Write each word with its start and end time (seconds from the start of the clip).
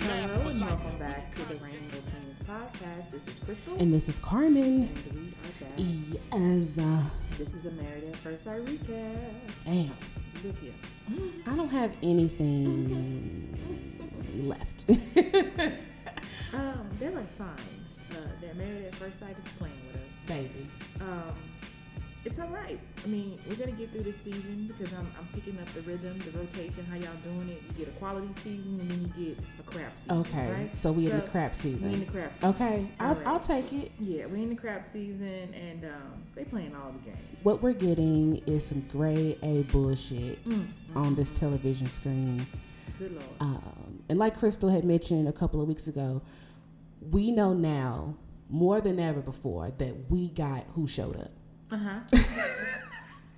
Hello 0.00 0.48
and 0.48 0.60
welcome 0.60 0.98
back 0.98 1.32
to 1.34 1.42
the 1.48 1.54
Rainbow 1.56 1.98
Kings 2.10 2.42
podcast. 2.48 3.10
This 3.10 3.26
is 3.26 3.38
Crystal. 3.40 3.76
And 3.78 3.92
this 3.92 4.08
is 4.08 4.18
Carmen. 4.18 4.88
And 5.10 5.14
we 5.14 5.20
are 5.20 5.68
back. 5.68 5.72
Yes. 6.32 6.78
Uh, 6.78 7.02
This 7.38 7.54
is 7.54 7.66
a 7.66 7.70
Married 7.72 8.04
at 8.04 8.16
First 8.16 8.44
Sight 8.44 8.64
recap. 8.64 9.16
damn. 9.64 9.96
With 10.42 10.62
you. 10.62 10.72
I 11.46 11.54
don't 11.56 11.68
have 11.70 11.96
anything 12.02 13.56
left. 14.44 14.84
Um, 16.52 16.88
there 17.00 17.10
are 17.10 17.26
signs 17.26 17.98
uh, 18.12 18.16
that 18.40 18.56
Married 18.56 18.84
at 18.84 18.94
First 18.94 19.18
Sight 19.18 19.36
is 19.36 19.44
playing 19.58 19.74
with 19.92 19.96
us. 19.96 20.08
Baby. 20.26 20.68
Um, 21.00 21.34
it's 22.24 22.38
all 22.38 22.48
right. 22.48 22.78
I 23.04 23.06
mean, 23.06 23.38
we're 23.48 23.56
gonna 23.56 23.72
get 23.72 23.92
through 23.92 24.04
this 24.04 24.16
season 24.24 24.66
because 24.76 24.92
I'm, 24.94 25.06
I'm 25.18 25.26
picking 25.34 25.58
up 25.60 25.66
the 25.74 25.82
rhythm, 25.82 26.18
the 26.20 26.38
rotation, 26.38 26.84
how 26.86 26.96
y'all 26.96 27.10
doing 27.22 27.50
it. 27.50 27.62
You 27.68 27.84
get 27.84 27.88
a 27.94 27.98
quality 27.98 28.28
season 28.42 28.78
and 28.80 28.90
then 28.90 29.12
you 29.18 29.26
get 29.34 29.38
a 29.60 29.62
crap 29.62 29.98
season. 29.98 30.18
Okay. 30.18 30.50
Right? 30.50 30.78
So 30.78 30.92
we 30.92 31.10
in 31.10 31.18
the 31.18 31.24
So, 31.26 31.30
crap 31.30 31.54
We 31.64 31.70
in 31.70 31.76
the 31.76 31.78
season. 31.80 32.06
crap 32.06 32.34
season. 32.34 32.50
Okay. 32.50 32.86
I'll, 33.00 33.08
Alright. 33.10 33.26
I'll 33.26 33.40
take 33.40 33.72
it. 33.72 33.92
Yeah, 34.00 34.26
we're 34.26 34.36
in 34.36 34.50
the 34.50 34.56
crap 34.56 34.90
season 34.90 35.52
and 35.54 35.84
um, 35.84 36.22
they 36.34 36.44
playing 36.44 36.74
all 36.74 36.92
the 36.92 36.98
games. 37.10 37.18
What 37.42 37.62
we're 37.62 37.72
getting 37.74 38.38
is 38.46 38.64
some 38.66 38.80
grade 38.88 39.38
A 39.42 39.62
bullshit 39.64 40.42
Mm. 40.44 40.66
on 40.94 41.14
this 41.14 41.30
television 41.30 41.88
screen. 41.88 42.46
Good 42.98 43.12
lord. 43.12 43.24
Um, 43.40 44.02
and 44.08 44.18
like 44.18 44.38
Crystal 44.38 44.68
had 44.70 44.84
mentioned 44.84 45.28
a 45.28 45.32
couple 45.32 45.60
of 45.60 45.68
weeks 45.68 45.88
ago, 45.88 46.22
we 47.10 47.30
know 47.32 47.52
now 47.52 48.14
more 48.48 48.80
than 48.80 48.98
ever 49.00 49.20
before 49.20 49.70
that 49.78 50.10
we 50.10 50.30
got 50.30 50.64
who 50.74 50.86
showed 50.86 51.16
up. 51.20 51.30
Uh 51.74 51.76
huh. 51.76 51.98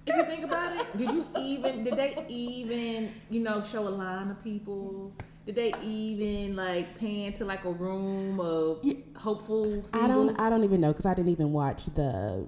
if 0.06 0.15
you 0.15 0.25
think 0.25 0.45
about 0.45 0.70
it, 0.77 0.98
did 0.98 1.11
you 1.11 1.27
even 1.41 1.84
did 1.84 1.95
they 1.97 2.23
even 2.29 3.15
you 3.31 3.41
know 3.41 3.62
show 3.62 3.89
a 3.89 3.89
line 3.89 4.31
of 4.31 4.45
people? 4.45 5.11
Did 5.47 5.55
they 5.55 5.73
even 5.83 6.55
like 6.55 6.98
pan 6.98 7.33
to 7.34 7.47
like 7.47 7.65
a 7.65 7.70
room 7.70 8.39
of 8.39 8.81
Yeah. 8.83 8.97
hopeful 9.17 9.83
singles? 9.84 9.95
I 9.95 10.06
don't. 10.06 10.39
I 10.39 10.51
don't 10.51 10.65
even 10.65 10.83
know 10.83 10.93
because 10.93 11.06
I 11.06 11.15
didn't 11.15 11.31
even 11.31 11.55
watch 11.55 11.87
the 11.87 12.47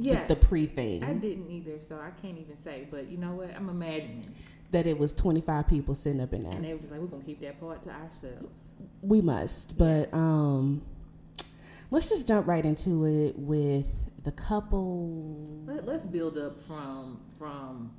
Yeah, 0.00 0.26
the, 0.26 0.34
the 0.34 0.40
pre 0.40 0.66
thing. 0.66 1.04
I 1.04 1.12
didn't 1.12 1.48
either, 1.48 1.78
so 1.88 2.00
I 2.00 2.10
can't 2.20 2.36
even 2.36 2.58
say. 2.58 2.88
But 2.90 3.08
you 3.08 3.16
know 3.16 3.30
what? 3.30 3.54
I'm 3.54 3.68
imagining, 3.68 4.24
that 4.72 4.88
it 4.88 4.98
was 4.98 5.12
25 5.12 5.68
people 5.68 5.94
sitting 5.94 6.20
up 6.20 6.32
in 6.32 6.42
there. 6.42 6.52
and 6.52 6.64
they 6.64 6.72
were 6.72 6.80
just 6.80 6.90
like, 6.90 7.00
"We're 7.00 7.06
gonna 7.06 7.22
keep 7.22 7.40
that 7.42 7.60
part 7.60 7.84
to 7.84 7.90
ourselves." 7.90 8.64
we 9.02 9.20
must, 9.20 9.78
but 9.78 10.12
um, 10.12 10.82
let's 11.92 12.08
just 12.08 12.26
jump 12.26 12.48
right 12.48 12.64
into 12.64 13.04
it 13.04 13.38
with 13.38 14.07
the 14.28 14.42
couple. 14.42 15.62
Let, 15.66 15.86
let's 15.86 16.04
build 16.04 16.36
up 16.36 16.60
from 16.60 17.18
from 17.38 17.90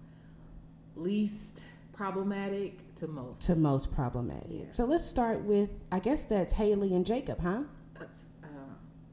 least 0.96 1.64
problematic 1.92 2.94
to 2.96 3.08
most. 3.08 3.42
To 3.44 3.56
most 3.56 3.92
problematic. 3.92 4.48
Yeah. 4.50 4.66
So 4.70 4.86
let's 4.86 5.04
start 5.04 5.42
with, 5.42 5.72
I 5.92 6.00
guess 6.00 6.26
that's 6.26 6.54
Haley 6.54 6.94
and 6.94 7.06
Jacob, 7.06 7.42
huh? 7.42 7.64
Uh, 8.00 8.48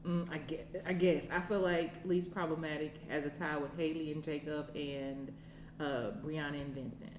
mm, 0.05 0.31
I 0.31 0.37
guess, 0.37 0.59
I 0.85 0.93
guess 0.93 1.27
I 1.31 1.39
feel 1.41 1.59
like 1.59 2.05
least 2.05 2.31
problematic 2.31 2.93
has 3.09 3.25
a 3.25 3.29
tie 3.29 3.57
with 3.57 3.75
Haley 3.75 4.11
and 4.11 4.23
Jacob 4.23 4.69
and 4.75 5.33
uh, 5.79 6.11
Brianna 6.23 6.61
and 6.61 6.73
Vincent. 6.75 7.17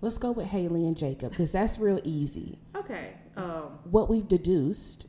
Let's 0.00 0.18
go 0.18 0.30
with 0.30 0.46
Haley 0.46 0.86
and 0.86 0.96
Jacob 0.96 1.30
because 1.30 1.50
that's 1.52 1.80
real 1.80 2.00
easy. 2.04 2.58
Okay. 2.76 3.14
Um, 3.36 3.78
What 3.90 4.08
we've 4.08 4.28
deduced 4.28 5.08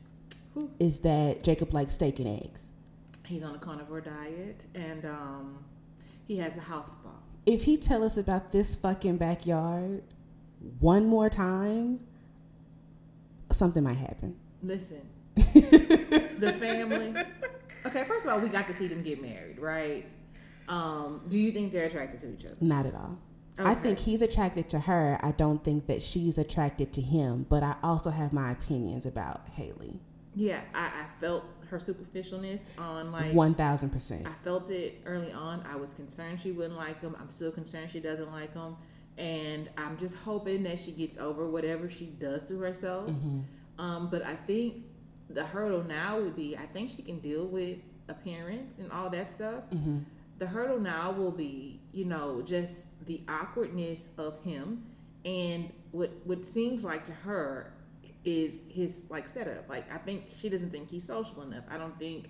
is 0.80 0.98
that 1.00 1.44
Jacob 1.44 1.72
likes 1.72 1.94
steak 1.94 2.18
and 2.18 2.28
eggs. 2.28 2.72
He's 3.34 3.42
on 3.42 3.56
a 3.56 3.58
carnivore 3.58 4.00
diet 4.00 4.60
and 4.76 5.04
um, 5.04 5.58
he 6.28 6.36
has 6.36 6.56
a 6.56 6.60
house 6.60 6.86
spa. 6.86 7.10
If 7.46 7.64
he 7.64 7.76
tell 7.76 8.04
us 8.04 8.16
about 8.16 8.52
this 8.52 8.76
fucking 8.76 9.16
backyard 9.16 10.04
one 10.78 11.06
more 11.06 11.28
time, 11.28 11.98
something 13.50 13.82
might 13.82 13.96
happen. 13.96 14.36
Listen, 14.62 15.00
the 15.34 16.56
family. 16.60 17.12
Okay, 17.84 18.04
first 18.04 18.24
of 18.24 18.32
all, 18.32 18.38
we 18.38 18.48
got 18.48 18.68
to 18.68 18.76
see 18.76 18.86
them 18.86 19.02
get 19.02 19.20
married, 19.20 19.58
right? 19.58 20.06
Um, 20.68 21.20
do 21.28 21.36
you 21.36 21.50
think 21.50 21.72
they're 21.72 21.86
attracted 21.86 22.20
to 22.20 22.32
each 22.32 22.46
other? 22.46 22.56
Not 22.60 22.86
at 22.86 22.94
all. 22.94 23.18
I 23.58 23.74
think 23.74 23.98
he's 23.98 24.22
attracted 24.22 24.68
to 24.70 24.78
her. 24.78 25.18
I 25.22 25.32
don't 25.32 25.62
think 25.62 25.86
that 25.88 26.02
she's 26.02 26.38
attracted 26.38 26.92
to 26.94 27.00
him, 27.00 27.46
but 27.48 27.64
I 27.64 27.74
also 27.82 28.10
have 28.10 28.32
my 28.32 28.52
opinions 28.52 29.06
about 29.06 29.48
Haley. 29.54 30.00
Yeah, 30.36 30.60
I, 30.74 30.86
I 30.86 31.06
felt 31.20 31.44
her 31.70 31.78
superficialness 31.78 32.60
on 32.78 33.12
like 33.12 33.32
1000%. 33.32 34.26
I 34.26 34.32
felt 34.44 34.70
it 34.70 35.00
early 35.06 35.32
on. 35.32 35.64
I 35.70 35.76
was 35.76 35.92
concerned 35.92 36.40
she 36.40 36.52
wouldn't 36.52 36.76
like 36.76 37.00
him. 37.00 37.16
I'm 37.20 37.30
still 37.30 37.50
concerned 37.50 37.90
she 37.90 38.00
doesn't 38.00 38.30
like 38.30 38.54
him. 38.54 38.76
And 39.16 39.68
I'm 39.76 39.96
just 39.96 40.16
hoping 40.16 40.62
that 40.64 40.78
she 40.78 40.90
gets 40.90 41.16
over 41.18 41.48
whatever 41.48 41.88
she 41.88 42.06
does 42.06 42.44
to 42.46 42.58
herself. 42.58 43.08
Mm-hmm. 43.08 43.40
Um, 43.78 44.08
but 44.10 44.24
I 44.24 44.34
think 44.34 44.84
the 45.30 45.44
hurdle 45.44 45.84
now 45.84 46.20
would 46.20 46.36
be 46.36 46.56
I 46.56 46.66
think 46.66 46.90
she 46.90 47.02
can 47.02 47.18
deal 47.20 47.46
with 47.46 47.78
appearance 48.08 48.78
and 48.78 48.90
all 48.92 49.10
that 49.10 49.30
stuff. 49.30 49.64
Mm-hmm. 49.70 49.98
The 50.38 50.46
hurdle 50.46 50.80
now 50.80 51.12
will 51.12 51.30
be, 51.30 51.80
you 51.92 52.04
know, 52.04 52.42
just 52.42 52.86
the 53.06 53.22
awkwardness 53.28 54.08
of 54.18 54.42
him 54.42 54.84
and 55.24 55.72
what 55.92 56.10
what 56.24 56.44
seems 56.44 56.84
like 56.84 57.04
to 57.04 57.12
her 57.12 57.73
is 58.24 58.60
his 58.68 59.06
like 59.10 59.28
setup. 59.28 59.68
Like 59.68 59.90
I 59.92 59.98
think 59.98 60.24
she 60.38 60.48
doesn't 60.48 60.70
think 60.70 60.90
he's 60.90 61.04
social 61.06 61.42
enough. 61.42 61.64
I 61.70 61.76
don't 61.78 61.98
think 61.98 62.26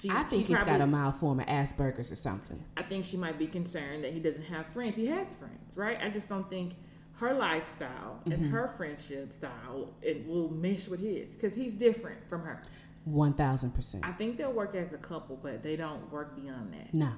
she 0.00 0.10
I 0.10 0.22
think 0.24 0.46
he's 0.46 0.62
got 0.62 0.80
a 0.80 0.86
mild 0.86 1.16
form 1.16 1.40
of 1.40 1.46
Asperger's 1.46 2.12
or 2.12 2.16
something. 2.16 2.62
I 2.76 2.82
think 2.82 3.04
she 3.04 3.16
might 3.16 3.38
be 3.38 3.46
concerned 3.46 4.04
that 4.04 4.12
he 4.12 4.20
doesn't 4.20 4.44
have 4.44 4.66
friends. 4.66 4.96
He 4.96 5.06
has 5.06 5.32
friends, 5.34 5.76
right? 5.76 5.98
I 6.02 6.08
just 6.10 6.28
don't 6.28 6.48
think 6.48 6.74
her 7.14 7.34
lifestyle 7.34 8.20
Mm-hmm. 8.20 8.32
and 8.32 8.50
her 8.52 8.68
friendship 8.76 9.32
style 9.32 9.92
it 10.02 10.26
will 10.26 10.50
mesh 10.50 10.86
with 10.88 11.00
his 11.00 11.32
because 11.32 11.54
he's 11.54 11.74
different 11.74 12.18
from 12.28 12.42
her. 12.42 12.62
1000%. 13.08 14.00
I 14.04 14.12
think 14.12 14.36
they'll 14.36 14.52
work 14.52 14.74
as 14.74 14.92
a 14.92 14.98
couple, 14.98 15.38
but 15.42 15.62
they 15.62 15.76
don't 15.76 16.10
work 16.12 16.36
beyond 16.36 16.72
that. 16.74 16.92
No. 16.92 17.12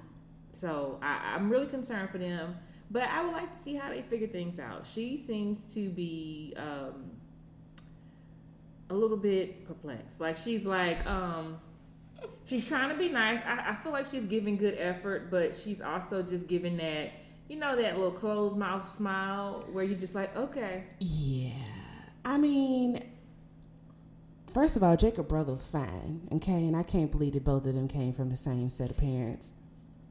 So 0.53 0.99
I, 1.03 1.35
I'm 1.35 1.51
really 1.51 1.67
concerned 1.67 2.11
for 2.11 2.19
them, 2.19 2.57
but 2.91 3.05
I 3.05 3.23
would 3.25 3.33
like 3.33 3.53
to 3.53 3.59
see 3.59 3.75
how 3.75 3.89
they 3.91 4.03
figure 4.03 4.29
things 4.29 4.59
out. 4.59 4.87
She 4.87 5.17
seems 5.17 5.65
to 5.75 5.91
be 5.91 6.55
um, 6.57 7.11
a 8.91 8.95
little 8.95 9.17
bit 9.17 9.67
perplexed. 9.67 10.21
Like 10.21 10.37
she's 10.37 10.65
like, 10.65 11.05
um, 11.09 11.59
she's 12.45 12.67
trying 12.67 12.91
to 12.91 12.97
be 12.97 13.09
nice. 13.09 13.41
I, 13.47 13.71
I 13.71 13.75
feel 13.77 13.93
like 13.93 14.07
she's 14.11 14.27
giving 14.27 14.57
good 14.57 14.77
effort, 14.79 15.31
but 15.31 15.55
she's 15.55 15.81
also 15.81 16.23
just 16.23 16.47
giving 16.47 16.77
that, 16.79 17.13
you 17.49 17.57
know, 17.57 17.77
that 17.77 17.97
little 17.97 18.13
closed 18.13 18.57
mouth 18.57 18.89
smile 18.89 19.65
where 19.73 19.85
you're 19.85 19.99
just 19.99 20.15
like, 20.15 20.37
okay, 20.37 20.85
Yeah. 20.99 21.53
I 22.25 22.37
mean, 22.37 23.03
first 24.53 24.77
of 24.77 24.83
all, 24.83 24.97
Jacob 24.97 25.27
brother 25.29 25.57
fine, 25.57 26.29
okay? 26.33 26.67
And 26.67 26.77
I 26.77 26.83
can't 26.83 27.11
believe 27.11 27.33
that 27.33 27.45
both 27.45 27.67
of 27.67 27.75
them 27.75 27.89
came 27.89 28.13
from 28.13 28.29
the 28.29 28.37
same 28.37 28.69
set 28.69 28.91
of 28.91 28.97
parents. 28.99 29.53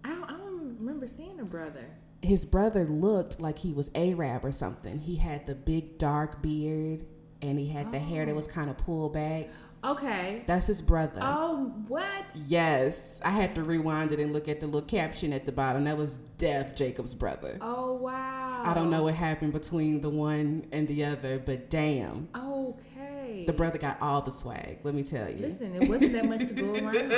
I 0.03 0.09
don't, 0.09 0.23
I 0.23 0.38
don't 0.38 0.78
remember 0.79 1.06
seeing 1.06 1.40
a 1.40 1.46
brother. 1.46 1.85
His 2.22 2.46
brother 2.46 2.85
looked 2.85 3.40
like 3.40 3.59
he 3.59 3.73
was 3.73 3.91
Arab 3.94 4.44
or 4.44 4.51
something. 4.51 4.97
He 4.97 5.16
had 5.16 5.46
the 5.46 5.56
big 5.56 5.97
dark 5.97 6.41
beard 6.41 7.06
and 7.41 7.59
he 7.59 7.67
had 7.67 7.91
the 7.91 8.00
hair 8.00 8.25
that 8.25 8.35
was 8.35 8.47
oh. 8.47 8.51
kind 8.51 8.69
of 8.69 8.77
pulled 8.77 9.13
back. 9.13 9.50
Okay. 9.83 10.44
That's 10.45 10.67
his 10.67 10.81
brother. 10.81 11.22
Oh, 11.23 11.72
what? 11.88 12.25
Yes, 12.47 13.22
I 13.23 13.29
had 13.29 13.55
to 13.55 13.63
rewind 13.63 14.11
it 14.11 14.19
and 14.19 14.33
look 14.33 14.50
at 14.50 14.59
the 14.59 14.66
little 14.66 14.81
caption 14.81 15.31
at 15.31 15.45
the 15.45 15.53
bottom. 15.53 15.85
That 15.85 15.97
was 15.97 16.17
Deaf 16.38 16.75
Jacob's 16.75 17.13
brother. 17.13 17.57
Oh, 17.61 17.94
wow. 17.94 18.61
I 18.66 18.73
don't 18.73 18.89
know 18.89 19.03
what 19.03 19.13
happened 19.13 19.53
between 19.53 20.01
the 20.01 20.09
one 20.09 20.67
and 20.73 20.85
the 20.88 21.05
other, 21.05 21.39
but 21.39 21.69
damn, 21.69 22.28
Okay. 22.35 23.46
the 23.47 23.53
brother 23.53 23.78
got 23.78 24.02
all 24.02 24.22
the 24.22 24.31
swag. 24.31 24.79
Let 24.84 24.96
me 24.96 25.03
tell 25.03 25.29
you. 25.29 25.37
Listen, 25.37 25.73
it 25.75 25.87
wasn't 25.87 26.11
that 26.11 26.25
much 26.25 26.47
to 26.47 26.53
go 26.53 26.73
around. 26.85 27.14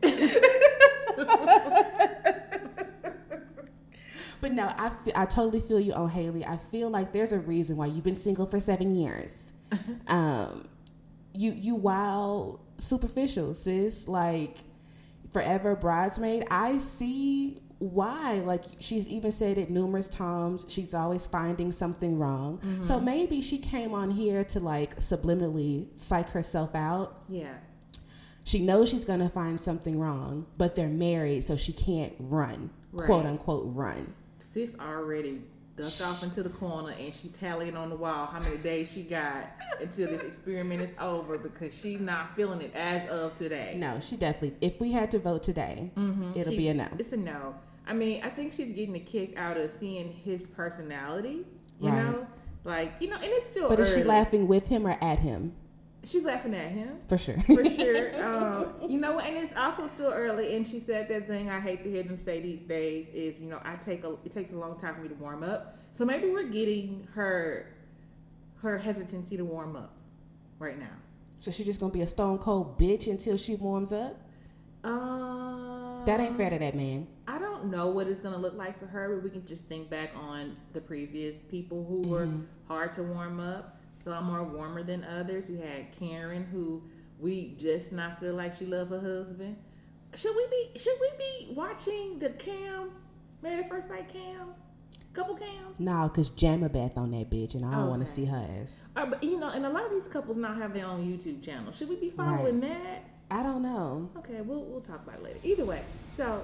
But 4.40 4.52
no, 4.52 4.64
I, 4.64 4.92
I 5.16 5.26
totally 5.26 5.60
feel 5.60 5.80
you 5.80 5.92
on 5.92 6.08
Haley. 6.08 6.44
I 6.44 6.56
feel 6.56 6.90
like 6.90 7.12
there's 7.12 7.32
a 7.32 7.40
reason 7.40 7.76
why 7.76 7.86
you've 7.86 8.04
been 8.04 8.18
single 8.18 8.46
for 8.46 8.60
seven 8.60 8.94
years. 8.94 9.32
um, 10.06 10.66
you 11.34 11.52
you 11.52 11.74
wild 11.74 12.60
superficial 12.78 13.54
sis 13.54 14.08
like 14.08 14.58
forever 15.32 15.76
bridesmaid. 15.76 16.44
I 16.50 16.78
see 16.78 17.58
why. 17.78 18.34
Like 18.34 18.64
she's 18.78 19.06
even 19.08 19.32
said 19.32 19.58
it 19.58 19.70
numerous 19.70 20.08
times. 20.08 20.66
She's 20.68 20.94
always 20.94 21.26
finding 21.26 21.72
something 21.72 22.18
wrong. 22.18 22.60
So 22.82 22.98
maybe 23.00 23.40
she 23.40 23.58
came 23.58 23.94
on 23.94 24.10
here 24.10 24.44
to 24.44 24.60
like 24.60 24.96
subliminally 24.96 25.86
psych 25.96 26.30
herself 26.30 26.74
out. 26.74 27.22
Yeah. 27.28 27.54
She 28.44 28.60
knows 28.60 28.88
she's 28.88 29.04
gonna 29.04 29.28
find 29.28 29.60
something 29.60 29.98
wrong, 30.00 30.46
but 30.56 30.74
they're 30.74 30.88
married, 30.88 31.44
so 31.44 31.54
she 31.54 31.72
can't 31.72 32.14
run, 32.18 32.70
quote 32.96 33.26
unquote 33.26 33.64
run. 33.74 34.14
Sis 34.52 34.74
already 34.80 35.42
ducked 35.76 36.00
off 36.02 36.22
into 36.24 36.42
the 36.42 36.48
corner 36.48 36.92
and 36.98 37.14
she 37.14 37.28
tallying 37.28 37.76
on 37.76 37.88
the 37.90 37.94
wall 37.96 38.26
how 38.26 38.40
many 38.40 38.56
days 38.58 38.90
she 38.90 39.02
got 39.02 39.44
until 39.80 40.08
this 40.08 40.22
experiment 40.22 40.80
is 40.82 40.92
over 40.98 41.38
because 41.38 41.72
she's 41.72 42.00
not 42.00 42.34
feeling 42.34 42.60
it 42.62 42.74
as 42.74 43.06
of 43.10 43.36
today. 43.36 43.74
No, 43.76 44.00
she 44.00 44.16
definitely. 44.16 44.56
If 44.66 44.80
we 44.80 44.90
had 44.90 45.10
to 45.12 45.18
vote 45.18 45.42
today, 45.42 45.90
it'll 46.34 46.52
She- 46.52 46.56
be 46.56 46.68
a 46.68 46.74
no. 46.74 46.88
It's 46.98 47.12
a 47.12 47.16
no. 47.16 47.54
I 47.86 47.92
mean, 47.92 48.22
I 48.24 48.30
think 48.30 48.52
she's 48.52 48.74
getting 48.74 48.96
a 48.96 49.00
kick 49.00 49.34
out 49.36 49.56
of 49.56 49.72
seeing 49.72 50.12
his 50.12 50.46
personality. 50.46 51.46
You 51.80 51.90
Right. 51.90 52.04
know, 52.04 52.26
Like 52.64 52.94
you 53.00 53.08
know, 53.08 53.16
and 53.16 53.24
it's 53.24 53.46
still. 53.46 53.68
But 53.68 53.80
is 53.80 53.94
she 53.94 54.02
laughing 54.02 54.48
with 54.48 54.66
him 54.66 54.86
or 54.86 54.96
at 55.00 55.18
him? 55.20 55.52
She's 56.04 56.24
laughing 56.24 56.54
at 56.54 56.70
him. 56.70 56.98
For 57.08 57.16
sure. 57.18 57.38
for 57.40 57.64
sure. 57.70 58.24
Um, 58.24 58.74
know, 59.08 59.18
and 59.20 59.36
it's 59.36 59.54
also 59.56 59.86
still 59.86 60.10
early. 60.12 60.54
And 60.56 60.66
she 60.66 60.78
said 60.78 61.08
that 61.08 61.26
thing 61.26 61.50
I 61.50 61.60
hate 61.60 61.82
to 61.82 61.90
hear 61.90 62.02
them 62.02 62.16
say 62.16 62.40
these 62.40 62.62
days 62.62 63.06
is, 63.12 63.40
you 63.40 63.48
know, 63.48 63.60
I 63.64 63.76
take 63.76 64.04
a 64.04 64.14
it 64.24 64.32
takes 64.32 64.52
a 64.52 64.56
long 64.56 64.78
time 64.78 64.94
for 64.94 65.00
me 65.02 65.08
to 65.08 65.14
warm 65.14 65.42
up. 65.42 65.78
So 65.92 66.04
maybe 66.04 66.28
we're 66.30 66.48
getting 66.48 67.06
her 67.14 67.74
her 68.62 68.78
hesitancy 68.78 69.36
to 69.36 69.44
warm 69.44 69.76
up 69.76 69.94
right 70.58 70.78
now. 70.78 70.86
So 71.38 71.50
she's 71.50 71.66
just 71.66 71.80
gonna 71.80 71.92
be 71.92 72.02
a 72.02 72.06
stone 72.06 72.38
cold 72.38 72.78
bitch 72.78 73.08
until 73.08 73.36
she 73.36 73.54
warms 73.54 73.92
up? 73.92 74.16
Um, 74.84 76.02
That 76.06 76.20
ain't 76.20 76.36
fair 76.36 76.50
to 76.50 76.58
that 76.58 76.74
man. 76.74 77.06
I 77.26 77.38
don't 77.38 77.70
know 77.70 77.88
what 77.88 78.06
it's 78.08 78.20
gonna 78.20 78.38
look 78.38 78.56
like 78.56 78.78
for 78.78 78.86
her, 78.86 79.14
but 79.14 79.22
we 79.24 79.30
can 79.30 79.44
just 79.46 79.64
think 79.66 79.90
back 79.90 80.10
on 80.16 80.56
the 80.72 80.80
previous 80.80 81.38
people 81.50 81.84
who 81.84 82.08
were 82.08 82.26
Mhm. 82.26 82.44
hard 82.66 82.92
to 82.94 83.02
warm 83.02 83.38
up. 83.40 83.76
Some 83.96 84.30
are 84.30 84.42
warmer 84.44 84.82
than 84.82 85.04
others. 85.04 85.48
We 85.48 85.58
had 85.58 85.92
Karen, 85.92 86.44
who 86.44 86.82
we 87.20 87.54
just 87.58 87.92
not 87.92 88.20
feel 88.20 88.34
like 88.34 88.56
she 88.56 88.66
love 88.66 88.90
her 88.90 89.00
husband. 89.00 89.56
Should 90.14 90.34
we 90.36 90.46
be? 90.50 90.78
Should 90.78 90.96
we 91.00 91.10
be 91.18 91.54
watching 91.54 92.18
the 92.18 92.30
Cam, 92.30 92.90
Married 93.42 93.60
at 93.60 93.68
First 93.68 93.88
Sight 93.88 94.08
Cam, 94.12 94.48
couple 95.12 95.34
Cam? 95.34 95.74
Nah, 95.78 96.08
cause 96.08 96.30
Jamabeth 96.30 96.96
on 96.96 97.10
that 97.10 97.30
bitch, 97.30 97.54
and 97.54 97.64
I 97.64 97.72
don't 97.72 97.88
want 97.88 98.04
to 98.04 98.10
see 98.10 98.24
her 98.24 98.48
ass. 98.60 98.80
Uh, 98.96 99.06
but 99.06 99.22
you 99.22 99.38
know, 99.38 99.48
and 99.50 99.66
a 99.66 99.68
lot 99.70 99.84
of 99.84 99.90
these 99.90 100.08
couples 100.08 100.36
now 100.36 100.54
have 100.54 100.72
their 100.72 100.86
own 100.86 101.04
YouTube 101.04 101.42
channel. 101.42 101.72
Should 101.72 101.88
we 101.88 101.96
be 101.96 102.10
following 102.10 102.60
that? 102.60 103.04
I 103.30 103.42
don't 103.42 103.62
know. 103.62 104.10
Okay, 104.18 104.40
we'll 104.40 104.64
we'll 104.64 104.80
talk 104.80 105.02
about 105.06 105.16
it 105.16 105.22
later. 105.22 105.38
Either 105.42 105.64
way, 105.66 105.82
so 106.10 106.42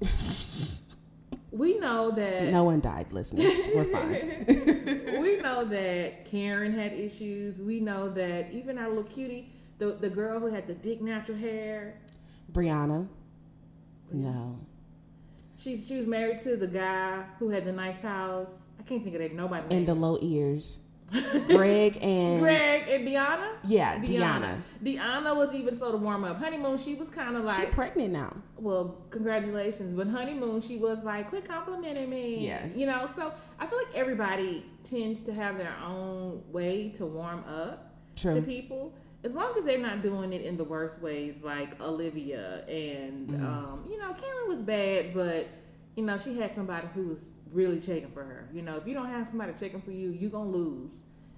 we 1.50 1.78
know 1.78 2.10
that 2.12 2.44
No 2.44 2.64
one 2.64 2.80
died, 2.80 3.12
listeners. 3.12 3.52
We're 3.74 3.84
fine. 3.84 4.46
we 5.20 5.36
know 5.36 5.64
that 5.66 6.24
Karen 6.24 6.72
had 6.72 6.92
issues. 6.94 7.58
We 7.58 7.80
know 7.80 8.08
that 8.10 8.50
even 8.52 8.78
our 8.78 8.88
little 8.88 9.04
cutie, 9.04 9.52
the 9.82 9.92
the 10.00 10.08
girl 10.10 10.38
who 10.38 10.46
had 10.46 10.66
the 10.66 10.74
thick 10.74 11.00
natural 11.02 11.36
hair, 11.38 11.94
Brianna, 12.52 13.08
no. 14.12 14.58
she's 15.56 15.86
she 15.86 15.96
was 15.96 16.06
married 16.06 16.38
to 16.40 16.56
the 16.56 16.66
guy 16.66 17.24
who 17.38 17.48
had 17.50 17.64
the 17.64 17.72
nice 17.72 18.00
house. 18.00 18.52
I 18.78 18.82
can't 18.84 19.02
think 19.02 19.14
of 19.16 19.22
that 19.22 19.34
nobody. 19.34 19.74
And 19.76 19.86
the 19.86 19.94
low 19.94 20.18
ears. 20.22 20.78
Greg 21.46 21.98
and 22.02 22.40
Greg 22.40 22.88
and 22.88 23.06
Deonna. 23.06 23.50
yeah, 23.66 23.98
Deonna. 23.98 24.58
Deonna 24.82 25.36
was 25.36 25.52
even 25.52 25.74
so 25.74 25.92
to 25.92 25.98
warm 25.98 26.24
up. 26.24 26.38
Honeymoon, 26.38 26.78
she 26.78 26.94
was 26.94 27.10
kind 27.10 27.36
of 27.36 27.42
She 27.54 27.62
like, 27.64 27.70
pregnant 27.72 28.12
now. 28.14 28.34
well, 28.56 28.96
congratulations. 29.10 29.92
But 29.92 30.08
honeymoon, 30.08 30.62
she 30.62 30.78
was 30.78 31.04
like, 31.04 31.28
quit 31.28 31.46
complimenting 31.46 32.08
me. 32.08 32.46
Yeah. 32.46 32.64
You 32.74 32.86
know, 32.86 33.10
so 33.14 33.30
I 33.60 33.66
feel 33.66 33.76
like 33.78 33.94
everybody 33.94 34.64
tends 34.84 35.20
to 35.24 35.34
have 35.34 35.58
their 35.58 35.76
own 35.84 36.42
way 36.50 36.88
to 36.96 37.04
warm 37.04 37.44
up. 37.46 37.94
to 38.16 38.32
True. 38.32 38.40
people 38.42 38.94
as 39.24 39.34
long 39.34 39.54
as 39.56 39.64
they're 39.64 39.78
not 39.78 40.02
doing 40.02 40.32
it 40.32 40.42
in 40.42 40.56
the 40.56 40.64
worst 40.64 41.00
ways 41.00 41.36
like 41.42 41.80
olivia 41.80 42.64
and 42.66 43.28
Mm. 43.28 43.44
um, 43.44 43.84
you 43.90 43.98
know 43.98 44.12
karen 44.14 44.48
was 44.48 44.60
bad 44.60 45.14
but 45.14 45.46
you 45.94 46.02
know 46.04 46.18
she 46.18 46.36
had 46.38 46.50
somebody 46.50 46.86
who 46.94 47.08
was 47.08 47.30
really 47.52 47.78
checking 47.80 48.10
for 48.10 48.24
her. 48.24 48.48
You 48.52 48.62
know 48.62 48.76
if 48.76 48.86
you 48.86 48.94
don't 48.94 49.08
have 49.10 49.28
somebody 49.28 49.52
checking 49.58 49.82
for 49.82 49.90
you 49.92 50.10
you're 50.10 50.30
gonna 50.30 50.48
lose. 50.50 50.90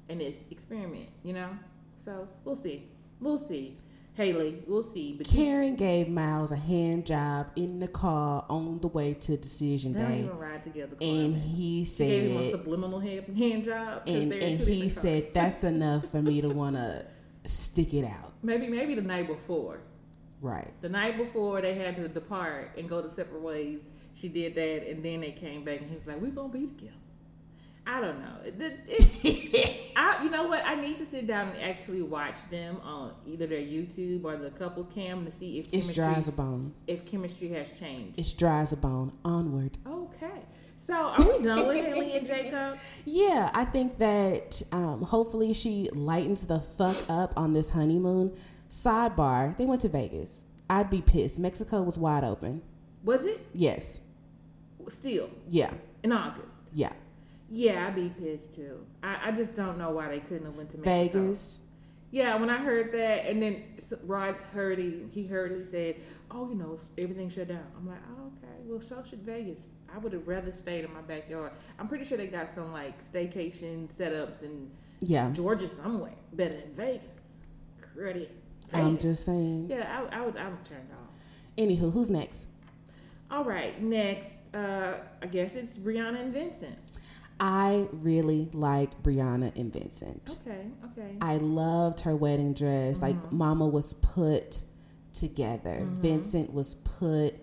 In 0.08 0.18
this 0.18 0.44
experiment 0.50 1.08
you 1.22 1.32
know? 1.32 1.48
So 1.96 2.28
we'll 2.44 2.54
see. 2.56 2.88
We'll 3.20 3.38
see. 3.38 3.78
Haley 4.14 4.62
we'll 4.68 4.82
see. 4.82 5.14
But 5.14 5.32
you, 5.32 5.44
Karen 5.44 5.74
gave 5.74 6.08
Miles 6.08 6.52
a 6.52 6.56
hand 6.56 7.04
job 7.06 7.48
in 7.56 7.80
the 7.80 7.88
car 7.88 8.44
on 8.48 8.78
the 8.80 8.86
way 8.88 9.14
to 9.14 9.36
decision 9.36 9.92
Day. 9.94 9.98
they 9.98 10.04
don't 10.04 10.12
day, 10.18 10.24
even 10.24 10.38
ride 10.38 10.62
together 10.62 10.96
and 11.00 11.34
he 11.34 11.84
she 11.84 12.06
gave 12.06 12.30
him 12.30 12.36
a 12.36 12.42
said, 12.42 12.50
subliminal 12.52 13.00
hand, 13.00 13.36
hand 13.36 13.64
job 13.64 14.02
and 14.06 14.32
and 14.34 14.60
he 14.60 14.88
said 14.88 15.28
that's 15.34 15.64
enough 15.74 16.06
for 16.10 16.22
me 16.22 16.40
to 16.40 16.48
want 16.50 16.76
to 16.76 17.04
stick 17.44 17.94
it 17.94 18.04
out. 18.04 18.32
maybe 18.42 18.68
maybe 18.68 18.94
the 18.94 19.02
night 19.02 19.26
before 19.26 19.80
Right. 20.40 20.74
The 20.82 20.90
night 20.90 21.16
before 21.16 21.62
they 21.62 21.74
had 21.74 21.96
to 21.96 22.06
depart 22.06 22.72
and 22.76 22.86
go 22.86 23.00
to 23.00 23.08
separate 23.08 23.40
ways, 23.40 23.80
she 24.12 24.28
did 24.28 24.54
that, 24.56 24.86
and 24.90 25.02
then 25.02 25.22
they 25.22 25.32
came 25.32 25.64
back, 25.64 25.80
and 25.80 25.88
he 25.88 25.94
was 25.94 26.06
like, 26.06 26.20
"We're 26.20 26.32
gonna 26.32 26.52
be 26.52 26.66
together." 26.66 26.92
I 27.86 28.00
don't 28.00 28.18
know. 28.20 28.36
It, 28.44 28.60
it, 28.86 29.92
I, 29.96 30.22
you 30.22 30.28
know 30.30 30.46
what? 30.48 30.62
I 30.66 30.74
need 30.74 30.98
to 30.98 31.06
sit 31.06 31.26
down 31.26 31.48
and 31.48 31.62
actually 31.62 32.02
watch 32.02 32.36
them 32.50 32.78
on 32.82 33.12
either 33.26 33.46
their 33.46 33.60
YouTube 33.60 34.24
or 34.24 34.36
the 34.36 34.50
couples 34.50 34.88
cam 34.94 35.24
to 35.24 35.30
see 35.30 35.58
if 35.58 35.68
It's 35.72 35.88
dry 35.88 36.12
as 36.12 36.28
a 36.28 36.32
bone. 36.32 36.74
if 36.86 37.06
chemistry 37.06 37.48
has 37.50 37.70
changed. 37.72 38.18
It's 38.20 38.32
dry 38.34 38.60
as 38.60 38.72
a 38.72 38.76
bone. 38.76 39.12
Onward. 39.24 39.78
Okay. 39.86 40.42
So 40.76 40.94
are 40.94 41.16
we 41.18 41.42
done 41.42 41.66
with 41.66 41.80
Haley 41.84 42.12
and 42.12 42.26
Jacob? 42.26 42.78
Yeah, 43.06 43.50
I 43.54 43.64
think 43.64 43.98
that 43.98 44.62
um, 44.72 45.02
hopefully 45.02 45.52
she 45.52 45.88
lightens 45.92 46.46
the 46.46 46.60
fuck 46.60 46.96
up 47.08 47.32
on 47.36 47.52
this 47.52 47.70
honeymoon. 47.70 48.34
Sidebar: 48.70 49.56
They 49.56 49.66
went 49.66 49.80
to 49.82 49.88
Vegas. 49.88 50.44
I'd 50.70 50.90
be 50.90 51.02
pissed. 51.02 51.38
Mexico 51.38 51.82
was 51.82 51.98
wide 51.98 52.24
open. 52.24 52.62
Was 53.04 53.24
it 53.26 53.46
Yes. 53.52 54.00
still 54.88 55.28
Yeah. 55.48 55.72
in 56.02 56.12
August? 56.12 56.54
Yeah. 56.72 56.92
Yeah, 57.50 57.86
I'd 57.86 57.94
be 57.94 58.08
pissed 58.08 58.54
too. 58.54 58.84
I, 59.02 59.28
I 59.28 59.32
just 59.32 59.54
don't 59.54 59.76
know 59.78 59.90
why 59.90 60.08
they 60.08 60.20
couldn't 60.20 60.46
have 60.46 60.56
went 60.56 60.70
to 60.70 60.78
Mexico. 60.78 61.20
Vegas. 61.22 61.58
Yeah, 62.14 62.36
when 62.36 62.48
I 62.48 62.58
heard 62.58 62.92
that, 62.92 63.28
and 63.28 63.42
then 63.42 63.64
Rod 64.04 64.36
heard 64.52 64.78
he, 64.78 65.02
he 65.10 65.26
heard 65.26 65.50
he 65.50 65.68
said, 65.68 65.96
"Oh, 66.30 66.48
you 66.48 66.54
know, 66.54 66.78
everything 66.96 67.28
shut 67.28 67.48
down." 67.48 67.66
I'm 67.76 67.88
like, 67.88 67.98
"Oh, 68.16 68.26
okay. 68.38 68.54
Well, 68.66 68.80
so 68.80 69.02
should 69.02 69.22
Vegas. 69.22 69.62
I 69.92 69.98
would 69.98 70.12
have 70.12 70.28
rather 70.28 70.52
stayed 70.52 70.84
in 70.84 70.94
my 70.94 71.00
backyard. 71.00 71.50
I'm 71.76 71.88
pretty 71.88 72.04
sure 72.04 72.16
they 72.16 72.28
got 72.28 72.54
some 72.54 72.72
like 72.72 73.02
staycation 73.02 73.92
setups 73.92 74.44
in 74.44 74.70
Yeah. 75.00 75.28
Georgia 75.32 75.66
somewhere 75.66 76.12
better 76.34 76.52
than 76.52 76.72
Vegas. 76.76 77.00
Credit. 77.92 78.30
I'm 78.72 78.96
just 78.96 79.24
saying. 79.24 79.66
yeah, 79.68 80.06
I, 80.12 80.18
I 80.18 80.20
was 80.24 80.36
I 80.36 80.48
was 80.48 80.60
turned 80.68 80.88
off. 80.92 81.10
Anywho, 81.58 81.92
who's 81.92 82.10
next? 82.10 82.48
All 83.28 83.42
right, 83.44 83.82
next, 83.82 84.54
uh, 84.54 84.98
I 85.20 85.26
guess 85.26 85.56
it's 85.56 85.78
Brianna 85.78 86.20
and 86.20 86.32
Vincent. 86.32 86.78
I 87.40 87.88
really 87.92 88.48
like 88.52 89.02
Brianna 89.02 89.56
and 89.58 89.72
Vincent. 89.72 90.38
Okay, 90.46 90.66
okay. 90.84 91.16
I 91.20 91.36
loved 91.38 92.00
her 92.00 92.14
wedding 92.16 92.54
dress. 92.54 93.00
Like 93.02 93.16
Mm-hmm. 93.16 93.36
Mama 93.36 93.66
was 93.66 93.94
put 93.94 94.62
together. 95.12 95.80
Vincent 95.84 96.52
was 96.52 96.74
put 96.74 97.34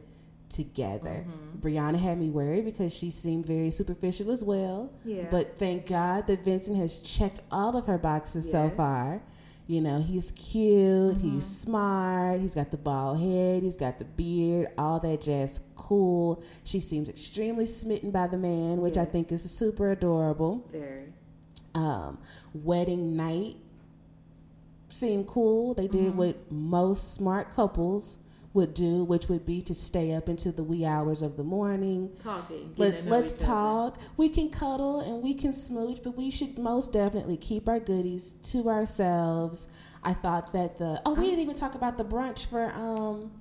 together. 0.49 1.25
Mm-hmm. 1.27 1.59
Brianna 1.59 1.97
had 1.99 2.19
me 2.19 2.29
worried 2.29 2.65
because 2.65 2.93
she 2.93 3.09
seemed 3.09 3.45
very 3.45 3.69
superficial 3.69 4.31
as 4.31 4.43
well. 4.43 4.91
Yeah. 5.05 5.27
But 5.29 5.57
thank 5.57 5.87
God 5.87 6.27
that 6.27 6.43
Vincent 6.43 6.77
has 6.77 6.99
checked 6.99 7.39
all 7.51 7.75
of 7.77 7.85
her 7.85 7.97
boxes 7.97 8.49
so 8.49 8.69
far. 8.69 9.21
You 9.71 9.79
know, 9.79 10.01
he's 10.01 10.31
cute, 10.31 11.15
Mm-hmm. 11.15 11.35
he's 11.35 11.45
smart, 11.45 12.41
he's 12.41 12.53
got 12.53 12.71
the 12.71 12.77
bald 12.77 13.21
head, 13.21 13.63
he's 13.63 13.77
got 13.77 13.97
the 13.99 14.03
beard, 14.03 14.67
all 14.77 14.99
that 14.99 15.21
jazz. 15.21 15.61
Cool. 15.77 16.43
She 16.65 16.81
seems 16.81 17.07
extremely 17.07 17.65
smitten 17.65 18.11
by 18.11 18.27
the 18.27 18.37
man, 18.37 18.81
which 18.81 18.97
I 18.97 19.05
think 19.05 19.31
is 19.31 19.49
super 19.49 19.91
adorable 19.93 20.67
Very. 20.73 21.13
um, 21.73 22.17
wedding 22.53 23.15
night 23.15 23.55
seemed 24.89 25.25
cool. 25.27 25.73
They 25.73 25.87
did 25.87 26.17
what 26.17 26.51
most 26.51 27.13
smart 27.13 27.51
couples 27.51 28.17
would 28.53 28.73
do, 28.73 29.03
which 29.03 29.29
would 29.29 29.45
be 29.45 29.61
to 29.61 29.73
stay 29.73 30.13
up 30.13 30.27
into 30.27 30.51
the 30.51 30.63
wee 30.63 30.85
hours 30.85 31.21
of 31.21 31.37
the 31.37 31.43
morning. 31.43 32.11
Talking. 32.21 32.73
Let, 32.75 33.07
other. 33.07 33.37
talk. 33.37 33.97
We 34.17 34.27
can 34.29 34.49
cuddle 34.49 34.99
and 34.99 35.23
we 35.23 35.33
can 35.33 35.53
smooch, 35.53 36.03
but 36.03 36.17
we 36.17 36.29
should 36.29 36.57
most 36.57 36.91
definitely 36.91 37.37
keep 37.37 37.69
our 37.69 37.79
goodies 37.79 38.33
to 38.51 38.69
ourselves. 38.69 39.67
I 40.03 40.13
thought 40.13 40.51
that 40.53 40.77
the 40.77 41.01
oh, 41.05 41.13
we 41.13 41.25
didn't 41.25 41.39
even 41.39 41.55
talk 41.55 41.75
about 41.75 41.97
the 41.97 42.03
brunch 42.05 42.47
for 42.47 42.71
um, 42.71 43.31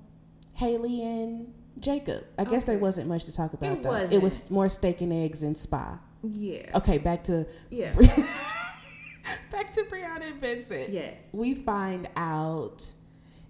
Haley 0.53 1.03
and 1.03 1.53
Jacob. 1.79 2.23
I 2.37 2.45
guess 2.45 2.63
there 2.63 2.77
wasn't 2.77 3.09
much 3.09 3.25
to 3.25 3.33
talk 3.33 3.53
about 3.53 3.71
It 3.71 3.83
though. 3.83 3.95
It 3.95 4.21
was 4.21 4.49
more 4.49 4.69
steak 4.69 5.01
and 5.01 5.11
eggs 5.11 5.43
and 5.43 5.57
spa. 5.57 5.99
Yeah. 6.23 6.69
Okay, 6.75 6.99
back 6.99 7.23
to 7.25 7.47
Yeah. 7.69 7.93
back 9.51 9.71
to 9.73 9.83
Brianna 9.83 10.31
and 10.31 10.41
Vincent. 10.41 10.89
yes. 10.89 11.25
We 11.31 11.55
find 11.55 12.07
out 12.15 12.93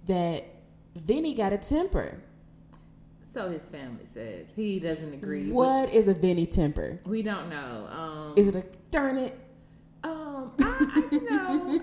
that 0.08 0.46
Vinny 0.96 1.34
got 1.34 1.54
a 1.54 1.58
temper. 1.58 2.22
So 3.34 3.50
his 3.50 3.62
family 3.64 4.06
says 4.14 4.48
he 4.56 4.80
doesn't 4.80 5.14
agree. 5.14 5.44
with- 5.46 5.54
What 5.54 5.94
is 5.94 6.08
a 6.08 6.14
Vinny 6.14 6.46
temper? 6.46 7.00
we 7.06 7.22
don't 7.22 7.50
know. 7.50 7.88
Um, 7.90 8.34
Is 8.36 8.48
it 8.50 8.56
a 8.56 8.66
darn 8.92 9.18
it? 9.18 9.38
um, 10.04 10.52
I, 10.60 10.64
I 10.96 11.08
you 11.12 11.30
know, 11.30 11.82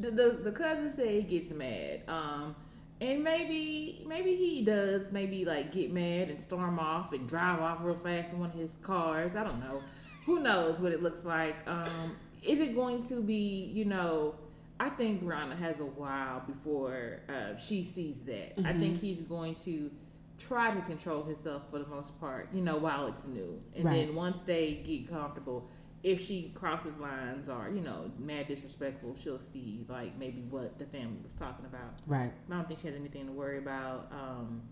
the, 0.00 0.10
the 0.10 0.40
the 0.44 0.52
cousin 0.52 0.90
said 0.90 1.08
he 1.10 1.22
gets 1.22 1.52
mad. 1.52 2.00
Um, 2.08 2.56
and 3.00 3.22
maybe 3.22 4.02
maybe 4.08 4.34
he 4.34 4.62
does 4.64 5.12
maybe 5.12 5.44
like 5.44 5.72
get 5.72 5.92
mad 5.92 6.30
and 6.30 6.40
storm 6.40 6.78
off 6.78 7.12
and 7.12 7.28
drive 7.28 7.60
off 7.60 7.78
real 7.82 7.94
fast 7.96 8.32
in 8.32 8.40
one 8.40 8.50
of 8.50 8.56
his 8.56 8.74
cars. 8.82 9.36
I 9.36 9.44
don't 9.44 9.60
know. 9.60 9.82
Who 10.24 10.40
knows 10.40 10.80
what 10.80 10.90
it 10.92 11.02
looks 11.02 11.24
like? 11.24 11.54
Um, 11.68 12.16
is 12.42 12.58
it 12.60 12.74
going 12.74 13.04
to 13.08 13.20
be 13.22 13.70
you 13.74 13.84
know? 13.84 14.34
I 14.78 14.90
think 14.90 15.24
Brianna 15.24 15.58
has 15.58 15.80
a 15.80 15.84
while 15.84 16.40
before 16.46 17.20
uh, 17.28 17.56
she 17.56 17.82
sees 17.84 18.18
that. 18.20 18.60
I 18.64 18.72
think 18.72 19.00
he's 19.00 19.22
going 19.22 19.54
to 19.56 19.90
try 20.38 20.74
to 20.74 20.80
control 20.82 21.22
himself 21.22 21.62
for 21.70 21.78
the 21.78 21.86
most 21.86 22.18
part, 22.20 22.50
you 22.52 22.60
know, 22.60 22.76
while 22.76 23.06
it's 23.06 23.26
new. 23.26 23.60
And 23.74 23.84
Right. 23.84 24.06
then 24.06 24.14
once 24.14 24.38
they 24.40 24.82
get 24.86 25.08
comfortable, 25.08 25.68
if 26.02 26.24
she 26.24 26.52
crosses 26.54 26.98
lines 26.98 27.48
or 27.48 27.70
you 27.74 27.80
know 27.80 28.10
mad 28.18 28.46
disrespectful, 28.46 29.16
she'll 29.16 29.40
see 29.40 29.84
like 29.88 30.16
maybe 30.18 30.42
what 30.42 30.78
the 30.78 30.84
family 30.84 31.18
was 31.24 31.34
talking 31.34 31.64
about. 31.64 31.94
Right. 32.06 32.32
I 32.50 32.54
don't 32.54 32.68
think 32.68 32.80
she 32.80 32.86
has 32.86 32.96
anything 32.96 33.26
to 33.26 33.32
worry 33.32 33.58
about. 33.58 34.12
Um, 34.12 34.62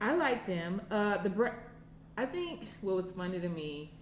I 0.00 0.14
like 0.16 0.46
them. 0.46 0.82
Uh, 0.90 1.18
the 1.18 1.52
I 2.16 2.26
think 2.26 2.68
what 2.80 2.96
was 2.96 3.10
funny 3.12 3.40
to 3.40 3.48
me 3.48 3.92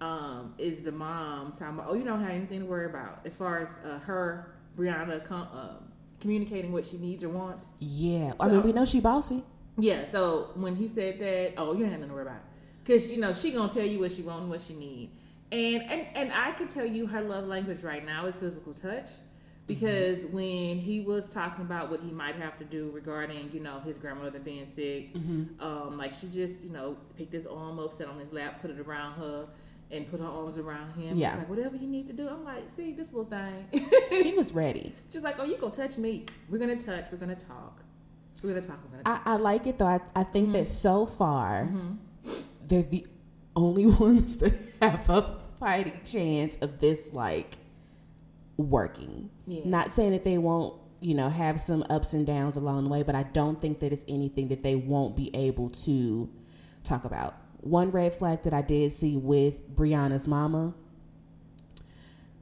um, 0.00 0.54
is 0.58 0.82
the 0.82 0.92
mom 0.92 1.52
talking 1.52 1.78
about, 1.78 1.86
oh, 1.88 1.94
you 1.94 2.04
don't 2.04 2.20
have 2.20 2.30
anything 2.30 2.60
to 2.60 2.66
worry 2.66 2.86
about 2.86 3.20
as 3.24 3.36
far 3.36 3.60
as 3.60 3.76
uh, 3.86 3.98
her 4.00 4.51
Brianna 4.76 5.24
com- 5.24 5.48
uh, 5.52 5.74
communicating 6.20 6.72
what 6.72 6.84
she 6.84 6.98
needs 6.98 7.24
or 7.24 7.28
wants. 7.28 7.70
Yeah. 7.80 8.32
I 8.40 8.48
mean, 8.48 8.62
we 8.62 8.72
know 8.72 8.84
she 8.84 9.00
bossy. 9.00 9.42
Yeah. 9.78 10.04
So 10.04 10.50
when 10.54 10.76
he 10.76 10.86
said 10.86 11.18
that, 11.20 11.54
oh, 11.56 11.74
you 11.74 11.84
have 11.84 11.92
nothing 11.92 12.08
to 12.08 12.14
worry 12.14 12.22
about, 12.22 12.42
because 12.84 13.10
you 13.10 13.18
know 13.18 13.32
she 13.32 13.50
gonna 13.50 13.72
tell 13.72 13.84
you 13.84 13.98
what 14.00 14.12
she 14.12 14.22
want 14.22 14.42
and 14.42 14.50
what 14.50 14.60
she 14.60 14.74
need, 14.74 15.10
and 15.50 15.82
and 15.82 16.06
and 16.14 16.32
I 16.32 16.52
can 16.52 16.68
tell 16.68 16.84
you 16.86 17.06
her 17.06 17.22
love 17.22 17.46
language 17.46 17.82
right 17.82 18.04
now 18.04 18.26
is 18.26 18.34
physical 18.36 18.72
touch. 18.74 19.08
Because 19.68 20.18
Mm-hmm. 20.18 20.32
when 20.36 20.78
he 20.78 21.00
was 21.00 21.28
talking 21.28 21.64
about 21.64 21.88
what 21.88 22.00
he 22.00 22.10
might 22.10 22.34
have 22.34 22.58
to 22.58 22.64
do 22.64 22.90
regarding, 22.92 23.48
you 23.52 23.60
know, 23.60 23.78
his 23.78 23.96
grandmother 23.96 24.40
being 24.40 24.66
sick, 24.66 25.14
Mm-hmm. 25.14 25.62
um, 25.62 25.96
like 25.96 26.12
she 26.12 26.26
just, 26.26 26.62
you 26.64 26.70
know, 26.70 26.96
picked 27.16 27.32
his 27.32 27.46
arm 27.46 27.78
up, 27.78 27.92
sat 27.92 28.08
on 28.08 28.18
his 28.18 28.32
lap, 28.32 28.60
put 28.60 28.72
it 28.72 28.80
around 28.80 29.14
her, 29.14 29.46
and 29.92 30.10
put 30.10 30.20
her 30.20 30.26
arms 30.26 30.56
around 30.58 30.92
him. 30.94 31.16
Yeah. 31.16 31.30
She's 31.30 31.38
like, 31.38 31.48
whatever 31.50 31.76
you 31.76 31.86
need 31.86 32.06
to 32.08 32.12
do. 32.12 32.28
I'm 32.28 32.44
like, 32.44 32.70
see, 32.70 32.92
this 32.92 33.12
little 33.12 33.30
thing. 33.30 33.86
She 34.22 34.32
was 34.36 34.52
ready. 34.54 34.94
She's 35.12 35.22
like, 35.22 35.38
oh, 35.38 35.44
you 35.44 35.56
gonna 35.58 35.72
touch 35.72 35.98
me? 35.98 36.24
We're 36.48 36.58
gonna 36.58 36.76
touch. 36.80 37.06
We're 37.12 37.18
gonna 37.18 37.34
talk. 37.36 37.80
We're 38.42 38.50
gonna 38.50 38.62
talk. 38.62 38.78
We're 38.84 38.90
gonna 38.98 39.04
talk. 39.04 39.22
I, 39.26 39.34
I 39.34 39.36
like 39.36 39.66
it 39.66 39.78
though. 39.78 39.86
I, 39.86 40.00
I 40.16 40.24
think 40.24 40.52
that 40.54 40.66
so 40.66 41.06
far 41.06 41.64
Mm-hmm. 41.64 42.32
they're 42.66 42.82
the 42.82 43.06
only 43.54 43.86
ones 44.00 44.36
that 44.38 44.54
have 44.80 45.08
a 45.10 45.38
fighting 45.60 46.00
chance 46.04 46.56
of 46.62 46.80
this 46.80 47.12
like 47.12 47.58
working. 48.56 49.30
Yeah. 49.46 49.60
Not 49.64 49.92
saying 49.92 50.12
that 50.12 50.24
they 50.24 50.38
won't, 50.38 50.80
you 51.00 51.14
know, 51.14 51.28
have 51.28 51.58
some 51.60 51.84
ups 51.90 52.12
and 52.12 52.26
downs 52.26 52.56
along 52.56 52.84
the 52.84 52.90
way, 52.90 53.02
but 53.02 53.14
I 53.14 53.24
don't 53.24 53.60
think 53.60 53.80
that 53.80 53.92
it's 53.92 54.04
anything 54.08 54.48
that 54.48 54.62
they 54.62 54.76
won't 54.76 55.16
be 55.16 55.34
able 55.34 55.68
to 55.70 56.28
talk 56.84 57.04
about. 57.04 57.36
One 57.62 57.90
red 57.90 58.14
flag 58.14 58.42
that 58.42 58.52
I 58.52 58.60
did 58.62 58.92
see 58.92 59.16
with 59.16 59.74
Brianna's 59.74 60.26
mama. 60.28 60.74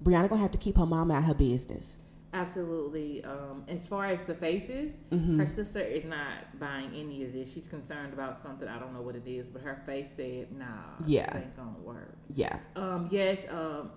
Brianna 0.03 0.29
gonna 0.29 0.41
have 0.41 0.51
to 0.53 0.59
keep 0.59 0.77
her 0.79 0.87
mama 0.87 1.15
out 1.15 1.25
her 1.25 1.35
business. 1.35 1.99
Absolutely. 2.33 3.23
Um, 3.25 3.65
as 3.69 3.87
far 3.87 4.07
as 4.07 4.21
the 4.25 4.35
faces, 4.35 4.93
Mm-hmm. 5.11 5.39
her 5.41 5.47
sister 5.47 5.81
is 5.81 6.05
not 6.05 6.59
buying 6.59 6.91
any 6.95 7.25
of 7.25 7.33
this. 7.33 7.53
She's 7.53 7.67
concerned 7.67 8.13
about 8.15 8.41
something. 8.43 8.67
I 8.69 8.79
don't 8.79 8.95
know 8.95 9.03
what 9.03 9.17
it 9.17 9.27
is, 9.27 9.47
but 9.49 9.63
her 9.63 9.83
face 9.85 10.07
said, 10.17 10.53
"Nah, 10.57 10.67
Yeah. 11.07 11.27
this 11.33 11.43
ain't 11.43 11.57
gonna 11.57 11.79
work." 11.85 12.17
Yeah. 12.33 12.59
Um, 12.77 13.09
yes, 13.11 13.39
um, 13.51 13.91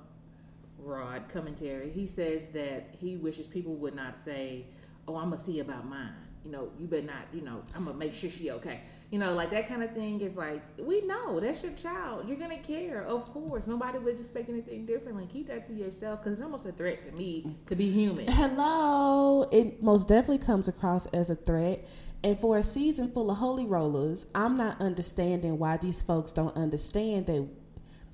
Rod 0.79 1.29
commentary. 1.29 1.89
He 1.91 2.05
says 2.05 2.47
that 2.49 2.95
he 2.99 3.15
wishes 3.15 3.47
people 3.47 3.75
would 3.75 3.95
not 3.95 4.17
say, 4.17 4.65
"Oh, 5.07 5.15
I'm 5.15 5.29
gonna 5.29 5.41
see 5.41 5.59
about 5.59 5.87
mine." 5.87 6.11
You 6.43 6.51
know, 6.51 6.69
you 6.77 6.87
better 6.87 7.05
not. 7.05 7.27
You 7.33 7.41
know, 7.41 7.61
I'm 7.75 7.85
gonna 7.85 7.97
make 7.97 8.13
sure 8.13 8.29
she 8.29 8.51
okay. 8.51 8.81
You 9.13 9.19
know, 9.19 9.33
like 9.33 9.51
that 9.51 9.67
kind 9.67 9.83
of 9.83 9.93
thing 9.93 10.21
is 10.21 10.37
like 10.37 10.63
we 10.75 11.01
know 11.01 11.39
that's 11.39 11.61
your 11.61 11.73
child. 11.73 12.27
You're 12.27 12.35
gonna 12.35 12.57
care, 12.57 13.03
of 13.03 13.31
course. 13.31 13.67
Nobody 13.67 13.99
would 13.99 14.19
expect 14.19 14.49
anything 14.49 14.87
differently. 14.87 15.29
Keep 15.31 15.49
that 15.49 15.67
to 15.67 15.73
yourself 15.73 16.23
because 16.23 16.39
it's 16.39 16.43
almost 16.43 16.65
a 16.65 16.71
threat 16.71 16.99
to 17.01 17.11
me 17.11 17.45
to 17.67 17.75
be 17.75 17.91
human. 17.91 18.25
Hello. 18.27 19.47
It 19.51 19.83
most 19.83 20.07
definitely 20.07 20.43
comes 20.43 20.67
across 20.67 21.05
as 21.13 21.29
a 21.29 21.35
threat. 21.35 21.87
And 22.23 22.39
for 22.39 22.57
a 22.57 22.63
season 22.63 23.11
full 23.11 23.29
of 23.29 23.37
holy 23.37 23.67
rollers, 23.67 24.25
I'm 24.33 24.57
not 24.57 24.81
understanding 24.81 25.59
why 25.59 25.77
these 25.77 26.01
folks 26.01 26.31
don't 26.31 26.57
understand 26.57 27.27
that. 27.27 27.47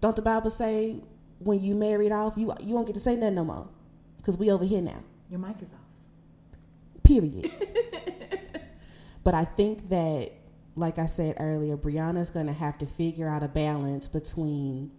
Don't 0.01 0.18
the 0.18 0.22
Bible 0.22 0.50
say 0.50 1.00
when 1.38 1.62
you 1.62 1.75
married 1.75 2.12
off, 2.12 2.34
you 2.36 2.53
you 2.60 2.74
won't 2.74 2.88
get 2.88 2.94
to 2.96 3.00
say 3.00 3.15
nothing 3.15 3.36
no 3.36 3.46
more, 3.46 3.70
because 4.18 4.38
we 4.38 4.51
over 4.51 4.65
here 4.65 4.82
now. 4.82 5.01
Your 5.29 5.39
mic 5.39 5.62
is 5.62 5.70
off. 5.72 7.03
Period. 7.03 7.50
but 9.24 9.34
I 9.34 9.46
think 9.46 9.88
that, 9.89 10.32
like 10.79 10.98
I 10.98 11.05
said 11.05 11.36
earlier, 11.39 11.77
Brianna's 11.77 12.29
going 12.29 12.48
to 12.48 12.53
have 12.53 12.77
to 12.79 12.86
figure 12.86 13.27
out 13.27 13.43
a 13.43 13.48
balance 13.48 14.07
between, 14.07 14.91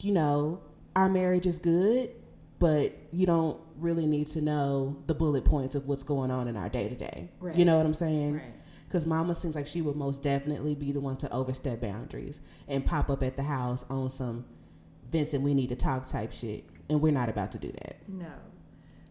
you 0.00 0.12
know, 0.12 0.60
our 0.96 1.08
marriage 1.08 1.46
is 1.46 1.58
good, 1.58 2.10
but 2.58 2.96
you 3.12 3.26
don't 3.26 3.60
really 3.78 4.06
need 4.06 4.26
to 4.28 4.40
know 4.40 5.02
the 5.06 5.14
bullet 5.14 5.44
points 5.44 5.74
of 5.74 5.88
what's 5.88 6.02
going 6.02 6.30
on 6.30 6.48
in 6.48 6.56
our 6.56 6.68
day 6.68 6.88
to 6.88 6.94
day. 6.94 7.30
You 7.54 7.64
know 7.64 7.76
what 7.76 7.86
I'm 7.86 7.94
saying? 7.94 8.34
Right. 8.34 8.54
Because 8.86 9.06
Mama 9.06 9.34
seems 9.34 9.54
like 9.54 9.66
she 9.66 9.82
would 9.82 9.96
most 9.96 10.22
definitely 10.22 10.74
be 10.74 10.92
the 10.92 11.00
one 11.00 11.16
to 11.18 11.32
overstep 11.32 11.80
boundaries 11.80 12.40
and 12.68 12.84
pop 12.84 13.10
up 13.10 13.22
at 13.22 13.36
the 13.36 13.42
house 13.42 13.84
on 13.88 14.10
some 14.10 14.44
Vincent, 15.10 15.42
we 15.44 15.54
need 15.54 15.68
to 15.68 15.76
talk 15.76 16.06
type 16.06 16.32
shit. 16.32 16.64
And 16.90 17.00
we're 17.00 17.12
not 17.12 17.28
about 17.28 17.52
to 17.52 17.58
do 17.58 17.70
that. 17.70 17.96
No. 18.08 18.32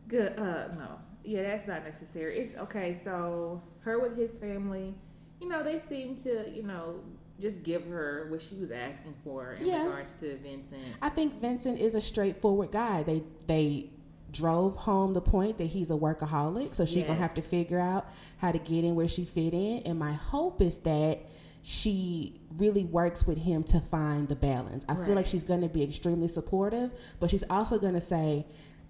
Good. 0.08 0.38
Uh, 0.38 0.68
no. 0.76 1.00
Yeah, 1.24 1.44
that's 1.44 1.66
not 1.66 1.84
necessary. 1.86 2.40
It's 2.40 2.56
okay. 2.56 3.00
So 3.04 3.62
her 3.80 4.00
with 4.00 4.18
his 4.18 4.34
family, 4.34 4.96
you 5.44 5.50
know, 5.50 5.62
they 5.62 5.82
seem 5.90 6.16
to, 6.16 6.50
you 6.50 6.64
know, 6.64 6.96
just 7.40 7.64
give 7.64 7.86
her 7.88 8.28
what 8.30 8.42
she 8.42 8.56
was 8.56 8.72
asking 8.72 9.14
for 9.24 9.54
in 9.54 9.68
Yeah. 9.68 9.86
regards 9.86 10.14
to 10.16 10.38
Vincent. 10.38 10.82
I 11.02 11.10
think 11.10 11.42
Vincent 11.42 11.80
is 11.80 11.96
a 11.96 12.02
straightforward 12.02 12.72
guy. 12.72 13.04
They 13.04 13.24
they 13.48 13.90
drove 14.32 14.76
home 14.76 15.14
the 15.14 15.22
point 15.22 15.58
that 15.58 15.66
he's 15.66 15.92
a 15.92 15.96
workaholic, 15.96 16.74
so 16.74 16.86
she's 16.86 17.04
gonna 17.04 17.20
have 17.20 17.34
to 17.36 17.42
figure 17.42 17.80
out 17.80 18.08
how 18.38 18.52
to 18.52 18.58
get 18.58 18.84
in 18.84 18.96
where 18.96 19.08
she 19.08 19.26
fit 19.26 19.54
in. 19.54 19.84
And 19.86 20.00
my 20.00 20.14
hope 20.14 20.62
is 20.62 20.78
that 20.80 21.20
she 21.62 22.40
really 22.58 22.86
works 22.86 23.28
with 23.28 23.38
him 23.38 23.64
to 23.64 23.80
find 23.80 24.28
the 24.28 24.36
balance. 24.36 24.86
I 24.90 24.96
feel 24.96 25.14
like 25.16 25.26
she's 25.26 25.44
gonna 25.44 25.70
be 25.70 25.84
extremely 25.84 26.28
supportive, 26.28 26.94
but 27.20 27.30
she's 27.30 27.44
also 27.50 27.78
gonna 27.78 28.02
say, 28.02 28.46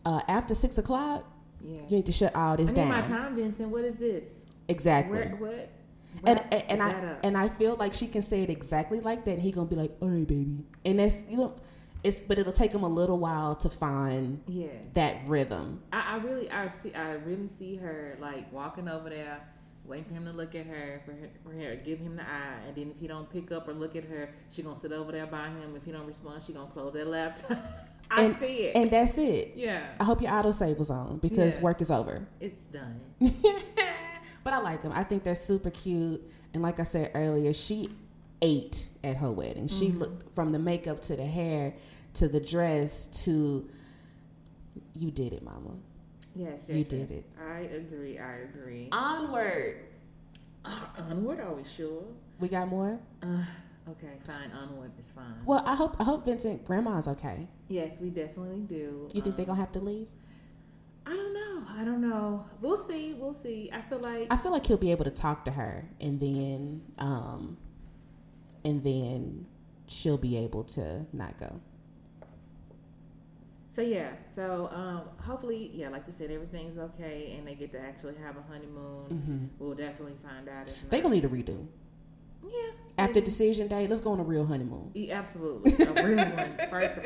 uh, 0.06 0.22
after 0.28 0.54
six 0.54 0.78
o'clock, 0.78 1.26
Yeah. 1.62 1.82
you 1.88 1.96
need 1.98 2.06
to 2.06 2.12
shut 2.12 2.36
all 2.36 2.56
this 2.58 2.70
I 2.70 2.74
need 2.74 2.86
my 2.86 3.02
down. 3.02 3.10
time, 3.10 3.36
Vincent. 3.36 3.70
What 3.70 3.84
is 3.86 3.98
this? 3.98 4.46
Exactly. 4.70 5.18
Where, 5.18 5.36
what? 5.38 5.70
And 6.26 6.40
and, 6.52 6.64
and 6.70 6.84
I 6.84 6.90
up. 6.92 7.20
and 7.24 7.38
I 7.38 7.50
feel 7.50 7.76
like 7.76 7.94
she 7.94 8.08
can 8.08 8.22
say 8.24 8.42
it 8.44 8.50
exactly 8.50 9.00
like 9.00 9.26
that, 9.26 9.32
and 9.34 9.42
he 9.42 9.52
gonna 9.52 9.68
be 9.68 9.76
like, 9.76 9.92
"All 10.02 10.10
right, 10.10 10.28
baby," 10.28 10.64
and 10.86 11.00
that's 11.00 11.24
you 11.30 11.38
know, 11.38 11.56
it's 12.04 12.20
but 12.22 12.38
it'll 12.40 12.52
take 12.54 12.72
him 12.72 12.84
a 12.84 12.88
little 12.90 13.20
while 13.20 13.56
to 13.56 13.70
find 13.70 14.42
yeah. 14.48 14.68
that 14.94 15.28
rhythm. 15.28 15.82
I, 15.92 16.14
I 16.14 16.18
really, 16.18 16.50
I 16.50 16.68
see, 16.68 16.94
I 16.94 17.12
really 17.14 17.48
see 17.50 17.76
her 17.78 18.18
like 18.20 18.52
walking 18.52 18.88
over 18.88 19.10
there, 19.10 19.40
waiting 19.86 20.06
for 20.06 20.14
him 20.14 20.26
to 20.26 20.32
look 20.32 20.56
at 20.56 20.66
her, 20.66 21.02
for 21.06 21.12
her, 21.14 21.30
for 21.44 21.52
her 21.54 21.76
to 21.76 21.82
give 21.84 22.00
him 22.00 22.16
the 22.16 22.24
eye, 22.24 22.60
and 22.68 22.76
then 22.76 22.92
if 22.96 23.00
he 23.00 23.08
don't 23.08 23.30
pick 23.30 23.52
up 23.52 23.68
or 23.68 23.74
look 23.74 23.96
at 23.96 24.06
her, 24.06 24.30
she 24.52 24.62
gonna 24.62 24.76
sit 24.78 24.92
over 24.92 25.12
there 25.12 25.28
by 25.28 25.48
him. 25.48 25.76
If 25.76 25.84
he 25.86 25.92
don't 25.92 26.06
respond, 26.08 26.44
she 26.46 26.54
gonna 26.54 26.70
close 26.72 26.94
that 26.94 27.08
laptop. 27.08 27.58
I 28.12 28.24
And- 28.24 28.36
see 28.36 28.66
it. 28.66 28.76
And 28.76 28.92
that's 28.92 29.18
it. 29.18 29.54
yeah, 29.56 29.94
I 30.00 30.04
hope 30.04 30.22
your 30.22 30.30
autosave 30.32 30.78
was 30.78 30.90
on 30.92 31.18
because 31.18 31.56
Yeah. 31.58 31.64
work 31.64 31.80
is 31.82 31.90
over. 31.90 32.28
it's 32.40 32.68
done. 32.68 33.00
but 34.44 34.54
I 34.54 34.60
like 34.60 34.82
them. 34.82 34.92
I 34.96 35.04
think 35.04 35.24
they're 35.24 35.36
super 35.36 35.70
cute. 35.70 36.22
And 36.54 36.62
like 36.62 36.80
I 36.80 36.84
said 36.84 37.12
earlier, 37.16 37.54
she 37.54 37.90
ate 38.42 38.90
at 39.04 39.16
her 39.18 39.32
wedding. 39.32 39.68
She 39.68 39.88
Mm-hmm. 39.90 40.00
looked 40.00 40.36
from 40.36 40.52
the 40.52 40.60
makeup 40.60 41.02
to 41.04 41.16
the 41.16 41.26
hair 41.26 41.74
to 42.16 42.28
the 42.28 42.40
dress 42.40 43.08
to 43.26 43.68
you 44.96 45.12
did 45.12 45.34
it, 45.34 45.44
mama. 45.44 45.72
Yes, 46.36 46.66
yes, 46.68 46.78
You 46.78 46.84
did 46.84 47.12
it. 47.12 47.26
I 47.48 47.60
agree. 47.62 48.18
I 48.20 48.34
agree. 48.38 48.90
Onward. 48.92 49.78
Uh, 50.66 50.80
onward, 51.10 51.40
are 51.40 51.54
we 51.54 51.64
sure? 51.64 52.04
We 52.40 52.48
got 52.48 52.68
more? 52.70 53.00
Uh, 53.22 53.44
okay, 53.92 54.14
fine. 54.26 54.52
Onward 54.52 54.92
is 55.00 55.12
fine. 55.16 55.36
Well, 55.46 55.62
I 55.66 55.76
hope 55.76 55.96
I 56.00 56.04
hope 56.04 56.26
Vincent 56.26 56.66
grandma's 56.66 57.08
okay. 57.08 57.48
Yes, 57.68 57.98
we 58.02 58.10
definitely 58.10 58.62
do. 58.62 59.08
You 59.14 59.22
think 59.22 59.36
they're 59.36 59.44
Um, 59.44 59.48
gonna 59.56 59.60
have 59.62 59.72
to 59.74 59.80
leave? 59.80 60.08
I 61.06 61.12
don't 61.14 61.34
know. 61.34 61.64
I 61.70 61.84
don't 61.84 62.02
know. 62.02 62.46
We'll 62.62 62.78
see. 62.78 63.14
We'll 63.14 63.34
see. 63.34 63.70
I 63.74 63.82
feel 63.82 64.00
like 64.00 64.28
I 64.32 64.38
feel 64.38 64.52
like 64.52 64.66
he'll 64.66 64.78
be 64.78 64.92
able 64.92 65.04
to 65.06 65.12
talk 65.12 65.44
to 65.46 65.52
her 65.52 65.86
and 66.00 66.20
then 66.20 66.82
um 66.98 67.58
and 68.66 68.84
then 68.84 69.46
she'll 69.88 70.18
be 70.18 70.38
able 70.38 70.64
to 70.64 71.06
not 71.12 71.38
go. 71.38 71.60
So 73.68 73.82
yeah, 73.82 74.12
so 74.34 74.70
um, 74.72 75.02
hopefully, 75.18 75.72
yeah, 75.74 75.90
like 75.90 76.04
you 76.06 76.14
said, 76.14 76.30
everything's 76.30 76.78
okay, 76.78 77.34
and 77.36 77.48
they 77.48 77.56
get 77.56 77.72
to 77.72 77.80
actually 77.82 78.14
have 78.24 78.38
a 78.38 78.42
honeymoon. 78.44 79.06
hmm 79.08 79.46
We'll 79.58 79.74
definitely 79.74 80.14
find 80.24 80.48
out. 80.48 80.70
If 80.70 80.90
They 80.92 80.98
not. 80.98 81.04
gonna 81.06 81.16
need 81.16 81.26
a 81.26 81.30
redo. 81.30 81.66
yeah. 82.48 82.70
After 83.00 83.20
decision 83.20 83.68
day, 83.68 83.88
let's 83.88 84.02
go 84.02 84.12
on 84.12 84.20
a 84.20 84.24
real 84.24 84.46
honeymoon. 84.46 84.92
Yeah, 84.94 85.18
absolutely, 85.18 85.74
a 85.88 86.06
real 86.06 86.18
one. 86.24 86.56
First, 86.70 86.94
of, 86.94 87.06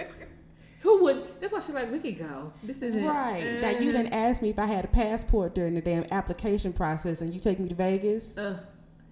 who 0.82 1.04
would? 1.04 1.40
That's 1.42 1.52
why 1.52 1.60
she's 1.60 1.76
like, 1.76 1.92
we 1.92 2.00
could 2.00 2.20
go. 2.20 2.52
This 2.64 2.82
isn't 2.82 3.04
Right. 3.04 3.62
Now 3.62 3.72
you 3.72 3.92
didn't 3.92 4.14
ask 4.14 4.42
me 4.42 4.50
if 4.50 4.60
I 4.60 4.66
had 4.66 4.86
a 4.86 4.90
passport 4.90 5.56
during 5.56 5.74
the 5.74 5.82
damn 5.82 6.06
application 6.12 6.72
process 6.74 7.22
and 7.22 7.34
you 7.34 7.40
take 7.40 7.60
me 7.60 7.68
to 7.70 7.76
Vegas. 7.76 8.38
Uh, 8.38 8.60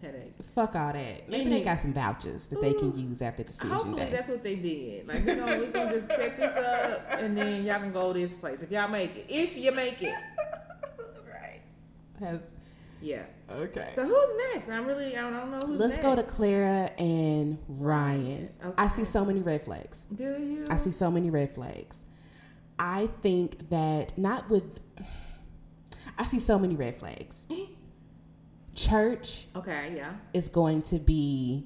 headache. 0.01 0.33
Fuck 0.53 0.75
all 0.75 0.93
that. 0.93 1.27
Maybe 1.27 1.49
they 1.49 1.61
got 1.61 1.79
some 1.79 1.93
vouchers 1.93 2.47
that 2.47 2.61
they 2.61 2.73
can 2.73 2.97
use 2.97 3.21
after 3.21 3.43
the 3.43 3.49
decision 3.49 3.75
Hopefully 3.75 4.05
day. 4.05 4.11
that's 4.11 4.27
what 4.27 4.43
they 4.43 4.55
did. 4.55 5.07
Like 5.07 5.25
we're 5.25 5.35
gonna, 5.35 5.59
we 5.59 5.65
gonna 5.67 5.91
just 5.91 6.07
set 6.07 6.37
this 6.37 6.55
up, 6.55 7.07
and 7.19 7.37
then 7.37 7.65
y'all 7.65 7.79
can 7.79 7.91
go 7.91 8.13
to 8.13 8.19
this 8.19 8.33
place 8.33 8.61
if 8.61 8.71
y'all 8.71 8.87
make 8.87 9.15
it. 9.15 9.25
If 9.27 9.57
you 9.57 9.71
make 9.71 10.01
it. 10.01 10.13
right. 11.27 11.61
Has 12.19 12.41
Yeah. 13.01 13.23
Okay. 13.51 13.91
So 13.95 14.03
who's 14.05 14.53
next? 14.53 14.69
I'm 14.69 14.85
really 14.85 15.15
I 15.17 15.21
don't 15.21 15.49
know 15.51 15.57
who's 15.67 15.79
Let's 15.79 15.93
next. 15.97 16.03
go 16.03 16.15
to 16.15 16.23
Clara 16.23 16.89
and 16.97 17.57
Ryan. 17.67 18.49
I 18.77 18.87
see 18.87 19.03
so 19.03 19.23
many 19.25 19.41
red 19.41 19.61
flags. 19.63 20.07
Do 20.15 20.23
you? 20.23 20.61
I 20.69 20.77
see 20.77 20.91
so 20.91 21.11
many 21.11 21.29
red 21.29 21.49
flags. 21.49 22.03
I 22.79 23.07
think 23.21 23.69
that 23.69 24.17
not 24.17 24.49
with. 24.49 24.79
I 26.17 26.23
see 26.23 26.39
so 26.39 26.57
many 26.57 26.75
red 26.75 26.95
flags. 26.95 27.45
Church 28.75 29.47
Okay. 29.55 29.93
Yeah. 29.95 30.13
is 30.33 30.49
going 30.49 30.81
to 30.83 30.99
be 30.99 31.65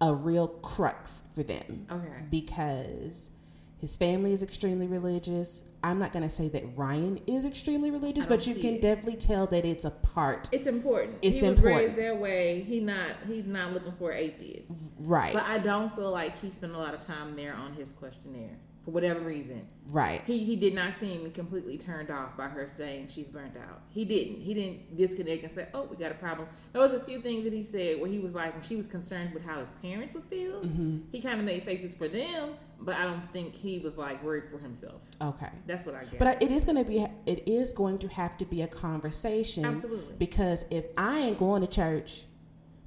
a 0.00 0.14
real 0.14 0.48
crux 0.48 1.24
for 1.34 1.42
them 1.42 1.86
Okay. 1.90 2.22
because 2.30 3.30
his 3.80 3.96
family 3.96 4.32
is 4.32 4.42
extremely 4.42 4.86
religious. 4.88 5.64
I'm 5.84 6.00
not 6.00 6.12
going 6.12 6.24
to 6.24 6.28
say 6.28 6.48
that 6.48 6.64
Ryan 6.76 7.20
is 7.28 7.44
extremely 7.44 7.92
religious, 7.92 8.26
but 8.26 8.46
you 8.46 8.54
can 8.56 8.74
it. 8.74 8.82
definitely 8.82 9.16
tell 9.16 9.46
that 9.46 9.64
it's 9.64 9.84
a 9.84 9.90
part. 9.90 10.48
It's 10.50 10.66
important. 10.66 11.18
It's 11.22 11.40
he 11.40 11.48
was 11.48 11.58
important. 11.58 11.96
raised 11.96 11.98
that 11.98 12.18
way. 12.18 12.60
He 12.62 12.80
not 12.80 13.10
he's 13.28 13.46
not 13.46 13.72
looking 13.72 13.92
for 13.92 14.12
atheists. 14.12 14.92
Right. 14.98 15.32
But 15.32 15.44
I 15.44 15.58
don't 15.58 15.94
feel 15.94 16.10
like 16.10 16.38
he 16.40 16.50
spent 16.50 16.74
a 16.74 16.78
lot 16.78 16.94
of 16.94 17.06
time 17.06 17.36
there 17.36 17.54
on 17.54 17.72
his 17.74 17.92
questionnaire 17.92 18.58
for 18.88 18.92
whatever 18.92 19.20
reason. 19.20 19.66
right. 19.90 20.22
He 20.26 20.38
he 20.44 20.56
did 20.56 20.74
not 20.74 20.96
seem 20.98 21.30
completely 21.32 21.76
turned 21.76 22.10
off 22.10 22.38
by 22.38 22.48
her 22.48 22.66
saying 22.66 23.08
she's 23.08 23.26
burnt 23.26 23.54
out. 23.56 23.82
He 23.90 24.06
didn't. 24.06 24.40
He 24.40 24.54
didn't 24.54 24.96
disconnect 24.96 25.42
and 25.42 25.52
say, 25.52 25.68
"Oh, 25.74 25.82
we 25.84 25.96
got 25.96 26.10
a 26.10 26.14
problem." 26.14 26.48
There 26.72 26.80
was 26.80 26.94
a 26.94 27.00
few 27.00 27.20
things 27.20 27.44
that 27.44 27.52
he 27.52 27.62
said 27.62 28.00
where 28.00 28.10
he 28.10 28.18
was 28.18 28.34
like, 28.34 28.54
when 28.54 28.62
she 28.62 28.76
was 28.76 28.86
concerned 28.86 29.34
with 29.34 29.44
how 29.44 29.60
his 29.60 29.68
parents 29.82 30.14
would 30.14 30.24
feel, 30.24 30.62
Mm-hmm. 30.62 31.00
he 31.12 31.20
kind 31.20 31.38
of 31.38 31.44
made 31.44 31.64
faces 31.64 31.94
for 31.94 32.08
them, 32.08 32.54
but 32.80 32.94
I 32.96 33.04
don't 33.04 33.30
think 33.30 33.54
he 33.54 33.78
was 33.78 33.98
like 33.98 34.22
worried 34.24 34.44
for 34.50 34.56
himself. 34.58 35.02
Okay. 35.20 35.50
That's 35.66 35.84
what 35.84 35.94
I 35.94 36.04
get. 36.04 36.18
But 36.18 36.42
it 36.42 36.50
is 36.50 36.64
going 36.64 36.82
to 36.82 36.84
be 36.90 37.06
it 37.26 37.46
is 37.46 37.74
going 37.74 37.98
to 37.98 38.08
have 38.08 38.38
to 38.38 38.46
be 38.46 38.62
a 38.62 38.68
conversation 38.68 39.66
Absolutely. 39.66 40.14
because 40.18 40.64
if 40.70 40.86
I 40.96 41.18
ain't 41.18 41.38
going 41.38 41.60
to 41.60 41.68
church, 41.68 42.24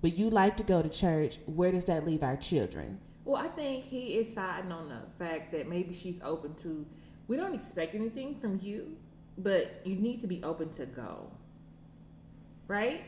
but 0.01 0.17
you 0.17 0.31
like 0.31 0.58
to 0.58 0.63
go 0.63 0.81
to 0.81 0.89
church, 0.89 1.38
where 1.46 1.72
does 1.72 1.86
that 1.86 2.08
leave 2.08 2.24
our 2.24 2.38
children? 2.38 3.00
Well, 3.25 3.42
I 3.42 3.48
think 3.50 3.86
he 3.86 4.18
is 4.18 4.34
siding 4.34 4.72
on 4.72 4.90
the 4.90 5.00
fact 5.24 5.51
that 5.51 5.68
maybe 5.70 5.94
she's 5.94 6.20
open 6.24 6.56
to. 6.56 6.86
We 7.28 7.38
don't 7.38 7.54
expect 7.54 7.94
anything 7.96 8.36
from 8.36 8.60
you, 8.62 8.98
but 9.38 9.82
you 9.86 9.96
need 9.96 10.20
to 10.22 10.28
be 10.28 10.44
open 10.44 10.70
to 10.72 10.86
go. 10.86 11.28
Right? 12.68 13.04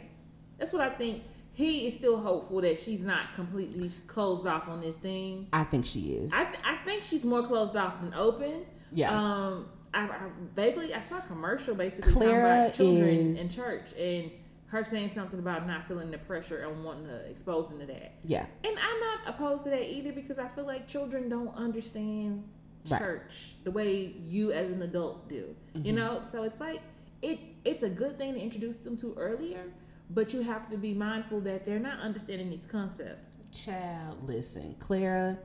That's 0.57 0.71
what 0.73 0.81
I 0.81 0.89
think. 0.89 1.23
He 1.55 1.85
is 1.85 1.93
still 1.93 2.17
hopeful 2.19 2.61
that 2.61 2.79
she's 2.79 3.01
not 3.01 3.35
completely 3.35 3.91
closed 4.07 4.47
off 4.47 4.67
on 4.67 4.81
this 4.81 4.97
thing. 4.97 5.47
I 5.53 5.63
think 5.63 5.85
she 5.85 6.13
is. 6.13 6.33
I, 6.33 6.45
th- 6.45 6.59
I 6.65 6.77
think 6.83 7.03
she's 7.03 7.23
more 7.25 7.43
closed 7.45 7.75
off 7.75 8.01
than 8.01 8.13
open. 8.13 8.65
Yeah. 8.91 9.13
Um. 9.15 9.67
I, 9.95 10.05
I 10.05 10.19
vaguely 10.55 10.91
I 10.95 11.01
saw 11.01 11.19
a 11.19 11.21
commercial 11.21 11.75
basically 11.75 12.13
Clara 12.13 12.31
talking 12.31 12.39
about 12.39 12.73
children 12.73 13.35
is- 13.37 13.41
in 13.41 13.49
church 13.55 13.93
and 13.93 14.31
her 14.73 14.83
saying 14.83 15.09
something 15.11 15.39
about 15.39 15.65
not 15.67 15.87
feeling 15.87 16.11
the 16.11 16.17
pressure 16.17 16.59
and 16.67 16.83
wanting 16.83 17.05
to 17.05 17.15
expose 17.29 17.69
them 17.69 17.79
to 17.79 17.85
that. 17.85 18.13
yeah. 18.23 18.45
And 18.63 18.77
I'm 18.77 18.99
not 18.99 19.19
opposed 19.35 19.63
to 19.65 19.69
that 19.69 19.89
either 19.89 20.11
because 20.11 20.37
I 20.39 20.47
feel 20.49 20.65
like 20.65 20.87
children 20.87 21.29
don't 21.29 21.55
understand 21.55 22.43
Right. 22.89 22.99
church 22.99 23.55
the 23.63 23.71
way 23.71 24.13
you 24.21 24.51
as 24.51 24.69
an 24.69 24.81
adult 24.81 25.29
do. 25.29 25.55
You 25.75 25.93
know, 25.93 26.21
so 26.29 26.43
it's 26.43 26.59
like 26.59 26.81
it 27.21 27.39
it's 27.63 27.83
a 27.83 27.89
good 27.89 28.17
thing 28.17 28.33
to 28.33 28.39
introduce 28.41 28.75
them 28.75 28.97
to 28.97 29.13
earlier, 29.15 29.63
but 30.09 30.33
you 30.33 30.41
have 30.41 30.69
to 30.69 30.77
be 30.77 30.93
mindful 30.93 31.39
that 31.41 31.65
they're 31.65 31.79
not 31.79 31.99
understanding 32.01 32.49
these 32.49 32.65
concepts. 32.69 33.37
Child, 33.57 34.23
listen, 34.27 34.75
Clara 34.79 35.37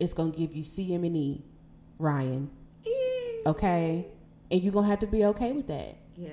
it's 0.00 0.14
gonna 0.14 0.30
give 0.30 0.54
you 0.54 0.62
CM&E, 0.62 1.42
Ryan. 1.98 2.48
Okay, 3.46 4.06
and 4.50 4.62
you're 4.62 4.72
gonna 4.72 4.86
have 4.86 5.00
to 5.00 5.06
be 5.06 5.24
okay 5.26 5.52
with 5.52 5.66
that. 5.66 5.96
Yeah. 6.16 6.30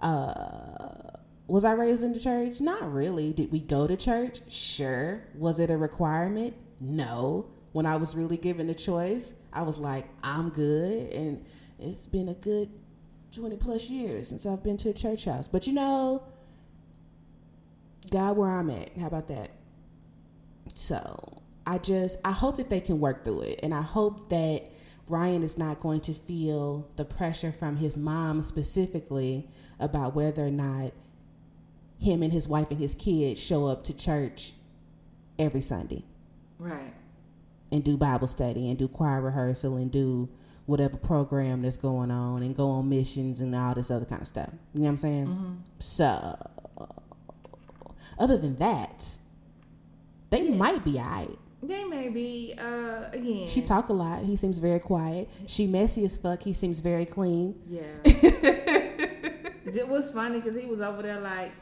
uh 0.00 1.07
was 1.48 1.64
I 1.64 1.72
raised 1.72 2.02
in 2.02 2.12
the 2.12 2.20
church? 2.20 2.60
Not 2.60 2.92
really. 2.92 3.32
Did 3.32 3.50
we 3.50 3.60
go 3.60 3.86
to 3.86 3.96
church? 3.96 4.40
Sure. 4.48 5.22
Was 5.34 5.58
it 5.58 5.70
a 5.70 5.76
requirement? 5.76 6.54
No. 6.80 7.48
When 7.72 7.86
I 7.86 7.96
was 7.96 8.14
really 8.14 8.36
given 8.36 8.66
the 8.66 8.74
choice, 8.74 9.34
I 9.52 9.62
was 9.62 9.78
like, 9.78 10.06
I'm 10.22 10.50
good. 10.50 11.12
And 11.12 11.44
it's 11.78 12.06
been 12.06 12.28
a 12.28 12.34
good 12.34 12.70
20 13.32 13.56
plus 13.56 13.88
years 13.88 14.28
since 14.28 14.46
I've 14.46 14.62
been 14.62 14.76
to 14.78 14.90
a 14.90 14.92
church 14.92 15.24
house. 15.24 15.48
But 15.48 15.66
you 15.66 15.72
know, 15.72 16.22
God, 18.10 18.36
where 18.36 18.50
I'm 18.50 18.70
at. 18.70 18.96
How 18.98 19.06
about 19.06 19.28
that? 19.28 19.50
So 20.74 21.42
I 21.66 21.78
just, 21.78 22.18
I 22.24 22.32
hope 22.32 22.58
that 22.58 22.68
they 22.68 22.80
can 22.80 23.00
work 23.00 23.24
through 23.24 23.42
it. 23.42 23.60
And 23.62 23.72
I 23.72 23.82
hope 23.82 24.28
that 24.28 24.70
Ryan 25.08 25.42
is 25.42 25.56
not 25.56 25.80
going 25.80 26.00
to 26.02 26.12
feel 26.12 26.90
the 26.96 27.06
pressure 27.06 27.52
from 27.52 27.76
his 27.76 27.96
mom 27.96 28.42
specifically 28.42 29.48
about 29.80 30.14
whether 30.14 30.44
or 30.44 30.50
not 30.50 30.92
him 31.98 32.22
and 32.22 32.32
his 32.32 32.48
wife 32.48 32.70
and 32.70 32.78
his 32.80 32.94
kids 32.94 33.40
show 33.40 33.66
up 33.66 33.84
to 33.84 33.94
church 33.96 34.52
every 35.38 35.60
Sunday 35.60 36.04
Right. 36.58 36.92
and 37.72 37.82
do 37.84 37.96
Bible 37.96 38.26
study 38.26 38.68
and 38.70 38.78
do 38.78 38.88
choir 38.88 39.20
rehearsal 39.20 39.76
and 39.76 39.90
do 39.90 40.28
whatever 40.66 40.96
program 40.98 41.62
that's 41.62 41.76
going 41.76 42.10
on 42.10 42.42
and 42.42 42.54
go 42.54 42.68
on 42.68 42.88
missions 42.88 43.40
and 43.40 43.54
all 43.54 43.74
this 43.74 43.90
other 43.90 44.04
kind 44.04 44.20
of 44.20 44.28
stuff. 44.28 44.50
You 44.74 44.80
know 44.80 44.84
what 44.84 44.90
I'm 44.90 44.98
saying? 44.98 45.26
Mm-hmm. 45.26 45.52
So, 45.78 46.36
other 48.18 48.36
than 48.36 48.56
that, 48.56 49.08
they 50.30 50.42
Yeah. 50.48 50.54
might 50.54 50.84
be 50.84 50.98
alright. 50.98 51.38
They 51.62 51.84
may 51.84 52.08
be 52.08 52.54
uh 52.58 53.10
again. 53.12 53.48
She 53.48 53.60
talk 53.62 53.88
a 53.88 53.92
lot. 53.92 54.22
He 54.22 54.36
seems 54.36 54.58
very 54.58 54.78
quiet. 54.78 55.28
She 55.46 55.66
messy 55.66 56.04
as 56.04 56.16
fuck. 56.18 56.42
He 56.42 56.52
seems 56.52 56.78
very 56.80 57.04
clean. 57.04 57.54
Yeah. 57.68 57.82
it 58.04 59.88
was 59.88 60.10
funny 60.10 60.38
because 60.40 60.54
he 60.54 60.66
was 60.66 60.80
over 60.80 61.02
there 61.02 61.20
like, 61.20 61.52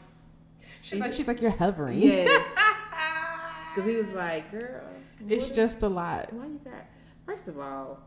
She's 0.81 0.99
like, 0.99 1.13
she's 1.13 1.27
like, 1.27 1.41
you're 1.41 1.51
hovering. 1.51 1.99
yes. 1.99 2.45
Because 3.75 3.91
he 3.91 3.97
was 3.97 4.11
like, 4.11 4.49
girl. 4.49 4.81
It's 5.29 5.51
just 5.51 5.83
a 5.83 5.87
lot. 5.87 6.33
Why 6.33 6.47
you 6.47 6.59
got? 6.63 6.83
First 7.27 7.47
of 7.47 7.59
all, 7.59 7.99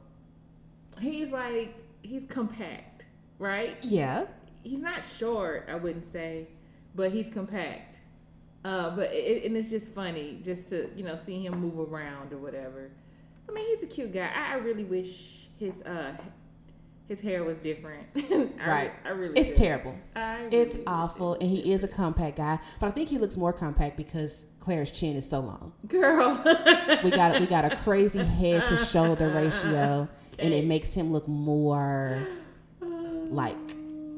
he's 0.98 1.30
like 1.30 1.74
he's 2.02 2.24
compact, 2.28 3.04
right? 3.38 3.76
Yeah. 3.82 4.24
He's 4.64 4.82
not 4.82 4.98
short, 5.16 5.68
I 5.70 5.76
wouldn't 5.76 6.06
say, 6.06 6.48
but 6.96 7.12
he's 7.12 7.28
compact. 7.28 7.98
Uh, 8.64 8.90
but 8.96 9.12
it, 9.12 9.44
and 9.44 9.56
it's 9.56 9.70
just 9.70 9.92
funny 9.94 10.40
just 10.42 10.68
to 10.70 10.90
you 10.96 11.04
know 11.04 11.14
see 11.14 11.44
him 11.44 11.58
move 11.60 11.78
around 11.78 12.32
or 12.32 12.38
whatever. 12.38 12.90
I 13.48 13.52
mean, 13.52 13.66
he's 13.66 13.82
a 13.82 13.86
cute 13.86 14.12
guy. 14.12 14.28
I, 14.34 14.54
I 14.54 14.56
really 14.56 14.84
wish 14.84 15.48
his 15.56 15.82
uh 15.82 16.16
his 17.10 17.20
hair 17.20 17.42
was 17.42 17.58
different. 17.58 18.06
I, 18.16 18.48
Right. 18.64 18.92
I 19.04 19.08
really. 19.08 19.34
It's 19.38 19.50
do. 19.50 19.64
terrible. 19.64 19.96
I 20.14 20.46
It's 20.52 20.76
really 20.76 20.86
awful, 20.86 21.34
and 21.34 21.42
he 21.50 21.72
is 21.72 21.82
a 21.82 21.88
compact 21.88 22.36
guy. 22.36 22.60
But 22.78 22.86
I 22.86 22.90
think 22.92 23.08
he 23.08 23.18
looks 23.18 23.36
more 23.36 23.52
compact 23.52 23.96
because 23.96 24.46
Claire's 24.60 24.92
chin 24.92 25.16
is 25.16 25.28
so 25.28 25.40
long. 25.40 25.72
girl. 25.88 26.40
We 27.02 27.10
got 27.10 27.40
we 27.40 27.46
got 27.46 27.64
a 27.70 27.74
crazy 27.78 28.22
head 28.40 28.64
to 28.68 28.76
shoulder 28.76 29.28
ratio, 29.30 30.08
and 30.38 30.54
it 30.54 30.66
makes 30.66 30.94
him 30.94 31.12
look 31.12 31.26
more 31.26 32.24
like 32.80 33.56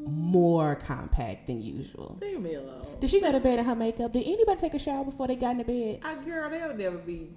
more 0.04 0.74
compact 0.76 1.46
than 1.46 1.62
usual. 1.62 2.18
Leave 2.20 2.40
me 2.40 2.56
alone. 2.56 2.84
Did 3.00 3.08
she 3.08 3.22
go 3.22 3.32
to 3.32 3.40
bed 3.40 3.58
in 3.58 3.64
her 3.64 3.74
makeup? 3.74 4.12
Did 4.12 4.26
anybody 4.26 4.60
take 4.60 4.74
a 4.74 4.78
shower 4.78 5.04
before 5.04 5.28
they 5.28 5.36
got 5.36 5.52
into 5.52 5.64
bed? 5.64 6.00
I 6.02 6.14
girl, 6.22 6.50
they'll 6.50 6.74
never 6.74 6.98
be 6.98 7.30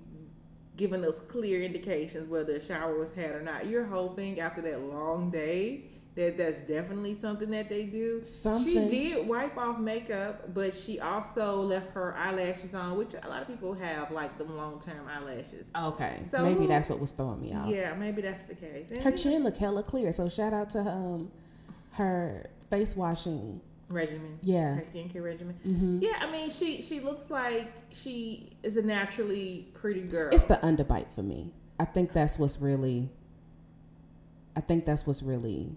giving 0.77 1.05
us 1.05 1.15
clear 1.27 1.63
indications 1.63 2.29
whether 2.29 2.55
a 2.55 2.63
shower 2.63 2.97
was 2.97 3.11
had 3.13 3.31
or 3.31 3.41
not. 3.41 3.67
You're 3.67 3.85
hoping 3.85 4.39
after 4.39 4.61
that 4.61 4.81
long 4.81 5.29
day 5.29 5.85
that 6.15 6.37
that's 6.37 6.59
definitely 6.59 7.13
something 7.13 7.49
that 7.51 7.67
they 7.67 7.83
do. 7.83 8.23
Something. 8.23 8.89
She 8.89 9.13
did 9.13 9.27
wipe 9.27 9.57
off 9.57 9.77
makeup, 9.79 10.53
but 10.53 10.73
she 10.73 10.99
also 10.99 11.61
left 11.61 11.91
her 11.91 12.15
eyelashes 12.15 12.73
on, 12.73 12.97
which 12.97 13.13
a 13.21 13.27
lot 13.27 13.41
of 13.41 13.47
people 13.47 13.73
have 13.73 14.11
like 14.11 14.37
them 14.37 14.55
long 14.55 14.79
term 14.79 15.07
eyelashes. 15.07 15.67
Okay, 15.77 16.21
So 16.29 16.41
maybe 16.41 16.67
that's 16.67 16.89
what 16.89 16.99
was 16.99 17.11
throwing 17.11 17.41
me 17.41 17.53
off. 17.53 17.69
Yeah, 17.69 17.93
maybe 17.95 18.21
that's 18.21 18.45
the 18.45 18.55
case. 18.55 18.91
And 18.91 19.03
Her 19.03 19.11
chin 19.11 19.43
looked 19.43 19.57
hella 19.57 19.83
clear, 19.83 20.11
so 20.13 20.29
shout 20.29 20.53
out 20.53 20.69
to 20.71 20.79
um 20.79 21.31
her 21.91 22.49
face 22.69 22.95
washing. 22.95 23.59
Regimen. 23.89 24.39
Yeah. 24.41 24.75
Her 24.75 24.81
skincare 24.81 25.23
regimen. 25.23 25.55
hmm 25.63 25.99
Yeah, 26.01 26.17
I 26.21 26.31
mean 26.31 26.49
she 26.49 26.81
she 26.81 26.99
looks 26.99 27.29
like 27.29 27.71
she 27.91 28.51
is 28.63 28.77
a 28.77 28.81
naturally 28.81 29.67
pretty 29.73 30.01
girl. 30.01 30.29
It's 30.33 30.43
the 30.43 30.55
underbite 30.55 31.13
for 31.13 31.23
me. 31.23 31.53
I 31.79 31.85
think 31.85 32.13
that's 32.13 32.39
what's 32.39 32.59
really. 32.59 33.09
I 34.55 34.61
think 34.61 34.85
that's 34.85 35.05
what's 35.05 35.21
really 35.21 35.75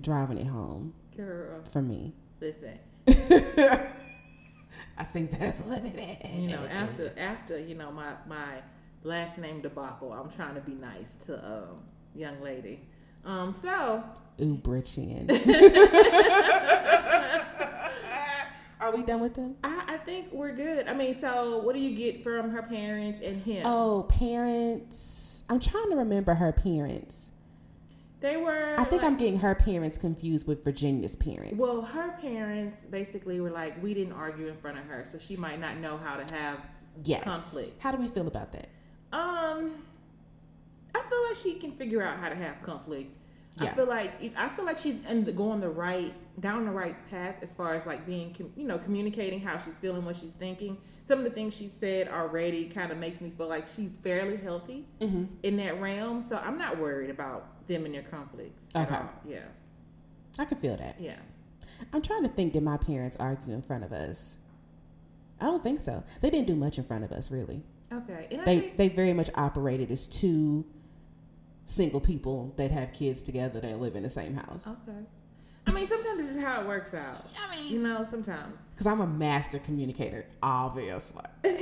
driving 0.00 0.38
it 0.38 0.46
home 0.46 0.94
girl. 1.16 1.60
for 1.70 1.82
me. 1.82 2.12
Listen, 2.40 2.78
I 4.98 5.04
think 5.04 5.30
that's 5.32 5.60
what 5.62 5.84
it 5.84 5.98
is. 6.24 6.38
you 6.40 6.48
know, 6.48 6.64
after 6.70 7.12
after 7.18 7.58
you 7.58 7.74
know 7.74 7.90
my 7.90 8.14
my 8.28 8.58
last 9.02 9.38
name 9.38 9.60
debacle, 9.60 10.12
I'm 10.12 10.30
trying 10.30 10.54
to 10.54 10.60
be 10.60 10.74
nice 10.74 11.14
to 11.26 11.34
um 11.44 11.78
young 12.14 12.40
lady. 12.42 12.80
Um, 13.26 13.52
so 13.52 14.02
Uber 14.38 14.80
chin. 14.82 15.28
Are 18.78 18.94
we 18.94 19.02
done 19.02 19.20
with 19.20 19.34
them? 19.34 19.56
I, 19.64 19.84
I 19.88 19.96
think 19.98 20.28
we're 20.32 20.52
good. 20.54 20.86
I 20.86 20.94
mean, 20.94 21.14
so 21.14 21.58
what 21.58 21.74
do 21.74 21.80
you 21.80 21.96
get 21.96 22.22
from 22.22 22.50
her 22.50 22.62
parents 22.62 23.20
and 23.28 23.42
him? 23.42 23.62
Oh, 23.66 24.06
parents. 24.08 25.44
I'm 25.48 25.58
trying 25.58 25.90
to 25.90 25.96
remember 25.96 26.34
her 26.34 26.52
parents. 26.52 27.30
They 28.20 28.36
were. 28.36 28.74
I 28.78 28.84
think 28.84 29.02
like- 29.02 29.10
I'm 29.10 29.16
getting 29.16 29.38
her 29.40 29.54
parents 29.54 29.96
confused 29.98 30.46
with 30.46 30.62
Virginia's 30.62 31.16
parents. 31.16 31.56
Well, 31.56 31.82
her 31.82 32.16
parents 32.20 32.84
basically 32.90 33.40
were 33.40 33.50
like, 33.50 33.82
we 33.82 33.94
didn't 33.94 34.12
argue 34.12 34.48
in 34.48 34.56
front 34.56 34.78
of 34.78 34.84
her, 34.84 35.04
so 35.04 35.18
she 35.18 35.36
might 35.36 35.58
not 35.60 35.78
know 35.78 35.96
how 35.96 36.14
to 36.14 36.34
have. 36.34 36.60
yes. 37.04 37.24
conflict. 37.24 37.72
How 37.78 37.90
do 37.92 37.98
we 37.98 38.08
feel 38.08 38.26
about 38.28 38.52
that? 38.52 38.68
Um, 39.12 39.72
I 40.96 41.08
feel 41.08 41.22
like 41.28 41.36
she 41.36 41.54
can 41.60 41.72
figure 41.72 42.02
out 42.02 42.18
how 42.18 42.28
to 42.28 42.34
have 42.34 42.62
conflict. 42.62 43.16
I 43.58 43.68
feel 43.68 43.86
like 43.86 44.12
I 44.36 44.48
feel 44.50 44.66
like 44.66 44.76
she's 44.78 45.00
in 45.08 45.24
the, 45.24 45.32
going 45.32 45.60
the 45.60 45.68
right 45.70 46.12
down 46.40 46.66
the 46.66 46.70
right 46.70 46.94
path 47.10 47.36
as 47.40 47.50
far 47.52 47.74
as 47.74 47.86
like 47.86 48.04
being 48.04 48.36
you 48.54 48.66
know 48.66 48.76
communicating 48.78 49.40
how 49.40 49.56
she's 49.56 49.74
feeling, 49.76 50.04
what 50.04 50.16
she's 50.16 50.32
thinking. 50.32 50.76
Some 51.08 51.18
of 51.20 51.24
the 51.24 51.30
things 51.30 51.54
she 51.54 51.68
said 51.68 52.08
already 52.08 52.68
kind 52.68 52.90
of 52.92 52.98
makes 52.98 53.20
me 53.20 53.30
feel 53.30 53.46
like 53.48 53.66
she's 53.74 53.92
fairly 54.02 54.36
healthy 54.36 54.84
Mm-hmm. 55.00 55.24
in 55.44 55.56
that 55.58 55.80
realm. 55.80 56.20
So 56.20 56.36
I'm 56.36 56.58
not 56.58 56.78
worried 56.78 57.10
about 57.10 57.66
them 57.68 57.84
and 57.86 57.94
their 57.94 58.02
conflicts. 58.02 58.60
at 58.74 58.88
Okay. 58.88 58.96
all. 58.96 59.08
Yeah. 59.26 59.38
I 60.38 60.44
can 60.44 60.58
feel 60.58 60.76
that. 60.76 60.96
Yeah. 61.00 61.16
I'm 61.94 62.02
trying 62.02 62.24
to 62.24 62.28
think. 62.28 62.52
Did 62.54 62.62
my 62.62 62.76
parents 62.76 63.16
argue 63.20 63.54
in 63.54 63.62
front 63.62 63.84
of 63.84 63.92
us? 63.92 64.36
I 65.40 65.44
don't 65.46 65.62
think 65.62 65.80
so. 65.80 66.02
They 66.20 66.28
didn't 66.30 66.46
do 66.48 66.56
much 66.56 66.76
in 66.78 66.84
front 66.84 67.04
of 67.04 67.12
us, 67.12 67.30
really. 67.30 67.62
Okay. 67.92 68.26
And 68.32 68.44
They 68.44 68.58
think, 68.60 68.76
they 68.76 68.88
very 68.88 69.12
much 69.14 69.30
operated 69.34 69.90
as 69.90 70.06
two 70.06 70.64
single 71.66 72.00
people 72.00 72.54
that 72.56 72.70
have 72.70 72.92
kids 72.92 73.22
together 73.22 73.60
that 73.60 73.78
live 73.80 73.94
in 73.96 74.02
the 74.02 74.08
same 74.10 74.34
house. 74.34 74.66
okay. 74.66 74.98
I 75.68 75.72
mean, 75.72 75.84
sometimes 75.86 76.18
this 76.18 76.30
is 76.36 76.40
how 76.40 76.60
it 76.62 76.66
works 76.68 76.94
out. 76.94 77.26
I 77.44 77.56
mean, 77.60 77.72
You 77.72 77.80
know, 77.80 78.06
sometimes. 78.08 78.54
because 78.72 78.86
I'm 78.86 79.00
a 79.00 79.06
master 79.06 79.58
communicator, 79.58 80.24
obviously. 80.42 81.22
Girl, 81.42 81.52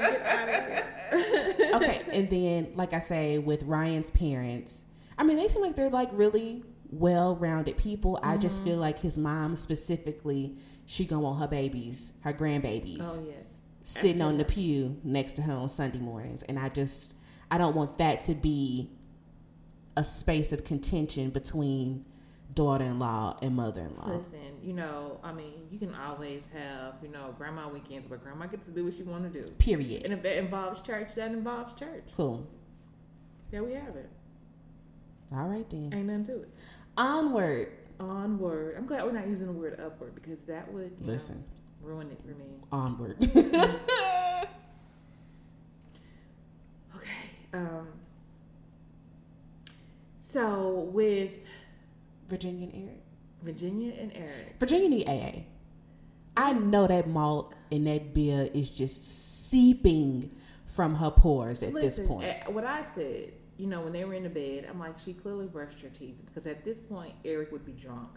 get 0.00 0.22
out 0.24 0.48
of 0.48 0.54
here. 0.54 1.70
okay, 1.74 2.00
and 2.12 2.30
then 2.30 2.68
like 2.74 2.94
I 2.94 3.00
say, 3.00 3.38
with 3.38 3.62
Ryan's 3.64 4.10
parents, 4.10 4.84
I 5.18 5.24
mean 5.24 5.36
they 5.36 5.48
seem 5.48 5.62
like 5.62 5.74
they're 5.76 5.90
like 5.90 6.10
really 6.12 6.62
well-rounded 6.92 7.76
people. 7.76 8.20
I 8.22 8.36
just 8.36 8.56
Mm-hmm. 8.60 8.64
feel 8.70 8.76
like 8.78 8.98
his 9.00 9.18
mom 9.18 9.56
specifically, 9.56 10.56
she 10.86 11.04
gonna 11.04 11.22
want 11.22 11.40
her 11.40 11.48
babies, 11.48 12.12
her 12.20 12.32
grandbabies, 12.32 12.98
Oh 13.02 13.24
yes. 13.26 13.54
sitting 13.82 14.22
on 14.22 14.38
the 14.38 14.44
pew 14.44 14.96
next 15.02 15.32
to 15.36 15.42
her 15.42 15.52
on 15.54 15.68
Sunday 15.68 15.98
mornings, 15.98 16.44
and 16.44 16.56
I 16.58 16.68
just 16.68 17.14
I 17.52 17.58
don't 17.58 17.76
want 17.76 17.98
that 17.98 18.22
to 18.22 18.34
be 18.34 18.88
a 19.98 20.02
space 20.02 20.52
of 20.52 20.64
contention 20.64 21.28
between 21.28 22.06
daughter-in-law 22.54 23.40
and 23.42 23.54
mother-in-law. 23.54 24.08
Listen, 24.08 24.56
you 24.62 24.72
know, 24.72 25.20
I 25.22 25.32
mean, 25.32 25.68
you 25.70 25.78
can 25.78 25.94
always 25.94 26.48
have, 26.54 26.94
you 27.02 27.10
know, 27.10 27.34
grandma 27.36 27.68
weekends, 27.68 28.08
but 28.08 28.22
grandma 28.22 28.46
gets 28.46 28.64
to 28.66 28.72
do 28.72 28.86
what 28.86 28.94
she 28.94 29.02
want 29.02 29.30
to 29.30 29.42
do. 29.42 29.46
Period. 29.58 30.04
And 30.04 30.14
if 30.14 30.22
that 30.22 30.38
involves 30.38 30.80
church, 30.80 31.14
that 31.16 31.30
involves 31.30 31.78
church. 31.78 32.04
Cool. 32.16 32.46
There 33.50 33.62
we 33.62 33.74
have 33.74 33.96
it. 33.96 34.08
All 35.30 35.46
right 35.46 35.68
then. 35.68 35.92
Ain't 35.92 36.06
nothing 36.06 36.24
to 36.24 36.42
it. 36.44 36.54
Onward. 36.96 37.68
Onward. 38.00 38.76
I'm 38.78 38.86
glad 38.86 39.04
we're 39.04 39.12
not 39.12 39.28
using 39.28 39.44
the 39.46 39.52
word 39.52 39.78
upward 39.78 40.14
because 40.14 40.38
that 40.46 40.72
would 40.72 40.92
you 40.98 41.06
know, 41.06 41.12
Listen. 41.12 41.44
ruin 41.82 42.10
it 42.10 42.22
for 42.22 42.28
me. 42.28 42.46
Onward. 42.72 43.20
Mm-hmm. 43.20 44.46
Okay. 46.96 47.10
Um. 47.52 47.88
So 50.18 50.88
with 50.92 51.30
Virginia 52.28 52.68
and 52.72 52.84
Eric. 52.84 53.02
Virginia 53.42 53.92
and 53.98 54.12
Eric, 54.14 54.56
Virginia 54.58 54.88
need 54.88 55.08
AA. 55.08 55.40
I 56.36 56.52
know 56.52 56.86
that 56.86 57.08
malt 57.08 57.54
and 57.70 57.86
that 57.86 58.14
beer 58.14 58.48
is 58.54 58.70
just 58.70 59.50
seeping 59.50 60.34
from 60.64 60.94
her 60.94 61.10
pores 61.10 61.62
at 61.62 61.74
listen, 61.74 62.04
this 62.04 62.08
point. 62.08 62.24
eh, 62.24 62.44
what 62.48 62.64
I 62.64 62.82
said, 62.82 63.32
you 63.58 63.66
know, 63.66 63.82
when 63.82 63.92
they 63.92 64.04
were 64.04 64.14
in 64.14 64.22
the 64.22 64.30
bed, 64.30 64.66
I'm 64.70 64.78
like, 64.78 64.98
she 64.98 65.12
clearly 65.12 65.46
brushed 65.46 65.80
her 65.80 65.88
teeth 65.88 66.16
because 66.24 66.46
at 66.46 66.64
this 66.64 66.78
point, 66.78 67.14
Eric 67.24 67.52
would 67.52 67.66
be 67.66 67.72
drunk. 67.72 68.08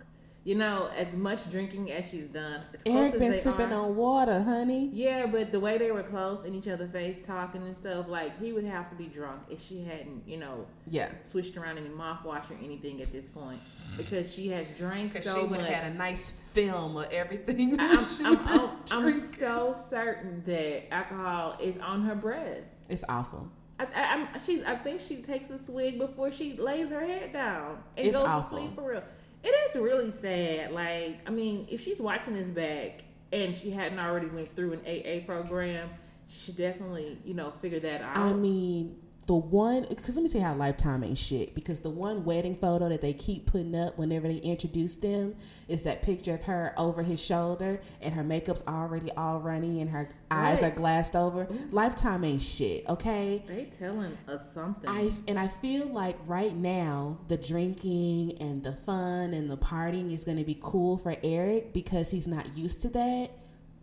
You 0.46 0.54
know, 0.54 0.92
as 0.96 1.14
much 1.16 1.50
drinking 1.50 1.92
as 1.92 2.08
she's 2.08 2.26
done, 2.26 2.62
as 2.72 2.84
close 2.84 2.96
Eric 2.96 3.14
as 3.16 3.20
been 3.20 3.32
they 3.32 3.40
sipping 3.40 3.74
are, 3.74 3.86
on 3.88 3.96
water, 3.96 4.44
honey. 4.44 4.92
Yeah, 4.94 5.26
but 5.26 5.52
the 5.52 5.60
way 5.60 5.80
they 5.80 5.90
were 5.90 6.04
close 6.04 6.46
in 6.46 6.54
each 6.54 6.68
other's 6.68 6.92
face, 6.92 7.18
talking 7.26 7.64
and 7.64 7.76
stuff, 7.76 8.08
like 8.08 8.40
he 8.40 8.54
would 8.54 8.64
have 8.64 8.88
to 8.92 8.96
be 8.96 9.06
drunk 9.08 9.42
if 9.50 9.60
she 9.60 9.82
hadn't, 9.84 10.22
you 10.28 10.38
know, 10.38 10.68
Yeah. 10.88 11.10
switched 11.24 11.58
around 11.58 11.80
any 11.80 11.90
mouthwash 11.90 12.52
or 12.52 12.58
anything 12.64 13.02
at 13.02 13.12
this 13.12 13.26
point 13.26 13.60
because 13.98 14.32
she 14.32 14.48
has 14.50 14.68
drank 14.78 15.14
Because 15.14 15.26
so 15.26 15.34
she 15.42 15.42
would 15.48 15.62
much. 15.62 15.66
have 15.68 15.84
had 15.86 15.92
a 15.94 15.96
nice 15.96 16.34
film 16.54 16.96
of 16.98 17.12
everything. 17.12 17.76
I'm, 17.80 18.06
I'm, 18.24 18.38
I'm, 18.48 18.70
I'm 18.92 19.20
so 19.22 19.76
certain 19.90 20.44
that 20.46 20.94
alcohol 20.94 21.58
is 21.60 21.76
on 21.80 22.04
her 22.06 22.14
breath. 22.14 22.60
It's 22.88 23.04
awful. 23.10 23.50
I, 23.80 23.86
I, 23.96 24.02
I'm, 24.14 24.28
she's, 24.46 24.62
I 24.62 24.76
think 24.76 25.02
she 25.02 25.24
takes 25.24 25.50
a 25.50 25.58
swig 25.58 25.98
before 25.98 26.32
she 26.32 26.56
lays 26.56 26.92
her 26.92 27.02
head 27.02 27.34
down 27.34 27.80
and 27.98 28.06
It's 28.06 28.16
goes 28.16 28.28
awful. 28.28 28.60
to 28.60 28.64
sleep 28.64 28.76
for 28.76 28.92
real. 28.92 29.04
It 29.46 29.54
is 29.70 29.76
really 29.76 30.10
sad. 30.10 30.72
Like, 30.72 31.20
I 31.28 31.30
mean, 31.30 31.68
if 31.70 31.84
she's 31.84 32.02
watching 32.02 32.34
this 32.34 32.50
back 32.50 33.04
and 33.32 33.56
she 33.56 33.70
hadn't 33.70 34.00
already 34.00 34.26
went 34.26 34.56
through 34.56 34.74
an 34.74 34.82
AA 34.88 35.24
program, 35.24 35.92
she 36.28 36.52
definitely, 36.52 37.20
you 37.24 37.36
know, 37.36 37.54
figure 37.62 37.80
that 37.80 38.02
out. 38.02 38.18
I 38.18 38.34
mean, 38.34 38.98
the 39.28 39.34
one, 39.34 39.88
because 39.90 40.16
let 40.16 40.24
me 40.24 40.30
tell 40.30 40.42
you 40.42 40.48
how 40.48 40.54
Lifetime 40.54 41.04
ain't 41.04 41.18
shit. 41.18 41.56
Because 41.56 41.80
the 41.80 41.90
one 41.90 42.24
wedding 42.24 42.56
photo 42.56 42.90
that 42.90 43.02
they 43.02 43.14
keep 43.14 43.48
putting 43.48 43.76
up 43.76 43.98
whenever 43.98 44.28
they 44.28 44.38
introduce 44.38 44.98
them 44.98 45.36
is 45.68 45.82
that 45.82 46.04
picture 46.04 46.36
of 46.36 46.44
her 46.44 46.74
over 46.78 47.02
his 47.02 47.20
shoulder 47.20 47.80
and 48.02 48.14
her 48.14 48.24
makeup's 48.24 48.64
already 48.68 49.12
all 49.14 49.40
runny 49.40 49.82
and 49.82 49.90
her 49.90 50.10
eyes 50.30 50.62
are 50.62 50.70
glassed 50.70 51.16
over. 51.16 51.48
Lifetime 51.72 52.24
ain't 52.24 52.42
shit, 52.42 52.88
okay? 52.88 53.44
they 53.48 53.66
telling 53.66 54.16
us 54.28 54.54
something. 54.54 54.88
I 54.90 55.12
and 55.28 55.40
I 55.40 55.48
feel 55.48 55.88
like 55.88 56.18
right 56.28 56.56
now 56.56 57.18
the 57.28 57.38
drinking 57.38 58.38
and 58.40 58.62
the 58.62 58.74
fun 58.74 59.34
and 59.34 59.50
the 59.50 59.58
partying 59.58 60.14
is 60.14 60.24
going 60.24 60.38
to 60.38 60.44
be 60.44 60.60
cool 60.62 60.98
for 60.98 61.16
Eric 61.24 61.74
because 61.74 62.12
he's 62.12 62.28
not 62.28 62.56
used 62.56 62.82
to 62.82 62.90
that. 62.90 63.32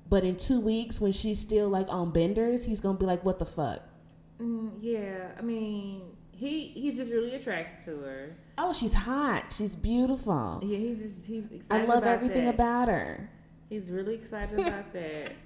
But 0.09 0.25
in 0.25 0.37
two 0.37 0.61
weeks, 0.61 1.01
when 1.01 1.11
she's 1.11 1.41
still 1.41 1.69
like 1.69 1.89
on 1.89 2.13
benders, 2.13 2.65
he's 2.65 2.81
gonna 2.81 2.99
be 2.99 3.07
like, 3.07 3.25
"What 3.25 3.39
the 3.39 3.47
fuck?" 3.47 3.81
Mm, 4.43 4.73
yeah, 4.81 5.29
I 5.39 5.43
mean, 5.43 6.03
he 6.33 6.69
he's 6.69 6.97
just 6.97 7.13
really 7.13 7.35
attracted 7.35 7.85
to 7.85 8.01
her. 8.01 8.37
Oh, 8.59 8.73
she's 8.73 8.95
hot. 8.95 9.53
She's 9.57 9.77
beautiful. 9.77 10.61
Yeah, 10.63 10.79
he's 10.79 11.01
just 11.01 11.27
he's 11.27 11.47
excited. 11.47 11.85
I 11.85 11.87
love 11.87 12.03
about 12.03 12.15
everything 12.15 12.45
that. 12.45 12.55
about 12.55 12.89
her. 12.89 13.31
He's 13.69 13.91
really 13.91 14.15
excited 14.15 14.61
about 14.61 14.93
that. 14.93 15.33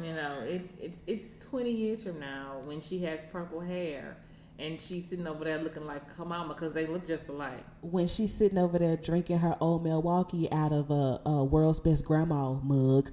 You 0.00 0.14
know, 0.14 0.44
it's 0.46 0.74
it's 0.80 1.02
it's 1.08 1.44
twenty 1.44 1.72
years 1.72 2.04
from 2.04 2.20
now 2.20 2.60
when 2.64 2.80
she 2.80 3.02
has 3.02 3.18
purple 3.32 3.60
hair 3.60 4.16
and 4.58 4.80
she's 4.80 5.08
sitting 5.08 5.26
over 5.26 5.44
there 5.44 5.58
looking 5.58 5.86
like 5.86 6.02
her 6.16 6.24
mama 6.24 6.54
because 6.54 6.72
they 6.72 6.86
look 6.86 7.06
just 7.06 7.28
alike. 7.28 7.64
When 7.80 8.06
she's 8.06 8.32
sitting 8.32 8.58
over 8.58 8.78
there 8.78 8.96
drinking 8.96 9.38
her 9.38 9.56
old 9.60 9.84
Milwaukee 9.84 10.50
out 10.52 10.72
of 10.72 10.90
a, 10.90 11.20
a 11.26 11.44
world's 11.44 11.80
best 11.80 12.04
grandma 12.04 12.52
mug. 12.54 13.10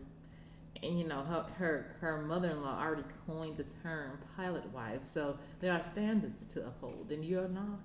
And 0.85 0.99
you 0.99 1.07
know, 1.07 1.21
her 1.23 1.45
her, 1.57 1.95
her 2.01 2.21
mother 2.21 2.49
in 2.51 2.61
law 2.61 2.79
already 2.81 3.03
coined 3.27 3.57
the 3.57 3.65
term 3.83 4.19
pilot 4.35 4.65
wife, 4.71 5.01
so 5.05 5.37
there 5.59 5.71
are 5.73 5.81
standards 5.83 6.45
to 6.53 6.65
uphold, 6.67 7.11
and 7.11 7.23
you're 7.25 7.47
not. 7.47 7.79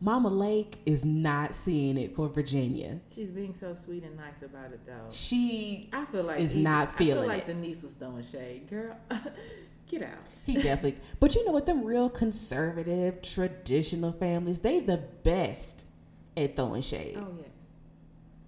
Mama 0.00 0.28
Lake 0.28 0.78
is 0.84 1.06
not 1.06 1.54
seeing 1.54 1.96
it 1.96 2.14
for 2.14 2.28
Virginia. 2.28 3.00
She's 3.14 3.30
being 3.30 3.54
so 3.54 3.72
sweet 3.72 4.04
and 4.04 4.14
nice 4.14 4.42
about 4.42 4.70
it, 4.72 4.80
though. 4.86 5.08
She 5.10 5.88
I 5.92 6.04
feel 6.06 6.24
like 6.24 6.38
Is 6.40 6.52
even- 6.52 6.64
not 6.64 6.88
I 6.90 6.92
feeling 6.98 7.22
feel 7.22 7.28
like 7.28 7.42
it. 7.42 7.46
the 7.46 7.54
niece 7.54 7.82
was 7.82 7.92
throwing 7.92 8.24
shade, 8.30 8.68
girl. 8.68 8.94
Get 9.88 10.02
out. 10.02 10.18
He 10.44 10.54
definitely. 10.54 10.96
But 11.18 11.34
you 11.34 11.46
know 11.46 11.52
what? 11.52 11.64
Them 11.64 11.82
real 11.84 12.10
conservative, 12.10 13.22
traditional 13.22 14.12
families, 14.12 14.60
they 14.60 14.80
the 14.80 14.98
best 15.22 15.86
at 16.36 16.56
throwing 16.56 16.82
shade 16.82 17.16
Oh 17.18 17.32
yes. 17.38 17.48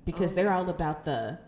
because 0.05 0.33
oh, 0.33 0.35
they're 0.37 0.53
all 0.53 0.69
about 0.69 1.05
the 1.07 1.39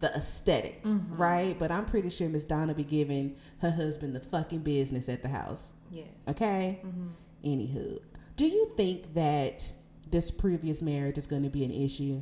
the 0.00 0.08
esthetic 0.14 0.82
Mhm. 0.84 1.18
right? 1.18 1.58
But 1.58 1.70
I'm 1.70 1.84
pretty 1.84 2.08
sure 2.08 2.28
Miss 2.28 2.44
Donna 2.44 2.74
be 2.74 2.84
giving 2.84 3.34
her 3.58 3.70
husband 3.70 4.14
the 4.14 4.20
fucking 4.20 4.60
business 4.60 5.08
at 5.08 5.22
the 5.22 5.28
house. 5.28 5.72
Yes. 5.90 6.06
Okay. 6.28 6.80
hmm 6.82 7.08
Anywho, 7.44 7.98
do 8.36 8.46
you 8.46 8.70
think 8.76 9.14
that 9.14 9.72
this 10.10 10.30
previous 10.30 10.82
marriage 10.82 11.16
is 11.18 11.26
going 11.26 11.42
to 11.44 11.48
be 11.50 11.64
an 11.64 11.70
issue? 11.72 12.20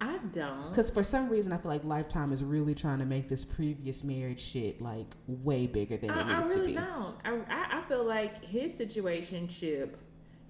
I 0.00 0.18
don't. 0.32 0.68
Because 0.68 0.90
for 0.90 1.02
some 1.02 1.28
reason, 1.28 1.52
I 1.52 1.56
feel 1.56 1.70
like 1.70 1.84
Lifetime 1.84 2.32
is 2.32 2.44
really 2.44 2.74
trying 2.74 2.98
to 2.98 3.06
make 3.06 3.28
this 3.28 3.44
previous 3.44 4.04
marriage 4.04 4.40
shit 4.40 4.80
like 4.82 5.14
way 5.26 5.66
bigger 5.66 5.96
than 5.96 6.10
it 6.10 6.16
I, 6.16 6.20
I 6.20 6.36
needs 6.40 6.48
really 6.48 6.74
to 6.74 6.80
be. 6.80 6.86
don't. 6.86 7.16
I, 7.24 7.30
I, 7.48 7.78
I 7.78 7.82
feel 7.88 8.04
like 8.04 8.44
his 8.44 8.74
situationship 8.78 9.90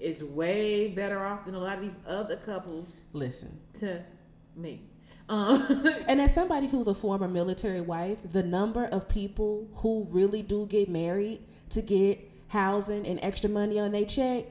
is 0.00 0.24
way 0.24 0.88
better 0.88 1.24
off 1.24 1.44
than 1.44 1.54
a 1.54 1.58
lot 1.60 1.76
of 1.76 1.82
these 1.82 1.96
other 2.06 2.36
couples 2.36 2.94
Listen, 3.12 3.56
to 3.74 4.02
me. 4.56 4.82
Um, 5.28 5.88
and 6.08 6.20
as 6.20 6.34
somebody 6.34 6.66
who's 6.66 6.86
a 6.86 6.94
former 6.94 7.28
military 7.28 7.80
wife, 7.80 8.18
the 8.32 8.42
number 8.42 8.84
of 8.86 9.08
people 9.08 9.66
who 9.74 10.06
really 10.10 10.42
do 10.42 10.66
get 10.66 10.88
married 10.88 11.40
to 11.70 11.80
get 11.82 12.18
housing 12.48 13.06
and 13.06 13.18
extra 13.22 13.48
money 13.48 13.80
on 13.80 13.92
their 13.92 14.04
check, 14.04 14.44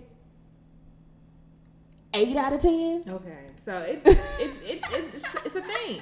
eight 2.15 2.35
out 2.35 2.53
of 2.53 2.59
ten. 2.59 3.03
okay, 3.07 3.45
so 3.57 3.77
it's 3.79 4.03
it's, 4.39 4.39
it's 4.63 4.89
it's 4.89 5.13
it's 5.15 5.35
it's 5.45 5.55
a 5.55 5.61
thing. 5.61 6.01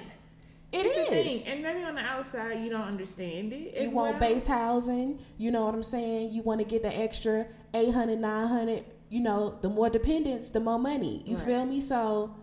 It 0.74 0.86
it's 0.86 1.10
a 1.10 1.14
is. 1.14 1.42
thing, 1.42 1.48
and 1.52 1.62
maybe 1.64 1.84
on 1.84 1.96
the 1.96 2.02
outside 2.02 2.64
you 2.64 2.70
don't 2.70 2.88
understand 2.88 3.52
it. 3.52 3.78
You 3.82 3.90
want 3.92 4.20
well. 4.22 4.30
base 4.32 4.46
housing, 4.46 5.20
you 5.38 5.52
know 5.52 5.66
what 5.66 5.76
I'm 5.76 5.84
saying? 5.84 6.32
You 6.32 6.44
want 6.44 6.62
to 6.62 6.66
get 6.66 6.82
the 6.82 6.98
extra 6.98 7.46
800, 7.74 8.18
900 8.20 8.86
you 9.10 9.20
know, 9.20 9.60
the 9.62 9.68
more 9.68 9.90
dependence, 9.90 10.50
the 10.50 10.62
more 10.62 10.80
money. 10.80 11.22
You 11.26 11.36
Right. 11.36 11.46
feel 11.46 11.66
me? 11.66 11.82
So, 11.82 12.34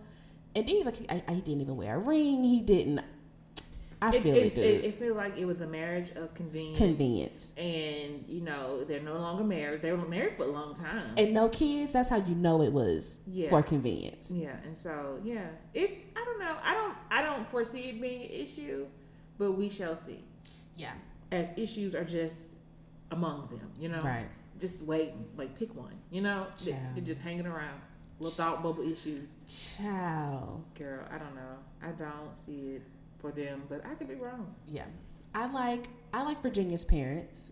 and 0.55 0.67
then 0.67 0.75
he's 0.75 0.85
like, 0.85 0.95
I, 1.09 1.23
I, 1.27 1.33
he 1.33 1.41
didn't 1.41 1.61
even 1.61 1.77
wear 1.77 1.95
a 1.95 1.99
ring. 1.99 2.43
He 2.43 2.61
didn't. 2.61 3.01
I 4.01 4.17
feel 4.17 4.35
it, 4.37 4.43
it, 4.45 4.55
dude. 4.55 4.63
it, 4.63 4.85
it 4.85 4.99
feels 4.99 5.17
like 5.17 5.37
it 5.37 5.43
was 5.43 5.59
a 5.59 5.67
marriage 5.67 6.11
of 6.11 6.33
convenience. 6.33 6.77
Convenience. 6.77 7.53
and 7.57 8.23
you 8.29 8.39
know 8.39 8.85
they're 8.85 9.01
no 9.01 9.15
longer 9.17 9.43
married. 9.43 9.81
They 9.81 9.91
were 9.91 10.07
married 10.07 10.37
for 10.37 10.43
a 10.43 10.51
long 10.51 10.73
time. 10.73 11.03
And 11.17 11.33
no 11.33 11.49
kids, 11.49 11.91
that's 11.91 12.07
how 12.07 12.15
you 12.15 12.33
know 12.35 12.61
it 12.61 12.71
was 12.71 13.19
Yeah. 13.27 13.49
for 13.49 13.61
convenience. 13.61 14.31
yeah, 14.31 14.55
and 14.63 14.77
so 14.77 15.19
yeah, 15.21 15.47
it's 15.73 15.91
I 16.15 16.23
don't 16.23 16.39
know. 16.39 16.55
I 16.63 16.73
don't 16.73 16.95
I 17.11 17.21
don't 17.21 17.49
foresee 17.51 17.89
it 17.89 17.99
being 18.01 18.21
an 18.21 18.29
issue, 18.29 18.85
but 19.37 19.51
we 19.53 19.69
shall 19.69 19.97
see. 19.97 20.23
Yeah. 20.77 20.93
As 21.33 21.51
issues 21.57 21.93
are 21.93 22.05
just 22.05 22.51
among 23.11 23.49
them, 23.49 23.69
you 23.77 23.89
know. 23.89 24.01
Right. 24.01 24.27
Just 24.61 24.83
waiting, 24.85 25.25
like 25.37 25.59
pick 25.59 25.75
one. 25.75 25.93
You 26.09 26.21
know, 26.21 26.47
Child. 26.57 26.77
they're 26.95 27.03
just 27.03 27.19
hanging 27.21 27.45
around. 27.47 27.81
Little 28.19 28.35
thought 28.35 28.61
bubble 28.61 28.83
issues. 28.89 29.29
Child. 29.47 30.63
Girl, 30.77 31.05
I 31.09 31.17
don't 31.17 31.35
know. 31.35 31.57
I 31.81 31.91
don't 31.91 32.37
see 32.37 32.75
it 32.75 32.81
for 33.19 33.31
them, 33.31 33.63
but 33.69 33.85
I 33.85 33.95
could 33.95 34.07
be 34.09 34.15
wrong. 34.15 34.53
Yeah. 34.67 34.85
I 35.33 35.47
like 35.47 35.87
I 36.13 36.23
like 36.23 36.41
Virginia's 36.41 36.83
parents. 36.83 37.51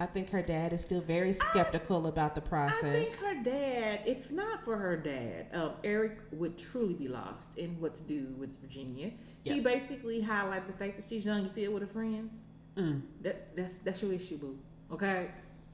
I 0.00 0.06
think 0.06 0.30
her 0.30 0.42
dad 0.42 0.72
is 0.72 0.80
still 0.80 1.00
very 1.00 1.32
skeptical 1.32 2.06
about 2.06 2.34
the 2.36 2.40
I 2.40 2.70
think 2.70 2.80
process. 2.80 3.20
her 3.20 3.42
dad, 3.42 4.00
if 4.06 4.30
not 4.30 4.62
for 4.64 4.76
her 4.76 4.96
dad, 4.96 5.46
um, 5.52 5.72
Eric 5.82 6.18
would 6.30 6.56
truly 6.56 6.94
be 6.94 7.08
lost 7.08 7.58
in 7.58 7.80
what 7.80 7.94
to 7.96 8.02
do 8.04 8.26
with 8.38 8.50
Virginia. 8.60 9.10
He 9.42 9.60
basically 9.60 10.22
highlighted 10.22 10.66
the 10.66 10.72
fact 10.74 10.96
that 10.96 11.06
she's 11.08 11.24
young. 11.24 11.42
You 11.44 11.50
see 11.54 11.64
it 11.64 11.72
with 11.72 11.82
her 11.82 11.88
friends. 11.88 12.34
Mm. 12.76 13.02
That 13.22 13.56
that's 13.56 13.76
that's 13.76 14.02
your 14.02 14.12
issue, 14.12 14.36
boo. 14.36 14.58
Okay, 14.92 15.28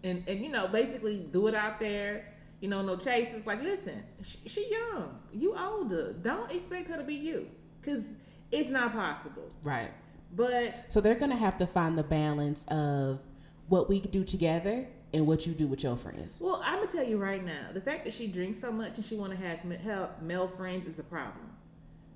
and 0.05 0.23
and 0.27 0.41
you 0.41 0.49
know 0.49 0.69
basically 0.69 1.27
do 1.33 1.49
it 1.49 1.55
out 1.55 1.79
there. 1.79 2.34
You 2.65 2.71
know, 2.71 2.81
no 2.81 2.97
chase. 2.97 3.27
chases. 3.27 3.47
Like, 3.47 3.63
listen, 3.63 4.03
she, 4.23 4.39
she 4.47 4.71
young. 4.71 5.19
You 5.35 5.55
older. 5.55 6.15
Don't 6.15 6.51
expect 6.51 6.89
her 6.89 6.97
to 6.97 7.05
be 7.05 7.15
you, 7.15 7.47
cause 7.83 8.07
it's 8.51 8.71
not 8.71 8.95
possible. 8.95 9.53
Right. 9.63 9.91
But 10.35 10.75
So 10.89 11.03
they're 11.03 11.15
gonna 11.15 11.37
have 11.37 11.59
to 11.59 11.67
find 11.67 11.99
the 11.99 12.03
balance 12.03 12.65
of 12.69 13.21
what 13.69 13.91
we 13.91 14.01
do 14.01 14.25
together 14.25 14.87
and 15.13 15.27
what 15.27 15.47
you 15.47 15.53
do 15.53 15.67
with 15.67 15.83
your 15.83 15.95
friends. 15.99 16.41
well, 16.41 16.63
I'm 16.65 16.79
gonna 16.79 16.91
tell 16.91 17.07
you 17.07 17.19
right 17.19 17.45
now, 17.45 17.67
the 17.75 17.83
fact 17.83 18.03
that 18.05 18.15
she 18.15 18.29
drinks 18.29 18.63
so 18.63 18.73
much 18.73 18.97
and 18.97 19.05
she 19.05 19.15
want 19.15 19.33
to 19.33 19.47
have 19.47 19.61
help, 19.83 20.23
male 20.23 20.49
friends 20.49 20.87
is 20.87 20.99
a 20.99 21.03
problem, 21.03 21.51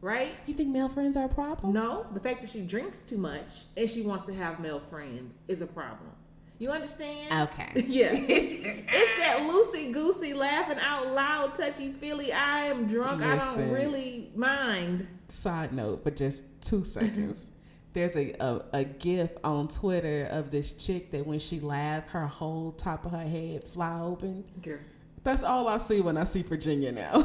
right? 0.01 0.35
You 0.47 0.55
think 0.55 0.71
male 0.71 0.89
friends 0.89 1.19
are 1.19 1.27
a 1.27 1.29
problem? 1.29 1.75
No, 1.75 2.07
the 2.15 2.21
fact 2.21 2.41
that 2.41 2.49
she 2.49 2.63
drinks 2.63 3.01
too 3.01 3.19
much 3.19 3.67
and 3.77 3.91
she 3.91 4.01
wants 4.01 4.25
to 4.25 4.33
have 4.33 4.61
male 4.61 4.81
friends 4.81 5.43
is 5.47 5.61
a 5.61 5.67
problem. 5.67 6.09
You 6.59 6.71
understand? 6.71 7.51
Okay. 7.51 7.85
yeah. 7.87 8.11
it's 8.13 9.21
that 9.21 9.39
loosey 9.41 9.93
goosey, 9.93 10.35
laughing 10.35 10.79
out 10.81 11.13
loud, 11.13 11.55
touchy 11.55 11.93
feely. 11.93 12.33
I 12.33 12.65
am 12.65 12.89
drunk. 12.89 13.23
I 13.23 13.37
don't 13.37 13.73
really 13.73 14.31
mind. 14.35 15.07
Side 15.29 15.73
note 15.73 16.03
for 16.03 16.11
just 16.11 16.45
two 16.61 16.83
seconds. 16.83 17.51
There's 17.93 18.17
a, 18.17 18.33
a, 18.41 18.65
a 18.75 18.85
gif 18.85 19.31
on 19.45 19.69
Twitter 19.69 20.29
of 20.31 20.51
this 20.51 20.73
chick 20.73 21.11
that 21.13 21.27
when 21.27 21.39
she 21.39 21.59
laughed, 21.61 22.11
her 22.11 22.27
whole 22.27 22.73
top 22.73 23.07
of 23.07 23.13
her 23.13 23.19
head 23.19 23.65
fly 23.65 24.01
open. 24.01 24.45
Girl, 24.63 24.79
That's 25.25 25.43
all 25.43 25.69
I 25.69 25.79
see 25.79 26.01
when 26.01 26.17
I 26.17 26.25
see 26.25 26.43
Virginia 26.43 26.93
now. 26.93 27.21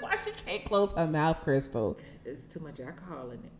Why 0.00 0.16
she 0.24 0.32
can't 0.32 0.64
close 0.64 0.92
her 0.92 1.06
mouth, 1.06 1.40
Crystal? 1.40 1.96
it's 2.24 2.46
too 2.52 2.60
much 2.60 2.78
alcohol 2.80 3.30
in 3.30 3.38
it. 3.38 3.52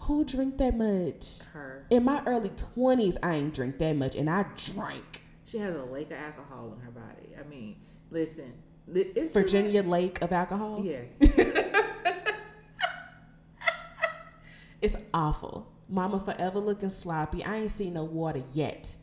Who 0.00 0.24
drink 0.24 0.58
that 0.58 0.76
much? 0.76 1.38
Her. 1.52 1.86
In 1.90 2.04
my 2.04 2.22
early 2.26 2.50
twenties, 2.56 3.16
I 3.22 3.34
ain't 3.36 3.54
drink 3.54 3.78
that 3.78 3.96
much, 3.96 4.16
and 4.16 4.28
I 4.30 4.44
drank. 4.56 5.22
She 5.44 5.58
has 5.58 5.74
a 5.76 5.82
lake 5.84 6.10
of 6.10 6.18
alcohol 6.18 6.72
in 6.76 6.80
her 6.84 6.90
body. 6.90 7.34
I 7.38 7.42
mean, 7.48 7.76
listen, 8.10 8.52
li- 8.86 9.12
it's 9.14 9.32
Virginia 9.32 9.82
Lake 9.82 10.22
of 10.22 10.32
alcohol. 10.32 10.82
Yes. 10.84 11.12
It's 14.82 14.96
awful. 15.12 15.70
Mama 15.90 16.18
forever 16.18 16.58
looking 16.58 16.88
sloppy. 16.88 17.44
I 17.44 17.56
ain't 17.56 17.70
seen 17.70 17.92
no 17.92 18.04
water 18.04 18.42
yet. 18.54 18.96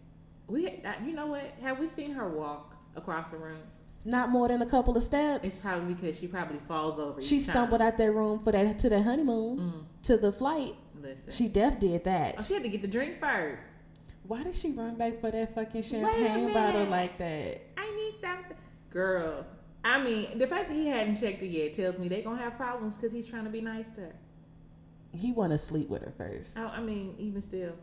we, 0.48 0.82
you 1.06 1.14
know 1.14 1.28
what? 1.28 1.54
Have 1.62 1.78
we 1.80 1.88
seen 1.88 2.12
her 2.14 2.28
walk 2.30 2.74
across 2.96 3.30
the 3.30 3.38
room? 3.38 3.60
Not 4.04 4.30
more 4.32 4.48
than 4.48 4.62
a 4.64 4.66
couple 4.66 4.98
of 4.98 5.04
steps. 5.04 5.44
It's 5.46 5.64
probably 5.66 5.94
because 5.94 6.18
she 6.18 6.26
probably 6.28 6.58
falls 6.68 7.00
over. 7.00 7.22
She 7.22 7.38
each 7.38 7.46
time. 7.46 7.54
stumbled 7.56 7.82
out 7.82 7.96
that 7.98 8.12
room 8.12 8.40
for 8.40 8.52
that 8.54 8.80
to 8.80 8.90
the 8.90 9.02
honeymoon, 9.04 9.58
Mm, 9.60 9.84
to 10.04 10.18
the 10.18 10.32
flight. 10.32 10.74
Listen. 11.08 11.32
She 11.32 11.48
def 11.48 11.80
did 11.80 12.02
oh, 12.02 12.04
that. 12.06 12.44
she 12.44 12.54
had 12.54 12.64
to 12.64 12.70
get 12.70 12.82
the 12.82 12.88
drink 12.88 13.20
first. 13.20 13.64
Why 14.24 14.44
did 14.44 14.56
she 14.56 14.72
run 14.72 14.96
back 14.96 15.22
for 15.22 15.32
that 15.32 15.56
fucking 15.56 15.84
champagne 15.84 16.54
bottle 16.54 16.86
like 16.86 17.18
that? 17.18 17.62
I 17.78 17.96
need 17.96 18.20
something. 18.20 18.58
Girl, 18.90 19.46
I 19.84 20.04
mean, 20.04 20.38
the 20.38 20.48
fact 20.48 20.68
that 20.68 20.76
he 20.76 20.88
hadn't 20.88 21.20
checked 21.20 21.40
her 21.40 21.46
yet 21.46 21.74
tells 21.74 21.98
me 21.98 22.08
they're 22.10 22.22
gonna 22.22 22.42
have 22.42 22.58
problems 22.58 22.98
because 22.98 23.12
he's 23.12 23.28
trying 23.28 23.46
to 23.46 23.50
be 23.50 23.62
nice 23.62 23.90
to 23.92 24.02
her. 24.02 24.16
He 25.14 25.32
want 25.32 25.54
to 25.54 25.58
sleep 25.58 25.90
with 25.90 26.04
her 26.04 26.12
first. 26.18 26.58
I, 26.58 26.66
I 26.66 26.82
mean, 26.82 27.16
even 27.18 27.42
still. 27.42 27.74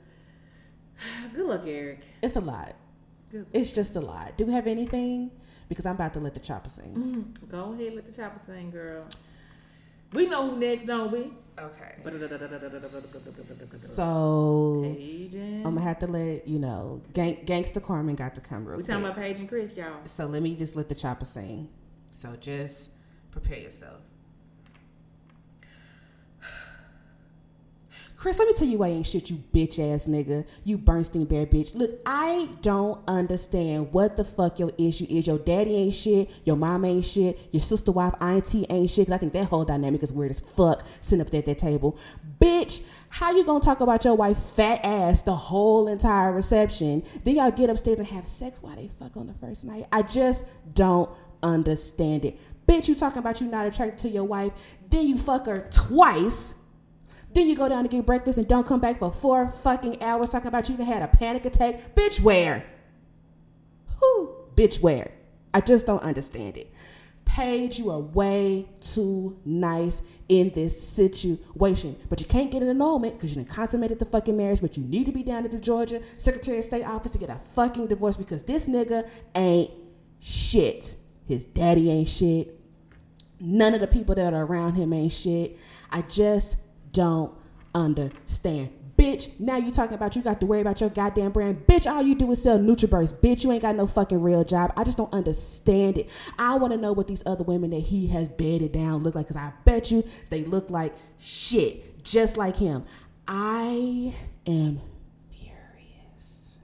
Good 1.35 1.47
luck, 1.47 1.63
Eric. 1.67 2.01
It's 2.23 2.37
a 2.37 2.41
lot. 2.41 2.75
Good. 3.31 3.47
It's 3.53 3.73
just 3.73 3.97
a 3.97 4.01
lot. 4.01 4.37
Do 4.37 4.45
we 4.45 4.53
have 4.53 4.67
anything? 4.67 5.31
Because 5.69 5.87
I'm 5.87 5.95
about 5.95 6.13
to 6.15 6.21
let 6.21 6.35
the 6.35 6.41
chopper 6.41 6.69
sing. 6.69 6.95
Mhm. 6.95 7.49
Go 7.51 7.73
ahead, 7.73 7.95
let 7.95 8.07
the 8.07 8.13
chopper 8.13 8.41
sing, 8.45 8.71
girl. 8.71 9.03
We 10.15 10.27
know 10.27 10.51
who 10.51 10.57
next, 10.57 10.87
don't 10.87 11.11
we? 11.11 11.33
Okay. 11.59 11.95
So, 13.79 13.79
So 13.95 14.83
Paige 14.95 15.35
and 15.35 15.67
I'm 15.67 15.75
gonna 15.75 15.81
have 15.83 15.99
to 16.01 16.07
let 16.07 16.49
you 16.49 16.59
know. 16.59 17.03
Gang- 17.13 17.45
Gangsta 17.45 17.83
Carmen 17.83 18.15
got 18.15 18.35
to 18.37 18.41
come 18.41 18.65
real 18.65 18.77
we 18.77 18.83
quick. 18.83 18.87
talking 18.87 19.05
about 19.05 19.17
Paige 19.17 19.41
and 19.41 19.49
Chris, 19.49 19.77
y'all. 19.77 20.01
So 20.05 20.27
let 20.27 20.43
me 20.43 20.55
just 20.55 20.77
let 20.77 20.89
the 20.89 20.95
chopper 20.95 21.25
sing. 21.25 21.69
So 22.11 22.35
just 22.41 22.91
prepare 23.31 23.59
yourself. 23.59 24.01
Chris, 28.25 28.39
let 28.39 28.49
me 28.49 28.55
tell 28.55 28.67
you 28.67 28.79
why 28.79 28.89
ain't 28.89 29.07
shit, 29.07 29.29
you 29.29 29.37
bitch 29.53 29.79
ass 29.79 30.07
nigga. 30.07 30.49
You 30.63 30.79
Bernstein 30.79 31.27
Bear 31.27 31.45
bitch. 31.45 31.75
Look, 31.75 32.01
I 32.07 32.49
don't 32.63 32.99
understand 33.07 33.93
what 33.93 34.17
the 34.17 34.25
fuck 34.25 34.59
your 34.59 34.71
issue 34.79 35.05
is. 35.11 35.27
Your 35.27 35.37
daddy 35.37 35.77
ain't 35.77 35.95
shit. 35.95 36.31
Your 36.45 36.57
mom 36.57 36.87
ain't 36.87 37.05
shit. 37.05 37.39
Your 37.51 37.61
sister 37.61 37.93
wife, 37.93 38.15
auntie 38.23 38.65
ain't 38.71 38.89
shit. 38.89 39.09
Cause 39.09 39.13
I 39.13 39.19
think 39.19 39.35
that 39.35 39.45
whole 39.45 39.67
dynamic 39.67 40.03
is 40.03 40.11
weird 40.11 40.31
as 40.31 40.41
fuck 40.41 40.87
sitting 41.03 41.21
up 41.21 41.29
there 41.29 41.41
at 41.41 41.45
that 41.45 41.59
table. 41.59 41.99
Bitch, 42.41 42.81
how 43.11 43.31
you 43.31 43.45
gonna 43.45 43.61
talk 43.61 43.83
about 43.83 44.07
your 44.07 44.15
wife 44.15 44.39
fat 44.39 44.81
ass 44.83 45.21
the 45.21 45.37
whole 45.37 45.89
entire 45.89 46.33
reception? 46.33 47.03
Then 47.25 47.37
y'all 47.37 47.51
get 47.51 47.69
upstairs 47.69 47.99
and 47.99 48.07
have 48.07 48.27
sex 48.27 48.63
while 48.63 48.75
they 48.75 48.89
fuck 48.99 49.19
on 49.19 49.27
the 49.27 49.35
first 49.35 49.65
night. 49.65 49.85
I 49.93 50.01
just 50.01 50.47
don't 50.73 51.11
understand 51.43 52.25
it. 52.25 52.41
Bitch, 52.67 52.89
you 52.89 52.95
talking 52.95 53.19
about 53.19 53.43
you 53.43 53.49
not 53.49 53.67
attracted 53.67 53.99
to 53.99 54.09
your 54.09 54.25
wife, 54.25 54.53
then 54.89 55.07
you 55.07 55.19
fuck 55.19 55.45
her 55.45 55.69
twice. 55.71 56.55
Then 57.35 57.49
you 57.49 57.57
go 57.57 57.69
down 57.69 57.83
to 57.83 57.89
get 57.89 58.07
breakfast 58.07 58.39
and 58.39 58.47
don't 58.47 58.67
come 58.67 58.81
back 58.81 59.01
for 59.01 59.13
four 59.13 59.51
fucking 59.51 60.03
hours 60.03 60.31
talking 60.31 60.49
about 60.49 60.69
you 60.69 60.77
had 60.77 61.03
a 61.03 61.09
panic 61.09 61.45
attack. 61.45 61.95
Bitch, 61.95 62.21
where? 62.21 62.65
Who? 64.01 64.35
Bitch, 64.55 64.81
where? 64.81 65.11
I 65.53 65.61
just 65.61 65.85
don't 65.85 66.03
understand 66.03 66.57
it. 66.57 66.73
Paige, 67.25 67.81
you 67.81 67.91
are 67.91 67.99
way 67.99 68.69
too 68.81 69.37
nice 69.45 70.03
in 70.29 70.51
this 70.51 70.81
situation. 70.81 71.97
But 72.09 72.21
you 72.21 72.27
can't 72.27 72.53
get 72.53 72.63
an 72.63 72.69
annulment 72.69 73.15
because 73.15 73.35
you 73.35 73.43
done 73.43 73.53
consummated 73.53 73.99
the 73.99 74.05
fucking 74.05 74.37
marriage, 74.37 74.61
but 74.61 74.77
you 74.77 74.85
need 74.85 75.07
to 75.07 75.13
be 75.13 75.25
down 75.25 75.45
at 75.45 75.51
the 75.51 75.59
Georgia 75.59 76.01
Secretary 76.17 76.59
of 76.59 76.65
State 76.65 76.85
office 76.85 77.11
to 77.13 77.19
get 77.19 77.31
a 77.31 77.39
fucking 77.55 77.89
divorce 77.89 78.17
because 78.17 78.45
this 78.45 78.67
nigga 78.67 79.09
ain't 79.35 79.73
shit. 80.21 80.95
His 81.27 81.45
daddy 81.45 81.91
ain't 81.91 82.09
shit. 82.09 82.61
None 83.41 83.75
of 83.75 83.81
the 83.81 83.89
people 83.89 84.15
that 84.15 84.33
are 84.33 84.45
around 84.45 84.75
him 84.75 84.93
ain't 84.93 85.13
shit. 85.13 85.59
I 85.91 86.03
just 86.03 86.57
don't 86.95 87.35
understand. 87.75 88.71
Bitch, 88.97 89.29
now 89.41 89.57
you 89.57 89.73
talking 89.73 89.95
about 89.95 90.15
you 90.15 90.23
got 90.23 90.41
to 90.41 90.47
worry 90.47 90.61
about 90.61 90.81
your 90.81 90.89
goddamn 90.89 91.33
brand. 91.33 91.67
Bitch, 91.67 91.91
all 91.91 92.01
you 92.01 92.15
do 92.15 92.31
is 92.31 92.41
sell 92.41 92.59
NutriBurst. 92.59 93.21
Bitch, 93.21 93.43
you 93.43 93.51
ain't 93.51 93.63
got 93.63 93.75
no 93.75 93.89
fucking 93.89 94.23
real 94.23 94.45
job. 94.45 94.73
I 94.77 94.85
just 94.85 94.97
don't 94.97 95.13
understand 95.13 95.99
it. 95.99 96.09
I 96.39 96.55
want 96.55 96.73
to 96.73 96.79
know 96.79 96.93
what 96.93 97.09
these 97.09 97.23
other 97.27 97.43
women 97.43 97.71
that 97.71 97.81
he 97.81 98.07
has 98.09 98.29
bedded 98.29 98.71
down 98.71 99.03
look 99.03 99.17
like 99.17 99.27
because 99.27 99.37
I 99.37 99.53
bet 99.65 99.91
you 99.91 100.05
they 100.31 100.45
look 100.45 100.71
like 100.71 100.95
shit, 101.19 102.05
just 102.05 102.37
like 102.37 102.57
him. 102.57 102.85
I 103.27 104.15
am 104.47 104.81
furious. 105.33 106.61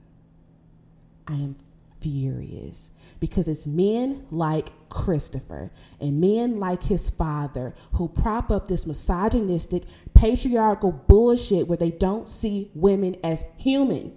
I 1.27 1.33
am 1.33 1.55
furious 2.01 2.91
because 3.19 3.47
it's 3.47 3.65
men 3.65 4.25
like 4.31 4.69
Christopher 4.89 5.71
and 5.99 6.19
men 6.19 6.59
like 6.59 6.83
his 6.83 7.09
father 7.11 7.73
who 7.93 8.09
prop 8.09 8.51
up 8.51 8.67
this 8.67 8.85
misogynistic, 8.85 9.83
patriarchal 10.13 10.91
bullshit 10.91 11.67
where 11.67 11.77
they 11.77 11.91
don't 11.91 12.27
see 12.27 12.71
women 12.73 13.15
as 13.23 13.43
human. 13.57 14.13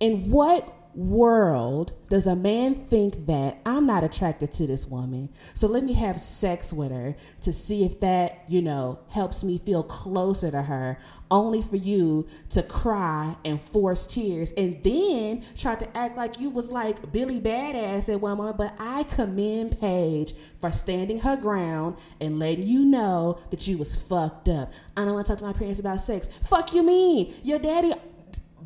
And 0.00 0.30
what 0.30 0.72
world 0.96 1.92
does 2.08 2.26
a 2.26 2.36
man 2.36 2.74
think 2.74 3.26
that 3.26 3.58
I'm 3.66 3.86
not 3.86 4.04
attracted 4.04 4.52
to 4.52 4.66
this 4.66 4.86
woman? 4.86 5.28
So 5.54 5.66
let 5.66 5.82
me 5.84 5.92
have 5.94 6.20
sex 6.20 6.72
with 6.72 6.92
her 6.92 7.16
to 7.42 7.52
see 7.52 7.84
if 7.84 8.00
that, 8.00 8.44
you 8.48 8.62
know, 8.62 9.00
helps 9.08 9.42
me 9.42 9.58
feel 9.58 9.82
closer 9.82 10.50
to 10.50 10.62
her, 10.62 10.98
only 11.30 11.62
for 11.62 11.76
you 11.76 12.28
to 12.50 12.62
cry 12.62 13.34
and 13.44 13.60
force 13.60 14.06
tears 14.06 14.52
and 14.52 14.82
then 14.84 15.42
try 15.56 15.74
to 15.74 15.96
act 15.96 16.16
like 16.16 16.38
you 16.38 16.50
was 16.50 16.70
like 16.70 17.10
Billy 17.12 17.40
Badass 17.40 18.12
at 18.12 18.20
one 18.20 18.36
moment. 18.36 18.58
But 18.58 18.74
I 18.78 19.02
commend 19.04 19.80
Paige 19.80 20.34
for 20.60 20.70
standing 20.70 21.18
her 21.20 21.36
ground 21.36 21.96
and 22.20 22.38
letting 22.38 22.66
you 22.66 22.84
know 22.84 23.38
that 23.50 23.66
you 23.66 23.78
was 23.78 23.96
fucked 23.96 24.48
up. 24.48 24.72
I 24.96 25.04
don't 25.04 25.14
want 25.14 25.26
to 25.26 25.32
talk 25.32 25.38
to 25.38 25.44
my 25.44 25.52
parents 25.52 25.80
about 25.80 26.00
sex. 26.00 26.28
Fuck 26.42 26.74
you 26.74 26.82
mean? 26.82 27.34
Your 27.42 27.58
daddy 27.58 27.92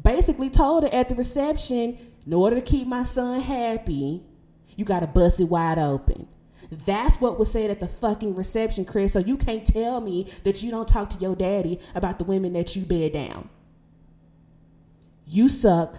basically 0.03 0.51
told 0.51 0.85
her 0.85 0.91
at 0.93 1.09
the 1.09 1.15
reception 1.15 1.99
in 2.29 2.35
order 2.35 2.57
to 2.57 2.63
keep 2.63 2.87
my 2.87 3.05
son 3.05 3.41
happy, 3.41 4.23
you 4.77 4.85
got 4.85 5.01
to 5.01 5.07
bust 5.07 5.41
it 5.41 5.45
wide 5.45 5.79
open. 5.79 6.29
That's 6.85 7.19
what 7.23 7.39
was 7.39 7.51
said 7.51 7.71
at 7.71 7.81
the 7.81 7.89
fucking 7.89 8.35
reception, 8.35 8.85
Chris. 8.85 9.15
So 9.15 9.21
you 9.21 9.39
can't 9.39 9.65
tell 9.65 10.03
me 10.03 10.31
that 10.45 10.63
you 10.63 10.71
don't 10.71 10.87
talk 10.87 11.09
to 11.09 11.19
your 11.21 11.35
daddy 11.35 11.81
about 11.95 12.19
the 12.19 12.27
women 12.27 12.53
that 12.53 12.77
you 12.77 12.85
bed 12.85 13.15
down. 13.15 13.49
You 15.27 15.49
suck. 15.49 15.97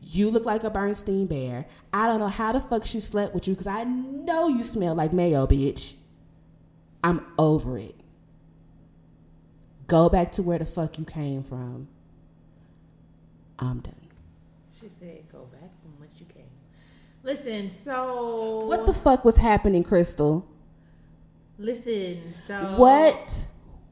You 0.00 0.30
look 0.30 0.46
like 0.46 0.62
a 0.62 0.70
Bernstein 0.70 1.26
bear. 1.26 1.66
I 1.92 2.06
don't 2.06 2.20
know 2.20 2.28
how 2.28 2.52
the 2.52 2.60
fuck 2.60 2.86
she 2.86 3.00
slept 3.00 3.34
with 3.34 3.48
you 3.48 3.54
because 3.54 3.66
I 3.66 3.82
know 3.82 4.46
you 4.46 4.62
smell 4.62 4.94
like 4.94 5.12
mayo, 5.12 5.44
bitch. 5.48 5.94
I'm 7.02 7.26
over 7.36 7.76
it. 7.78 7.96
Go 9.88 10.08
back 10.08 10.30
to 10.32 10.42
where 10.44 10.60
the 10.60 10.66
fuck 10.66 10.98
you 11.00 11.04
came 11.04 11.42
from. 11.42 11.88
I'm 13.58 13.80
done. 13.80 13.94
She 14.80 14.88
said, 15.00 15.24
"Go 15.32 15.46
back 15.46 15.70
from 15.82 15.98
whence 15.98 16.14
you 16.20 16.26
came." 16.26 16.44
Listen, 17.28 17.68
so 17.68 18.64
What 18.64 18.86
the 18.86 18.94
fuck 18.94 19.22
was 19.22 19.36
happening, 19.36 19.82
Crystal? 19.82 20.48
listen, 21.58 22.32
so 22.32 22.56
What 22.78 23.46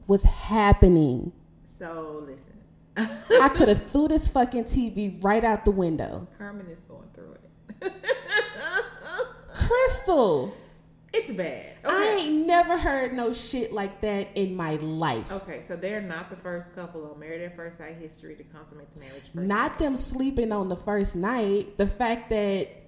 was 0.07 0.23
happening? 0.23 1.31
So 1.63 2.25
listen, 2.25 3.11
I 3.39 3.49
could 3.49 3.67
have 3.67 3.91
threw 3.91 4.07
this 4.07 4.27
fucking 4.27 4.63
TV 4.63 5.23
right 5.23 5.43
out 5.43 5.65
the 5.65 5.71
window. 5.71 6.27
Carmen 6.39 6.65
is 6.65 6.79
going 6.89 7.07
through 7.13 7.35
it. 7.83 7.93
Crystal, 9.53 10.55
it's 11.13 11.31
bad. 11.31 11.75
I 11.87 12.17
ain't 12.19 12.47
never 12.47 12.75
heard 12.75 13.13
no 13.13 13.33
shit 13.33 13.71
like 13.71 14.01
that 14.01 14.35
in 14.35 14.55
my 14.55 14.77
life. 14.77 15.31
Okay, 15.31 15.61
so 15.61 15.75
they're 15.75 16.01
not 16.01 16.31
the 16.31 16.37
first 16.37 16.73
couple 16.73 17.07
on 17.11 17.19
Married 17.19 17.41
at 17.43 17.55
First 17.55 17.77
Sight 17.77 17.97
history 17.97 18.33
to 18.33 18.43
consummate 18.45 18.91
the 18.95 19.01
marriage. 19.01 19.29
Not 19.35 19.45
night. 19.73 19.77
them 19.77 19.95
sleeping 19.95 20.51
on 20.51 20.69
the 20.69 20.75
first 20.75 21.15
night. 21.15 21.77
The 21.77 21.85
fact 21.85 22.31
that 22.31 22.86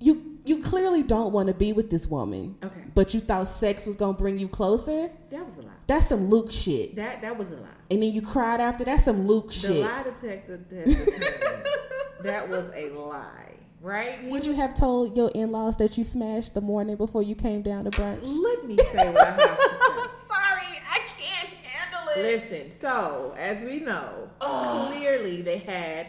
you 0.00 0.38
you 0.44 0.62
clearly 0.62 1.02
don't 1.02 1.32
want 1.32 1.48
to 1.48 1.54
be 1.54 1.72
with 1.72 1.90
this 1.90 2.06
woman, 2.06 2.56
Okay, 2.64 2.80
but 2.94 3.12
you 3.14 3.20
thought 3.20 3.46
sex 3.46 3.84
was 3.86 3.96
gonna 3.96 4.16
bring 4.16 4.38
you 4.38 4.48
closer. 4.48 5.10
that 5.30 5.46
was 5.46 5.56
a 5.58 5.62
lie. 5.62 5.72
That's 5.86 6.06
some 6.06 6.28
Luke 6.30 6.50
shit. 6.50 6.96
That 6.96 7.20
that 7.22 7.36
was 7.36 7.48
a 7.50 7.56
lie. 7.56 7.68
And 7.90 8.02
then 8.02 8.12
you 8.12 8.22
cried 8.22 8.60
after. 8.60 8.84
That's 8.84 9.04
some 9.04 9.26
Luke 9.26 9.48
The 9.48 9.52
shit. 9.52 9.70
The 9.70 9.80
lie 9.80 10.02
detector 10.04 10.60
has 10.84 11.06
that 12.22 12.48
was 12.48 12.70
a 12.74 12.90
lie, 12.90 13.54
right? 13.80 14.18
He 14.20 14.28
Would 14.28 14.46
you 14.46 14.52
have 14.54 14.74
told 14.74 15.16
your 15.16 15.30
in 15.34 15.50
laws 15.52 15.76
that 15.76 15.96
you 15.98 16.04
smashed 16.04 16.54
the 16.54 16.60
morning 16.60 16.96
before 16.96 17.22
you 17.22 17.34
came 17.34 17.62
down 17.62 17.84
to 17.84 17.90
brunch? 17.90 18.20
Let 18.22 18.66
me 18.66 18.76
say 18.78 19.12
what 19.12 19.26
I 19.26 19.30
have 19.30 19.38
to 19.38 19.44
say. 19.44 20.16
sorry, 20.28 20.80
I 20.90 21.00
can't 21.18 21.48
handle 21.62 22.08
it. 22.16 22.22
Listen, 22.22 22.72
so 22.78 23.34
as 23.38 23.62
we 23.64 23.80
know, 23.80 24.28
clearly 24.40 25.42
they 25.42 25.58
had 25.58 26.06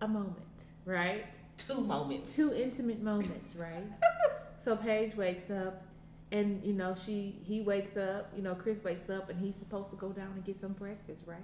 a 0.00 0.08
moment, 0.08 0.36
right? 0.84 1.24
Two 1.66 1.80
moments. 1.80 2.34
Two 2.34 2.54
intimate 2.54 3.02
moments, 3.02 3.56
right? 3.56 3.84
so 4.62 4.76
Paige 4.76 5.14
wakes 5.16 5.50
up 5.50 5.82
and 6.32 6.62
you 6.64 6.72
know, 6.72 6.96
she 7.06 7.40
he 7.44 7.60
wakes 7.60 7.96
up, 7.96 8.32
you 8.36 8.42
know, 8.42 8.54
Chris 8.54 8.82
wakes 8.82 9.08
up 9.10 9.30
and 9.30 9.38
he's 9.38 9.54
supposed 9.54 9.90
to 9.90 9.96
go 9.96 10.10
down 10.10 10.32
and 10.34 10.44
get 10.44 10.60
some 10.60 10.72
breakfast, 10.72 11.22
right? 11.26 11.38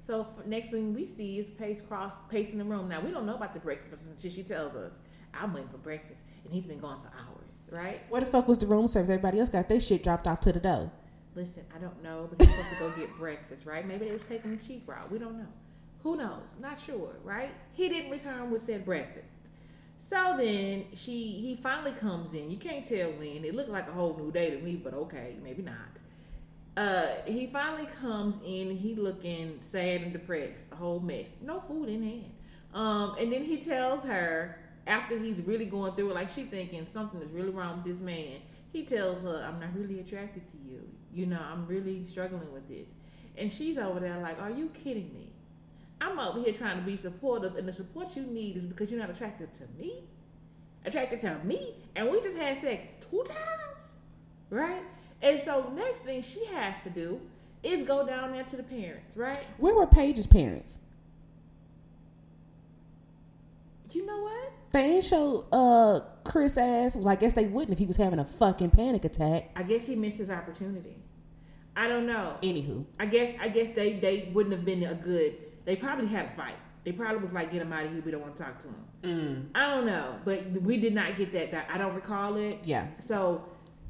So 0.00 0.26
next 0.46 0.70
thing 0.70 0.94
we 0.94 1.06
see 1.06 1.38
is 1.38 1.48
Paige 1.50 1.86
cross 1.88 2.14
pacing 2.28 2.58
the 2.58 2.64
room. 2.64 2.88
Now 2.88 3.00
we 3.00 3.10
don't 3.10 3.26
know 3.26 3.36
about 3.36 3.52
the 3.52 3.60
breakfast 3.60 4.02
until 4.02 4.30
she 4.30 4.42
tells 4.42 4.74
us, 4.74 4.98
I'm 5.34 5.52
waiting 5.52 5.68
for 5.70 5.78
breakfast 5.78 6.22
and 6.44 6.52
he's 6.52 6.66
been 6.66 6.80
gone 6.80 7.00
for 7.00 7.08
hours, 7.16 7.52
right? 7.70 8.00
Where 8.08 8.20
the 8.20 8.26
fuck 8.26 8.48
was 8.48 8.58
the 8.58 8.66
room 8.66 8.88
service? 8.88 9.10
Everybody 9.10 9.38
else 9.38 9.48
got 9.48 9.68
their 9.68 9.80
shit 9.80 10.02
dropped 10.02 10.26
off 10.26 10.40
to 10.40 10.52
the 10.52 10.60
door. 10.60 10.90
Listen, 11.34 11.64
I 11.74 11.78
don't 11.78 12.02
know, 12.02 12.28
but 12.28 12.44
he's 12.44 12.54
supposed 12.54 12.74
to 12.74 12.78
go 12.78 12.90
get 12.90 13.16
breakfast, 13.18 13.64
right? 13.64 13.86
Maybe 13.86 14.06
they 14.06 14.12
was 14.12 14.24
taking 14.24 14.56
the 14.56 14.62
cheap 14.62 14.88
route. 14.88 15.10
We 15.10 15.18
don't 15.18 15.38
know. 15.38 15.46
Who 16.02 16.16
knows? 16.16 16.42
Not 16.60 16.78
sure, 16.78 17.14
right? 17.22 17.52
He 17.72 17.88
didn't 17.88 18.10
return 18.10 18.50
with 18.50 18.62
said 18.62 18.84
breakfast. 18.84 19.41
So 20.12 20.34
then 20.36 20.84
she 20.94 21.38
he 21.40 21.58
finally 21.62 21.92
comes 21.92 22.34
in. 22.34 22.50
You 22.50 22.58
can't 22.58 22.84
tell 22.84 23.12
when. 23.12 23.46
It 23.46 23.54
looked 23.54 23.70
like 23.70 23.88
a 23.88 23.92
whole 23.92 24.14
new 24.14 24.30
day 24.30 24.50
to 24.50 24.58
me, 24.58 24.76
but 24.76 24.92
okay, 24.92 25.36
maybe 25.42 25.62
not. 25.62 25.74
Uh, 26.76 27.14
he 27.24 27.46
finally 27.46 27.88
comes 27.98 28.34
in. 28.44 28.76
He 28.76 28.94
looking 28.94 29.60
sad 29.62 30.02
and 30.02 30.12
depressed, 30.12 30.64
a 30.70 30.76
whole 30.76 31.00
mess, 31.00 31.30
no 31.40 31.60
food 31.60 31.88
in 31.88 32.02
hand. 32.02 32.32
Um, 32.74 33.16
and 33.18 33.32
then 33.32 33.42
he 33.42 33.56
tells 33.56 34.04
her 34.04 34.58
after 34.86 35.18
he's 35.18 35.40
really 35.40 35.64
going 35.64 35.94
through 35.94 36.10
it, 36.10 36.14
like 36.14 36.28
she 36.28 36.42
thinking 36.42 36.84
something 36.86 37.22
is 37.22 37.30
really 37.30 37.48
wrong 37.48 37.76
with 37.76 37.86
this 37.94 38.02
man. 38.02 38.40
He 38.70 38.84
tells 38.84 39.22
her, 39.22 39.42
"I'm 39.42 39.60
not 39.60 39.74
really 39.74 40.00
attracted 40.00 40.42
to 40.50 40.58
you. 40.58 40.82
You 41.14 41.24
know, 41.24 41.40
I'm 41.40 41.66
really 41.66 42.06
struggling 42.06 42.52
with 42.52 42.68
this." 42.68 42.88
And 43.38 43.50
she's 43.50 43.78
over 43.78 43.98
there 43.98 44.18
like, 44.18 44.38
"Are 44.42 44.50
you 44.50 44.68
kidding 44.74 45.10
me? 45.14 45.31
I'm 46.02 46.18
over 46.18 46.40
here 46.40 46.52
trying 46.52 46.78
to 46.78 46.84
be 46.84 46.96
supportive, 46.96 47.54
and 47.56 47.66
the 47.66 47.72
support 47.72 48.16
you 48.16 48.24
need 48.24 48.56
is 48.56 48.66
because 48.66 48.90
you're 48.90 48.98
not 48.98 49.10
attracted 49.10 49.50
to 49.58 49.64
me, 49.80 50.02
attracted 50.84 51.20
to 51.20 51.38
me, 51.44 51.74
and 51.94 52.10
we 52.10 52.20
just 52.20 52.36
had 52.36 52.60
sex 52.60 52.94
two 53.08 53.22
times, 53.24 53.90
right?" 54.50 54.82
And 55.22 55.38
so 55.38 55.72
next 55.76 56.00
thing 56.00 56.20
she 56.20 56.44
has 56.46 56.82
to 56.82 56.90
do 56.90 57.20
is 57.62 57.86
go 57.86 58.04
down 58.04 58.32
there 58.32 58.42
to 58.42 58.56
the 58.56 58.64
parents, 58.64 59.16
right? 59.16 59.38
Where 59.58 59.76
were 59.76 59.86
Paige's 59.86 60.26
parents? 60.26 60.80
You 63.92 64.04
know 64.04 64.22
what? 64.22 64.52
They 64.72 64.88
didn't 64.88 65.04
show 65.04 65.46
uh 65.52 66.00
Chris 66.24 66.56
ass. 66.56 66.96
Well, 66.96 67.08
I 67.08 67.14
guess 67.14 67.34
they 67.34 67.46
wouldn't 67.46 67.72
if 67.72 67.78
he 67.78 67.86
was 67.86 67.96
having 67.96 68.18
a 68.18 68.24
fucking 68.24 68.70
panic 68.70 69.04
attack. 69.04 69.50
I 69.54 69.62
guess 69.62 69.86
he 69.86 69.94
missed 69.94 70.18
his 70.18 70.30
opportunity. 70.30 70.96
I 71.76 71.88
don't 71.88 72.06
know. 72.06 72.36
Anywho, 72.42 72.84
I 72.98 73.06
guess 73.06 73.34
I 73.40 73.48
guess 73.48 73.70
they 73.74 73.94
they 73.94 74.30
wouldn't 74.32 74.54
have 74.54 74.64
been 74.64 74.82
a 74.82 74.94
good. 74.94 75.36
They 75.64 75.76
probably 75.76 76.06
had 76.06 76.26
a 76.26 76.30
fight. 76.36 76.56
They 76.84 76.92
probably 76.92 77.18
was 77.18 77.32
like, 77.32 77.52
get 77.52 77.62
him 77.62 77.72
out 77.72 77.84
of 77.84 77.92
here. 77.92 78.02
We 78.04 78.10
don't 78.10 78.22
want 78.22 78.36
to 78.36 78.42
talk 78.42 78.58
to 78.60 78.66
him. 78.68 78.74
mm, 79.02 79.46
I 79.54 79.68
don't 79.68 79.86
know, 79.86 80.16
but 80.24 80.50
we 80.50 80.78
did 80.78 80.94
not 80.94 81.16
get 81.16 81.32
that. 81.32 81.52
that 81.52 81.68
I 81.72 81.78
don't 81.78 81.94
recall 81.94 82.36
it. 82.36 82.60
yeah, 82.64 82.88
So, 82.98 83.44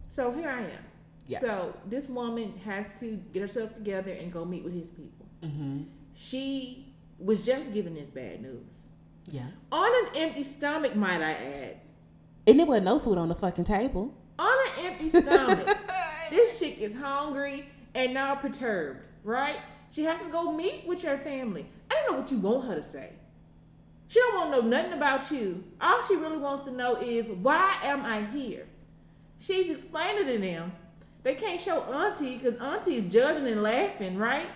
so 0.08 0.30
here 0.32 0.50
I 0.50 0.60
am. 0.60 0.84
Yeah. 1.26 1.38
So 1.38 1.74
this 1.88 2.08
woman 2.08 2.58
has 2.64 2.86
to 3.00 3.16
get 3.32 3.40
herself 3.40 3.72
together 3.72 4.10
and 4.10 4.32
go 4.32 4.44
meet 4.44 4.64
with 4.64 4.74
his 4.74 4.88
people. 4.88 5.26
mm-hmm. 5.42 5.82
She 6.14 6.94
was 7.18 7.40
just 7.40 7.72
given 7.72 7.94
this 7.94 8.08
bad 8.08 8.42
news 8.42 8.82
yeah. 9.30 9.46
on 9.70 9.90
an 10.04 10.16
empty 10.16 10.42
stomach, 10.42 10.94
might 10.96 11.22
I 11.22 11.32
add. 11.32 11.80
And 12.46 12.58
there 12.58 12.66
was 12.66 12.82
no 12.82 12.98
food 12.98 13.18
on 13.18 13.28
the 13.28 13.34
fucking 13.34 13.64
table. 13.64 14.14
On 14.38 14.58
an 14.68 14.86
empty 14.86 15.08
stomach. 15.08 15.78
this 16.30 16.58
chick 16.58 16.78
is 16.78 16.94
hungry 16.94 17.68
and 17.94 18.14
now 18.14 18.34
perturbed, 18.34 19.00
right? 19.22 19.58
She 19.92 20.04
has 20.04 20.22
to 20.22 20.28
go 20.28 20.50
meet 20.50 20.86
with 20.86 21.04
your 21.04 21.18
family. 21.18 21.66
I 21.90 21.94
don't 21.94 22.12
know 22.12 22.20
what 22.20 22.32
you 22.32 22.38
want 22.38 22.66
her 22.66 22.74
to 22.74 22.82
say. 22.82 23.10
She 24.08 24.18
don't 24.20 24.34
want 24.34 24.52
to 24.52 24.60
know 24.60 24.76
nothing 24.76 24.94
about 24.94 25.30
you. 25.30 25.62
All 25.80 26.02
she 26.06 26.16
really 26.16 26.38
wants 26.38 26.64
to 26.64 26.70
know 26.70 26.96
is 26.96 27.28
why 27.28 27.76
am 27.82 28.04
I 28.04 28.24
here? 28.26 28.66
She's 29.38 29.70
explaining 29.70 30.26
to 30.26 30.38
them. 30.38 30.72
They 31.22 31.34
can't 31.34 31.60
show 31.60 31.82
auntie 31.82 32.36
because 32.36 32.60
auntie 32.60 32.96
is 32.96 33.04
judging 33.04 33.46
and 33.46 33.62
laughing, 33.62 34.16
right? 34.16 34.48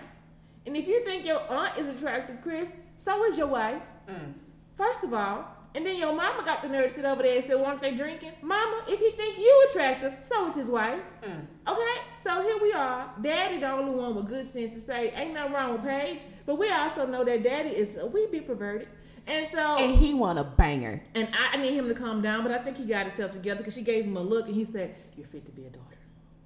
And 0.65 0.75
if 0.75 0.87
you 0.87 1.03
think 1.05 1.25
your 1.25 1.39
aunt 1.51 1.77
is 1.77 1.87
attractive, 1.87 2.41
Chris, 2.41 2.67
so 2.97 3.23
is 3.25 3.37
your 3.37 3.47
wife. 3.47 3.81
Mm. 4.09 4.33
First 4.75 5.03
of 5.03 5.13
all, 5.13 5.45
and 5.77 5.85
then 5.85 5.95
your 5.95 6.11
mama 6.11 6.43
got 6.43 6.63
the 6.63 6.67
nerve 6.69 6.89
to 6.89 6.95
sit 6.95 7.05
over 7.05 7.21
there 7.21 7.35
and 7.35 7.45
say, 7.45 7.53
"Weren't 7.53 7.79
they 7.81 7.93
drinking?" 7.95 8.31
Mama, 8.41 8.83
if 8.87 8.99
he 8.99 9.11
think 9.11 9.37
you 9.37 9.67
attractive, 9.69 10.13
so 10.23 10.47
is 10.47 10.55
his 10.55 10.65
wife. 10.65 10.99
Mm. 11.23 11.45
Okay, 11.67 11.97
so 12.17 12.41
here 12.41 12.57
we 12.61 12.73
are. 12.73 13.09
Daddy, 13.21 13.59
the 13.59 13.69
only 13.71 13.91
one 13.91 14.15
with 14.15 14.27
good 14.27 14.45
sense 14.45 14.71
to 14.73 14.81
say, 14.81 15.11
"Ain't 15.15 15.33
nothing 15.35 15.53
wrong 15.53 15.73
with 15.73 15.83
Paige," 15.83 16.21
but 16.47 16.55
we 16.57 16.69
also 16.71 17.05
know 17.05 17.23
that 17.23 17.43
Daddy 17.43 17.69
is 17.69 17.95
a 17.97 18.07
wee 18.07 18.27
bit 18.31 18.47
perverted, 18.47 18.87
and 19.27 19.45
so 19.47 19.77
And 19.77 19.93
he 19.95 20.13
want 20.15 20.39
a 20.39 20.43
banger. 20.43 21.03
and 21.13 21.29
I, 21.31 21.55
I 21.55 21.61
need 21.61 21.75
him 21.75 21.87
to 21.89 21.93
calm 21.93 22.21
down, 22.23 22.41
but 22.43 22.51
I 22.51 22.57
think 22.57 22.77
he 22.77 22.85
got 22.85 23.05
himself 23.05 23.31
together 23.31 23.59
because 23.59 23.75
she 23.75 23.83
gave 23.83 24.03
him 24.05 24.17
a 24.17 24.21
look 24.21 24.47
and 24.47 24.55
he 24.55 24.65
said, 24.65 24.95
"You're 25.15 25.27
fit 25.27 25.45
to 25.45 25.51
be 25.51 25.67
a 25.67 25.69
daughter." 25.69 25.97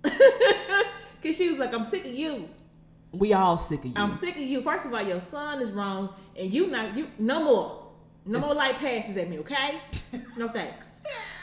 Because 1.21 1.38
she 1.38 1.49
was 1.49 1.59
like, 1.59 1.71
"I'm 1.73 1.86
sick 1.86 2.03
of 2.05 2.13
you. 2.13 2.49
We 3.11 3.34
all 3.34 3.55
sick 3.57 3.79
of 3.79 3.86
you. 3.86 3.93
I'm 3.95 4.13
sick 4.17 4.36
of 4.36 4.41
you. 4.41 4.61
First 4.61 4.86
of 4.86 4.93
all, 4.93 5.03
your 5.03 5.21
son 5.21 5.61
is 5.61 5.71
wrong, 5.71 6.09
and 6.36 6.51
you 6.51 6.67
not 6.67 6.97
you 6.97 7.07
no 7.19 7.43
more, 7.43 7.80
no 8.26 8.39
more 8.39 8.53
light 8.53 8.78
passes 8.78 9.17
at 9.17 9.30
me, 9.30 9.39
okay? 9.39 9.82
no 10.38 10.47
thanks. 10.49 10.88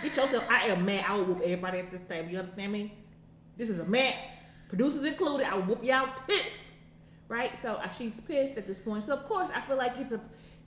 Get 0.03 0.16
yourself. 0.16 0.45
I 0.49 0.68
am 0.68 0.85
mad. 0.85 1.05
I 1.09 1.14
will 1.14 1.24
whoop 1.24 1.41
everybody 1.43 1.81
at 1.81 1.91
this 1.91 2.03
table. 2.09 2.31
You 2.31 2.39
understand 2.39 2.72
me? 2.72 2.95
This 3.57 3.68
is 3.68 3.81
a 3.81 3.85
mess. 3.85 4.26
Producers 4.68 5.03
included. 5.03 5.47
I 5.47 5.55
will 5.57 5.62
whoop 5.62 5.85
y'all. 5.85 6.11
Right? 7.29 7.59
So 7.59 7.81
she's 7.97 8.20
pissed 8.20 8.57
at 8.57 8.66
this 8.66 8.79
point. 8.79 9.05
So 9.05 9.14
of 9.14 9.26
course, 9.26 9.51
I 9.55 9.61
feel 9.62 9.76
like 9.76 9.99
it's 9.99 10.12
a, 10.12 10.20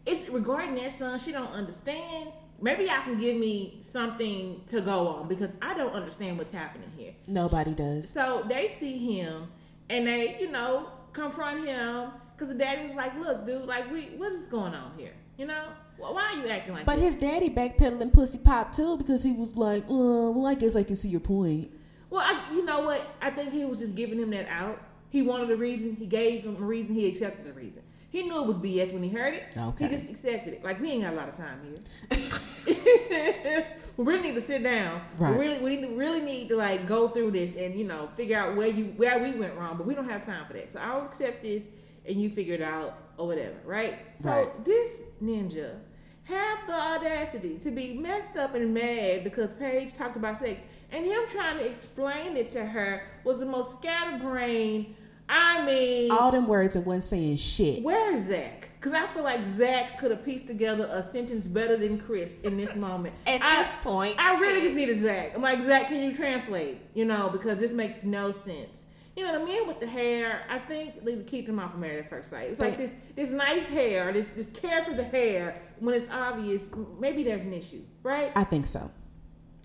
it's 0.05 0.27
regarding 0.29 0.75
their 0.75 0.91
son. 0.91 1.17
She 1.17 1.31
don't 1.31 1.51
understand. 1.51 2.31
Maybe 2.61 2.83
y'all 2.83 3.01
can 3.01 3.17
give 3.17 3.37
me 3.37 3.79
something 3.81 4.61
to 4.69 4.81
go 4.81 5.07
on 5.07 5.27
because 5.27 5.49
I 5.61 5.75
don't 5.75 5.93
understand 5.93 6.37
what's 6.37 6.51
happening 6.51 6.91
here. 6.95 7.13
Nobody 7.27 7.73
does. 7.73 8.07
So 8.09 8.45
they 8.47 8.75
see 8.79 8.97
him 8.97 9.47
and 9.89 10.05
they, 10.05 10.37
you 10.39 10.51
know, 10.51 10.89
confront 11.13 11.65
him 11.65 12.11
because 12.35 12.49
the 12.49 12.59
daddy's 12.59 12.95
like, 12.95 13.17
"Look, 13.17 13.45
dude, 13.45 13.65
like, 13.65 13.91
we, 13.91 14.05
what 14.17 14.31
is 14.31 14.43
going 14.43 14.75
on 14.75 14.91
here? 14.97 15.13
You 15.37 15.47
know, 15.47 15.69
why 16.01 16.33
are 16.33 16.35
you 16.35 16.47
acting 16.47 16.73
like?" 16.73 16.85
That? 16.85 16.95
But 16.95 16.95
this? 17.01 17.13
his 17.13 17.15
daddy 17.17 17.49
backpedaling 17.49 18.13
pussy 18.13 18.37
pop 18.39 18.71
too 18.71 18.97
because 18.97 19.23
he 19.23 19.31
was 19.31 19.55
like, 19.55 19.83
uh, 19.85 20.31
well, 20.31 20.47
I 20.47 20.53
guess 20.55 20.75
I 20.75 20.83
can 20.83 20.95
see 20.95 21.09
your 21.09 21.19
point. 21.21 21.71
Well, 22.09 22.21
I, 22.25 22.53
you 22.53 22.65
know 22.65 22.81
what? 22.81 23.01
I 23.21 23.29
think 23.31 23.53
he 23.53 23.63
was 23.65 23.79
just 23.79 23.95
giving 23.95 24.19
him 24.19 24.31
that 24.31 24.47
out. 24.49 24.81
He 25.09 25.21
wanted 25.21 25.49
a 25.51 25.55
reason. 25.55 25.95
He 25.95 26.05
gave 26.05 26.43
him 26.43 26.55
a 26.57 26.65
reason. 26.65 26.95
He 26.95 27.07
accepted 27.07 27.45
the 27.45 27.53
reason. 27.53 27.83
He 28.09 28.23
knew 28.23 28.41
it 28.41 28.45
was 28.45 28.57
BS 28.57 28.91
when 28.91 29.01
he 29.03 29.09
heard 29.09 29.33
it. 29.33 29.53
Okay. 29.57 29.87
He 29.87 29.91
just 29.95 30.09
accepted 30.09 30.53
it. 30.55 30.63
Like 30.63 30.81
we 30.81 30.91
ain't 30.91 31.03
got 31.03 31.13
a 31.13 31.15
lot 31.15 31.29
of 31.29 31.37
time 31.37 31.59
here. 31.63 31.77
we 33.97 34.03
really 34.03 34.21
need 34.21 34.35
to 34.35 34.41
sit 34.41 34.63
down. 34.63 35.01
Right. 35.17 35.31
We 35.31 35.37
really, 35.45 35.59
we 35.59 35.75
need 35.77 35.81
to, 35.87 35.95
really 35.95 36.19
need 36.19 36.49
to 36.49 36.57
like 36.57 36.85
go 36.85 37.07
through 37.07 37.31
this 37.31 37.55
and 37.55 37.73
you 37.77 37.85
know 37.85 38.09
figure 38.17 38.37
out 38.37 38.57
where 38.57 38.67
you 38.67 38.85
where 38.97 39.17
we 39.19 39.31
went 39.31 39.55
wrong. 39.55 39.77
But 39.77 39.87
we 39.87 39.95
don't 39.95 40.09
have 40.09 40.25
time 40.25 40.45
for 40.45 40.53
that. 40.53 40.69
So 40.69 40.79
I'll 40.79 41.05
accept 41.05 41.41
this 41.43 41.63
and 42.05 42.21
you 42.21 42.29
figure 42.29 42.55
it 42.55 42.61
out 42.61 42.97
or 43.17 43.27
whatever. 43.27 43.55
Right. 43.65 43.99
So 44.21 44.29
Right. 44.29 44.65
this 44.65 45.01
ninja 45.23 45.79
have 46.23 46.59
the 46.67 46.73
audacity 46.73 47.57
to 47.59 47.71
be 47.71 47.93
messed 47.93 48.37
up 48.37 48.55
and 48.55 48.73
mad 48.73 49.23
because 49.23 49.51
Paige 49.53 49.93
talked 49.93 50.15
about 50.15 50.39
sex, 50.39 50.61
and 50.91 51.05
him 51.05 51.21
trying 51.27 51.57
to 51.57 51.65
explain 51.65 52.37
it 52.37 52.49
to 52.51 52.65
her 52.65 53.03
was 53.23 53.37
the 53.39 53.45
most 53.45 53.71
scatterbrained. 53.79 54.95
I 55.29 55.65
mean, 55.65 56.11
All 56.11 56.31
them 56.31 56.47
words 56.47 56.75
and 56.75 56.85
one 56.85 57.01
saying 57.01 57.37
shit. 57.37 57.83
where 57.83 58.13
is 58.13 58.27
Zach? 58.27 58.67
Because 58.79 58.93
I 58.93 59.05
feel 59.07 59.23
like 59.23 59.39
Zach 59.57 59.99
could 59.99 60.11
have 60.11 60.25
pieced 60.25 60.47
together 60.47 60.89
a 60.91 61.03
sentence 61.03 61.45
better 61.47 61.77
than 61.77 61.99
Chris 61.99 62.37
in 62.41 62.57
this 62.57 62.75
moment. 62.75 63.13
At 63.27 63.41
I, 63.41 63.63
this 63.63 63.77
point, 63.77 64.15
I 64.17 64.39
really 64.39 64.61
just 64.61 64.75
needed 64.75 64.99
Zach. 64.99 65.33
I'm 65.35 65.41
like, 65.41 65.63
Zach, 65.63 65.87
can 65.87 66.03
you 66.03 66.13
translate? 66.15 66.79
You 66.93 67.05
know, 67.05 67.29
because 67.29 67.59
this 67.59 67.71
makes 67.71 68.03
no 68.03 68.31
sense. 68.31 68.85
You 69.21 69.27
know, 69.27 69.39
the 69.39 69.45
men 69.45 69.67
with 69.67 69.79
the 69.79 69.85
hair, 69.85 70.47
I 70.49 70.57
think 70.57 71.05
they 71.05 71.13
would 71.13 71.27
keep 71.27 71.45
them 71.45 71.59
off 71.59 71.75
of 71.75 71.79
Married 71.79 71.99
at 71.99 72.09
First 72.09 72.31
Sight. 72.31 72.49
It's 72.49 72.59
like 72.59 72.75
this 72.75 72.95
this 73.15 73.29
nice 73.29 73.67
hair, 73.67 74.11
this 74.11 74.29
this 74.29 74.51
care 74.51 74.83
for 74.83 74.95
the 74.95 75.03
hair, 75.03 75.61
when 75.77 75.93
it's 75.93 76.07
obvious, 76.09 76.63
maybe 76.99 77.21
there's 77.21 77.43
an 77.43 77.53
issue, 77.53 77.83
right? 78.01 78.31
I 78.35 78.43
think 78.43 78.65
so. 78.65 78.89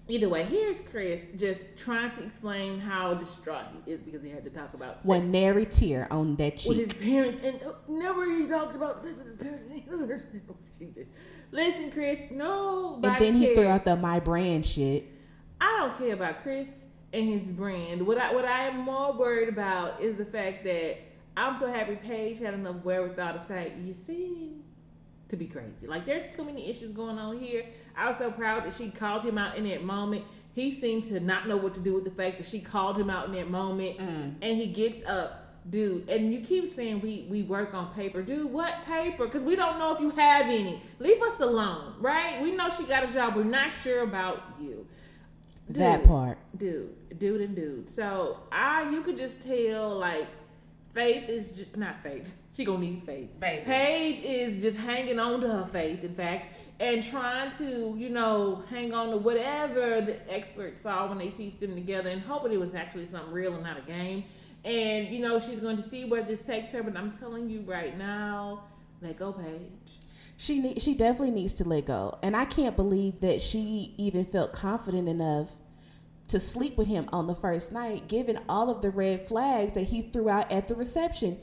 Either 0.08 0.28
way, 0.28 0.44
here's 0.44 0.80
Chris 0.80 1.28
just 1.38 1.62
trying 1.78 2.10
to 2.10 2.22
explain 2.22 2.78
how 2.78 3.14
distraught 3.14 3.64
he 3.72 3.90
is 3.90 4.02
because 4.02 4.22
he 4.22 4.28
had 4.28 4.44
to 4.44 4.50
talk 4.50 4.74
about 4.74 4.96
sex 4.96 5.06
One 5.06 5.30
nary 5.30 5.64
tear 5.64 6.06
on 6.10 6.36
that 6.36 6.58
cheek 6.58 6.68
with 6.68 6.78
his 6.78 6.92
parents, 6.92 7.40
and 7.42 7.58
uh, 7.62 7.72
never 7.88 8.30
he 8.30 8.46
talked 8.46 8.76
about 8.76 9.00
sex 9.00 9.16
with 9.16 9.26
his 9.26 9.36
parents. 9.36 9.62
He 9.72 9.80
doesn't 9.80 10.02
understand 10.02 10.42
what 10.48 10.58
she 10.78 10.84
did. 10.84 11.08
Listen, 11.50 11.90
Chris, 11.90 12.18
no. 12.30 13.00
And 13.02 13.18
then 13.18 13.34
he 13.34 13.54
threw 13.54 13.68
out 13.68 13.86
the 13.86 13.96
my 13.96 14.20
brand 14.20 14.66
shit. 14.66 15.06
I 15.62 15.78
don't 15.78 15.96
care 15.96 16.12
about 16.12 16.42
Chris 16.42 16.85
and 17.12 17.28
his 17.28 17.42
brand. 17.42 18.06
What 18.06 18.18
I 18.18 18.32
what 18.34 18.44
I 18.44 18.68
am 18.68 18.80
more 18.80 19.12
worried 19.12 19.48
about 19.48 20.00
is 20.00 20.16
the 20.16 20.24
fact 20.24 20.64
that 20.64 20.98
I'm 21.36 21.56
so 21.56 21.70
happy 21.72 21.96
Paige 21.96 22.38
had 22.38 22.54
enough 22.54 22.76
wherewithal 22.84 23.34
to 23.34 23.46
say, 23.46 23.72
"You 23.82 23.92
seem 23.92 24.62
to 25.28 25.36
be 25.36 25.46
crazy. 25.46 25.86
Like 25.86 26.06
there's 26.06 26.34
too 26.34 26.44
many 26.44 26.68
issues 26.70 26.92
going 26.92 27.18
on 27.18 27.38
here." 27.38 27.64
I 27.96 28.08
was 28.08 28.18
so 28.18 28.30
proud 28.30 28.64
that 28.64 28.74
she 28.74 28.90
called 28.90 29.22
him 29.22 29.38
out 29.38 29.56
in 29.56 29.64
that 29.68 29.84
moment. 29.84 30.24
He 30.54 30.70
seemed 30.70 31.04
to 31.04 31.20
not 31.20 31.48
know 31.48 31.56
what 31.56 31.74
to 31.74 31.80
do 31.80 31.94
with 31.94 32.04
the 32.04 32.10
fact 32.10 32.38
that 32.38 32.46
she 32.46 32.60
called 32.60 32.98
him 32.98 33.10
out 33.10 33.26
in 33.26 33.32
that 33.32 33.50
moment, 33.50 33.98
mm. 33.98 34.34
and 34.40 34.56
he 34.56 34.66
gets 34.66 35.06
up, 35.06 35.54
dude. 35.68 36.08
And 36.08 36.32
you 36.32 36.40
keep 36.40 36.70
saying 36.70 37.00
we 37.00 37.26
we 37.28 37.42
work 37.42 37.74
on 37.74 37.92
paper, 37.94 38.22
dude. 38.22 38.50
What 38.50 38.74
paper? 38.86 39.26
Because 39.26 39.42
we 39.42 39.54
don't 39.56 39.78
know 39.78 39.94
if 39.94 40.00
you 40.00 40.10
have 40.10 40.46
any. 40.46 40.82
Leave 40.98 41.22
us 41.22 41.40
alone, 41.40 41.94
right? 42.00 42.42
We 42.42 42.52
know 42.52 42.70
she 42.70 42.84
got 42.84 43.04
a 43.04 43.12
job. 43.12 43.36
We're 43.36 43.44
not 43.44 43.72
sure 43.72 44.02
about 44.02 44.42
you. 44.60 44.86
That 45.68 46.04
part. 46.04 46.38
Dude, 46.58 47.18
dude, 47.18 47.40
and 47.40 47.54
dude. 47.54 47.88
So 47.88 48.40
I, 48.52 48.88
you 48.90 49.02
could 49.02 49.16
just 49.16 49.42
tell 49.42 49.96
like 49.96 50.26
Faith 50.94 51.28
is 51.28 51.52
just 51.52 51.76
not 51.76 52.02
Faith. 52.02 52.32
She 52.56 52.64
gonna 52.64 52.78
need 52.78 53.02
faith. 53.04 53.38
Baby. 53.38 53.64
Paige 53.66 54.20
is 54.20 54.62
just 54.62 54.78
hanging 54.78 55.18
on 55.18 55.42
to 55.42 55.48
her 55.48 55.68
faith, 55.70 56.02
in 56.02 56.14
fact, 56.14 56.54
and 56.80 57.02
trying 57.02 57.50
to, 57.58 57.94
you 57.98 58.08
know, 58.08 58.64
hang 58.70 58.94
on 58.94 59.10
to 59.10 59.18
whatever 59.18 60.00
the 60.00 60.16
experts 60.32 60.80
saw 60.80 61.06
when 61.06 61.18
they 61.18 61.28
pieced 61.28 61.60
them 61.60 61.74
together, 61.74 62.08
and 62.08 62.22
hoping 62.22 62.52
it 62.52 62.58
was 62.58 62.74
actually 62.74 63.08
something 63.10 63.30
real 63.30 63.52
and 63.52 63.62
not 63.62 63.76
a 63.76 63.82
game. 63.82 64.24
And 64.64 65.08
you 65.08 65.18
know, 65.18 65.38
she's 65.38 65.60
going 65.60 65.76
to 65.76 65.82
see 65.82 66.06
where 66.06 66.22
this 66.22 66.40
takes 66.40 66.70
her. 66.70 66.82
But 66.82 66.96
I'm 66.96 67.10
telling 67.10 67.50
you 67.50 67.60
right 67.60 67.96
now, 67.98 68.64
let 69.02 69.18
go, 69.18 69.32
Paige. 69.32 69.72
She 70.38 70.58
need, 70.58 70.80
she 70.80 70.94
definitely 70.94 71.32
needs 71.32 71.52
to 71.54 71.68
let 71.68 71.84
go. 71.84 72.18
And 72.22 72.34
I 72.34 72.46
can't 72.46 72.74
believe 72.74 73.20
that 73.20 73.42
she 73.42 73.94
even 73.98 74.24
felt 74.24 74.54
confident 74.54 75.10
enough 75.10 75.56
to 76.28 76.40
sleep 76.40 76.76
with 76.76 76.88
him 76.88 77.08
on 77.12 77.26
the 77.26 77.34
first 77.34 77.72
night, 77.72 78.08
given 78.08 78.38
all 78.48 78.70
of 78.70 78.82
the 78.82 78.90
red 78.90 79.22
flags 79.26 79.72
that 79.74 79.84
he 79.84 80.02
threw 80.02 80.28
out 80.28 80.50
at 80.50 80.68
the 80.68 80.74
reception. 80.74 81.38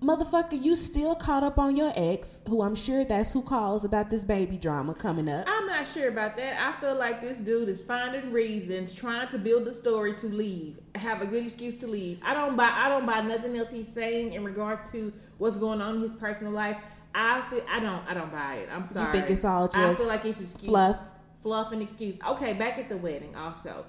Motherfucker, 0.00 0.62
you 0.62 0.76
still 0.76 1.14
caught 1.14 1.42
up 1.42 1.58
on 1.58 1.74
your 1.74 1.92
ex, 1.96 2.42
who 2.48 2.62
I'm 2.62 2.74
sure 2.74 3.04
that's 3.04 3.32
who 3.32 3.42
calls 3.42 3.84
about 3.84 4.10
this 4.10 4.24
baby 4.24 4.56
drama 4.56 4.94
coming 4.94 5.28
up. 5.28 5.46
I'm 5.48 5.66
not 5.66 5.88
sure 5.88 6.08
about 6.08 6.36
that. 6.36 6.60
I 6.60 6.78
feel 6.80 6.94
like 6.94 7.20
this 7.20 7.38
dude 7.38 7.68
is 7.68 7.80
finding 7.80 8.30
reasons, 8.30 8.94
trying 8.94 9.26
to 9.28 9.38
build 9.38 9.66
a 9.66 9.72
story 9.72 10.14
to 10.16 10.26
leave, 10.26 10.78
have 10.94 11.22
a 11.22 11.26
good 11.26 11.44
excuse 11.44 11.76
to 11.76 11.86
leave. 11.86 12.20
I 12.22 12.34
don't 12.34 12.56
buy. 12.56 12.70
I 12.72 12.88
don't 12.88 13.06
buy 13.06 13.20
nothing 13.22 13.56
else 13.56 13.68
he's 13.70 13.92
saying 13.92 14.34
in 14.34 14.44
regards 14.44 14.88
to 14.92 15.12
what's 15.38 15.58
going 15.58 15.80
on 15.80 15.96
in 15.96 16.02
his 16.02 16.12
personal 16.20 16.52
life. 16.52 16.76
I 17.14 17.40
feel. 17.48 17.64
I 17.68 17.80
don't. 17.80 18.06
I 18.06 18.14
don't 18.14 18.30
buy 18.30 18.56
it. 18.56 18.68
I'm 18.72 18.86
sorry. 18.86 19.06
You 19.06 19.12
think 19.12 19.30
it's 19.30 19.44
all 19.44 19.66
just 19.66 19.78
I 19.78 19.94
feel 19.94 20.06
like 20.06 20.24
it's 20.26 20.40
excuse, 20.40 20.70
fluff? 20.70 21.00
Fluff 21.46 21.70
and 21.70 21.80
excuse. 21.80 22.18
Okay, 22.26 22.54
back 22.54 22.76
at 22.76 22.88
the 22.88 22.96
wedding, 22.96 23.36
also, 23.36 23.84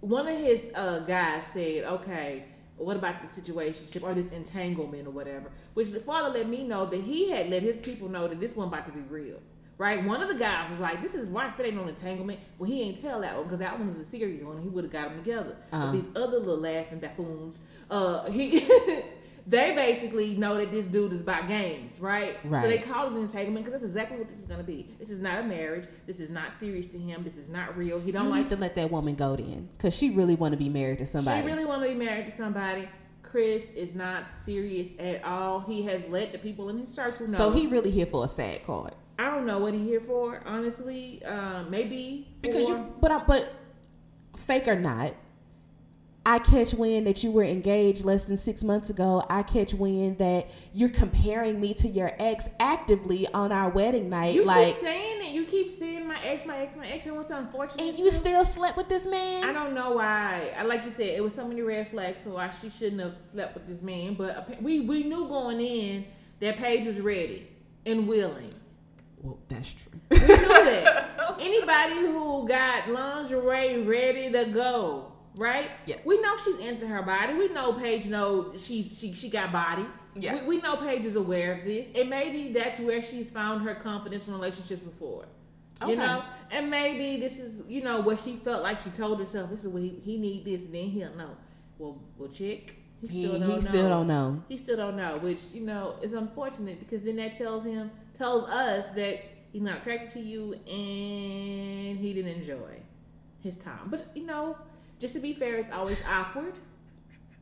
one 0.00 0.26
of 0.26 0.36
his 0.36 0.72
uh, 0.74 0.98
guys 1.06 1.46
said, 1.46 1.84
"Okay, 1.84 2.42
what 2.78 2.96
about 2.96 3.22
the 3.24 3.32
situation 3.32 3.86
or 4.02 4.12
this 4.12 4.26
entanglement 4.32 5.06
or 5.06 5.12
whatever?" 5.12 5.52
Which 5.74 5.92
the 5.92 6.00
father 6.00 6.36
let 6.36 6.48
me 6.48 6.64
know 6.64 6.86
that 6.86 7.00
he 7.00 7.30
had 7.30 7.48
let 7.48 7.62
his 7.62 7.78
people 7.78 8.08
know 8.08 8.26
that 8.26 8.40
this 8.40 8.56
wasn't 8.56 8.74
about 8.74 8.86
to 8.86 8.92
be 8.92 9.02
real. 9.02 9.38
Right? 9.78 10.04
One 10.04 10.20
of 10.20 10.28
the 10.28 10.34
guys 10.34 10.68
was 10.68 10.80
like, 10.80 11.00
"This 11.00 11.14
is 11.14 11.28
why 11.28 11.48
if 11.50 11.60
it 11.60 11.66
ain't 11.66 11.76
no 11.76 11.86
entanglement." 11.86 12.40
Well, 12.58 12.68
he 12.68 12.82
ain't 12.82 13.00
tell 13.00 13.20
that 13.20 13.36
one 13.36 13.44
because 13.44 13.60
that 13.60 13.78
one 13.78 13.86
was 13.86 13.96
a 13.96 14.04
serious 14.04 14.42
one. 14.42 14.60
He 14.60 14.68
would 14.68 14.82
have 14.82 14.92
got 14.92 15.10
them 15.10 15.18
together. 15.22 15.56
Uh-huh. 15.72 15.86
But 15.86 15.92
these 15.92 16.10
other 16.16 16.40
little 16.40 16.58
laughing 16.58 16.98
buffoons, 16.98 17.58
uh, 17.88 18.28
he. 18.32 18.68
They 19.46 19.74
basically 19.74 20.36
know 20.36 20.56
that 20.56 20.70
this 20.70 20.86
dude 20.86 21.12
is 21.12 21.20
about 21.20 21.48
games, 21.48 22.00
right? 22.00 22.36
right. 22.44 22.62
So 22.62 22.68
they 22.68 22.78
call 22.78 23.06
it 23.06 23.12
an 23.12 23.18
entanglement 23.18 23.64
because 23.64 23.80
that's 23.80 23.90
exactly 23.90 24.18
what 24.18 24.28
this 24.28 24.38
is 24.38 24.46
going 24.46 24.60
to 24.60 24.66
be. 24.66 24.88
This 24.98 25.10
is 25.10 25.18
not 25.18 25.40
a 25.40 25.42
marriage. 25.42 25.86
This 26.06 26.20
is 26.20 26.30
not 26.30 26.52
serious 26.54 26.86
to 26.88 26.98
him. 26.98 27.24
This 27.24 27.36
is 27.36 27.48
not 27.48 27.76
real. 27.76 27.98
He 28.00 28.12
don't 28.12 28.24
You 28.24 28.30
like 28.30 28.42
need 28.42 28.48
to 28.50 28.56
let 28.56 28.74
that 28.76 28.90
woman 28.90 29.14
go 29.14 29.36
then, 29.36 29.68
because 29.76 29.96
she 29.96 30.10
really 30.10 30.34
want 30.34 30.52
to 30.52 30.58
be 30.58 30.68
married 30.68 30.98
to 30.98 31.06
somebody. 31.06 31.42
she 31.42 31.46
really 31.46 31.64
want 31.64 31.82
to 31.82 31.88
be 31.88 31.94
married 31.94 32.26
to 32.26 32.32
somebody. 32.32 32.88
Chris 33.22 33.62
is 33.76 33.94
not 33.94 34.34
serious 34.36 34.88
at 34.98 35.22
all. 35.24 35.60
He 35.60 35.82
has 35.84 36.06
let 36.08 36.32
the 36.32 36.38
people 36.38 36.68
in 36.68 36.78
his 36.78 36.92
circle 36.92 37.28
know. 37.28 37.38
so 37.38 37.50
he 37.50 37.68
really 37.68 37.90
here 37.90 38.06
for 38.06 38.24
a 38.24 38.28
sad 38.28 38.64
card. 38.64 38.92
I 39.20 39.30
don't 39.30 39.46
know 39.46 39.58
what 39.58 39.74
he 39.74 39.84
here 39.84 40.00
for, 40.00 40.42
honestly. 40.46 41.22
Um, 41.24 41.70
maybe 41.70 42.26
Because 42.40 42.66
for- 42.68 42.78
you, 42.78 42.94
but 43.00 43.12
I, 43.12 43.18
but 43.18 43.52
fake 44.36 44.66
or 44.66 44.80
not, 44.80 45.14
I 46.26 46.38
catch 46.38 46.74
wind 46.74 47.06
that 47.06 47.24
you 47.24 47.30
were 47.30 47.44
engaged 47.44 48.04
less 48.04 48.26
than 48.26 48.36
six 48.36 48.62
months 48.62 48.90
ago. 48.90 49.24
I 49.30 49.42
catch 49.42 49.72
wind 49.72 50.18
that 50.18 50.50
you're 50.74 50.90
comparing 50.90 51.58
me 51.60 51.72
to 51.74 51.88
your 51.88 52.12
ex 52.18 52.48
actively 52.60 53.26
on 53.32 53.52
our 53.52 53.70
wedding 53.70 54.10
night, 54.10 54.34
you 54.34 54.44
like, 54.44 54.66
keep 54.74 54.76
saying 54.76 55.22
it. 55.26 55.32
You 55.32 55.44
keep 55.44 55.70
saying 55.70 56.06
my 56.06 56.22
ex, 56.22 56.44
my 56.44 56.58
ex, 56.58 56.76
my 56.76 56.86
ex, 56.86 57.06
and 57.06 57.16
what's 57.16 57.30
unfortunate? 57.30 57.80
and 57.80 57.98
you 57.98 58.04
too- 58.06 58.10
still 58.10 58.44
slept 58.44 58.76
with 58.76 58.88
this 58.88 59.06
man? 59.06 59.44
I 59.44 59.52
don't 59.52 59.74
know 59.74 59.92
why. 59.92 60.52
I 60.58 60.62
like 60.64 60.84
you 60.84 60.90
said, 60.90 61.06
it 61.06 61.22
was 61.22 61.34
so 61.34 61.46
many 61.48 61.62
red 61.62 61.88
flags, 61.90 62.20
so 62.22 62.34
why 62.34 62.50
she 62.60 62.68
shouldn't 62.68 63.00
have 63.00 63.14
slept 63.22 63.54
with 63.54 63.66
this 63.66 63.80
man. 63.80 64.14
But 64.14 64.60
we 64.62 64.80
we 64.80 65.04
knew 65.04 65.26
going 65.26 65.60
in 65.60 66.04
that 66.40 66.58
Paige 66.58 66.86
was 66.86 67.00
ready 67.00 67.48
and 67.86 68.06
willing. 68.06 68.52
Well, 69.22 69.38
that's 69.48 69.72
true. 69.72 69.92
We 70.10 70.18
knew 70.18 70.26
that. 70.48 71.36
Anybody 71.40 71.94
who 72.06 72.46
got 72.46 72.88
lingerie 72.90 73.82
ready 73.82 74.30
to 74.32 74.44
go, 74.46 75.12
right? 75.36 75.70
Yeah. 75.86 75.96
We 76.04 76.20
know 76.20 76.36
she's 76.36 76.56
into 76.58 76.86
her 76.86 77.02
body. 77.02 77.34
We 77.34 77.48
know 77.48 77.72
Paige 77.72 78.06
know 78.06 78.52
she's 78.56 78.98
she 78.98 79.12
she 79.12 79.28
got 79.28 79.52
body. 79.52 79.86
Yeah. 80.16 80.34
We, 80.42 80.56
we 80.56 80.62
know 80.62 80.76
Paige 80.76 81.04
is 81.04 81.16
aware 81.16 81.52
of 81.54 81.64
this, 81.64 81.86
and 81.94 82.10
maybe 82.10 82.52
that's 82.52 82.80
where 82.80 83.00
she's 83.02 83.30
found 83.30 83.62
her 83.62 83.74
confidence 83.74 84.26
in 84.26 84.32
relationships 84.34 84.80
before. 84.82 85.26
Okay. 85.82 85.92
You 85.92 85.96
know, 85.96 86.22
and 86.50 86.68
maybe 86.68 87.18
this 87.20 87.38
is 87.40 87.62
you 87.68 87.82
know 87.82 88.00
what 88.00 88.20
she 88.20 88.36
felt 88.36 88.62
like 88.62 88.82
she 88.82 88.90
told 88.90 89.18
herself. 89.20 89.50
This 89.50 89.62
is 89.62 89.68
what 89.68 89.82
he, 89.82 90.00
he 90.04 90.18
need 90.18 90.44
this, 90.44 90.64
and 90.66 90.74
then 90.74 90.86
he'll 90.88 91.14
know. 91.14 91.36
Well, 91.78 91.98
well, 92.18 92.28
chick, 92.28 92.76
he 93.00 93.08
He, 93.08 93.22
still 93.22 93.32
he 93.34 93.38
don't 93.38 93.48
know. 93.48 93.60
still 93.60 93.88
don't 93.88 94.06
know. 94.06 94.42
He 94.48 94.58
still 94.58 94.76
don't 94.76 94.96
know, 94.96 95.16
which 95.18 95.40
you 95.54 95.62
know 95.62 95.94
is 96.02 96.12
unfortunate 96.12 96.78
because 96.80 97.02
then 97.02 97.16
that 97.16 97.34
tells 97.34 97.64
him 97.64 97.90
tells 98.12 98.44
us 98.50 98.84
that 98.96 99.22
he's 99.52 99.62
not 99.62 99.78
attracted 99.78 100.10
to 100.10 100.20
you 100.20 100.52
and 100.66 101.98
he 101.98 102.12
didn't 102.12 102.32
enjoy 102.32 102.76
his 103.42 103.56
time. 103.56 103.86
But 103.86 104.10
you 104.14 104.26
know, 104.26 104.58
just 105.00 105.14
to 105.14 105.20
be 105.20 105.32
fair, 105.32 105.56
it's 105.56 105.72
always 105.72 106.00
awkward 106.06 106.54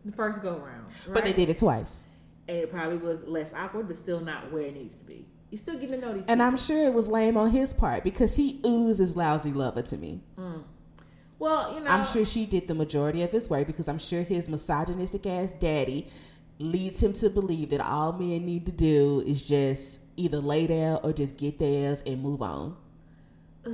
the 0.05 0.13
first 0.13 0.41
go 0.43 0.57
round. 0.59 0.87
But 1.13 1.25
they 1.25 1.33
did 1.33 1.51
it 1.51 1.59
twice. 1.59 2.07
and 2.49 2.57
it 2.57 2.71
probably 2.71 2.97
was 2.97 3.25
less 3.25 3.53
awkward, 3.53 3.89
but 3.89 3.97
still 3.97 4.21
not 4.21 4.51
where 4.51 4.63
it 4.63 4.75
needs 4.75 4.97
to 4.97 5.05
be. 5.05 5.27
You're 5.51 5.59
still 5.59 5.75
getting 5.75 6.01
to 6.01 6.07
know 6.07 6.15
these. 6.15 6.25
And 6.27 6.39
people. 6.39 6.47
I'm 6.47 6.57
sure 6.57 6.83
it 6.85 6.95
was 6.95 7.09
lame 7.09 7.37
on 7.37 7.51
his 7.51 7.73
part 7.73 8.05
because 8.05 8.35
he 8.37 8.61
oozes 8.67 9.17
lousy 9.17 9.53
lover 9.53 9.83
to 9.83 9.99
me. 9.99 10.21
Mm. 10.39 10.63
well, 11.39 11.75
you 11.75 11.81
know, 11.81 11.91
I'm 11.91 12.05
sure 12.05 12.25
she 12.25 12.47
did 12.47 12.69
the 12.69 12.75
majority 12.75 13.23
of 13.23 13.31
his 13.31 13.51
work 13.51 13.67
because 13.67 13.89
I'm 13.89 13.99
sure 13.99 14.23
his 14.23 14.49
misogynistic 14.49 15.27
ass 15.27 15.53
daddy 15.53 16.09
leads 16.59 17.03
him 17.03 17.13
to 17.15 17.31
believe 17.31 17.71
that 17.71 17.81
all 17.81 18.13
men 18.13 18.45
need 18.45 18.67
to 18.67 18.73
do 18.73 19.23
is 19.27 19.47
just 19.47 20.01
either 20.17 20.39
lay 20.39 20.67
down 20.67 21.01
or 21.03 21.13
just 21.13 21.37
get 21.37 21.59
theirs 21.59 22.03
and 22.07 22.23
move 22.23 22.43
on. 22.43 22.77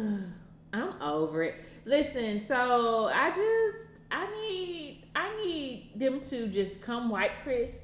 I'm 0.73 1.01
over 1.01 1.43
it. 1.45 1.55
Listen, 1.85 2.41
so 2.41 3.11
I 3.13 3.29
just 3.31 3.91
I 4.11 4.27
need 4.41 5.05
I 5.15 5.45
need 5.45 5.91
them 5.97 6.21
to 6.21 6.49
just 6.49 6.81
come 6.81 7.11
white 7.11 7.33
Chris, 7.43 7.77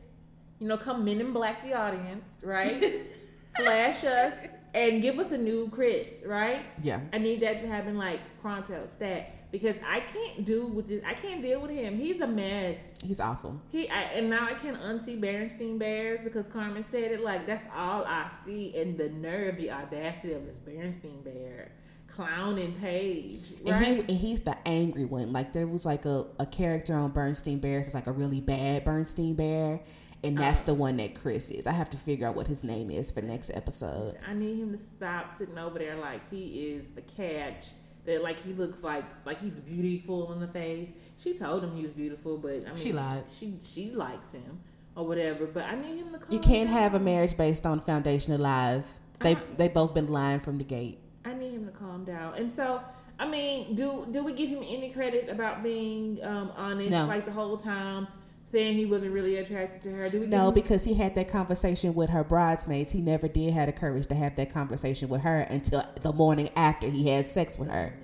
you 0.59 0.69
know, 0.69 0.79
come 0.79 1.05
men 1.05 1.21
in 1.21 1.33
black 1.33 1.63
the 1.63 1.75
audience, 1.75 2.25
right? 2.43 3.03
Flash 3.57 4.05
us 4.05 4.35
and 4.73 5.03
give 5.03 5.19
us 5.19 5.33
a 5.33 5.39
new 5.39 5.69
Chris, 5.71 6.23
right? 6.25 6.65
Yeah. 6.83 7.01
I 7.13 7.19
need 7.19 7.41
that 7.41 7.61
to 7.61 7.69
happen 7.69 7.99
like 7.99 8.21
pronto, 8.41 8.87
stat. 8.89 9.37
Because 9.53 9.77
I 9.85 9.99
can't 9.99 10.45
do 10.45 10.67
with 10.67 10.87
this. 10.87 11.03
I 11.05 11.15
can't 11.15 11.43
deal 11.43 11.61
with 11.61 11.73
him. 11.73 11.99
He's 11.99 12.21
a 12.21 12.27
mess. 12.27 12.79
He's 13.03 13.19
awful. 13.19 13.61
He 13.73 13.91
I, 13.91 14.03
and 14.03 14.31
now 14.31 14.47
I 14.47 14.55
can 14.55 14.77
unsee 14.77 15.21
Berenstein 15.21 15.77
Bears 15.77 16.21
because 16.23 16.47
Carmen 16.47 16.85
said 16.85 17.11
it. 17.11 17.21
Like 17.21 17.49
that's 17.49 17.65
all 17.75 18.05
I 18.05 18.31
see, 18.45 18.73
and 18.77 18.97
the 18.97 19.09
nerve, 19.09 19.57
the 19.57 19.73
audacity 19.73 20.35
of 20.35 20.47
this 20.47 20.57
Berenstein 20.65 21.25
Bear 21.25 21.73
clowning 22.15 22.73
Paige, 22.75 23.39
And, 23.65 23.71
right? 23.71 23.87
he, 23.87 23.99
and 24.01 24.11
he's 24.11 24.41
the 24.41 24.57
angry 24.67 25.05
one. 25.05 25.33
Like 25.33 25.53
there 25.53 25.67
was 25.67 25.85
like 25.87 26.05
a, 26.05 26.27
a 26.39 26.47
character 26.47 26.95
on 26.95 27.11
Bernstein 27.11 27.59
Bears, 27.59 27.87
it's 27.87 27.95
like 27.95 28.07
a 28.07 28.13
really 28.13 28.41
bad 28.41 28.85
Bernstein 28.85 29.35
Bear, 29.35 29.81
and 30.23 30.37
that's 30.39 30.61
the 30.63 30.75
one 30.75 30.97
that 30.99 31.15
Chris 31.15 31.51
is. 31.51 31.67
I 31.67 31.73
have 31.73 31.89
to 31.91 31.97
figure 31.97 32.27
out 32.27 32.35
what 32.35 32.47
his 32.47 32.63
name 32.65 32.91
is 32.91 33.11
for 33.11 33.23
next 33.23 33.51
episode. 33.55 34.19
I 34.29 34.35
need 34.35 34.59
him 34.59 34.73
to 34.73 34.79
stop 34.79 35.37
sitting 35.37 35.57
over 35.59 35.79
there 35.79 35.97
like 35.97 36.29
he 36.31 36.71
is 36.75 36.89
the 36.89 37.03
catch. 37.03 37.67
That 38.07 38.23
like 38.23 38.43
he 38.43 38.55
looks 38.55 38.83
like 38.83 39.05
like 39.27 39.41
he's 39.43 39.53
beautiful 39.55 40.33
in 40.33 40.41
the 40.41 40.49
face. 40.49 40.89
She 41.19 41.35
told 41.35 41.63
him 41.63 41.77
he 41.77 41.83
was 41.83 41.93
beautiful, 41.93 42.39
but 42.39 42.65
I 42.65 42.69
mean 42.69 42.77
She 42.77 42.93
lied. 42.95 43.25
She 43.39 43.59
she 43.63 43.91
likes 43.91 44.33
him 44.33 44.59
or 44.97 45.07
whatever. 45.07 45.45
But 45.47 45.65
I 45.65 45.75
need 45.75 45.99
him 45.99 46.13
to. 46.13 46.19
Calm 46.19 46.29
You 46.31 46.39
can't 46.39 46.71
have 46.71 46.95
a 46.95 46.99
marriage 46.99 47.37
based 47.37 47.67
on 47.67 47.79
foundation 47.79 48.33
of 48.33 48.41
lies. 48.41 49.01
They 49.21 49.35
Uh-huh. 49.35 49.45
they 49.59 49.69
both 49.69 49.93
been 49.93 50.11
lying 50.11 50.41
from 50.41 50.57
the 50.57 50.65
gate. 50.65 50.99
I 51.25 51.35
need 51.35 51.53
him 51.53 51.67
to 51.67 51.73
calm 51.73 52.05
down. 52.05 52.35
And 52.35 52.51
so, 52.51 52.81
I 53.19 53.29
mean, 53.29 53.75
do 53.75 54.07
do 54.11 54.25
we 54.25 54.33
give 54.33 54.49
him 54.49 54.63
any 54.67 54.91
credit 54.91 55.29
about 55.29 55.63
being 55.63 56.19
um, 56.25 56.53
honest 56.57 56.91
No. 56.91 57.07
like 57.07 57.27
the 57.27 57.33
whole 57.33 57.57
time, 57.59 58.09
saying 58.51 58.77
he 58.77 58.87
wasn't 58.87 59.13
really 59.13 59.37
attracted 59.37 59.83
to 59.83 59.91
her? 59.97 60.09
Do 60.09 60.21
we? 60.21 60.27
No, 60.27 60.49
him, 60.49 60.55
because 60.55 60.83
he 60.85 60.95
had 60.95 61.15
that 61.17 61.29
conversation 61.29 61.95
with 61.95 62.09
her 62.11 62.25
bridesmaids. 62.25 62.91
He 62.91 63.01
never 63.03 63.29
did 63.29 63.53
have 63.53 63.67
the 63.67 63.73
courage 63.73 64.07
to 64.07 64.15
have 64.15 64.35
that 64.37 64.51
conversation 64.53 65.09
with 65.11 65.21
her 65.21 65.41
until 65.51 65.85
the 66.01 66.13
morning 66.13 66.49
after 66.57 66.89
he 66.89 67.09
had 67.11 67.27
sex 67.27 67.59
with 67.59 67.69
her. 67.71 67.95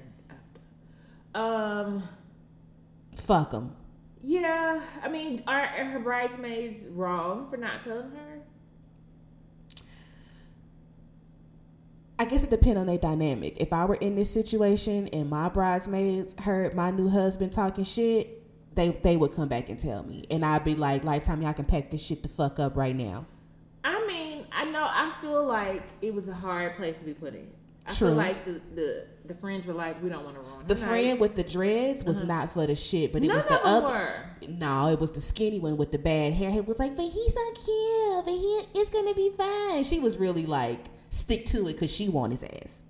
um, 1.34 2.02
Fuck 3.16 3.52
him. 3.52 3.72
yeah. 4.22 4.82
I 5.02 5.08
mean, 5.08 5.42
are, 5.46 5.60
are 5.62 5.84
her 5.86 5.98
bridesmaids 6.00 6.84
wrong 6.90 7.48
for 7.50 7.56
not 7.56 7.82
telling 7.82 8.10
her? 8.10 8.25
I 12.18 12.24
guess 12.24 12.42
it 12.42 12.50
depends 12.50 12.78
on 12.78 12.86
their 12.86 12.98
dynamic. 12.98 13.60
If 13.60 13.72
I 13.72 13.84
were 13.84 13.96
in 13.96 14.16
this 14.16 14.30
situation 14.30 15.08
and 15.12 15.28
my 15.28 15.48
bridesmaids 15.48 16.34
heard 16.38 16.74
my 16.74 16.90
new 16.90 17.08
husband 17.08 17.52
talking 17.52 17.84
shit, 17.84 18.42
they 18.74 18.90
they 18.90 19.16
would 19.16 19.32
come 19.32 19.48
back 19.48 19.68
and 19.68 19.78
tell 19.78 20.02
me, 20.02 20.24
and 20.30 20.44
I'd 20.44 20.64
be 20.64 20.74
like, 20.74 21.04
"Lifetime, 21.04 21.42
y'all 21.42 21.52
can 21.52 21.64
pack 21.64 21.90
this 21.90 22.02
shit 22.02 22.22
the 22.22 22.28
fuck 22.28 22.58
up 22.58 22.76
right 22.76 22.96
now." 22.96 23.26
I 23.84 24.06
mean, 24.06 24.46
I 24.52 24.64
know. 24.64 24.82
I 24.82 25.14
feel 25.20 25.44
like 25.44 25.82
it 26.02 26.14
was 26.14 26.28
a 26.28 26.34
hard 26.34 26.76
place 26.76 26.96
to 26.98 27.04
be 27.04 27.14
put 27.14 27.34
in. 27.34 27.48
I 27.86 27.92
True. 27.92 28.08
feel 28.08 28.16
like 28.16 28.44
the, 28.44 28.60
the 28.74 29.06
the 29.26 29.34
friends 29.34 29.66
were 29.66 29.74
like, 29.74 30.02
we 30.02 30.08
don't 30.08 30.24
want 30.24 30.36
to 30.36 30.42
ruin 30.42 30.66
The 30.66 30.76
friend 30.76 31.20
with 31.20 31.36
the 31.36 31.44
dreads 31.44 32.04
was 32.04 32.18
uh-huh. 32.18 32.26
not 32.26 32.52
for 32.52 32.66
the 32.66 32.74
shit, 32.74 33.12
but 33.12 33.22
it 33.22 33.28
None 33.28 33.36
was 33.36 33.44
the 33.44 33.60
other. 33.64 33.86
were. 33.86 34.48
No, 34.48 34.88
it 34.88 34.98
was 34.98 35.12
the 35.12 35.20
skinny 35.20 35.60
one 35.60 35.76
with 35.76 35.92
the 35.92 35.98
bad 35.98 36.32
hair. 36.32 36.50
He 36.50 36.60
was 36.60 36.78
like, 36.78 36.96
but 36.96 37.04
he's 37.04 37.34
so 37.34 37.52
cute, 37.52 38.24
but 38.24 38.32
he 38.32 38.60
it's 38.74 38.90
gonna 38.90 39.14
be 39.14 39.30
fine. 39.36 39.84
She 39.84 40.00
was 40.00 40.18
really 40.18 40.46
like, 40.46 40.80
stick 41.16 41.46
to 41.46 41.62
it 41.68 41.72
because 41.74 41.94
she 41.94 42.08
want 42.08 42.32
his 42.32 42.44
ass. 42.44 42.82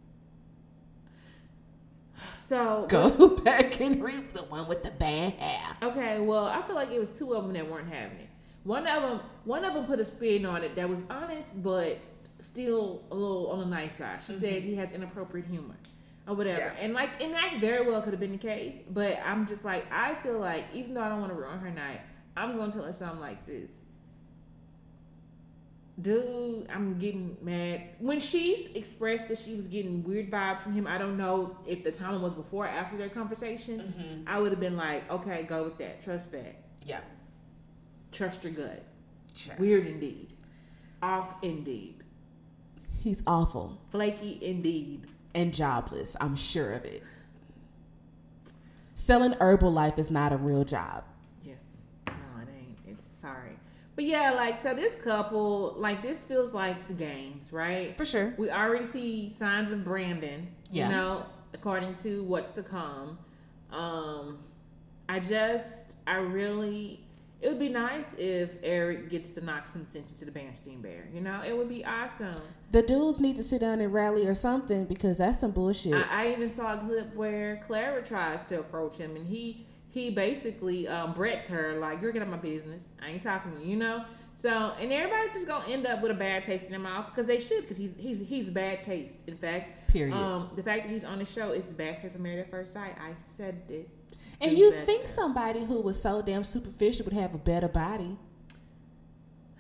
So 2.49 2.87
Go 2.89 3.29
back 3.45 3.81
and 3.81 4.03
reap 4.03 4.29
the 4.29 4.43
one 4.45 4.69
with 4.69 4.83
the 4.83 4.91
bad 4.93 5.35
hair. 5.35 5.77
Okay, 5.83 6.21
well, 6.21 6.47
I 6.47 6.63
feel 6.63 6.77
like 6.77 6.91
it 6.93 7.01
was 7.01 7.17
two 7.17 7.35
of 7.35 7.45
them 7.45 7.53
that 7.55 7.69
weren't 7.69 7.93
having 7.93 8.19
it. 8.19 8.29
One 8.65 8.87
of 8.87 9.03
them, 9.03 9.21
one 9.45 9.65
of 9.65 9.75
them 9.75 9.85
put 9.87 10.01
a 10.01 10.05
spin 10.05 10.47
on 10.47 10.63
it 10.63 10.75
that 10.77 10.89
was 10.89 11.05
honest, 11.11 11.61
but 11.63 11.99
still 12.41 13.03
a 13.11 13.15
little 13.15 13.49
on 13.51 13.59
the 13.61 13.67
nice 13.67 13.97
side. 13.97 14.23
She 14.25 14.33
said 14.33 14.63
he 14.63 14.75
has 14.77 14.93
inappropriate 14.93 15.47
humor 15.47 15.75
or 16.29 16.35
whatever, 16.35 16.61
Mm-hmm. 16.61 16.77
Yeah. 16.77 16.83
and 16.85 16.95
like, 16.95 17.21
and 17.23 17.33
that 17.35 17.55
very 17.61 17.89
well 17.89 18.01
could 18.03 18.13
have 18.13 18.21
been 18.21 18.33
the 18.33 18.39
case. 18.39 18.77
But 18.91 19.19
I'm 19.25 19.47
just 19.47 19.65
like, 19.65 19.87
I 19.93 20.15
feel 20.17 20.39
like 20.39 20.65
even 20.75 20.95
though 20.95 21.03
I 21.03 21.09
don't 21.09 21.21
want 21.21 21.33
to 21.33 21.39
ruin 21.39 21.59
her 21.59 21.71
night, 21.71 22.01
I'm 22.37 22.57
gonna 22.57 22.73
tell 22.73 22.83
her 22.85 22.93
something 22.93 23.21
like 23.21 23.45
this. 23.47 23.71
Dude, 26.01 26.69
I'm 26.71 26.99
getting 26.99 27.39
mad. 27.41 27.83
When 28.01 28.21
she's 28.21 28.69
expressed 28.75 29.29
that 29.29 29.39
she 29.39 29.55
was 29.55 29.67
getting 29.67 30.05
weird 30.05 30.31
vibes 30.31 30.61
from 30.61 30.75
him, 30.75 30.87
I 30.87 30.99
don't 30.99 31.17
know 31.17 31.57
if 31.67 31.85
the 31.85 31.91
time 31.91 32.21
was 32.21 32.35
before 32.35 32.67
or 32.67 32.69
after 32.69 32.99
their 32.99 33.09
conversation. 33.09 33.81
Mm-hmm. 33.81 34.29
I 34.29 34.39
would 34.39 34.51
have 34.53 34.61
been 34.61 34.77
like, 34.77 35.11
okay, 35.11 35.45
go 35.45 35.65
with 35.65 35.79
that. 35.79 36.03
Trust 36.03 36.33
that. 36.33 36.57
Yeah. 36.85 37.01
Trust 38.13 38.45
your 38.45 38.53
gut. 38.53 38.83
Weird 39.59 39.87
indeed. 39.87 40.35
Off 41.03 41.35
indeed. 41.43 42.03
He's 42.99 43.23
awful 43.27 43.79
Flaky 43.91 44.39
indeed. 44.43 45.07
and 45.35 45.55
jobless. 45.55 46.15
I'm 46.21 46.37
sure 46.37 46.73
of 46.73 46.85
it. 46.85 47.03
Selling 48.95 49.33
Herbalife 49.33 49.99
is 49.99 50.11
not 50.11 50.33
a 50.33 50.37
real 50.37 50.65
job. 50.65 51.05
Yeah. 51.45 51.55
No, 52.07 52.13
it 52.43 52.49
ain't. 52.55 52.79
It's 52.87 53.05
sorry. 53.21 53.59
But 53.97 54.05
yeah, 54.05 54.33
like 54.33 54.63
so 54.63 54.75
this 54.75 54.93
couple, 55.03 55.75
like 55.79 56.03
this 56.03 56.19
feels 56.19 56.53
like 56.53 56.87
the 56.87 56.95
games, 56.95 57.53
right? 57.53 57.97
For 57.97 58.05
sure. 58.05 58.35
We 58.39 58.51
already 58.51 58.85
see 58.85 59.31
signs 59.35 59.73
of 59.73 59.83
Brandon, 59.85 60.47
Yeah. 60.71 60.89
you 60.89 60.95
know, 60.95 61.27
according 61.55 61.95
to 61.97 62.23
what's 62.25 62.51
to 62.51 62.63
come. 62.63 63.19
Um 63.73 64.39
I 65.09 65.19
just 65.21 65.97
I 66.07 66.17
really 66.17 67.01
it 67.41 67.49
would 67.49 67.59
be 67.59 67.69
nice 67.69 68.07
if 68.19 68.51
Eric 68.63 69.11
gets 69.11 69.31
to 69.35 69.41
knock 69.45 69.67
some 69.67 69.85
sense 69.85 70.11
into 70.11 70.25
the 70.25 70.31
Bernstein 70.31 70.81
Bear. 70.81 71.07
You 71.15 71.21
know, 71.21 71.43
it 71.47 71.57
would 71.57 71.69
be 71.69 71.85
awesome. 71.85 72.41
The 72.73 72.83
dudes 72.83 73.21
need 73.21 73.37
to 73.37 73.43
sit 73.43 73.61
down 73.61 73.81
and 73.81 73.93
rally 73.93 74.27
or 74.27 74.35
something 74.35 74.87
because 74.87 75.19
that's 75.19 75.39
some 75.41 75.51
bullshit. 75.53 75.93
I, 75.95 76.25
I 76.29 76.33
even 76.33 76.51
saw 76.51 76.75
a 76.75 76.79
clip 76.79 77.15
where 77.15 77.63
Clara 77.67 78.03
tries 78.03 78.43
to 78.47 78.59
approach 78.61 78.97
him, 78.97 79.17
and 79.17 79.27
he 79.27 79.67
he 79.97 80.11
basically 80.11 80.87
um, 80.87 81.15
Brett's 81.15 81.47
her 81.47 81.79
like, 81.79 82.03
"You're 82.03 82.13
getting 82.13 82.31
my 82.31 82.37
business. 82.37 82.85
I 83.03 83.09
ain't 83.13 83.23
talking 83.23 83.53
to 83.53 83.61
you," 83.63 83.71
you 83.71 83.77
know. 83.77 84.05
So, 84.35 84.51
and 84.79 84.93
everybody 84.93 85.29
just 85.33 85.47
gonna 85.49 85.67
end 85.67 85.87
up 85.87 86.03
with 86.03 86.11
a 86.11 86.15
bad 86.15 86.43
taste 86.43 86.65
in 86.65 86.71
their 86.71 86.79
mouth 86.79 87.07
because 87.07 87.27
they 87.27 87.41
should, 87.41 87.63
because 87.63 87.79
he's 87.79 87.93
he's 87.97 88.19
he's 88.29 88.47
bad 88.49 88.81
taste. 88.83 89.15
In 89.27 89.39
fact, 89.39 89.89
Period. 89.89 90.15
Um, 90.15 90.51
the 90.55 90.63
fact 90.63 90.83
that 90.83 90.93
he's 90.93 91.05
on 91.05 91.19
the 91.19 91.25
show 91.25 91.53
is 91.53 91.65
the 91.65 91.73
bad 91.73 92.03
taste 92.03 92.15
of 92.15 92.21
Married 92.21 92.41
at 92.41 92.51
First 92.51 92.75
Sight. 92.75 92.95
I 93.01 93.13
said 93.39 93.63
it. 93.71 93.89
and 94.43 94.53
you 94.53 94.69
Exactly. 94.69 94.95
think 94.97 95.09
somebody 95.09 95.65
who 95.65 95.81
was 95.81 95.99
so 96.01 96.21
damn 96.21 96.45
superficial 96.45 97.05
would 97.07 97.15
have 97.15 97.35
a 97.35 97.39
better 97.39 97.69
body? 97.69 98.19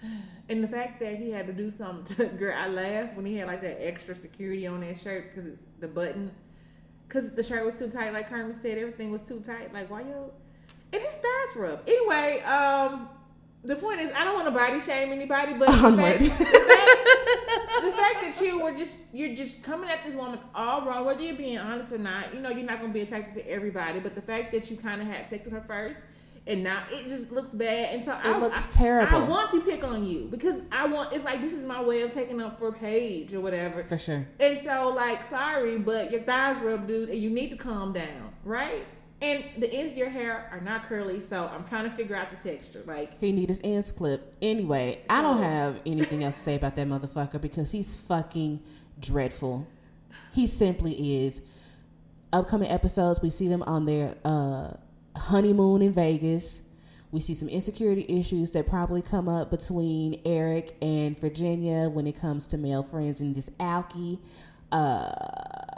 And 0.48 0.62
the 0.62 0.68
fact 0.68 1.00
that 1.00 1.16
he 1.16 1.32
had 1.32 1.48
to 1.48 1.52
do 1.52 1.72
something 1.72 2.14
to 2.16 2.26
girl, 2.38 2.54
I 2.56 2.68
laughed 2.68 3.16
when 3.16 3.26
he 3.26 3.34
had 3.34 3.48
like 3.48 3.62
that 3.62 3.84
extra 3.84 4.14
security 4.14 4.64
on 4.68 4.78
that 4.82 5.00
shirt 5.00 5.34
because 5.34 5.50
the 5.80 5.88
button, 5.88 6.30
because 7.06 7.30
the 7.30 7.42
shirt 7.42 7.64
was 7.64 7.74
too 7.74 7.88
tight. 7.88 8.12
Like 8.12 8.28
Carmen 8.28 8.54
said, 8.54 8.78
everything 8.78 9.10
was 9.10 9.22
too 9.22 9.40
tight. 9.40 9.72
Like 9.72 9.90
why 9.90 10.02
you? 10.02 10.32
And 10.92 11.02
his 11.02 11.14
thighs 11.14 11.56
rub. 11.56 11.82
Anyway, 11.86 12.42
um, 12.42 13.08
the 13.64 13.76
point 13.76 14.00
is, 14.00 14.10
I 14.14 14.24
don't 14.24 14.34
want 14.34 14.46
to 14.46 14.52
body 14.52 14.80
shame 14.80 15.12
anybody, 15.12 15.54
but 15.54 15.66
the 15.66 15.72
fact, 15.96 16.20
the, 16.20 16.28
fact, 16.28 16.50
the 17.82 17.92
fact 17.92 18.20
that 18.20 18.38
you 18.40 18.60
were 18.62 18.72
just 18.72 18.96
you're 19.12 19.34
just 19.34 19.62
coming 19.62 19.90
at 19.90 20.04
this 20.04 20.14
woman 20.14 20.38
all 20.54 20.86
wrong, 20.86 21.04
whether 21.04 21.22
you're 21.22 21.36
being 21.36 21.58
honest 21.58 21.92
or 21.92 21.98
not. 21.98 22.32
You 22.32 22.40
know, 22.40 22.50
you're 22.50 22.66
not 22.66 22.80
gonna 22.80 22.92
be 22.92 23.00
attracted 23.00 23.34
to 23.42 23.50
everybody, 23.50 23.98
but 23.98 24.14
the 24.14 24.22
fact 24.22 24.52
that 24.52 24.70
you 24.70 24.76
kind 24.76 25.00
of 25.00 25.08
had 25.08 25.28
sex 25.28 25.44
with 25.44 25.54
her 25.54 25.64
first. 25.66 26.00
And 26.48 26.62
now 26.62 26.84
it 26.92 27.08
just 27.08 27.32
looks 27.32 27.50
bad, 27.50 27.92
and 27.94 28.00
so 28.02 28.12
I, 28.12 28.38
looks 28.38 28.68
I- 28.68 28.70
terrible. 28.70 29.16
I 29.16 29.28
want 29.28 29.50
to 29.50 29.60
pick 29.62 29.82
on 29.82 30.06
you 30.06 30.28
because 30.30 30.62
I 30.70 30.86
want. 30.86 31.12
It's 31.12 31.24
like 31.24 31.40
this 31.40 31.52
is 31.52 31.66
my 31.66 31.82
way 31.82 32.02
of 32.02 32.14
taking 32.14 32.40
up 32.40 32.58
for 32.58 32.70
Paige 32.70 33.34
or 33.34 33.40
whatever. 33.40 33.82
For 33.82 33.98
sure. 33.98 34.24
And 34.38 34.56
so, 34.56 34.88
like, 34.94 35.24
sorry, 35.24 35.76
but 35.78 36.12
your 36.12 36.22
thighs 36.22 36.56
rub, 36.62 36.86
dude, 36.86 37.08
and 37.10 37.18
you 37.20 37.30
need 37.30 37.50
to 37.50 37.56
calm 37.56 37.92
down, 37.92 38.32
right? 38.44 38.86
And 39.22 39.44
the 39.58 39.72
ends 39.72 39.90
of 39.92 39.96
your 39.98 40.10
hair 40.10 40.48
are 40.52 40.60
not 40.60 40.84
curly, 40.84 41.20
so 41.20 41.46
I'm 41.52 41.64
trying 41.64 41.90
to 41.90 41.96
figure 41.96 42.14
out 42.14 42.28
the 42.30 42.36
texture. 42.48 42.82
Like, 42.86 43.18
He 43.18 43.32
need 43.32 43.48
his 43.48 43.60
ends 43.64 43.90
clipped. 43.90 44.36
Anyway, 44.42 45.00
I 45.10 45.22
don't 45.22 45.42
have 45.42 45.80
anything 45.86 46.22
else 46.22 46.36
to 46.36 46.40
say 46.42 46.54
about 46.54 46.76
that 46.76 46.86
motherfucker 46.86 47.40
because 47.40 47.72
he's 47.72 47.96
fucking 47.96 48.60
dreadful. 49.00 49.66
He 50.32 50.46
simply 50.46 51.24
is. 51.24 51.40
Upcoming 52.32 52.68
episodes, 52.70 53.22
we 53.22 53.30
see 53.30 53.48
them 53.48 53.62
on 53.62 53.86
their 53.86 54.14
uh, 54.24 54.72
honeymoon 55.18 55.82
in 55.82 55.92
Vegas. 55.92 56.62
We 57.12 57.20
see 57.20 57.34
some 57.34 57.48
insecurity 57.48 58.04
issues 58.08 58.50
that 58.52 58.66
probably 58.66 59.00
come 59.00 59.28
up 59.28 59.50
between 59.50 60.20
Eric 60.24 60.76
and 60.82 61.18
Virginia 61.18 61.88
when 61.88 62.06
it 62.06 62.18
comes 62.20 62.46
to 62.48 62.58
male 62.58 62.82
friends 62.82 63.20
and 63.20 63.34
this 63.34 63.48
Alki. 63.60 64.18
Uh, 64.72 65.12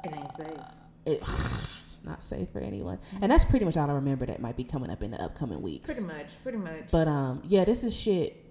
It 0.04 0.14
ain't 0.14 0.36
safe. 0.36 0.58
it, 1.06 1.20
it's 1.22 1.98
not 2.04 2.22
safe 2.22 2.48
for 2.50 2.60
anyone. 2.60 2.98
And 3.20 3.30
that's 3.30 3.44
pretty 3.44 3.64
much 3.64 3.76
all 3.76 3.88
I 3.90 3.92
remember 3.94 4.26
that 4.26 4.40
might 4.40 4.56
be 4.56 4.64
coming 4.64 4.90
up 4.90 5.02
in 5.02 5.10
the 5.10 5.22
upcoming 5.22 5.60
weeks. 5.62 5.92
Pretty 5.92 6.06
much. 6.06 6.28
Pretty 6.42 6.58
much. 6.58 6.90
But 6.90 7.06
um, 7.08 7.42
yeah, 7.46 7.64
this 7.64 7.84
is 7.84 7.94
shit. 7.94 8.44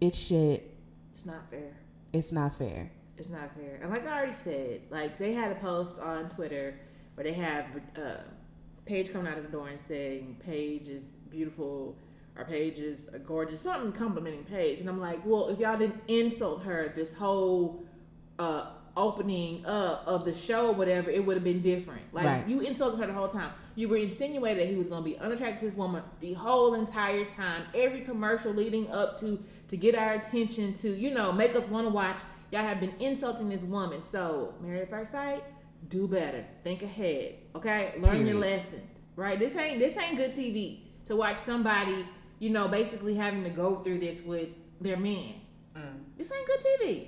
It's 0.00 0.18
shit. 0.18 0.74
it's 1.14 1.24
not 1.26 1.50
fair. 1.50 1.72
It's 2.12 2.30
not 2.30 2.54
fair. 2.54 2.90
It's 3.16 3.28
not 3.28 3.52
fair. 3.56 3.80
And 3.82 3.90
like 3.90 4.06
I 4.06 4.16
already 4.16 4.34
said, 4.34 4.82
like 4.90 5.18
they 5.18 5.32
had 5.32 5.50
a 5.50 5.56
post 5.56 5.98
on 5.98 6.28
Twitter 6.28 6.78
where 7.14 7.24
they 7.24 7.32
have 7.32 7.64
uh, 7.96 8.18
Paige 8.88 9.12
coming 9.12 9.30
out 9.30 9.38
of 9.38 9.44
the 9.44 9.50
door 9.50 9.68
and 9.68 9.78
saying 9.86 10.36
Paige 10.44 10.88
is 10.88 11.04
beautiful 11.30 11.94
or 12.36 12.44
Paige 12.44 12.78
is 12.78 13.08
a 13.12 13.18
gorgeous, 13.18 13.60
something 13.60 13.92
complimenting 13.92 14.44
Paige. 14.44 14.80
And 14.80 14.88
I'm 14.88 15.00
like, 15.00 15.20
well, 15.26 15.48
if 15.48 15.58
y'all 15.58 15.76
didn't 15.78 16.00
insult 16.08 16.62
her 16.64 16.92
this 16.96 17.12
whole 17.12 17.84
uh, 18.38 18.70
opening 18.96 19.64
up 19.66 20.04
of 20.06 20.24
the 20.24 20.32
show 20.32 20.68
or 20.68 20.72
whatever, 20.72 21.10
it 21.10 21.24
would 21.24 21.36
have 21.36 21.44
been 21.44 21.60
different. 21.62 22.02
Like 22.12 22.24
Right. 22.26 22.48
you 22.48 22.60
insulted 22.60 22.98
her 23.00 23.06
the 23.06 23.12
whole 23.12 23.28
time. 23.28 23.52
You 23.74 23.88
were 23.88 23.96
insinuating 23.96 24.58
that 24.58 24.68
he 24.72 24.76
was 24.76 24.88
going 24.88 25.04
to 25.04 25.08
be 25.10 25.16
unattracted 25.18 25.60
to 25.60 25.64
this 25.66 25.74
woman 25.76 26.02
the 26.20 26.32
whole 26.34 26.74
entire 26.74 27.24
time. 27.24 27.62
Every 27.74 28.00
commercial 28.00 28.52
leading 28.52 28.90
up 28.90 29.18
to 29.20 29.42
to 29.68 29.76
get 29.76 29.94
our 29.94 30.14
attention 30.14 30.72
to 30.74 30.88
you 30.96 31.10
know 31.12 31.30
make 31.30 31.54
us 31.54 31.68
want 31.68 31.86
to 31.86 31.92
watch. 31.92 32.18
Y'all 32.50 32.62
have 32.62 32.80
been 32.80 32.94
insulting 32.98 33.48
this 33.50 33.62
woman. 33.62 34.02
So 34.02 34.54
married 34.62 34.80
at 34.82 34.90
first 34.90 35.12
sight, 35.12 35.44
do 35.88 36.08
better. 36.08 36.44
Think 36.64 36.82
ahead. 36.82 37.34
Okay, 37.54 37.94
learn 38.00 38.26
your 38.26 38.36
Period. 38.36 38.58
lesson. 38.58 38.82
Right. 39.16 39.38
This 39.38 39.54
ain't 39.56 39.78
this 39.78 39.96
ain't 39.96 40.16
good 40.16 40.32
TV 40.32 40.80
to 41.04 41.16
watch 41.16 41.36
somebody 41.38 42.06
you 42.38 42.50
know 42.50 42.68
basically 42.68 43.14
having 43.14 43.42
to 43.44 43.50
go 43.50 43.76
through 43.76 43.98
this 43.98 44.22
with 44.22 44.48
their 44.80 44.96
men. 44.96 45.34
Mm. 45.76 46.00
This 46.16 46.32
ain't 46.32 46.46
good 46.46 46.60
TV. 46.80 47.06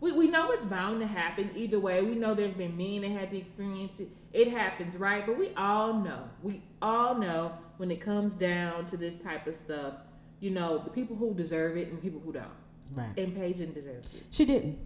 We, 0.00 0.12
we 0.12 0.28
know 0.28 0.50
it's 0.52 0.64
bound 0.64 1.00
to 1.00 1.06
happen 1.06 1.50
either 1.54 1.78
way. 1.78 2.02
We 2.02 2.14
know 2.14 2.34
there's 2.34 2.54
been 2.54 2.76
men 2.76 3.02
that 3.02 3.10
had 3.10 3.30
to 3.32 3.36
experience 3.36 4.00
it. 4.00 4.08
It 4.32 4.50
happens, 4.50 4.96
right? 4.96 5.26
But 5.26 5.38
we 5.38 5.50
all 5.56 5.92
know. 5.94 6.22
We 6.42 6.62
all 6.80 7.14
know 7.16 7.52
when 7.76 7.90
it 7.90 8.00
comes 8.00 8.34
down 8.34 8.86
to 8.86 8.96
this 8.96 9.16
type 9.16 9.46
of 9.46 9.54
stuff, 9.54 9.94
you 10.40 10.50
know, 10.50 10.78
the 10.78 10.90
people 10.90 11.16
who 11.16 11.34
deserve 11.34 11.76
it 11.76 11.88
and 11.88 12.00
people 12.00 12.20
who 12.20 12.32
don't. 12.32 12.46
Right. 12.94 13.16
And 13.18 13.36
Paige 13.36 13.58
didn't 13.58 13.74
deserve 13.74 13.98
it. 13.98 14.22
She 14.30 14.44
didn't. 14.44 14.78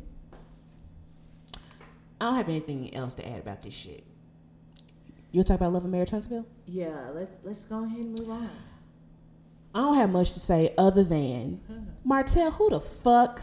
I 2.20 2.26
don't 2.26 2.34
have 2.36 2.48
anything 2.48 2.94
else 2.94 3.14
to 3.14 3.28
add 3.28 3.38
about 3.40 3.62
this 3.62 3.74
shit. 3.74 4.04
You'll 5.32 5.44
talk 5.44 5.56
about 5.56 5.72
Love 5.72 5.82
and 5.82 5.92
Marriage 5.92 6.10
Huntsville? 6.10 6.46
Yeah, 6.66 7.10
let's 7.12 7.32
let's 7.42 7.64
go 7.64 7.84
ahead 7.84 8.04
and 8.04 8.18
move 8.18 8.30
on. 8.30 8.48
I 9.74 9.80
don't 9.80 9.96
have 9.96 10.10
much 10.10 10.30
to 10.32 10.40
say 10.40 10.72
other 10.78 11.02
than 11.02 11.60
Martell, 12.04 12.52
who 12.52 12.70
the 12.70 12.80
fuck 12.80 13.40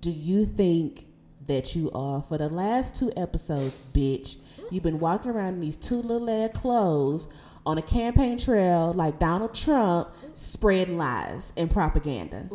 do 0.00 0.10
you 0.10 0.46
think 0.46 1.04
that 1.46 1.76
you 1.76 1.90
are? 1.92 2.22
For 2.22 2.38
the 2.38 2.48
last 2.48 2.94
two 2.94 3.12
episodes, 3.16 3.78
bitch, 3.92 4.38
you've 4.70 4.82
been 4.82 4.98
walking 4.98 5.30
around 5.30 5.54
in 5.54 5.60
these 5.60 5.76
two 5.76 5.96
little 5.96 6.30
ass 6.30 6.50
clothes 6.54 7.28
on 7.66 7.76
a 7.76 7.82
campaign 7.82 8.38
trail 8.38 8.92
like 8.94 9.18
Donald 9.18 9.52
Trump, 9.54 10.08
spreading 10.32 10.96
lies 10.96 11.52
and 11.58 11.70
propaganda. 11.70 12.48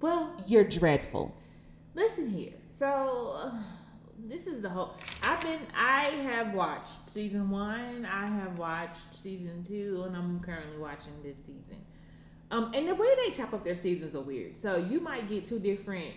Well, 0.00 0.34
You're 0.46 0.64
dreadful. 0.64 1.36
listen 1.94 2.30
here. 2.30 2.54
So 2.78 3.34
uh, 3.36 3.52
this 4.30 4.46
is 4.46 4.62
the 4.62 4.68
whole. 4.68 4.94
I've 5.22 5.40
been. 5.40 5.60
I 5.76 6.04
have 6.22 6.54
watched 6.54 7.10
season 7.10 7.50
one. 7.50 8.06
I 8.06 8.26
have 8.26 8.56
watched 8.58 9.12
season 9.12 9.64
two, 9.64 10.04
and 10.06 10.16
I'm 10.16 10.40
currently 10.40 10.78
watching 10.78 11.12
this 11.22 11.36
season. 11.38 11.84
Um, 12.52 12.72
and 12.74 12.88
the 12.88 12.94
way 12.94 13.08
they 13.16 13.32
chop 13.32 13.52
up 13.52 13.64
their 13.64 13.76
seasons 13.76 14.14
are 14.14 14.20
weird. 14.20 14.56
So 14.56 14.76
you 14.76 15.00
might 15.00 15.28
get 15.28 15.46
two 15.46 15.58
different. 15.58 16.14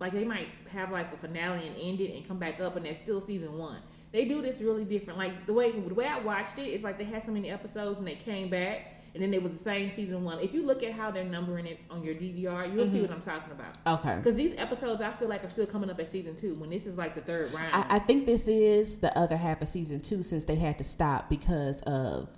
Like 0.00 0.12
they 0.12 0.24
might 0.24 0.48
have 0.70 0.90
like 0.90 1.12
a 1.12 1.16
finale 1.16 1.66
and 1.66 1.76
end 1.80 2.00
it 2.00 2.14
and 2.16 2.26
come 2.26 2.38
back 2.38 2.60
up, 2.60 2.76
and 2.76 2.84
that's 2.84 3.00
still 3.00 3.20
season 3.20 3.56
one. 3.56 3.78
They 4.12 4.24
do 4.24 4.42
this 4.42 4.60
really 4.60 4.84
different. 4.84 5.18
Like 5.18 5.46
the 5.46 5.52
way 5.52 5.70
the 5.70 5.94
way 5.94 6.06
I 6.06 6.18
watched 6.18 6.58
it, 6.58 6.64
it's 6.64 6.82
like 6.82 6.98
they 6.98 7.04
had 7.04 7.22
so 7.22 7.30
many 7.30 7.50
episodes 7.50 7.98
and 7.98 8.06
they 8.06 8.16
came 8.16 8.50
back, 8.50 8.91
and 9.14 9.22
then 9.22 9.34
it 9.34 9.42
was 9.42 9.52
the 9.52 9.58
same 9.58 9.94
season 9.94 10.24
one. 10.24 10.40
If 10.40 10.54
you 10.54 10.64
look 10.64 10.82
at 10.82 10.92
how 10.92 11.10
they're 11.10 11.24
numbering 11.24 11.66
it 11.66 11.80
on 11.90 12.02
your 12.02 12.14
DVR, 12.14 12.72
you'll 12.72 12.86
see 12.86 12.92
mm-hmm. 12.92 13.02
what 13.02 13.10
I'm 13.10 13.20
talking 13.20 13.52
about. 13.52 13.76
Okay. 14.00 14.16
Because 14.16 14.34
these 14.34 14.54
episodes, 14.56 15.02
I 15.02 15.12
feel 15.12 15.28
like, 15.28 15.44
are 15.44 15.50
still 15.50 15.66
coming 15.66 15.90
up 15.90 16.00
at 16.00 16.10
season 16.10 16.34
two 16.34 16.54
when 16.54 16.70
this 16.70 16.86
is 16.86 16.96
like 16.96 17.14
the 17.14 17.20
third 17.20 17.52
round. 17.52 17.74
I, 17.74 17.96
I 17.96 17.98
think 17.98 18.26
this 18.26 18.48
is 18.48 18.98
the 18.98 19.16
other 19.18 19.36
half 19.36 19.60
of 19.60 19.68
season 19.68 20.00
two 20.00 20.22
since 20.22 20.44
they 20.44 20.56
had 20.56 20.78
to 20.78 20.84
stop 20.84 21.28
because 21.28 21.80
of 21.82 22.30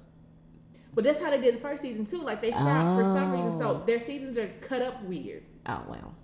but 0.95 1.05
that's 1.05 1.21
how 1.21 1.31
they 1.31 1.41
did 1.41 1.57
the 1.57 1.61
first 1.61 1.83
season 1.83 2.07
too. 2.07 2.23
Like 2.23 2.41
they 2.41 2.53
stopped 2.53 2.99
for 2.99 3.05
some 3.05 3.33
reason, 3.33 3.53
Oh. 3.55 3.59
so 3.59 3.83
their 3.85 3.99
seasons 3.99 4.39
are 4.39 4.49
cut 4.61 4.83
up 4.83 5.03
weird. 5.05 5.43
oh 5.67 5.83
well. 5.89 6.15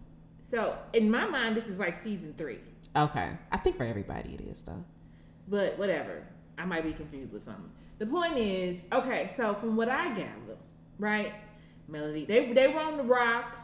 So 0.51 0.77
in 0.93 1.11
my 1.11 1.27
mind, 1.27 1.57
this 1.57 1.67
is 1.67 1.79
like 1.79 2.01
season 2.03 2.35
three. 2.37 2.59
Okay. 2.97 3.31
I 3.53 3.57
think 3.57 3.77
for 3.77 3.85
everybody 3.85 4.35
it 4.35 4.41
is 4.41 4.63
though. 4.63 4.85
But 5.49 5.79
whatever, 5.79 6.23
I 6.59 6.65
might 6.65 6.85
be 6.85 6.93
confused 6.93 7.33
with 7.33 7.43
something. 7.43 7.71
The 8.01 8.07
point 8.07 8.37
is, 8.37 8.85
okay. 8.93 9.31
So 9.33 9.55
from 9.55 9.77
what 9.77 9.89
I 9.89 10.09
gather, 10.09 10.57
right, 10.99 11.33
Melody, 11.87 12.25
they 12.25 12.53
they 12.53 12.67
were 12.67 12.81
on 12.81 12.97
the 12.97 13.05
rocks 13.05 13.61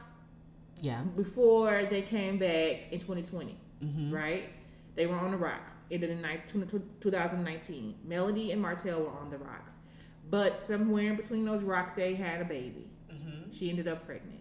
Yeah. 0.80 1.02
before 1.16 1.84
they 1.90 2.02
came 2.02 2.38
back 2.38 2.92
in 2.92 2.98
2020, 3.00 3.58
Mm-hmm. 3.82 4.14
right? 4.14 4.44
They 4.94 5.06
were 5.06 5.16
on 5.18 5.30
the 5.32 5.36
rocks. 5.36 5.72
Ended 5.90 6.10
in 6.10 6.22
ni- 6.22 6.40
20- 6.46 6.82
2019. 7.00 7.94
Melody 8.04 8.52
and 8.52 8.62
Martell 8.62 9.00
were 9.00 9.10
on 9.10 9.30
the 9.30 9.38
rocks. 9.38 9.74
But 10.30 10.58
somewhere 10.58 11.10
in 11.10 11.16
between 11.16 11.44
those 11.44 11.62
rocks, 11.62 11.92
they 11.94 12.14
had 12.14 12.40
a 12.40 12.44
baby. 12.44 12.88
Mm-hmm. 13.12 13.50
She 13.52 13.68
ended 13.70 13.88
up 13.88 14.06
pregnant. 14.06 14.40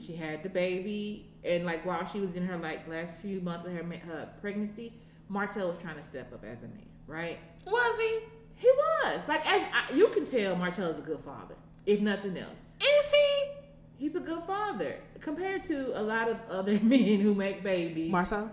She 0.00 0.16
had 0.16 0.42
the 0.42 0.48
baby, 0.48 1.30
and 1.44 1.64
like 1.64 1.86
while 1.86 2.04
she 2.04 2.18
was 2.18 2.34
in 2.34 2.44
her 2.46 2.56
like 2.58 2.88
last 2.88 3.20
few 3.20 3.40
months 3.40 3.66
of 3.66 3.72
her 3.72 3.84
her 3.84 4.28
pregnancy, 4.40 4.94
Martell 5.28 5.68
was 5.68 5.78
trying 5.78 5.94
to 5.96 6.02
step 6.02 6.32
up 6.32 6.44
as 6.44 6.64
a 6.64 6.68
man, 6.68 6.86
right? 7.06 7.38
Was 7.66 8.00
he? 8.00 8.18
He 8.62 8.70
was 8.76 9.26
like 9.26 9.44
as 9.44 9.62
I, 9.62 9.92
you 9.92 10.06
can 10.08 10.24
tell, 10.24 10.54
Martell 10.54 10.88
is 10.88 10.98
a 10.98 11.02
good 11.02 11.18
father, 11.24 11.56
if 11.84 12.00
nothing 12.00 12.38
else. 12.38 12.60
Is 12.80 13.10
he? 13.10 13.44
He's 13.96 14.14
a 14.14 14.20
good 14.20 14.42
father 14.44 14.98
compared 15.20 15.64
to 15.64 16.00
a 16.00 16.02
lot 16.02 16.28
of 16.28 16.36
other 16.48 16.78
men 16.82 17.18
who 17.18 17.34
make 17.34 17.64
babies. 17.64 18.12
Marsau? 18.12 18.50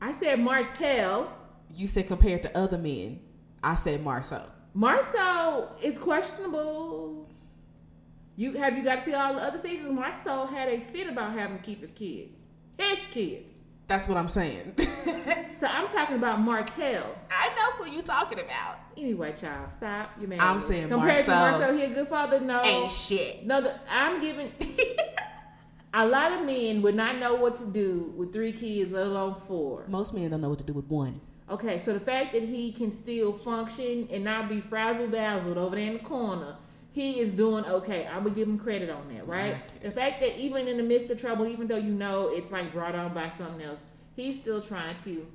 I 0.00 0.12
said 0.12 0.40
Martell. 0.40 1.32
You 1.74 1.86
said 1.86 2.06
compared 2.06 2.42
to 2.42 2.54
other 2.54 2.76
men. 2.76 3.20
I 3.64 3.76
said 3.76 4.04
Marsau. 4.04 4.46
Marsau 4.76 5.68
is 5.82 5.96
questionable. 5.96 7.30
You 8.36 8.52
have 8.54 8.76
you 8.76 8.84
got 8.84 8.98
to 8.98 9.04
see 9.06 9.14
all 9.14 9.34
the 9.34 9.40
other 9.40 9.60
seasons? 9.60 9.98
Marsau 9.98 10.50
had 10.50 10.68
a 10.68 10.80
fit 10.80 11.08
about 11.08 11.32
having 11.32 11.56
to 11.56 11.62
keep 11.62 11.80
his 11.80 11.92
kids, 11.92 12.42
his 12.78 12.98
kids. 13.10 13.51
That's 13.88 14.08
what 14.08 14.16
I'm 14.16 14.28
saying. 14.28 14.74
So 15.62 15.68
I'm 15.68 15.86
talking 15.86 16.16
about 16.16 16.40
Martell. 16.40 17.14
I 17.30 17.48
know 17.54 17.84
who 17.84 17.90
you 17.92 18.02
talking 18.02 18.40
about. 18.40 18.80
Anyway, 18.96 19.32
child, 19.32 19.70
stop. 19.70 20.10
You 20.20 20.26
man. 20.26 20.40
I'm 20.40 20.60
saying 20.60 20.88
compared 20.88 21.24
to 21.24 21.30
Marsau 21.30 21.60
Marsau, 21.60 21.78
he 21.78 21.84
a 21.84 21.88
good 21.90 22.08
father. 22.08 22.40
No, 22.40 22.60
Ain't 22.64 22.90
shit. 22.90 23.46
no. 23.46 23.60
The, 23.60 23.78
I'm 23.88 24.20
giving. 24.20 24.50
a 25.94 26.04
lot 26.04 26.32
of 26.32 26.44
men 26.44 26.82
would 26.82 26.96
not 26.96 27.18
know 27.18 27.36
what 27.36 27.54
to 27.56 27.64
do 27.64 28.12
with 28.16 28.32
three 28.32 28.52
kids, 28.52 28.90
let 28.90 29.06
alone 29.06 29.36
four. 29.46 29.84
Most 29.86 30.14
men 30.14 30.32
don't 30.32 30.40
know 30.40 30.48
what 30.48 30.58
to 30.58 30.64
do 30.64 30.72
with 30.72 30.86
one. 30.86 31.20
Okay, 31.48 31.78
so 31.78 31.92
the 31.92 32.00
fact 32.00 32.32
that 32.32 32.42
he 32.42 32.72
can 32.72 32.90
still 32.90 33.32
function 33.32 34.08
and 34.10 34.24
not 34.24 34.48
be 34.48 34.60
frazzled 34.60 35.12
dazzled 35.12 35.58
over 35.58 35.76
there 35.76 35.86
in 35.86 35.92
the 35.92 35.98
corner, 36.00 36.56
he 36.92 37.20
is 37.20 37.32
doing 37.32 37.64
okay. 37.64 38.06
I 38.06 38.18
would 38.18 38.34
give 38.34 38.46
him 38.46 38.58
credit 38.58 38.90
on 38.90 39.12
that, 39.14 39.26
right? 39.26 39.56
The 39.82 39.90
fact 39.90 40.20
that 40.20 40.38
even 40.38 40.68
in 40.68 40.76
the 40.76 40.82
midst 40.82 41.10
of 41.10 41.20
trouble, 41.20 41.46
even 41.46 41.66
though 41.66 41.76
you 41.76 41.92
know 41.92 42.28
it's 42.28 42.52
like 42.52 42.72
brought 42.72 42.94
on 42.94 43.14
by 43.14 43.30
something 43.30 43.62
else, 43.62 43.80
he's 44.14 44.36
still 44.36 44.60
trying 44.60 44.94
to 45.04 45.26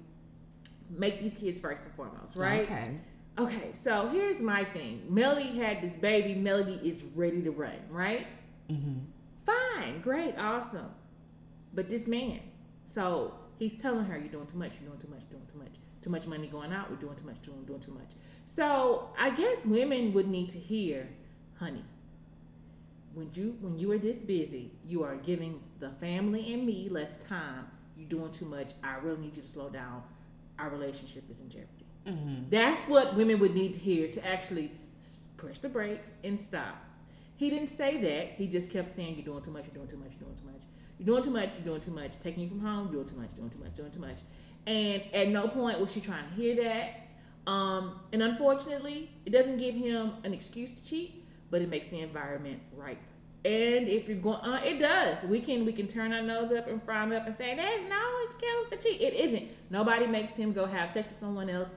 make 0.89 1.19
these 1.19 1.33
kids 1.33 1.59
first 1.59 1.83
and 1.83 1.93
foremost, 1.93 2.35
right? 2.37 2.61
Okay. 2.61 2.97
Okay, 3.39 3.71
so 3.83 4.07
here's 4.09 4.39
my 4.39 4.63
thing. 4.63 5.03
Melody 5.09 5.57
had 5.57 5.81
this 5.81 5.93
baby. 5.93 6.33
Melody 6.33 6.79
is 6.83 7.03
ready 7.15 7.41
to 7.43 7.51
run, 7.51 7.75
right? 7.91 8.25
Mm-hmm. 8.69 8.99
Fine, 9.45 10.01
great, 10.01 10.35
awesome. 10.37 10.89
But 11.73 11.87
this 11.87 12.07
man, 12.07 12.39
so 12.91 13.35
he's 13.59 13.79
telling 13.79 14.05
her, 14.05 14.17
"You're 14.17 14.29
doing 14.29 14.47
too 14.47 14.57
much. 14.57 14.71
You're 14.79 14.89
doing 14.89 14.99
too 14.99 15.09
much. 15.09 15.29
Doing 15.29 15.45
too 15.51 15.59
much. 15.59 15.73
Too 16.01 16.09
much 16.09 16.25
money 16.25 16.47
going 16.47 16.73
out. 16.73 16.89
We're 16.89 16.97
doing 16.97 17.15
too 17.15 17.27
much. 17.27 17.41
Doing 17.41 17.63
doing 17.65 17.79
too 17.79 17.91
much." 17.93 18.09
So 18.45 19.09
I 19.19 19.29
guess 19.29 19.65
women 19.65 20.13
would 20.13 20.27
need 20.27 20.49
to 20.49 20.57
hear, 20.59 21.07
"Honey, 21.59 21.83
when 23.13 23.29
you 23.33 23.57
when 23.61 23.77
you 23.77 23.91
are 23.91 23.97
this 23.97 24.17
busy, 24.17 24.71
you 24.85 25.03
are 25.03 25.15
giving 25.15 25.61
the 25.79 25.89
family 25.91 26.53
and 26.53 26.65
me 26.65 26.89
less 26.89 27.17
time. 27.17 27.67
You're 27.97 28.09
doing 28.09 28.31
too 28.31 28.45
much. 28.45 28.73
I 28.83 28.97
really 28.97 29.21
need 29.21 29.35
you 29.35 29.41
to 29.41 29.47
slow 29.47 29.69
down. 29.69 30.03
Our 30.59 30.69
relationship 30.69 31.29
is 31.29 31.39
in 31.39 31.49
jeopardy." 31.49 31.85
Mm-hmm. 32.05 32.49
That's 32.49 32.83
what 32.83 33.15
women 33.15 33.39
would 33.39 33.53
need 33.53 33.73
to 33.73 33.79
hear 33.79 34.07
to 34.07 34.25
actually 34.25 34.71
push 35.35 35.59
the 35.59 35.69
brakes 35.69 36.13
and 36.23 36.39
stop. 36.39 36.77
He 37.35 37.49
didn't 37.49 37.67
say 37.67 38.01
that. 38.01 38.31
He 38.31 38.47
just 38.47 38.71
kept 38.71 38.95
saying, 38.95 39.15
You're 39.15 39.25
doing 39.25 39.41
too 39.43 39.51
much, 39.51 39.65
you're 39.65 39.75
doing 39.75 39.87
too 39.87 39.97
much, 39.97 40.11
you're 40.11 40.27
doing 40.27 40.35
too 40.35 40.45
much. 40.45 40.61
You're 40.97 41.05
doing 41.05 41.23
too 41.23 41.31
much, 41.31 41.53
you're 41.55 41.65
doing 41.65 41.81
too 41.81 41.91
much. 41.91 42.19
Taking 42.19 42.43
you 42.43 42.49
from 42.49 42.59
home, 42.59 42.89
You're 42.91 43.03
doing 43.03 43.07
too 43.07 43.21
much, 43.21 43.35
doing 43.35 43.49
too 43.49 43.59
much, 43.59 43.75
doing 43.75 43.91
too 43.91 43.99
much. 43.99 44.19
And 44.65 45.03
at 45.13 45.29
no 45.29 45.47
point 45.47 45.79
was 45.79 45.91
she 45.91 46.01
trying 46.01 46.27
to 46.27 46.33
hear 46.33 46.55
that. 46.63 47.49
Um, 47.49 47.99
and 48.11 48.21
unfortunately, 48.23 49.11
it 49.25 49.29
doesn't 49.29 49.57
give 49.57 49.75
him 49.75 50.13
an 50.23 50.33
excuse 50.33 50.71
to 50.71 50.83
cheat, 50.83 51.23
but 51.49 51.61
it 51.61 51.69
makes 51.69 51.87
the 51.87 51.99
environment 51.99 52.59
ripe. 52.75 53.01
And 53.45 53.87
if 53.87 54.07
you're 54.09 54.17
going, 54.17 54.41
uh, 54.41 54.61
it 54.65 54.79
does. 54.79 55.23
We 55.23 55.39
can 55.39 55.65
we 55.65 55.71
can 55.71 55.87
turn 55.87 56.11
our 56.11 56.21
nose 56.21 56.51
up 56.51 56.67
and 56.67 56.83
frown 56.83 57.13
up 57.13 57.27
and 57.27 57.35
say 57.35 57.55
there's 57.55 57.87
no 57.89 58.11
excuse 58.25 58.69
to 58.71 58.77
cheat. 58.77 59.01
It 59.01 59.13
isn't. 59.13 59.47
Nobody 59.69 60.07
makes 60.07 60.33
him 60.33 60.51
go 60.51 60.65
have 60.65 60.91
sex 60.91 61.07
with 61.09 61.17
someone 61.17 61.49
else, 61.49 61.69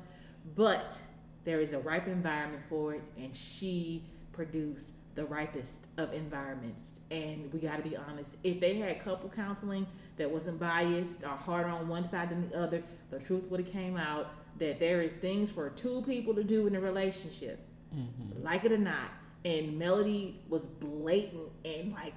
but 0.57 0.99
there 1.45 1.61
is 1.61 1.73
a 1.73 1.79
ripe 1.79 2.07
environment 2.07 2.63
for 2.69 2.95
it, 2.95 3.03
and 3.17 3.35
she 3.35 4.05
produced 4.33 4.93
the 5.15 5.25
ripest 5.25 5.89
of 5.97 6.13
environments. 6.13 7.01
And 7.11 7.53
we 7.53 7.61
got 7.61 7.77
to 7.77 7.89
be 7.89 7.97
honest. 7.97 8.37
If 8.43 8.61
they 8.61 8.79
had 8.79 9.05
couple 9.05 9.29
counseling 9.29 9.87
that 10.17 10.31
wasn't 10.31 10.59
biased 10.59 11.25
or 11.25 11.31
harder 11.31 11.69
on 11.69 11.89
one 11.89 12.05
side 12.05 12.31
than 12.31 12.49
the 12.49 12.59
other, 12.59 12.83
the 13.11 13.19
truth 13.19 13.45
would 13.51 13.61
have 13.61 13.73
came 13.73 13.97
out 13.97 14.33
that 14.59 14.79
there 14.79 15.03
is 15.03 15.15
things 15.15 15.51
for 15.51 15.71
two 15.71 16.03
people 16.03 16.35
to 16.35 16.45
do 16.45 16.67
in 16.67 16.75
a 16.77 16.81
relationship, 16.81 17.61
mm-hmm. 17.95 18.43
like 18.43 18.65
it 18.65 18.73
or 18.73 18.79
not. 18.79 19.11
And 19.45 19.79
Melody 19.79 20.41
was 20.49 20.67
blatant 20.67 21.49
and 21.65 21.93
like, 21.93 22.13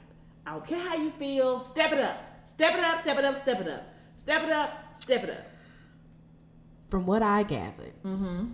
I 0.45 0.51
don't 0.51 0.67
care 0.67 0.79
how 0.79 0.95
you 0.95 1.11
feel, 1.11 1.59
step 1.61 1.93
it 1.93 1.99
up, 1.99 2.17
step 2.43 2.75
it 2.75 2.83
up, 2.83 3.01
step 3.01 3.17
it 3.17 3.25
up, 3.25 3.37
step 3.37 3.61
it 3.61 3.67
up, 3.67 3.83
step 4.17 4.43
it 4.43 4.49
up, 4.51 4.97
step 4.97 5.23
it 5.23 5.29
up. 5.29 5.45
From 6.89 7.05
what 7.05 7.23
I 7.23 7.43
gathered, 7.43 7.93
mm-hmm. 8.03 8.51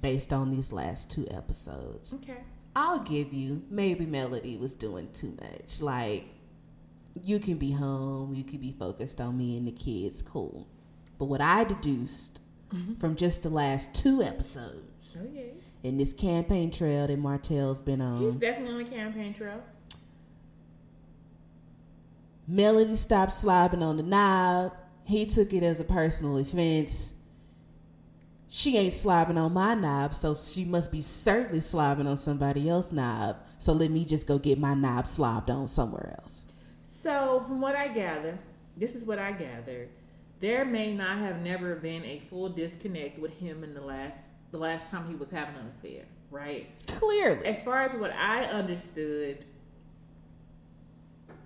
based 0.00 0.32
on 0.32 0.50
these 0.50 0.72
last 0.72 1.10
two 1.10 1.26
episodes, 1.30 2.14
okay, 2.14 2.38
I'll 2.74 3.00
give 3.00 3.32
you 3.32 3.62
maybe 3.70 4.06
Melody 4.06 4.56
was 4.56 4.74
doing 4.74 5.08
too 5.12 5.36
much. 5.40 5.80
Like, 5.80 6.24
you 7.22 7.38
can 7.38 7.56
be 7.56 7.70
home, 7.70 8.34
you 8.34 8.44
can 8.44 8.58
be 8.58 8.74
focused 8.78 9.20
on 9.20 9.36
me 9.36 9.56
and 9.56 9.66
the 9.66 9.72
kids, 9.72 10.22
cool. 10.22 10.66
But 11.18 11.26
what 11.26 11.40
I 11.40 11.64
deduced 11.64 12.40
mm-hmm. 12.72 12.94
from 12.94 13.16
just 13.16 13.42
the 13.42 13.50
last 13.50 13.92
two 13.94 14.22
episodes. 14.22 15.16
Oh, 15.18 15.26
yeah. 15.32 15.42
In 15.82 15.96
this 15.98 16.12
campaign 16.12 16.70
trail 16.70 17.06
that 17.06 17.18
Martell's 17.18 17.80
been 17.80 18.00
on. 18.00 18.20
He's 18.20 18.36
definitely 18.36 18.74
on 18.74 18.80
a 18.80 18.96
campaign 18.96 19.34
trail. 19.34 19.62
Melody 22.48 22.96
stopped 22.96 23.32
slobbing 23.32 23.82
on 23.82 23.96
the 23.96 24.02
knob. 24.02 24.72
He 25.04 25.26
took 25.26 25.52
it 25.52 25.62
as 25.62 25.80
a 25.80 25.84
personal 25.84 26.38
offense. 26.38 27.12
She 28.48 28.76
ain't 28.76 28.94
slobbing 28.94 29.36
on 29.36 29.52
my 29.52 29.74
knob, 29.74 30.14
so 30.14 30.34
she 30.34 30.64
must 30.64 30.90
be 30.92 31.00
certainly 31.02 31.60
slobbing 31.60 32.06
on 32.06 32.16
somebody 32.16 32.68
else's 32.68 32.92
knob. 32.92 33.36
So 33.58 33.72
let 33.72 33.90
me 33.90 34.04
just 34.04 34.26
go 34.26 34.38
get 34.38 34.58
my 34.58 34.74
knob 34.74 35.06
slobbed 35.06 35.50
on 35.50 35.66
somewhere 35.68 36.14
else. 36.20 36.46
So, 36.84 37.44
from 37.46 37.60
what 37.60 37.74
I 37.76 37.88
gather, 37.88 38.38
this 38.76 38.94
is 38.94 39.04
what 39.04 39.18
I 39.18 39.32
gather. 39.32 39.88
there 40.40 40.64
may 40.64 40.92
not 40.92 41.18
have 41.18 41.40
never 41.40 41.76
been 41.76 42.04
a 42.04 42.20
full 42.20 42.48
disconnect 42.48 43.18
with 43.18 43.32
him 43.38 43.64
in 43.64 43.74
the 43.74 43.80
last 43.80 44.30
the 44.50 44.58
last 44.58 44.90
time 44.90 45.08
he 45.08 45.14
was 45.14 45.28
having 45.28 45.56
an 45.56 45.72
affair, 45.78 46.04
right? 46.30 46.68
Clearly. 46.86 47.46
As 47.46 47.62
far 47.62 47.80
as 47.82 47.92
what 47.98 48.12
I 48.12 48.44
understood, 48.44 49.44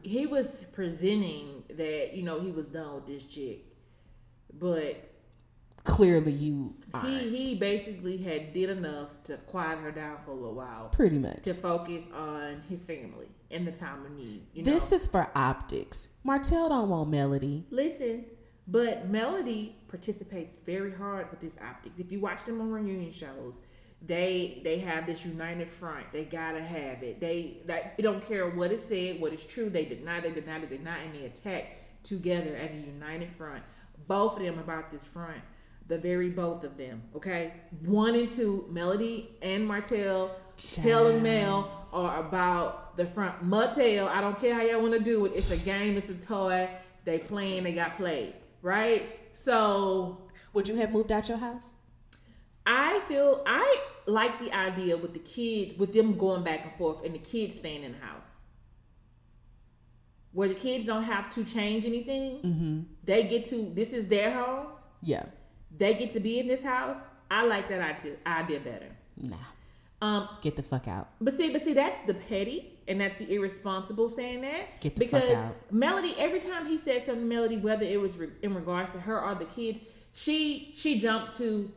he 0.03 0.27
was 0.27 0.65
presenting 0.73 1.63
that, 1.77 2.15
you 2.15 2.23
know, 2.23 2.41
he 2.41 2.51
was 2.51 2.69
done 2.69 2.95
with 2.95 3.07
this 3.07 3.25
chick. 3.25 3.65
But 4.53 5.11
clearly 5.85 6.33
you 6.33 6.75
he 7.03 7.47
he 7.47 7.55
basically 7.55 8.19
had 8.19 8.53
did 8.53 8.69
enough 8.69 9.09
to 9.25 9.37
quiet 9.39 9.79
her 9.79 9.91
down 9.91 10.19
for 10.25 10.33
a 10.33 10.35
little 10.35 10.55
while 10.55 10.89
pretty 10.91 11.19
much 11.19 11.43
to 11.43 11.55
focus 11.55 12.07
on 12.15 12.63
his 12.69 12.83
family 12.83 13.27
in 13.49 13.65
the 13.65 13.73
time 13.73 14.05
of 14.05 14.13
need 14.13 14.43
this 14.55 14.91
know? 14.91 14.97
is 14.97 15.07
for 15.07 15.31
optics 15.35 16.09
martell 16.23 16.69
don't 16.69 16.91
want 16.91 17.09
melody 17.09 17.65
listen 17.71 18.25
but 18.67 19.09
Melody 19.09 19.77
participates 19.89 20.55
very 20.65 20.93
hard 20.93 21.31
with 21.31 21.41
this 21.41 21.53
optics. 21.63 21.99
If 21.99 22.13
you 22.13 22.21
watch 22.21 22.45
them 22.45 22.61
on 22.61 22.71
reunion 22.71 23.13
shows, 23.13 23.55
they 24.07 24.61
they 24.65 24.79
have 24.79 25.07
this 25.07 25.25
united 25.25 25.71
front. 25.71 26.07
They 26.13 26.25
gotta 26.25 26.63
have 26.63 27.03
it. 27.03 27.21
They 27.21 27.59
like 27.67 27.97
they 27.97 28.03
don't 28.03 28.27
care 28.27 28.49
what 28.49 28.73
is 28.73 28.85
said, 28.85 29.21
what 29.21 29.33
is 29.33 29.45
true. 29.45 29.69
They 29.69 29.85
deny, 29.85 30.21
they 30.21 30.31
deny, 30.31 30.59
they 30.61 30.77
deny, 30.77 30.99
and 30.99 31.15
they 31.15 31.27
attack 31.27 32.03
together 32.03 32.57
as 32.57 32.73
a 32.73 32.79
united 32.79 33.31
front. 33.37 33.63
Both 34.07 34.39
of 34.39 34.43
them 34.43 34.59
about 34.59 34.91
this 34.91 35.05
front. 35.05 35.41
The 35.89 35.99
very 35.99 36.31
both 36.31 36.63
of 36.65 36.77
them. 36.77 37.03
Okay, 37.17 37.53
one 37.85 38.15
and 38.15 38.31
two, 38.31 38.67
Melody 38.71 39.37
and 39.43 39.67
Martell, 39.67 40.37
Tell 40.57 41.09
and 41.09 41.23
Mel 41.23 41.87
are 41.93 42.21
about 42.21 42.97
the 42.97 43.05
front. 43.05 43.43
Martell, 43.43 44.09
I 44.09 44.21
don't 44.21 44.41
care 44.41 44.55
how 44.55 44.63
y'all 44.63 44.81
want 44.81 44.95
to 44.95 45.01
do 45.01 45.27
it. 45.27 45.33
It's 45.35 45.51
a 45.51 45.57
game. 45.57 45.97
It's 45.97 46.09
a 46.09 46.15
toy. 46.15 46.71
They 47.05 47.19
playing. 47.19 47.65
They 47.65 47.73
got 47.73 47.97
played 47.97 48.35
right? 48.63 49.19
So, 49.33 50.23
would 50.53 50.69
you 50.69 50.77
have 50.77 50.93
moved 50.93 51.13
out 51.13 51.29
your 51.29 51.39
house? 51.39 51.75
I 52.67 53.01
feel 53.09 53.43
I 53.47 53.81
like 54.07 54.39
the 54.39 54.53
idea 54.53 54.97
with 54.97 55.13
the 55.13 55.21
kids, 55.21 55.79
with 55.79 55.93
them 55.93 56.17
going 56.17 56.45
back 56.45 56.65
and 56.65 56.75
forth, 56.77 57.05
and 57.05 57.15
the 57.15 57.19
kids 57.19 57.59
staying 57.59 57.83
in 57.83 57.93
the 57.93 57.99
house, 57.99 58.27
where 60.33 60.49
the 60.49 60.55
kids 60.55 60.87
don't 60.87 61.05
have 61.05 61.31
to 61.31 61.45
change 61.45 61.87
anything. 61.87 62.41
Mm-hmm. 62.43 62.81
They 63.05 63.25
get 63.25 63.49
to 63.51 63.73
this 63.75 63.93
is 63.93 64.09
their 64.09 64.33
home. 64.33 64.67
Yeah, 65.03 65.25
they 65.77 65.95
get 65.95 66.13
to 66.13 66.21
be 66.21 66.39
in 66.39 66.49
this 66.49 66.63
house. 66.63 66.99
I 67.31 67.45
like 67.45 67.69
that 67.69 67.81
idea, 67.81 68.17
idea 68.27 68.61
better. 68.61 68.91
Nah. 69.17 69.37
Um, 70.03 70.29
get 70.41 70.57
the 70.57 70.63
fuck 70.63 70.89
out. 70.89 71.11
But 71.21 71.37
see, 71.37 71.51
but 71.51 71.65
see, 71.65 71.75
that's 71.75 71.99
the 72.07 72.15
petty 72.15 72.79
and 72.91 73.01
that's 73.01 73.17
the 73.17 73.33
irresponsible 73.33 74.11
saying 74.11 74.43
that. 74.43 74.81
Get 74.81 74.97
the 74.97 75.05
because 75.07 75.29
fuck 75.29 75.39
out. 75.39 75.73
Melody, 75.73 76.15
every 76.19 76.41
time 76.41 76.67
he 76.67 76.77
said 76.77 77.01
something, 77.01 77.29
Melody, 77.29 77.57
whether 77.57 77.85
it 77.85 78.01
was 78.01 78.19
re- 78.19 78.31
in 78.43 78.55
regards 78.55 78.91
to 78.91 79.01
her 79.01 79.21
or 79.21 79.35
the 79.37 79.45
kids, 79.47 79.81
she 80.13 80.73
she 80.75 80.99
jumped 80.99 81.37
to 81.39 81.71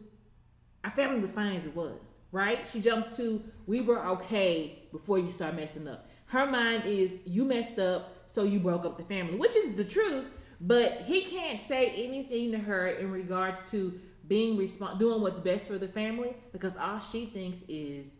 our 0.84 0.92
family 0.92 1.22
was 1.22 1.32
fine 1.32 1.56
as 1.56 1.66
it 1.66 1.76
was, 1.76 2.00
right? 2.32 2.68
She 2.72 2.82
jumps 2.82 3.16
to 3.18 3.44
we 3.68 3.80
were 3.80 4.06
okay 4.08 4.80
before 4.92 5.20
you 5.20 5.30
start 5.30 5.56
messing 5.56 5.88
up. 5.88 6.10
Her 6.26 6.48
mind 6.48 6.86
is 6.86 7.16
you 7.26 7.46
messed 7.46 7.78
up, 7.78 8.24
so 8.28 8.44
you 8.44 8.60
broke 8.60 8.84
up 8.84 8.98
the 8.98 9.04
family, 9.04 9.36
which 9.36 9.56
is 9.56 9.76
the 9.76 9.86
truth. 9.86 10.26
But 10.60 11.02
he 11.06 11.26
can't 11.26 11.60
say 11.60 11.90
anything 11.90 12.52
to 12.52 12.58
her 12.58 12.88
in 12.88 13.12
regards 13.12 13.62
to 13.72 14.00
being 14.28 14.58
respons- 14.58 14.98
doing 14.98 15.22
what's 15.22 15.40
best 15.40 15.68
for 15.68 15.78
the 15.78 15.88
family 15.88 16.34
because 16.54 16.76
all 16.76 17.00
she 17.00 17.26
thinks 17.26 17.64
is 17.68 18.16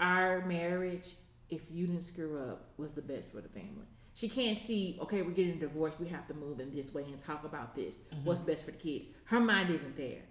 our 0.00 0.44
marriage 0.44 1.14
if 1.50 1.62
you 1.70 1.86
didn't 1.86 2.02
screw 2.02 2.38
up 2.50 2.70
was 2.76 2.92
the 2.92 3.02
best 3.02 3.32
for 3.32 3.40
the 3.40 3.48
family 3.48 3.86
she 4.14 4.28
can't 4.28 4.58
see 4.58 4.98
okay 5.00 5.22
we're 5.22 5.30
getting 5.30 5.58
divorced 5.58 6.00
we 6.00 6.08
have 6.08 6.26
to 6.26 6.34
move 6.34 6.60
in 6.60 6.74
this 6.74 6.92
way 6.92 7.02
and 7.02 7.18
talk 7.18 7.44
about 7.44 7.74
this 7.74 7.96
mm-hmm. 7.96 8.24
what's 8.24 8.40
best 8.40 8.64
for 8.64 8.70
the 8.70 8.76
kids 8.78 9.06
her 9.24 9.40
mind 9.40 9.70
isn't 9.70 9.96
there 9.96 10.22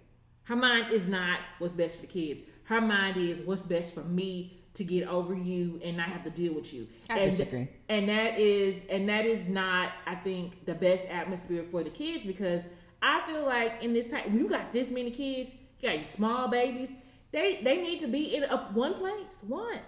her 0.44 0.56
mind 0.56 0.92
is 0.92 1.06
not 1.08 1.40
what's 1.58 1.74
best 1.74 1.96
for 1.96 2.02
the 2.02 2.08
kids 2.08 2.40
her 2.64 2.80
mind 2.80 3.16
is 3.16 3.40
what's 3.42 3.62
best 3.62 3.94
for 3.94 4.02
me 4.04 4.60
to 4.74 4.84
get 4.84 5.06
over 5.08 5.34
you 5.34 5.80
and 5.84 5.96
not 5.96 6.06
have 6.06 6.22
to 6.24 6.30
deal 6.30 6.54
with 6.54 6.72
you. 6.72 6.86
I 7.08 7.18
and, 7.18 7.30
disagree. 7.30 7.68
And 7.88 8.08
that 8.08 8.38
is 8.38 8.80
and 8.88 9.08
that 9.08 9.26
is 9.26 9.48
not, 9.48 9.90
I 10.06 10.14
think, 10.14 10.64
the 10.64 10.74
best 10.74 11.06
atmosphere 11.06 11.64
for 11.70 11.82
the 11.82 11.90
kids 11.90 12.24
because 12.24 12.62
I 13.02 13.22
feel 13.26 13.44
like 13.44 13.82
in 13.82 13.92
this 13.92 14.08
time, 14.08 14.36
you 14.36 14.48
got 14.48 14.72
this 14.72 14.90
many 14.90 15.10
kids, 15.10 15.54
you 15.80 15.88
got 15.88 15.98
your 15.98 16.08
small 16.08 16.48
babies, 16.48 16.92
they 17.32 17.60
they 17.62 17.82
need 17.82 18.00
to 18.00 18.06
be 18.06 18.36
in 18.36 18.44
a 18.44 18.56
one 18.72 18.94
place. 18.94 19.42
One. 19.46 19.80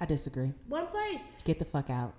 I 0.00 0.06
disagree. 0.06 0.52
One 0.68 0.86
place. 0.88 1.20
Get 1.44 1.58
the 1.58 1.64
fuck 1.64 1.90
out. 1.90 2.14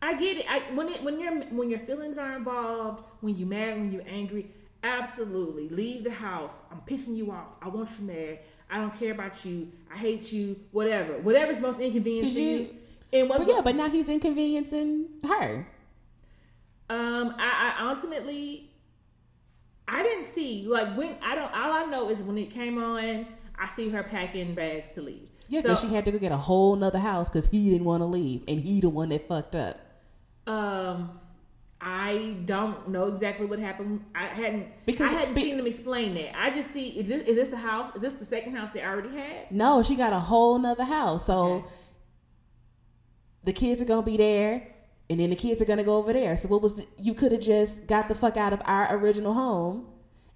I 0.00 0.14
get 0.14 0.38
it. 0.38 0.46
I, 0.48 0.60
when 0.74 0.88
it 0.88 1.02
when 1.02 1.20
your 1.20 1.32
when 1.44 1.70
your 1.70 1.78
feelings 1.80 2.18
are 2.18 2.36
involved, 2.36 3.04
when 3.20 3.36
you're 3.36 3.48
mad, 3.48 3.78
when 3.78 3.92
you're 3.92 4.02
angry, 4.06 4.50
absolutely 4.82 5.68
leave 5.68 6.04
the 6.04 6.10
house. 6.10 6.54
I'm 6.70 6.80
pissing 6.80 7.16
you 7.16 7.30
off. 7.30 7.46
I 7.62 7.68
want 7.68 7.90
you 7.98 8.06
mad. 8.06 8.40
I 8.68 8.78
don't 8.78 8.98
care 8.98 9.12
about 9.12 9.44
you. 9.44 9.70
I 9.92 9.96
hate 9.96 10.32
you. 10.32 10.58
Whatever. 10.72 11.18
Whatever's 11.18 11.60
most 11.60 11.78
inconvenient 11.78 12.34
to 12.34 12.42
you. 12.42 12.58
you. 12.58 12.74
And 13.12 13.28
but 13.28 13.46
yeah, 13.46 13.60
but 13.62 13.76
now 13.76 13.88
he's 13.88 14.08
inconveniencing 14.08 15.06
her. 15.24 15.66
Um, 16.90 17.34
I, 17.38 17.74
I 17.78 17.90
ultimately 17.90 18.70
I 19.86 20.02
didn't 20.02 20.24
see 20.24 20.64
like 20.66 20.96
when 20.96 21.16
I 21.22 21.34
don't. 21.34 21.54
All 21.54 21.72
I 21.72 21.84
know 21.84 22.08
is 22.08 22.22
when 22.22 22.38
it 22.38 22.50
came 22.50 22.82
on, 22.82 23.26
I 23.58 23.68
see 23.68 23.88
her 23.90 24.02
packing 24.02 24.54
bags 24.54 24.90
to 24.92 25.02
leave. 25.02 25.28
Yeah, 25.48 25.62
because 25.62 25.80
so, 25.80 25.88
she 25.88 25.94
had 25.94 26.04
to 26.06 26.12
go 26.12 26.18
get 26.18 26.32
a 26.32 26.36
whole 26.36 26.76
nother 26.76 26.98
house 26.98 27.28
because 27.28 27.46
he 27.46 27.70
didn't 27.70 27.84
want 27.84 28.02
to 28.02 28.06
leave, 28.06 28.42
and 28.48 28.60
he 28.60 28.80
the 28.80 28.88
one 28.88 29.10
that 29.10 29.26
fucked 29.28 29.54
up. 29.54 29.78
Um, 30.46 31.18
I 31.80 32.36
don't 32.44 32.88
know 32.88 33.08
exactly 33.08 33.46
what 33.46 33.58
happened. 33.58 34.04
I 34.14 34.26
hadn't 34.26 34.68
because 34.86 35.12
I 35.12 35.18
hadn't 35.18 35.34
be, 35.34 35.42
seen 35.42 35.56
them 35.56 35.66
explain 35.66 36.14
that. 36.14 36.38
I 36.38 36.50
just 36.50 36.72
see 36.72 36.88
is 36.90 37.08
this 37.08 37.26
is 37.26 37.36
this 37.36 37.48
the 37.50 37.56
house? 37.56 37.94
Is 37.96 38.02
this 38.02 38.14
the 38.14 38.24
second 38.24 38.56
house 38.56 38.70
they 38.72 38.82
already 38.82 39.16
had? 39.16 39.50
No, 39.50 39.82
she 39.82 39.96
got 39.96 40.12
a 40.12 40.20
whole 40.20 40.58
nother 40.58 40.84
house. 40.84 41.26
So 41.26 41.42
okay. 41.42 41.66
the 43.44 43.52
kids 43.52 43.82
are 43.82 43.84
gonna 43.84 44.02
be 44.02 44.16
there 44.16 44.68
and 45.10 45.20
then 45.20 45.30
the 45.30 45.36
kids 45.36 45.60
are 45.60 45.64
gonna 45.64 45.84
go 45.84 45.96
over 45.96 46.12
there. 46.12 46.36
So 46.36 46.48
what 46.48 46.62
was 46.62 46.74
the, 46.74 46.86
you 46.98 47.14
could 47.14 47.32
have 47.32 47.40
just 47.40 47.86
got 47.86 48.08
the 48.08 48.14
fuck 48.14 48.36
out 48.36 48.52
of 48.52 48.62
our 48.64 48.96
original 48.96 49.34
home 49.34 49.86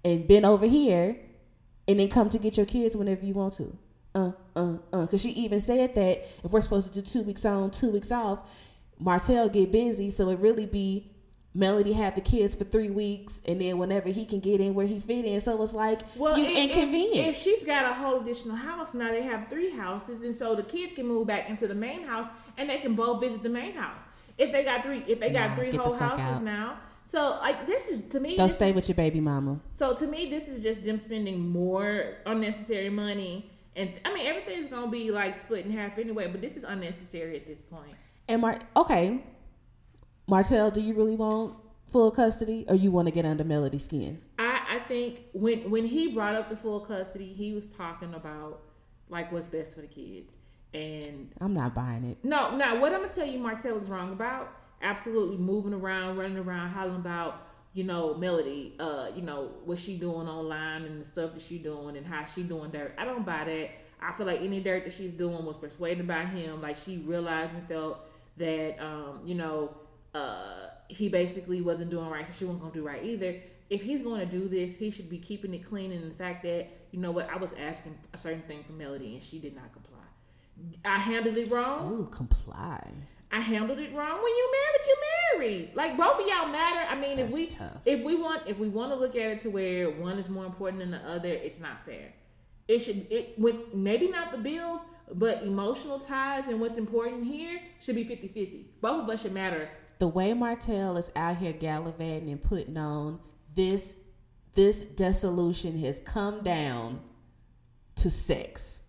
and 0.03 0.27
been 0.27 0.45
over 0.45 0.65
here, 0.65 1.17
and 1.87 1.99
then 1.99 2.09
come 2.09 2.29
to 2.29 2.37
get 2.37 2.57
your 2.57 2.65
kids 2.65 2.95
whenever 2.95 3.25
you 3.25 3.33
want 3.33 3.53
to. 3.53 3.77
Uh, 4.13 4.31
uh, 4.57 4.77
uh. 4.93 5.01
Because 5.01 5.21
she 5.21 5.29
even 5.29 5.59
said 5.61 5.95
that 5.95 6.19
if 6.43 6.51
we're 6.51 6.61
supposed 6.61 6.93
to 6.93 6.99
do 7.01 7.05
two 7.05 7.23
weeks 7.23 7.45
on, 7.45 7.71
two 7.71 7.91
weeks 7.91 8.11
off, 8.11 8.51
Martell 8.99 9.49
get 9.49 9.71
busy, 9.71 10.09
so 10.09 10.29
it 10.29 10.39
really 10.39 10.65
be 10.65 11.11
Melody 11.53 11.93
have 11.93 12.13
the 12.13 12.21
kids 12.21 12.53
for 12.53 12.65
three 12.65 12.91
weeks, 12.91 13.41
and 13.47 13.59
then 13.59 13.79
whenever 13.79 14.09
he 14.09 14.25
can 14.25 14.39
get 14.39 14.61
in 14.61 14.75
where 14.75 14.85
he 14.85 14.99
fit 14.99 15.25
in, 15.25 15.41
so 15.41 15.59
it's 15.63 15.73
like 15.73 16.01
Well, 16.15 16.37
you 16.37 16.45
if- 16.45 16.55
inconvenient. 16.57 17.27
If, 17.29 17.35
if 17.37 17.41
she's 17.41 17.63
got 17.65 17.89
a 17.89 17.93
whole 17.95 18.19
additional 18.21 18.55
house, 18.55 18.93
now 18.93 19.09
they 19.09 19.23
have 19.23 19.47
three 19.49 19.71
houses, 19.71 20.21
and 20.21 20.35
so 20.35 20.53
the 20.55 20.61
kids 20.63 20.93
can 20.93 21.07
move 21.07 21.25
back 21.27 21.49
into 21.49 21.67
the 21.67 21.73
main 21.73 22.03
house, 22.03 22.27
and 22.57 22.69
they 22.69 22.77
can 22.77 22.93
both 22.95 23.21
visit 23.21 23.41
the 23.41 23.49
main 23.49 23.73
house. 23.73 24.01
If 24.37 24.51
they 24.51 24.63
got 24.63 24.83
three, 24.83 25.03
if 25.07 25.19
they 25.19 25.31
got 25.31 25.51
Nah, 25.51 25.55
three 25.55 25.71
whole 25.75 25.93
houses 25.95 26.37
out. 26.37 26.43
now, 26.43 26.77
so 27.05 27.39
like 27.41 27.65
this 27.65 27.89
is 27.89 28.03
to 28.09 28.19
me. 28.19 28.37
Go 28.37 28.43
this 28.43 28.53
stay 28.53 28.71
with 28.71 28.87
your 28.87 28.95
baby 28.95 29.19
mama. 29.19 29.59
So 29.71 29.95
to 29.95 30.05
me, 30.05 30.29
this 30.29 30.47
is 30.47 30.61
just 30.61 30.85
them 30.85 30.99
spending 30.99 31.39
more 31.49 32.17
unnecessary 32.27 32.91
money, 32.91 33.49
and 33.77 33.93
I 34.03 34.13
mean 34.13 34.25
everything's 34.25 34.69
gonna 34.69 34.91
be 34.91 35.11
like 35.11 35.35
split 35.35 35.65
in 35.65 35.71
half 35.71 35.97
anyway. 35.97 36.27
But 36.27 36.41
this 36.41 36.57
is 36.57 36.63
unnecessary 36.63 37.37
at 37.37 37.47
this 37.47 37.61
point. 37.61 37.95
And 38.27 38.41
Mar, 38.41 38.59
okay, 38.75 39.23
Martell, 40.27 40.71
do 40.71 40.81
you 40.81 40.93
really 40.93 41.15
want 41.15 41.55
full 41.89 42.11
custody, 42.11 42.65
or 42.67 42.75
you 42.75 42.91
want 42.91 43.07
to 43.07 43.13
get 43.13 43.23
under 43.23 43.43
Melody's 43.45 43.85
skin? 43.85 44.21
I, 44.37 44.59
I 44.69 44.79
think 44.87 45.19
when 45.33 45.69
when 45.69 45.85
he 45.85 46.09
brought 46.09 46.35
up 46.35 46.49
the 46.49 46.57
full 46.57 46.81
custody, 46.81 47.33
he 47.33 47.53
was 47.53 47.67
talking 47.67 48.13
about 48.13 48.61
like 49.09 49.31
what's 49.31 49.47
best 49.47 49.75
for 49.75 49.81
the 49.81 49.87
kids. 49.87 50.35
And 50.73 51.31
I'm 51.39 51.53
not 51.53 51.73
buying 51.73 52.03
it. 52.03 52.17
no, 52.23 52.55
now 52.55 52.79
what 52.79 52.93
I'm 52.93 53.01
gonna 53.01 53.13
tell 53.13 53.27
you, 53.27 53.39
Martell 53.39 53.79
is 53.79 53.89
wrong 53.89 54.11
about. 54.11 54.53
Absolutely 54.81 55.37
moving 55.37 55.73
around, 55.73 56.17
running 56.17 56.37
around, 56.37 56.69
hollering 56.69 56.97
about 56.97 57.46
you 57.77 57.83
know 57.83 58.15
Melody, 58.15 58.73
uh, 58.79 59.09
you 59.15 59.21
know 59.21 59.51
what 59.63 59.77
she 59.77 59.97
doing 59.97 60.27
online 60.27 60.81
and 60.85 60.99
the 60.99 61.05
stuff 61.05 61.33
that 61.33 61.41
she 61.43 61.59
doing 61.59 61.95
and 61.95 62.07
how 62.07 62.25
she 62.25 62.41
doing 62.41 62.71
dirt. 62.71 62.95
I 62.97 63.05
don't 63.05 63.23
buy 63.23 63.43
that. 63.43 63.69
I 64.01 64.13
feel 64.17 64.25
like 64.25 64.41
any 64.41 64.59
dirt 64.59 64.85
that 64.85 64.93
she's 64.93 65.13
doing 65.13 65.45
was 65.45 65.57
persuaded 65.57 66.07
by 66.07 66.25
him. 66.25 66.59
Like 66.59 66.77
she 66.83 66.97
realized 66.97 67.53
and 67.53 67.67
felt 67.67 67.99
that 68.37 68.83
um, 68.83 69.21
you 69.23 69.35
know 69.35 69.75
uh, 70.15 70.69
he 70.87 71.07
basically 71.07 71.61
wasn't 71.61 71.91
doing 71.91 72.09
right, 72.09 72.25
so 72.25 72.33
she 72.33 72.45
wasn't 72.45 72.63
gonna 72.63 72.73
do 72.73 72.83
right 72.83 73.03
either. 73.03 73.35
If 73.69 73.83
he's 73.83 74.01
going 74.01 74.21
to 74.21 74.25
do 74.25 74.47
this, 74.47 74.73
he 74.73 74.89
should 74.89 75.09
be 75.09 75.19
keeping 75.19 75.53
it 75.53 75.63
clean. 75.63 75.91
And 75.91 76.09
the 76.09 76.15
fact 76.15 76.41
that 76.43 76.69
you 76.89 76.99
know 76.99 77.11
what, 77.11 77.29
I 77.29 77.35
was 77.35 77.53
asking 77.59 77.95
a 78.11 78.17
certain 78.17 78.41
thing 78.43 78.63
from 78.63 78.79
Melody 78.79 79.13
and 79.13 79.23
she 79.23 79.37
did 79.37 79.55
not 79.55 79.71
comply. 79.71 79.99
I 80.83 80.97
handled 80.97 81.37
it 81.37 81.51
wrong. 81.51 81.93
Ooh, 81.93 82.05
comply. 82.07 82.81
I 83.31 83.39
handled 83.41 83.79
it 83.79 83.93
wrong. 83.93 84.23
When 84.23 84.33
you 84.33 84.51
married, 84.51 84.87
you 84.87 84.95
married. 85.33 85.71
Like 85.75 85.97
both 85.97 86.21
of 86.21 86.27
y'all 86.27 86.47
matter. 86.47 86.79
I 86.89 86.95
mean, 86.95 87.17
That's 87.17 87.29
if 87.29 87.33
we 87.33 87.47
tough. 87.47 87.81
if 87.85 88.03
we 88.03 88.15
want 88.15 88.43
if 88.47 88.57
we 88.57 88.69
want 88.69 88.91
to 88.91 88.95
look 88.95 89.15
at 89.15 89.31
it 89.31 89.39
to 89.39 89.49
where 89.49 89.89
one 89.89 90.17
is 90.17 90.29
more 90.29 90.45
important 90.45 90.79
than 90.81 90.91
the 90.91 90.99
other, 90.99 91.29
it's 91.29 91.59
not 91.59 91.85
fair. 91.85 92.13
It 92.67 92.79
should 92.79 93.07
it 93.11 93.37
with 93.37 93.73
maybe 93.73 94.07
not 94.07 94.31
the 94.31 94.37
bills, 94.37 94.81
but 95.13 95.43
emotional 95.43 95.99
ties 95.99 96.47
and 96.47 96.59
what's 96.61 96.77
important 96.77 97.25
here 97.25 97.59
should 97.79 97.95
be 97.95 98.05
50-50. 98.05 98.65
Both 98.81 99.03
of 99.03 99.09
us 99.09 99.21
should 99.23 99.33
matter. 99.33 99.69
The 99.99 100.07
way 100.07 100.33
Martell 100.33 100.95
is 100.97 101.11
out 101.15 101.37
here 101.37 101.53
gallivanting 101.53 102.29
and 102.29 102.41
putting 102.41 102.77
on 102.77 103.19
this, 103.55 103.95
this 104.53 104.83
dissolution 104.85 105.77
has 105.79 105.99
come 105.99 106.43
down 106.43 107.01
to 107.95 108.09
sex. 108.11 108.83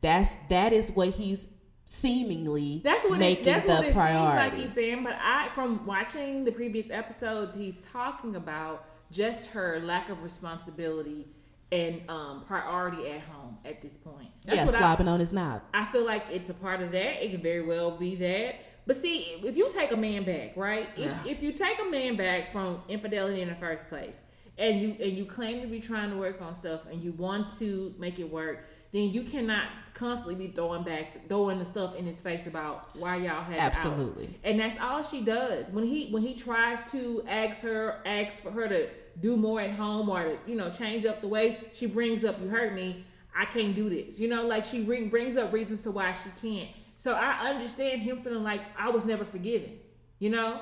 That's 0.00 0.36
that 0.48 0.72
is 0.72 0.90
what 0.92 1.08
he's 1.10 1.46
seemingly 1.84 2.80
That's 2.82 3.04
what 3.04 3.18
making 3.18 3.42
it, 3.42 3.46
that's 3.46 3.66
the 3.66 3.72
what 3.72 3.84
it 3.84 3.94
priority. 3.94 4.40
seems 4.40 4.52
like 4.52 4.54
he's 4.60 4.72
saying. 4.74 5.04
But 5.04 5.18
I, 5.20 5.48
from 5.54 5.84
watching 5.86 6.44
the 6.44 6.52
previous 6.52 6.90
episodes, 6.90 7.54
he's 7.54 7.74
talking 7.92 8.36
about 8.36 8.86
just 9.10 9.46
her 9.46 9.80
lack 9.80 10.08
of 10.08 10.22
responsibility 10.22 11.26
and 11.72 12.02
um, 12.08 12.44
priority 12.46 13.08
at 13.08 13.20
home 13.22 13.58
at 13.64 13.82
this 13.82 13.92
point. 13.92 14.28
That's 14.44 14.58
yeah, 14.58 14.64
what 14.64 14.74
I, 14.74 15.04
on 15.04 15.20
his 15.20 15.32
knob. 15.32 15.62
I 15.72 15.84
feel 15.86 16.04
like 16.04 16.24
it's 16.30 16.50
a 16.50 16.54
part 16.54 16.80
of 16.80 16.92
that. 16.92 17.24
It 17.24 17.32
can 17.32 17.42
very 17.42 17.62
well 17.62 17.90
be 17.90 18.14
that. 18.16 18.56
But 18.86 18.98
see, 18.98 19.40
if 19.42 19.56
you 19.56 19.68
take 19.72 19.92
a 19.92 19.96
man 19.96 20.24
back, 20.24 20.56
right? 20.56 20.88
If, 20.96 21.26
if 21.26 21.42
you 21.42 21.52
take 21.52 21.80
a 21.80 21.90
man 21.90 22.16
back 22.16 22.52
from 22.52 22.82
infidelity 22.88 23.40
in 23.40 23.48
the 23.48 23.54
first 23.54 23.88
place, 23.88 24.20
and 24.56 24.80
you 24.80 24.96
and 25.00 25.18
you 25.18 25.24
claim 25.24 25.62
to 25.62 25.66
be 25.66 25.80
trying 25.80 26.10
to 26.10 26.16
work 26.16 26.40
on 26.40 26.54
stuff, 26.54 26.82
and 26.90 27.02
you 27.02 27.12
want 27.12 27.58
to 27.58 27.94
make 27.98 28.18
it 28.18 28.30
work, 28.30 28.68
then 28.94 29.10
you 29.10 29.24
cannot 29.24 29.66
constantly 29.92 30.36
be 30.36 30.48
throwing 30.48 30.84
back, 30.84 31.28
throwing 31.28 31.58
the 31.58 31.64
stuff 31.64 31.96
in 31.96 32.06
his 32.06 32.20
face 32.20 32.46
about 32.46 32.96
why 32.96 33.16
y'all 33.16 33.42
had. 33.42 33.58
Absolutely. 33.58 34.38
And 34.44 34.58
that's 34.58 34.78
all 34.78 35.02
she 35.02 35.20
does. 35.20 35.68
When 35.70 35.84
he 35.84 36.10
when 36.10 36.22
he 36.22 36.34
tries 36.34 36.80
to 36.92 37.24
ask 37.28 37.60
her, 37.62 38.00
ask 38.06 38.40
for 38.40 38.52
her 38.52 38.68
to 38.68 38.88
do 39.20 39.36
more 39.36 39.60
at 39.60 39.72
home 39.72 40.08
or 40.08 40.22
to, 40.22 40.38
you 40.46 40.54
know, 40.54 40.70
change 40.70 41.06
up 41.06 41.20
the 41.20 41.26
way, 41.26 41.58
she 41.72 41.86
brings 41.86 42.24
up, 42.24 42.40
You 42.40 42.46
hurt 42.46 42.72
me, 42.72 43.04
I 43.36 43.46
can't 43.46 43.74
do 43.74 43.90
this. 43.90 44.20
You 44.20 44.28
know, 44.28 44.46
like 44.46 44.64
she 44.64 44.84
bring, 44.84 45.08
brings 45.08 45.36
up 45.36 45.52
reasons 45.52 45.82
to 45.82 45.90
why 45.90 46.14
she 46.22 46.30
can't. 46.40 46.70
So 46.96 47.14
I 47.14 47.50
understand 47.50 48.02
him 48.02 48.22
feeling 48.22 48.44
like 48.44 48.60
I 48.78 48.90
was 48.90 49.04
never 49.04 49.24
forgiven, 49.24 49.72
you 50.20 50.30
know? 50.30 50.60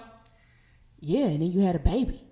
Yeah, 1.00 1.26
and 1.26 1.42
then 1.42 1.52
you 1.52 1.60
had 1.60 1.76
a 1.76 1.80
baby. 1.80 2.22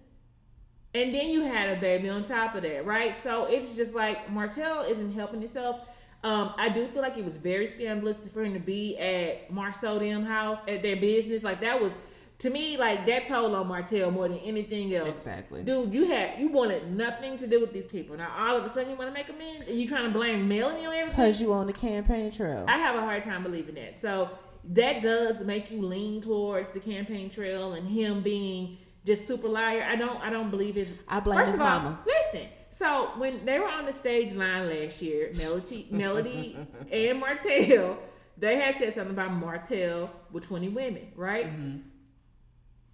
And 0.95 1.15
then 1.15 1.29
you 1.29 1.43
had 1.43 1.77
a 1.77 1.81
baby 1.81 2.09
on 2.09 2.25
top 2.25 2.55
of 2.57 2.63
that, 2.63 2.85
right? 2.85 3.17
So 3.17 3.45
it's 3.47 3.77
just 3.77 3.95
like 3.95 4.31
Martell 4.31 4.83
isn't 4.83 5.13
helping 5.13 5.41
himself. 5.41 5.83
Um, 6.23 6.53
I 6.59 6.69
do 6.69 6.87
feel 6.87 7.01
like 7.01 7.17
it 7.17 7.25
was 7.25 7.37
very 7.37 7.67
scandalous 7.67 8.17
for 8.33 8.43
him 8.43 8.53
to 8.55 8.61
be 8.61 8.99
at 8.99 9.51
Marsau 9.51 10.27
house 10.27 10.59
at 10.69 10.83
their 10.83 10.97
business. 10.97 11.43
Like 11.43 11.61
that 11.61 11.81
was 11.81 11.93
to 12.41 12.51
me 12.51 12.77
like 12.77 13.07
that 13.07 13.27
told 13.29 13.55
on 13.55 13.69
Martell 13.69 14.11
more 14.11 14.29
than 14.29 14.39
anything 14.39 14.95
else. 14.95 15.09
Exactly. 15.09 15.63
Dude, 15.63 15.95
you 15.95 16.07
had 16.07 16.39
you 16.39 16.49
wanted 16.49 16.91
nothing 16.91 17.37
to 17.39 17.47
do 17.47 17.61
with 17.61 17.73
these 17.73 17.87
people. 17.87 18.17
Now 18.17 18.35
all 18.37 18.57
of 18.57 18.65
a 18.65 18.69
sudden 18.69 18.91
you 18.91 18.97
want 18.97 19.09
to 19.09 19.15
make 19.15 19.29
amends 19.29 19.69
and 19.69 19.79
you 19.79 19.89
trying 19.89 20.05
to 20.05 20.11
blame 20.11 20.49
Melanie 20.49 20.87
on 20.87 20.93
everything. 20.93 21.17
Cause 21.17 21.41
you 21.41 21.53
on 21.53 21.67
the 21.67 21.73
campaign 21.73 22.31
trail. 22.33 22.67
I 22.69 22.79
have 22.79 22.97
a 22.97 23.01
hard 23.01 23.23
time 23.23 23.43
believing 23.43 23.77
that. 23.77 24.01
So 24.01 24.31
that 24.73 25.03
does 25.03 25.41
make 25.41 25.71
you 25.71 25.81
lean 25.83 26.21
towards 26.21 26.73
the 26.73 26.81
campaign 26.81 27.31
trail 27.31 27.73
and 27.73 27.89
him 27.89 28.23
being 28.23 28.79
just 29.05 29.27
super 29.27 29.49
liar. 29.49 29.87
I 29.89 29.97
don't 29.97 30.21
I 30.23 30.31
don't 30.31 30.51
believe 30.51 30.75
his 30.75 30.91
I 31.09 31.21
blame 31.21 31.39
First 31.39 31.51
his 31.53 31.59
all, 31.61 31.67
mama. 31.81 32.01
Listen, 32.07 32.49
so 32.71 33.11
when 33.17 33.45
they 33.45 33.59
were 33.59 33.69
on 33.69 33.87
the 33.87 33.93
stage 33.93 34.35
line 34.35 34.69
last 34.69 35.01
year, 35.03 35.31
Melody 35.37 35.87
Melody 35.91 36.57
and 36.93 37.19
Martell, 37.21 37.99
they 38.37 38.57
had 38.57 38.75
said 38.77 38.95
something 38.95 39.13
about 39.15 39.33
Martell 39.33 40.11
with 40.33 40.45
20 40.47 40.69
women, 40.69 41.09
right? 41.17 41.47
Mm-hmm. 41.47 41.79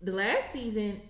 The 0.03 0.13
last 0.13 0.53
season 0.53 1.01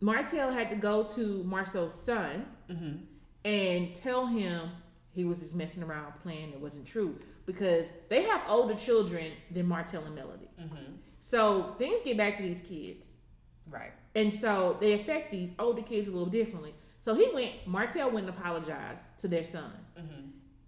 Martell 0.00 0.50
had 0.50 0.70
to 0.70 0.76
go 0.76 1.02
to 1.04 1.44
Marsau's 1.44 1.94
son 1.94 2.46
Mm-hmm. 2.70 2.98
and 3.44 3.94
tell 3.96 4.26
him 4.26 4.70
he 5.12 5.24
was 5.24 5.40
just 5.40 5.56
messing 5.56 5.82
around 5.82 6.12
playing 6.22 6.52
it 6.52 6.60
wasn't 6.60 6.86
true 6.86 7.18
because 7.44 7.92
they 8.08 8.22
have 8.22 8.42
older 8.48 8.76
children 8.76 9.32
than 9.50 9.66
Martell 9.66 10.04
and 10.04 10.14
Melody. 10.14 10.48
Mm-hmm. 10.60 10.92
So 11.20 11.74
things 11.78 11.98
get 12.04 12.16
back 12.16 12.36
to 12.36 12.44
these 12.44 12.60
kids. 12.60 13.08
Right. 13.70 13.92
And 14.14 14.32
so 14.34 14.76
they 14.80 14.92
affect 15.00 15.30
these 15.30 15.52
older 15.58 15.82
kids 15.82 16.08
a 16.08 16.10
little 16.10 16.26
differently. 16.26 16.74
So 17.00 17.14
he 17.14 17.30
went, 17.32 17.52
Martell 17.66 18.10
went 18.10 18.28
and 18.28 18.36
apologized 18.36 19.04
to 19.20 19.28
their 19.28 19.44
son. 19.44 19.72
Mm-hmm. 19.98 20.20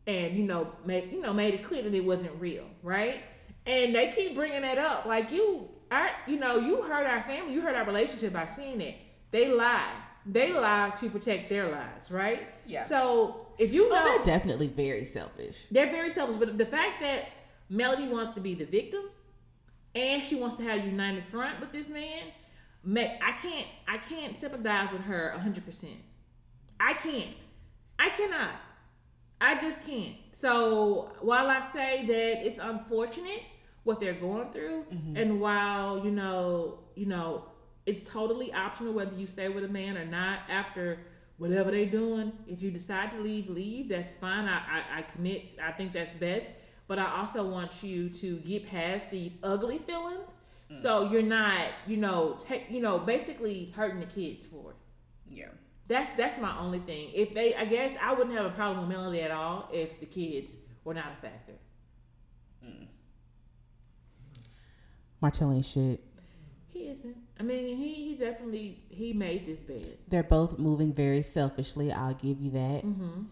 And, 0.07 0.37
you 0.37 0.45
know, 0.45 0.73
made, 0.85 1.13
you 1.13 1.21
know, 1.21 1.33
made 1.33 1.55
it 1.55 1.65
clear 1.65 1.83
that 1.83 1.95
it 1.95 2.05
wasn't 2.05 2.33
real, 2.41 2.65
right? 2.83 3.23
And 3.67 3.95
they 3.95 4.13
keep 4.17 4.35
bringing 4.35 4.63
that 4.63 4.79
up. 4.79 5.05
Like 5.07 5.31
you, 5.31 5.69
I, 5.91 6.11
you 6.27 6.39
know, 6.39 6.57
you 6.57 6.83
hurt 6.83 7.07
our 7.07 7.23
family, 7.23 7.53
you 7.55 7.61
hurt 7.61 7.75
our 7.77 7.85
relationship 7.85 8.33
by 8.33 8.47
seeing 8.47 8.81
it. 8.81 8.97
They 9.31 9.53
lie. 9.53 9.93
They 10.25 10.53
lie 10.53 10.93
to 10.97 11.11
protect 11.11 11.49
their 11.49 11.71
lives, 11.71 12.11
right? 12.11 12.49
Yeah. 12.67 12.85
So 12.85 13.47
if 13.59 13.73
you 13.73 13.89
know, 13.89 13.97
Well, 13.97 14.05
they're 14.05 14.23
definitely 14.23 14.69
very 14.69 15.05
selfish. 15.05 15.67
they're 15.71 15.91
very 15.91 16.11
selfish, 16.11 16.37
but 16.37 16.57
the 16.59 16.67
fact 16.67 17.01
that 17.01 17.27
Melody 17.69 18.09
wants 18.09 18.31
to 18.33 18.41
be 18.41 18.55
the 18.55 18.65
victim 18.65 19.03
and 19.95 20.23
she 20.23 20.37
wants 20.37 20.57
to 20.57 20.63
have 20.63 20.81
a 20.81 20.87
united 20.87 21.25
front 21.27 21.61
with 21.61 21.73
this 21.73 21.89
man, 21.89 22.23
ma- 22.85 23.01
I 23.01 23.33
can't 23.43 23.67
I 23.87 23.99
can't 23.99 24.37
sympathize 24.37 24.93
with 24.93 25.03
her 25.03 25.31
hundred 25.39 25.65
percent. 25.65 25.99
I 26.81 26.95
can't. 26.95 27.37
I 27.99 28.09
cannot. 28.11 28.55
I 29.41 29.61
just 29.61 29.85
can't. 29.87 30.17
So 30.33 31.13
while 31.21 31.49
I 31.49 31.61
say 31.73 32.07
that 32.07 32.47
it's 32.47 32.59
unfortunate 32.59 33.43
what 33.85 34.01
they're 34.01 34.15
going 34.15 34.53
through, 34.53 34.85
mm-hmm. 34.93 35.17
and 35.17 35.41
while 35.41 36.05
you 36.05 36.11
know, 36.11 36.79
you 36.95 37.07
know, 37.07 37.45
it's 37.87 38.03
totally 38.03 38.53
optional 38.53 38.93
whether 38.93 39.15
you 39.15 39.27
stay 39.27 39.49
with 39.49 39.65
a 39.65 39.69
man 39.69 39.97
or 39.97 40.05
not 40.05 40.41
after 40.49 40.99
whatever 41.39 41.71
they're 41.73 41.87
doing. 41.87 42.33
If 42.47 42.63
you 42.63 42.71
decide 42.71 43.11
to 43.13 43.21
leave, 43.21 43.49
leave. 43.49 43.89
That's 43.89 44.13
fine. 44.13 44.47
I, 44.47 44.59
I, 44.59 44.99
I 44.99 45.03
commit. 45.03 45.57
I 45.63 45.73
think 45.73 45.93
that's 45.93 46.13
best. 46.13 46.47
But 46.87 46.99
I 46.99 47.21
also 47.21 47.45
want 47.45 47.83
you 47.83 48.11
to 48.11 48.37
get 48.39 48.69
past 48.69 49.11
these 49.11 49.33
ugly 49.43 49.79
feelings, 49.79 50.31
so 50.75 51.11
you're 51.11 51.23
not, 51.23 51.69
you 51.87 51.97
know, 51.97 52.37
take, 52.39 52.71
you 52.71 52.81
know, 52.81 52.99
basically 52.99 53.73
hurting 53.77 54.01
the 54.01 54.07
kids 54.07 54.47
for 54.47 54.71
it. 54.71 54.77
Yeah. 55.27 55.49
That's 55.89 56.11
that's 56.13 56.41
my 56.41 56.59
only 56.59 56.79
thing. 56.79 57.11
If 57.13 57.35
they, 57.35 57.55
I 57.55 57.65
guess 57.65 57.97
I 58.01 58.15
wouldn't 58.15 58.37
have 58.37 58.47
a 58.47 58.51
problem 58.51 58.89
with 58.89 58.97
Melody 58.97 59.21
at 59.21 59.31
all 59.31 59.69
if 59.73 59.99
the 60.01 60.07
kids 60.07 60.57
were 60.85 60.95
not 60.95 61.13
a 61.19 61.21
factor. 61.21 61.55
Martell 65.23 65.53
ain't 65.53 65.65
shit. 65.65 66.03
He 66.67 66.89
isn't. 66.89 67.17
I 67.39 67.45
mean, 67.45 67.77
he 67.77 67.95
he 67.95 68.17
definitely 68.17 68.83
he 68.89 69.13
made 69.13 69.47
this 69.47 69.61
bed. 69.61 69.99
They're 70.09 70.25
both 70.25 70.59
moving 70.59 70.93
very 70.93 71.23
selfishly. 71.23 71.93
I'll 71.93 72.15
give 72.15 72.41
you 72.41 72.51
that. 72.51 72.85
Mm-hmm. 72.85 73.23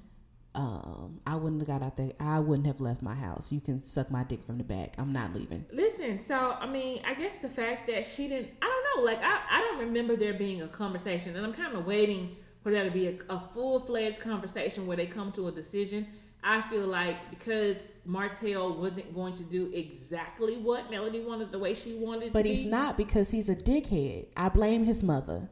Um, 0.55 1.21
I 1.27 1.37
wouldn't 1.37 1.61
have 1.61 1.69
got 1.69 1.83
out 1.83 1.97
there. 1.97 2.11
I 2.19 2.41
wouldn't 2.41 2.67
have 2.67 2.81
left 2.81 3.03
my 3.03 3.15
house. 3.15 3.53
You 3.53 3.61
can 3.61 3.83
suck 3.83 4.11
my 4.11 4.25
dick 4.25 4.43
from 4.43 4.59
the 4.59 4.65
back. 4.65 4.95
I'm 4.99 5.13
not 5.13 5.33
leaving. 5.33 5.65
Listen, 5.73 6.19
so 6.19 6.57
I 6.59 6.67
mean, 6.67 7.03
I 7.07 7.15
guess 7.15 7.39
the 7.39 7.49
fact 7.49 7.87
that 7.87 8.05
she 8.07 8.27
didn't, 8.27 8.51
I 8.61 8.67
don't 8.67 9.05
know. 9.05 9.11
Like 9.11 9.23
I, 9.23 9.41
I 9.49 9.61
don't 9.61 9.79
remember 9.79 10.17
there 10.17 10.35
being 10.35 10.63
a 10.63 10.69
conversation, 10.69 11.37
and 11.37 11.47
I'm 11.47 11.53
kind 11.53 11.77
of 11.77 11.87
waiting 11.87 12.37
for 12.63 12.73
there 12.73 12.85
to 12.85 12.91
be 12.91 13.07
a, 13.07 13.15
a 13.29 13.41
full 13.53 13.81
fledged 13.81 14.21
conversation 14.21 14.87
where 14.87 14.97
they 14.97 15.07
come 15.07 15.31
to 15.33 15.49
a 15.49 15.53
decision. 15.53 16.07
I 16.43 16.63
feel 16.63 16.87
like 16.87 17.17
because 17.31 17.79
Martell 18.05 18.77
wasn't 18.77 19.15
going 19.15 19.35
to 19.35 19.45
do 19.45 19.71
exactly 19.73 20.57
what 20.57 20.91
Melody 20.91 21.23
wanted 21.23 21.53
the 21.53 21.59
way 21.59 21.75
she 21.75 21.95
wanted. 21.95 22.33
But 22.33 22.47
he's 22.47 22.65
be. 22.65 22.71
not 22.71 22.97
because 22.97 23.31
he's 23.31 23.49
a 23.49 23.57
dickhead. 23.57 24.27
I 24.37 24.49
blame 24.49 24.85
his 24.85 25.03
mother. 25.03 25.49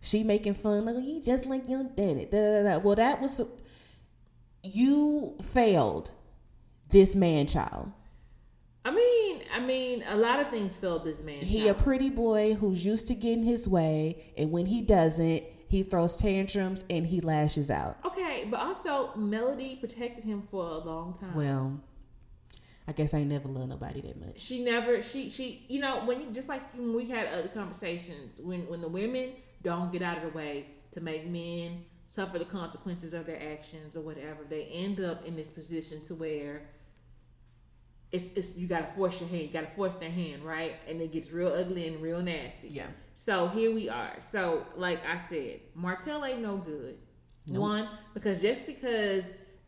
She 0.00 0.22
making 0.22 0.54
fun 0.54 0.84
like 0.84 0.96
you 1.04 1.20
just 1.20 1.46
like 1.46 1.68
your 1.68 1.82
daddy. 1.82 2.26
Da, 2.26 2.38
da, 2.38 2.62
da, 2.62 2.62
da. 2.62 2.78
Well, 2.78 2.94
that 2.94 3.20
was 3.20 3.40
you 4.62 5.36
failed 5.52 6.10
this 6.90 7.14
man 7.14 7.46
child. 7.46 7.92
I 8.84 8.90
mean, 8.90 9.42
I 9.52 9.60
mean, 9.60 10.04
a 10.08 10.16
lot 10.16 10.40
of 10.40 10.48
things 10.50 10.76
failed 10.76 11.04
this 11.04 11.20
man. 11.20 11.42
He 11.42 11.68
a 11.68 11.74
pretty 11.74 12.10
boy 12.10 12.54
who's 12.54 12.84
used 12.84 13.06
to 13.08 13.14
getting 13.14 13.44
his 13.44 13.68
way, 13.68 14.32
and 14.38 14.50
when 14.50 14.66
he 14.66 14.80
doesn't, 14.80 15.44
he 15.68 15.82
throws 15.82 16.16
tantrums 16.16 16.84
and 16.88 17.06
he 17.06 17.20
lashes 17.20 17.70
out. 17.70 17.98
Okay, 18.06 18.46
but 18.50 18.60
also 18.60 19.14
Melody 19.16 19.76
protected 19.76 20.24
him 20.24 20.42
for 20.50 20.64
a 20.64 20.78
long 20.78 21.18
time. 21.20 21.34
Well, 21.34 21.80
I 22.86 22.92
guess 22.92 23.12
I 23.12 23.18
ain't 23.18 23.28
never 23.28 23.48
loved 23.48 23.68
nobody 23.68 24.00
that 24.00 24.18
much. 24.18 24.40
she 24.40 24.64
never 24.64 25.02
she 25.02 25.28
she 25.28 25.66
you 25.68 25.78
know 25.78 26.06
when 26.06 26.22
you 26.22 26.30
just 26.32 26.48
like 26.48 26.62
when 26.74 26.94
we 26.94 27.04
had 27.04 27.26
other 27.26 27.48
conversations 27.48 28.40
when 28.42 28.62
when 28.62 28.80
the 28.80 28.88
women 28.88 29.32
don't 29.62 29.92
get 29.92 30.00
out 30.00 30.16
of 30.16 30.22
the 30.22 30.30
way 30.30 30.64
to 30.92 31.02
make 31.02 31.26
men 31.26 31.84
suffer 32.08 32.38
the 32.38 32.44
consequences 32.44 33.12
of 33.12 33.26
their 33.26 33.40
actions 33.52 33.94
or 33.94 34.00
whatever 34.00 34.38
they 34.48 34.62
end 34.64 35.00
up 35.00 35.24
in 35.26 35.36
this 35.36 35.46
position 35.46 36.00
to 36.00 36.14
where 36.14 36.62
it's, 38.10 38.28
it's 38.34 38.56
you 38.56 38.66
gotta 38.66 38.88
force 38.96 39.20
your 39.20 39.28
hand 39.28 39.42
you 39.42 39.48
gotta 39.48 39.70
force 39.76 39.94
their 39.96 40.10
hand 40.10 40.42
right? 40.42 40.76
And 40.88 41.00
it 41.02 41.12
gets 41.12 41.30
real 41.30 41.52
ugly 41.52 41.86
and 41.86 42.00
real 42.00 42.22
nasty. 42.22 42.68
Yeah. 42.68 42.86
so 43.14 43.48
here 43.48 43.72
we 43.72 43.90
are. 43.90 44.16
So 44.32 44.66
like 44.74 45.04
i 45.06 45.18
said 45.18 45.60
martell 45.74 46.24
ain't 46.24 46.40
no 46.40 46.56
good. 46.56 46.96
One 47.50 47.88
because 48.14 48.40
just 48.40 48.66
because 48.66 49.24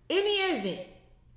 any 0.09 0.36
event 0.36 0.86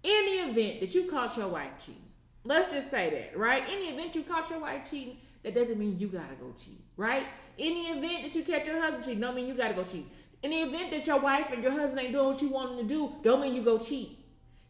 any 0.05 0.49
event 0.49 0.79
that 0.79 0.95
you 0.95 1.09
caught 1.09 1.37
your 1.37 1.49
wife 1.49 1.71
cheating 1.85 2.01
let's 2.45 2.71
just 2.71 2.89
say 2.89 3.09
that 3.09 3.37
right? 3.37 3.63
Any 3.69 3.89
event 3.89 4.15
you 4.15 4.23
caught 4.23 4.49
your 4.49 4.59
wife 4.59 4.89
cheating 4.89 5.17
that 5.43 5.53
doesn't 5.53 5.77
mean 5.77 5.99
you 5.99 6.07
gotta 6.07 6.35
go 6.39 6.53
cheat 6.57 6.79
right? 6.95 7.25
Any 7.59 7.87
event 7.87 8.23
that 8.23 8.35
you 8.35 8.43
catch 8.43 8.67
your 8.67 8.81
husband 8.81 9.03
cheating 9.03 9.19
don't 9.19 9.35
mean 9.35 9.47
you 9.47 9.53
gotta 9.53 9.73
go 9.73 9.83
cheat 9.83 10.07
any 10.43 10.61
event 10.61 10.91
that 10.91 11.07
your 11.07 11.19
wife 11.19 11.47
and 11.51 11.63
your 11.63 11.71
husband 11.71 11.99
ain't 11.99 12.11
doing 12.13 12.27
what 12.27 12.41
you 12.41 12.49
want 12.49 12.69
them 12.69 12.87
to 12.87 12.93
do 12.93 13.13
don't 13.21 13.41
mean 13.41 13.55
you 13.55 13.61
go 13.61 13.77
cheat 13.77 14.19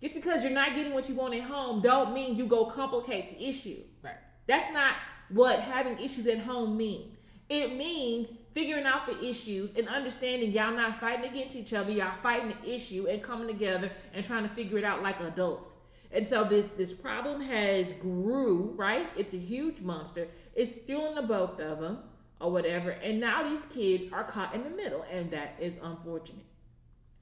just 0.02 0.14
because 0.14 0.44
you're 0.44 0.52
not 0.52 0.76
getting 0.76 0.94
what 0.94 1.08
you 1.10 1.16
want 1.16 1.34
at 1.34 1.42
home 1.42 1.82
don't 1.82 2.14
mean 2.14 2.36
you 2.36 2.46
go 2.46 2.66
complicate 2.66 3.32
the 3.32 3.48
issue 3.48 3.80
Right. 4.04 4.16
that's 4.48 4.72
not 4.72 4.96
what 5.30 5.60
having 5.60 5.98
issues 6.00 6.28
at 6.28 6.40
home 6.40 6.78
mean. 6.78 7.18
It 7.50 7.76
means 7.76 8.32
figuring 8.54 8.86
out 8.86 9.06
the 9.06 9.24
issues 9.24 9.72
and 9.76 9.88
understanding 9.88 10.52
y'all 10.52 10.72
not 10.76 11.00
fighting 11.00 11.30
against 11.30 11.56
each 11.56 11.74
other, 11.74 11.92
y'all 11.92 12.14
fighting 12.22 12.54
the 12.62 12.74
issue 12.74 13.08
and 13.08 13.22
coming 13.22 13.48
together 13.48 13.92
and 14.14 14.24
trying 14.24 14.44
to 14.44 14.50
figure 14.50 14.78
it 14.78 14.84
out 14.84 15.04
like 15.04 15.20
adults. 15.20 15.70
And 16.12 16.26
so 16.26 16.44
this 16.44 16.66
this 16.78 16.94
problem 16.94 17.42
has 17.42 17.92
grew, 17.94 18.74
right? 18.76 19.08
It's 19.18 19.34
a 19.34 19.38
huge 19.38 19.82
monster. 19.82 20.28
It's 20.56 20.72
fueling 20.72 21.16
the 21.16 21.24
both 21.24 21.60
of 21.60 21.80
them 21.80 22.00
or 22.44 22.52
whatever. 22.52 22.92
And 22.92 23.20
now 23.20 23.42
these 23.42 23.64
kids 23.74 24.06
are 24.12 24.26
caught 24.26 24.54
in 24.54 24.64
the 24.64 24.70
middle, 24.70 25.06
and 25.10 25.32
that 25.32 25.56
is 25.60 25.80
unfortunate. 25.82 26.46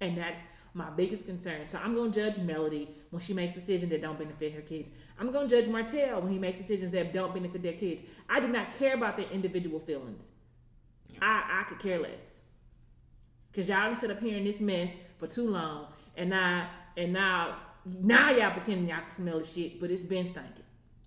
And 0.02 0.18
that's 0.18 0.42
my 0.74 0.90
biggest 0.90 1.26
concern. 1.26 1.68
So 1.68 1.78
I'm 1.78 1.96
gonna 1.96 2.12
judge 2.12 2.40
Melody 2.40 2.90
when 3.12 3.22
she 3.22 3.34
makes 3.34 3.54
decisions 3.54 3.92
that 3.92 4.02
don't 4.02 4.18
benefit 4.18 4.54
her 4.54 4.62
kids. 4.62 4.90
I'm 5.20 5.32
gonna 5.32 5.48
judge 5.48 5.68
Martell 5.68 6.22
when 6.22 6.32
he 6.32 6.40
makes 6.40 6.60
decisions 6.60 6.92
that 6.92 7.14
don't 7.14 7.34
benefit 7.34 7.62
their 7.62 7.74
kids. 7.74 8.02
I 8.30 8.40
do 8.40 8.48
not 8.48 8.76
care 8.80 8.96
about 8.96 9.16
their 9.16 9.30
individual 9.30 9.80
feelings. 9.80 10.28
I 11.22 11.62
I 11.62 11.70
could 11.70 11.80
care 11.80 12.00
less. 12.00 12.40
Cause 13.54 13.68
y'all 13.68 13.94
sit 13.94 14.10
up 14.10 14.22
here 14.22 14.38
in 14.38 14.46
this 14.46 14.60
mess 14.60 14.96
for 15.18 15.28
too 15.28 15.50
long, 15.50 15.88
and 16.18 16.32
now 16.32 16.68
and 16.98 17.14
now 17.14 17.58
now 17.86 18.32
y'all 18.32 18.52
pretending 18.52 18.90
y'all 18.90 19.02
can 19.02 19.12
smell 19.12 19.40
the 19.40 19.46
shit, 19.46 19.80
but 19.80 19.92
it's 19.92 20.02
been 20.02 20.26
stinking. 20.26 20.64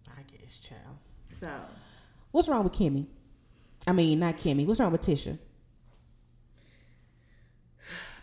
I 0.08 0.20
guess, 0.30 0.58
child. 0.58 0.98
So 1.30 1.48
What's 2.34 2.48
wrong 2.48 2.64
with 2.64 2.72
Kimmy? 2.72 3.06
I 3.86 3.92
mean, 3.92 4.18
not 4.18 4.36
Kimmy. 4.38 4.66
What's 4.66 4.80
wrong 4.80 4.92
with 4.92 5.02
Tisha? 5.02 5.38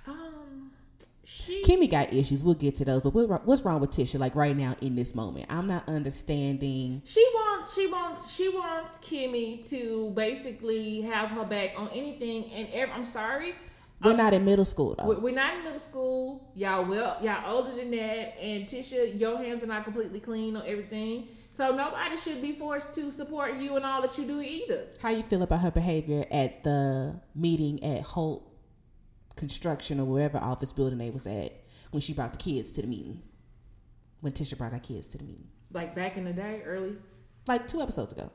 um, 0.08 0.72
she 1.24 1.62
Kimmy 1.64 1.90
got 1.90 2.14
issues. 2.14 2.44
We'll 2.44 2.56
get 2.56 2.76
to 2.76 2.86
those. 2.86 3.02
But 3.02 3.14
what- 3.14 3.46
what's 3.46 3.62
wrong 3.64 3.80
with 3.80 3.92
Tisha? 3.92 4.20
Like 4.20 4.36
right 4.36 4.56
now 4.56 4.76
in 4.82 4.96
this 4.96 5.14
moment, 5.14 5.46
I'm 5.50 5.68
not 5.68 5.88
understanding. 5.88 7.02
She 7.06 7.24
wants, 7.36 7.74
she 7.76 7.88
wants, 7.88 8.34
she 8.34 8.50
wants 8.50 8.98
Kimmy 9.00 9.68
to 9.70 10.12
basically 10.16 11.02
have 11.02 11.30
her 11.30 11.46
back 11.46 11.72
on 11.78 11.90
anything 11.90 12.52
and 12.52 12.68
every. 12.74 12.94
I'm 12.94 13.06
sorry, 13.06 13.54
We're 14.04 14.16
not 14.16 14.34
in 14.34 14.44
middle 14.44 14.66
school 14.66 14.96
though. 14.98 15.14
we're 15.20 15.36
not 15.36 15.54
in 15.58 15.64
middle 15.64 15.80
school. 15.80 16.50
Y'all 16.56 16.86
well, 16.86 17.18
y'all 17.22 17.56
older 17.56 17.76
than 17.76 17.92
that, 17.92 18.40
and 18.42 18.66
Tisha, 18.66 19.20
your 19.20 19.38
hands 19.38 19.62
are 19.62 19.68
not 19.68 19.84
completely 19.84 20.20
clean 20.20 20.56
on 20.56 20.64
everything. 20.66 21.28
So 21.54 21.76
nobody 21.76 22.16
should 22.18 22.42
be 22.42 22.54
forced 22.54 22.94
to 22.96 23.12
support 23.12 23.58
you 23.58 23.76
and 23.76 23.86
all 23.86 24.02
that 24.02 24.18
you 24.18 24.26
do 24.26 24.42
either. 24.42 24.88
How 25.02 25.10
you 25.10 25.22
feel 25.22 25.42
about 25.44 25.60
her 25.60 25.72
behavior 25.72 26.24
at 26.32 26.64
the 26.64 27.20
meeting 27.36 27.84
at 27.84 28.02
Holt 28.04 28.48
Construction 29.36 30.00
or 30.00 30.06
whatever 30.06 30.38
office 30.38 30.72
building 30.72 30.98
they 30.98 31.10
was 31.10 31.28
at 31.28 31.52
when 31.92 32.00
she 32.02 32.14
brought 32.14 32.32
the 32.34 32.40
kids 32.40 32.72
to 32.74 32.82
the 32.82 32.88
meeting? 32.88 33.22
When 34.22 34.32
Tisha 34.34 34.58
brought 34.58 34.72
her 34.72 34.80
kids 34.80 35.08
to 35.10 35.18
the 35.18 35.24
meeting, 35.26 35.48
Like 35.74 35.94
back 35.96 36.16
in 36.16 36.24
the 36.26 36.32
day, 36.34 36.62
early. 36.64 36.96
like 37.48 37.68
two 37.68 37.82
episodes 37.82 38.14
ago. 38.14 38.32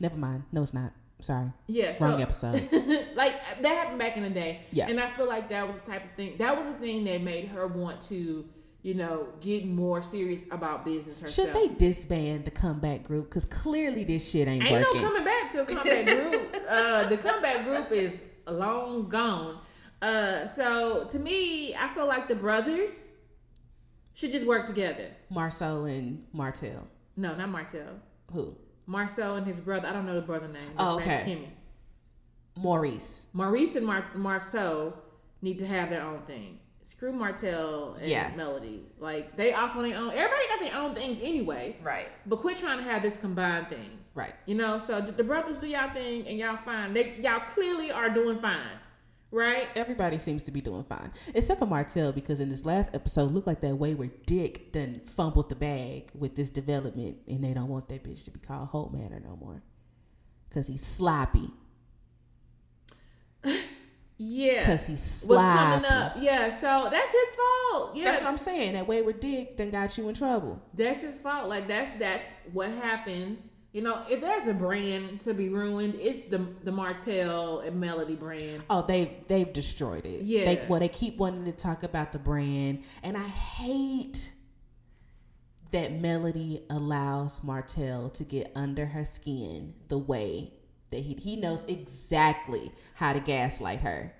Never 0.00 0.16
mind. 0.16 0.44
No, 0.52 0.62
it's 0.62 0.74
not. 0.74 0.92
Sorry, 1.20 1.52
Yeah, 1.66 1.94
so, 1.94 2.06
wrong 2.06 2.22
episode. 2.22 2.54
like 3.16 3.34
that 3.60 3.76
happened 3.76 3.98
back 3.98 4.16
in 4.16 4.22
the 4.22 4.30
day. 4.30 4.60
Yeah. 4.70 4.86
And 4.88 5.00
I 5.00 5.10
feel 5.10 5.26
like 5.28 5.48
that 5.50 5.66
was 5.66 5.76
the 5.78 5.90
type 5.90 6.04
of 6.04 6.12
thing 6.16 6.36
that 6.38 6.56
was 6.56 6.68
the 6.68 6.74
thing 6.74 7.02
that 7.04 7.22
made 7.22 7.46
her 7.48 7.66
want 7.66 8.00
to, 8.02 8.44
you 8.82 8.94
know, 8.94 9.26
get 9.40 9.66
more 9.66 10.00
serious 10.02 10.40
about 10.50 10.84
business 10.84 11.20
herself. 11.20 11.48
Should 11.48 11.54
they 11.56 11.74
disband 11.74 12.44
the 12.44 12.50
comeback 12.50 13.02
group? 13.04 13.28
Because 13.28 13.44
clearly 13.44 14.04
this 14.04 14.28
shit 14.28 14.46
ain't, 14.48 14.62
Ain't 14.64 14.72
working. 14.86 15.02
no 15.02 15.08
coming 15.08 15.24
back 15.24 15.50
to 15.52 15.62
a 15.62 15.66
comeback 15.66 16.06
group. 16.06 16.54
Uh, 16.68 17.06
the 17.08 17.16
comeback 17.16 17.64
group 17.64 17.90
is 17.92 18.12
long 18.46 19.08
gone. 19.08 19.56
Uh, 20.02 20.46
so 20.46 21.04
to 21.10 21.18
me, 21.18 21.74
I 21.74 21.88
feel 21.88 22.06
like 22.06 22.28
the 22.28 22.34
brothers 22.34 23.08
should 24.12 24.30
just 24.30 24.46
work 24.46 24.66
together. 24.66 25.06
Marsau 25.32 25.86
and 25.90 26.22
Martell. 26.34 26.86
No, 27.16 27.34
not 27.34 27.48
Martell. 27.48 27.98
Who? 28.32 28.54
Marsau 28.86 29.38
and 29.38 29.46
his 29.46 29.60
brother. 29.60 29.88
I 29.88 29.94
don't 29.94 30.04
know 30.04 30.14
the 30.14 30.20
brother 30.20 30.46
name. 30.46 30.60
Oh, 30.78 30.98
It's 30.98 31.06
back 31.06 31.24
to 31.24 31.30
okay. 31.32 31.40
Kimmy. 31.40 32.62
Maurice. 32.62 33.26
Maurice 33.32 33.76
and 33.76 33.86
Mar- 33.86 34.10
Marsau 34.14 34.92
need 35.40 35.58
to 35.60 35.66
have 35.66 35.88
their 35.88 36.02
own 36.02 36.20
thing. 36.26 36.58
Screw 36.88 37.12
Martell 37.12 37.98
and 38.00 38.08
Yeah. 38.08 38.32
Melody. 38.34 38.82
Like 38.98 39.36
they 39.36 39.52
off 39.52 39.76
on 39.76 39.86
their 39.86 39.98
own. 39.98 40.10
Everybody 40.10 40.48
got 40.48 40.60
their 40.60 40.74
own 40.74 40.94
things 40.94 41.18
anyway. 41.20 41.76
Right. 41.82 42.08
But 42.24 42.36
quit 42.36 42.56
trying 42.56 42.78
to 42.78 42.84
have 42.84 43.02
this 43.02 43.18
combined 43.18 43.68
thing. 43.68 43.98
Right. 44.14 44.32
You 44.46 44.54
know, 44.54 44.78
so 44.78 45.02
the 45.02 45.22
brothers 45.22 45.58
do 45.58 45.68
y'all 45.68 45.92
thing 45.92 46.26
and 46.26 46.38
y'all 46.38 46.56
fine. 46.64 46.94
They 46.94 47.16
y'all 47.20 47.42
clearly 47.52 47.92
are 47.92 48.08
doing 48.08 48.40
fine, 48.40 48.78
right? 49.30 49.68
Everybody 49.76 50.16
seems 50.16 50.44
to 50.44 50.50
be 50.50 50.62
doing 50.62 50.82
fine. 50.84 51.12
Except 51.34 51.60
for 51.60 51.66
Martell, 51.66 52.10
because 52.10 52.40
in 52.40 52.48
this 52.48 52.64
last 52.64 52.94
episode, 52.94 53.32
looked 53.32 53.46
like 53.46 53.60
that 53.60 53.76
wayward 53.76 54.24
dick 54.24 54.72
then 54.72 55.00
fumbled 55.00 55.50
the 55.50 55.56
bag 55.56 56.10
with 56.14 56.36
this 56.36 56.48
development, 56.48 57.18
and 57.28 57.44
they 57.44 57.52
don't 57.52 57.68
want 57.68 57.86
that 57.90 58.02
bitch 58.02 58.24
to 58.24 58.30
be 58.30 58.38
called 58.40 58.68
Holt 58.68 58.94
Manor 58.94 59.20
no 59.20 59.36
more. 59.36 59.62
Because 60.48 60.66
he's 60.66 60.84
sloppy. 60.86 61.50
Yeah, 64.20 64.60
Because 64.60 64.86
he's 64.86 65.22
what's 65.26 65.40
sloppy. 65.40 65.58
coming 65.84 65.84
up? 65.86 66.16
Yeah, 66.18 66.48
so 66.60 66.88
that's 66.90 67.12
his 67.12 67.36
fault. 67.36 67.94
Yeah, 67.94 68.04
That's 68.06 68.20
what 68.20 68.28
I'm 68.30 68.36
saying. 68.38 68.72
That 68.72 68.86
wayward 68.88 69.20
dick 69.20 69.56
then 69.56 69.70
got 69.70 69.96
you 69.96 70.08
in 70.08 70.14
trouble. 70.14 70.60
that's 70.74 71.00
his 71.02 71.18
fault. 71.20 71.48
Like 71.48 71.68
that's 71.68 71.96
that's 71.98 72.26
what 72.52 72.68
happens. 72.70 73.44
You 73.72 73.82
know, 73.82 74.02
if 74.08 74.20
there's 74.20 74.46
a 74.46 74.54
brand 74.54 75.20
to 75.20 75.34
be 75.34 75.50
ruined, 75.50 75.94
it's 76.00 76.28
the 76.30 76.46
the 76.64 76.72
Martell 76.72 77.60
and 77.60 77.78
Melody 77.78 78.16
brand. 78.16 78.64
Oh, 78.68 78.82
they've 78.82 79.10
they've 79.28 79.52
destroyed 79.52 80.04
it. 80.04 80.22
Yeah. 80.22 80.46
They, 80.46 80.66
well, 80.68 80.80
they 80.80 80.88
keep 80.88 81.16
wanting 81.18 81.44
to 81.44 81.52
talk 81.52 81.84
about 81.84 82.10
the 82.10 82.18
brand, 82.18 82.82
and 83.04 83.16
I 83.16 83.22
hate 83.28 84.32
that 85.70 85.92
Melody 85.92 86.64
allows 86.70 87.44
Martell 87.44 88.08
to 88.10 88.24
get 88.24 88.50
under 88.56 88.86
her 88.86 89.04
skin 89.04 89.74
the 89.88 89.98
way 89.98 90.54
that 90.90 91.00
he 91.00 91.14
he 91.14 91.36
knows 91.36 91.64
exactly 91.64 92.72
how 92.94 93.12
to 93.12 93.20
gaslight 93.20 93.80
her. 93.80 94.12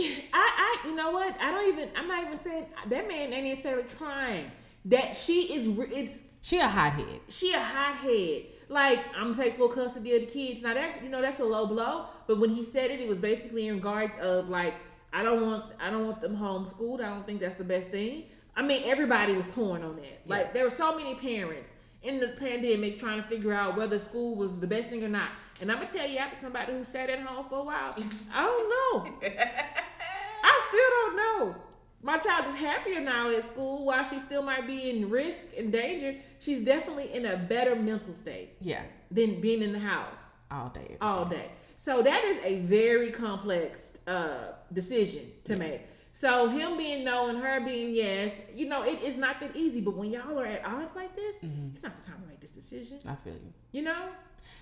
I, 0.00 0.22
I, 0.32 0.78
you 0.86 0.94
know 0.94 1.10
what? 1.10 1.34
I 1.40 1.50
don't 1.50 1.68
even. 1.72 1.88
I'm 1.96 2.06
not 2.08 2.24
even 2.24 2.36
saying 2.36 2.66
that 2.88 3.08
man 3.08 3.32
ain't 3.32 3.46
necessarily 3.46 3.84
trying. 3.88 4.50
That 4.84 5.16
she 5.16 5.52
is. 5.54 5.66
It's 5.90 6.12
She 6.42 6.58
a 6.58 6.68
hothead. 6.68 7.20
she 7.28 7.52
a 7.52 7.60
hothead. 7.60 8.44
Like 8.68 9.00
I'm 9.16 9.32
gonna 9.32 9.42
take 9.42 9.56
full 9.56 9.68
custody 9.70 10.14
of 10.14 10.20
the 10.22 10.26
kids. 10.26 10.62
Now 10.62 10.74
that's 10.74 11.02
you 11.02 11.08
know 11.08 11.20
that's 11.22 11.40
a 11.40 11.44
low 11.44 11.66
blow. 11.66 12.06
But 12.26 12.38
when 12.38 12.50
he 12.50 12.62
said 12.62 12.90
it, 12.90 13.00
it 13.00 13.08
was 13.08 13.18
basically 13.18 13.66
in 13.68 13.76
regards 13.76 14.12
of 14.20 14.48
like 14.48 14.74
I 15.12 15.22
don't 15.22 15.40
want 15.42 15.72
I 15.80 15.90
don't 15.90 16.06
want 16.06 16.20
them 16.20 16.36
homeschooled. 16.36 17.00
I 17.00 17.08
don't 17.08 17.24
think 17.26 17.40
that's 17.40 17.56
the 17.56 17.64
best 17.64 17.88
thing. 17.90 18.24
I 18.54 18.62
mean 18.62 18.82
everybody 18.84 19.32
was 19.34 19.46
torn 19.46 19.82
on 19.82 19.96
that. 19.96 20.20
Like 20.26 20.46
Yeah. 20.48 20.52
there 20.52 20.64
were 20.64 20.70
so 20.70 20.94
many 20.96 21.14
parents 21.14 21.70
in 22.02 22.20
the 22.20 22.28
pandemic 22.28 22.98
trying 22.98 23.20
to 23.22 23.28
figure 23.28 23.52
out 23.52 23.76
whether 23.76 23.98
school 23.98 24.36
was 24.36 24.60
the 24.60 24.66
best 24.66 24.88
thing 24.90 25.02
or 25.02 25.08
not. 25.08 25.30
And 25.60 25.70
I'm 25.72 25.78
gonna 25.80 25.90
tell 25.92 26.06
you, 26.08 26.18
after 26.18 26.40
somebody 26.40 26.72
who 26.72 26.84
sat 26.84 27.10
at 27.10 27.20
home 27.20 27.46
for 27.48 27.58
a 27.60 27.64
while, 27.64 27.94
I 28.32 28.44
don't 28.44 28.68
know. 28.68 29.28
I 30.42 30.66
still 30.68 30.90
don't 30.90 31.16
know. 31.16 31.56
My 32.00 32.16
child 32.18 32.46
is 32.48 32.54
happier 32.54 33.00
now 33.00 33.28
at 33.30 33.42
school. 33.42 33.84
While 33.84 34.08
she 34.08 34.20
still 34.20 34.42
might 34.42 34.66
be 34.66 34.88
in 34.90 35.10
risk 35.10 35.42
and 35.56 35.72
danger, 35.72 36.14
she's 36.38 36.60
definitely 36.60 37.12
in 37.12 37.26
a 37.26 37.36
better 37.36 37.74
mental 37.74 38.14
state 38.14 38.50
Yeah. 38.60 38.82
than 39.10 39.40
being 39.40 39.62
in 39.62 39.72
the 39.72 39.80
house 39.80 40.20
All 40.50 40.68
day. 40.68 40.96
all 41.00 41.24
day. 41.24 41.50
So 41.76 42.02
that 42.02 42.24
is 42.24 42.38
a 42.44 42.60
very 42.60 43.10
complex 43.10 43.90
uh, 44.06 44.52
decision 44.72 45.24
to 45.44 45.56
make. 45.56 45.80
So 46.18 46.48
him 46.48 46.76
being 46.76 47.04
no 47.04 47.28
and 47.28 47.38
her 47.38 47.60
being 47.60 47.94
yes, 47.94 48.32
you 48.52 48.66
know, 48.66 48.82
it 48.82 49.00
is 49.04 49.16
not 49.16 49.38
that 49.38 49.54
easy. 49.54 49.80
But 49.80 49.94
when 49.96 50.10
y'all 50.10 50.36
are 50.36 50.46
at 50.46 50.64
odds 50.64 50.90
like 50.96 51.14
this, 51.14 51.36
it's 51.72 51.84
not 51.84 52.02
the 52.02 52.08
time 52.08 52.20
to 52.20 52.26
make 52.26 52.40
this 52.40 52.50
decision. 52.50 52.98
I 53.06 53.14
feel 53.14 53.34
you. 53.34 53.52
You 53.70 53.82
know? 53.82 54.08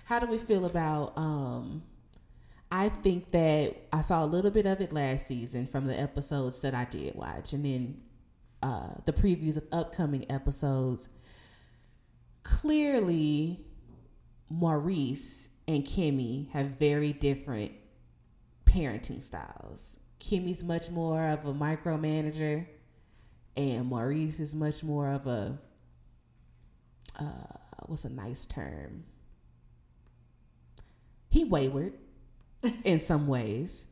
How 0.05 0.19
do 0.19 0.27
we 0.27 0.37
feel 0.37 0.65
about 0.65 1.17
um 1.17 1.81
I 2.71 2.89
think 2.89 3.31
that 3.31 3.75
I 3.91 4.01
saw 4.01 4.23
a 4.23 4.27
little 4.27 4.51
bit 4.51 4.67
of 4.67 4.81
it 4.81 4.93
last 4.93 5.25
season 5.25 5.65
from 5.65 5.87
the 5.87 5.99
episodes 5.99 6.59
that 6.59 6.75
I 6.75 6.85
did 6.85 7.15
watch 7.15 7.53
and 7.53 7.65
then 7.65 8.01
uh 8.61 8.93
the 9.05 9.13
previews 9.13 9.57
of 9.57 9.63
upcoming 9.71 10.29
episodes. 10.29 11.09
Clearly 12.43 13.65
Maurice 14.51 15.49
and 15.67 15.83
Kimmy 15.83 16.51
have 16.51 16.67
very 16.77 17.13
different 17.13 17.71
parenting 18.67 19.23
styles. 19.23 19.97
Kimmy's 20.19 20.63
much 20.63 20.89
more 20.89 21.25
of 21.27 21.45
a 21.45 21.53
micromanager 21.53 22.65
and 23.55 23.85
Maurice 23.87 24.39
is 24.39 24.53
much 24.55 24.83
more 24.83 25.09
of 25.09 25.27
a 25.27 25.57
uh 27.19 27.23
what's 27.87 28.05
a 28.05 28.09
nice 28.09 28.45
term? 28.45 29.03
he 31.29 31.43
wayward 31.43 31.93
in 32.83 32.99
some 32.99 33.27
ways. 33.27 33.85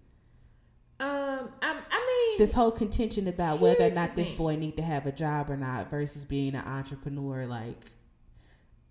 Um, 0.99 1.49
I, 1.61 1.79
I 1.91 2.29
mean, 2.29 2.37
This 2.37 2.53
whole 2.53 2.71
contention 2.71 3.27
about 3.27 3.59
whether 3.59 3.85
or 3.85 3.89
not 3.89 4.15
this 4.15 4.31
boy 4.31 4.55
need 4.55 4.77
to 4.77 4.83
have 4.83 5.05
a 5.05 5.11
job 5.11 5.49
or 5.49 5.57
not 5.57 5.89
versus 5.91 6.23
being 6.23 6.55
an 6.55 6.65
entrepreneur, 6.65 7.45
like 7.45 7.91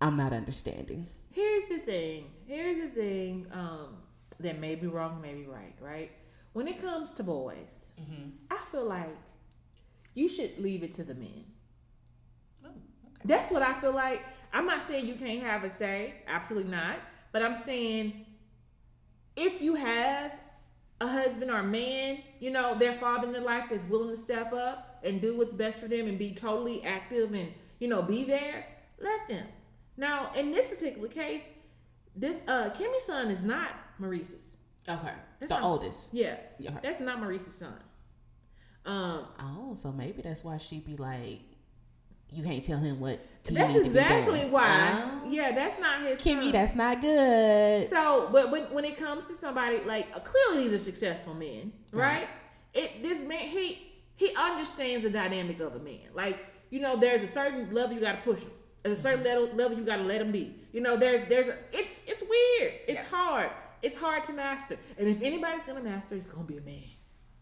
I'm 0.00 0.16
not 0.16 0.32
understanding. 0.34 1.08
here's 1.32 1.66
the 1.68 1.78
thing. 1.78 2.26
Here's 2.46 2.82
the 2.82 2.88
thing. 2.90 3.46
Um, 3.50 3.96
that 4.40 4.60
may 4.60 4.74
be 4.74 4.86
wrong, 4.88 5.20
may 5.22 5.32
be 5.34 5.46
right. 5.46 5.74
Right? 5.80 6.12
When 6.54 6.68
it 6.68 6.80
comes 6.80 7.10
to 7.12 7.22
boys, 7.22 7.90
I 8.50 8.56
feel 8.70 8.84
like 8.84 9.14
you 10.14 10.28
should 10.28 10.58
leave 10.58 10.82
it 10.82 10.92
to 10.94 11.04
the 11.04 11.14
men. 11.14 11.44
That's 13.24 13.50
what 13.50 13.60
I 13.62 13.78
feel 13.80 13.92
like. 13.92 14.22
I'm 14.52 14.64
not 14.66 14.82
saying 14.82 15.06
you 15.06 15.16
can't 15.16 15.42
have 15.42 15.64
a 15.64 15.70
say, 15.70 16.14
absolutely 16.28 16.70
not. 16.70 16.98
But 17.32 17.42
I'm 17.42 17.56
saying 17.56 18.24
if 19.34 19.60
you 19.60 19.74
have 19.74 20.32
a 21.00 21.08
husband 21.08 21.50
or 21.50 21.58
a 21.58 21.64
man, 21.64 22.18
you 22.38 22.50
know, 22.52 22.78
their 22.78 22.94
father 22.94 23.26
in 23.26 23.32
their 23.32 23.42
life 23.42 23.64
that's 23.70 23.86
willing 23.86 24.10
to 24.10 24.16
step 24.16 24.52
up 24.52 25.00
and 25.02 25.20
do 25.20 25.36
what's 25.36 25.52
best 25.52 25.80
for 25.80 25.88
them 25.88 26.06
and 26.06 26.16
be 26.16 26.32
totally 26.32 26.84
active 26.84 27.34
and, 27.34 27.52
you 27.80 27.88
know, 27.88 28.00
be 28.00 28.22
there, 28.24 28.64
let 29.00 29.26
them. 29.28 29.46
Now, 29.96 30.30
in 30.36 30.52
this 30.52 30.68
particular 30.68 31.08
case, 31.08 31.42
this 32.14 32.42
uh 32.46 32.70
Kimmy's 32.70 33.04
son 33.04 33.32
is 33.32 33.42
not 33.42 33.72
Maurice's. 33.98 34.53
Okay, 34.88 35.12
That's 35.40 35.50
the 35.52 35.60
not- 35.60 35.62
oldest. 35.62 36.12
Yeah. 36.12 36.36
Yeah. 36.58 36.78
That's 36.82 37.00
not 37.00 37.20
Maurice's 37.20 37.54
son. 37.54 37.74
Um 38.86 39.26
Oh, 39.40 39.74
so 39.74 39.90
maybe 39.92 40.20
that's 40.22 40.44
why 40.44 40.56
she 40.58 40.80
be 40.80 40.96
like, 40.96 41.40
you 42.30 42.42
can't 42.44 42.62
tell 42.62 42.78
him 42.78 43.00
what 43.00 43.18
that's 43.44 43.74
exactly 43.76 44.46
why. 44.46 44.90
Oh. 45.24 45.28
Yeah, 45.30 45.52
that's 45.54 45.78
not 45.78 46.02
his 46.06 46.18
Kimmy, 46.20 46.44
son. 46.44 46.52
that's 46.52 46.74
not 46.74 47.00
good. 47.00 47.84
So, 47.88 48.28
but 48.32 48.50
when 48.50 48.64
when 48.74 48.84
it 48.84 48.96
comes 48.98 49.26
to 49.26 49.34
somebody 49.34 49.80
like 49.84 50.06
uh, 50.14 50.20
clearly 50.20 50.64
these 50.68 50.74
are 50.80 50.84
successful 50.84 51.34
men, 51.34 51.72
right? 51.92 52.28
It 52.74 53.02
this 53.02 53.20
man 53.26 53.48
he 53.48 53.92
he 54.16 54.34
understands 54.34 55.02
the 55.04 55.10
dynamic 55.10 55.60
of 55.60 55.74
a 55.76 55.78
man. 55.78 56.08
Like 56.14 56.38
you 56.70 56.80
know, 56.80 56.96
there's 56.96 57.22
a 57.22 57.28
certain 57.28 57.72
level 57.72 57.94
you 57.94 58.00
got 58.00 58.12
to 58.12 58.22
push 58.22 58.42
him. 58.42 58.50
There's 58.82 58.98
a 58.98 59.02
certain 59.02 59.24
level 59.24 59.48
level 59.54 59.78
you 59.78 59.84
got 59.84 59.96
to 59.96 60.02
let 60.02 60.20
him 60.20 60.32
be. 60.32 60.56
You 60.72 60.80
know, 60.80 60.96
there's 60.96 61.24
there's 61.24 61.48
a, 61.48 61.56
it's 61.72 62.00
it's 62.06 62.22
weird. 62.22 62.72
It's 62.88 63.02
Yeah. 63.02 63.08
hard. 63.10 63.50
It's 63.84 63.96
hard 63.96 64.24
to 64.24 64.32
master. 64.32 64.78
And 64.98 65.06
if 65.08 65.20
anybody's 65.22 65.60
gonna 65.66 65.82
master, 65.82 66.14
it's 66.16 66.26
gonna 66.26 66.44
be 66.46 66.56
a 66.56 66.62
man, 66.62 66.82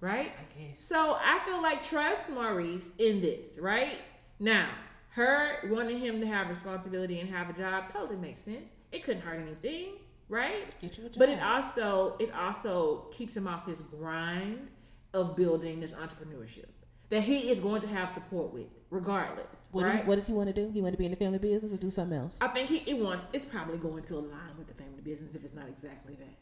right? 0.01 0.32
I 0.36 0.59
guess. 0.61 0.80
So 0.82 1.16
I 1.22 1.38
feel 1.47 1.62
like 1.62 1.82
trust 1.82 2.28
Maurice 2.28 2.88
in 2.99 3.20
this, 3.20 3.59
right? 3.59 3.99
Now, 4.40 4.70
her 5.11 5.59
wanting 5.70 6.01
him 6.01 6.20
to 6.20 6.26
have 6.26 6.49
responsibility 6.49 7.20
and 7.20 7.30
have 7.30 7.49
a 7.49 7.53
job 7.53 7.93
totally 7.93 8.16
makes 8.16 8.40
sense. 8.40 8.74
It 8.90 9.05
couldn't 9.05 9.22
hurt 9.22 9.40
anything, 9.40 9.93
right? 10.28 10.74
Get 10.80 10.99
you 10.99 11.07
a 11.07 11.09
job. 11.11 11.18
But 11.18 11.28
it 11.28 11.40
also 11.40 12.16
it 12.18 12.32
also 12.34 13.07
keeps 13.12 13.36
him 13.36 13.47
off 13.47 13.66
his 13.66 13.82
grind 13.82 14.68
of 15.14 15.36
building 15.36 15.78
this 15.78 15.93
entrepreneurship 15.93 16.70
that 17.11 17.22
he 17.22 17.51
is 17.51 17.61
going 17.61 17.82
to 17.82 17.86
have 17.88 18.11
support 18.11 18.55
with, 18.55 18.68
regardless. 18.90 19.45
what, 19.70 19.84
right? 19.84 19.93
do 19.93 19.99
you- 19.99 20.05
what 20.05 20.14
does 20.14 20.26
he 20.26 20.32
want 20.32 20.49
to 20.49 20.55
do? 20.55 20.70
He 20.72 20.80
want 20.80 20.95
to 20.95 20.99
be 20.99 21.05
in 21.05 21.11
the 21.11 21.16
family 21.18 21.38
business 21.38 21.72
or 21.74 21.76
do 21.76 21.90
something 21.90 22.16
else? 22.18 22.38
I 22.40 22.49
think 22.49 22.70
he 22.70 22.78
it 22.90 22.97
wants 22.99 23.24
it's 23.34 23.45
probably 23.45 23.76
going 23.76 24.03
to 24.05 24.14
align 24.16 24.57
with 24.57 24.66
the 24.66 24.74
family 25.03 25.11
business 25.11 25.34
if 25.34 25.44
it's 25.44 25.55
not 25.55 25.68
exactly 25.68 26.14
that. 26.14 26.38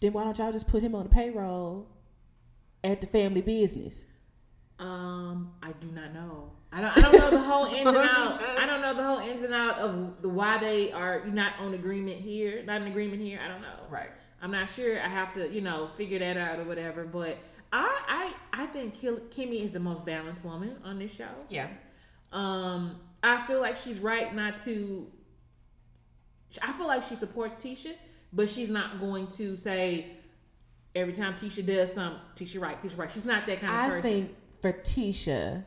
then 0.00 0.12
why 0.12 0.24
don't 0.24 0.38
y'all 0.38 0.52
just 0.52 0.68
put 0.68 0.82
him 0.82 0.94
on 0.94 1.04
the 1.04 1.08
payroll 1.08 1.88
at 2.84 3.00
the 3.00 3.06
family 3.06 3.42
business? 3.42 4.06
Um, 4.78 5.52
I 5.62 5.72
do 5.72 5.88
not 5.88 6.12
know. 6.12 6.52
I 6.70 6.82
don't. 6.82 6.98
I 6.98 7.00
don't 7.00 7.18
know 7.18 7.30
the 7.30 7.38
whole 7.38 7.64
ins 7.66 7.88
and 7.88 7.96
out. 7.96 8.42
I 8.42 8.66
don't 8.66 8.82
know 8.82 8.94
the 8.94 9.02
whole 9.02 9.18
ins 9.18 9.42
and 9.42 9.54
out 9.54 9.78
of 9.78 10.20
the 10.20 10.28
why 10.28 10.58
they 10.58 10.92
are 10.92 11.24
not 11.24 11.54
on 11.58 11.72
agreement 11.72 12.20
here, 12.20 12.62
not 12.64 12.82
in 12.82 12.88
agreement 12.88 13.22
here. 13.22 13.40
I 13.42 13.48
don't 13.48 13.62
know. 13.62 13.78
Right. 13.88 14.10
I'm 14.42 14.50
not 14.50 14.68
sure. 14.68 15.00
I 15.00 15.08
have 15.08 15.32
to, 15.34 15.48
you 15.48 15.62
know, 15.62 15.88
figure 15.88 16.18
that 16.18 16.36
out 16.36 16.58
or 16.58 16.64
whatever. 16.64 17.04
But 17.04 17.38
I, 17.72 18.34
I, 18.52 18.64
I 18.64 18.66
think 18.66 19.00
Kimmy 19.00 19.64
is 19.64 19.72
the 19.72 19.80
most 19.80 20.04
balanced 20.04 20.44
woman 20.44 20.76
on 20.84 20.98
this 20.98 21.14
show. 21.14 21.30
Yeah. 21.48 21.68
Um, 22.32 23.00
I 23.22 23.46
feel 23.46 23.62
like 23.62 23.76
she's 23.78 23.98
right 23.98 24.34
not 24.34 24.62
to. 24.64 25.06
I 26.62 26.72
feel 26.72 26.86
like 26.86 27.02
she 27.02 27.16
supports 27.16 27.56
Tisha, 27.56 27.94
but 28.32 28.48
she's 28.48 28.68
not 28.68 29.00
going 29.00 29.26
to 29.28 29.56
say 29.56 30.06
every 30.94 31.12
time 31.12 31.34
Tisha 31.34 31.64
does 31.64 31.92
something, 31.92 32.20
Tisha 32.34 32.60
right, 32.60 32.82
Tisha 32.82 32.98
right. 32.98 33.10
She's 33.10 33.24
not 33.24 33.46
that 33.46 33.60
kind 33.60 33.72
of 33.72 33.80
I 33.80 33.88
person. 33.88 34.02
think 34.02 34.34
for 34.62 34.72
Tisha, 34.72 35.64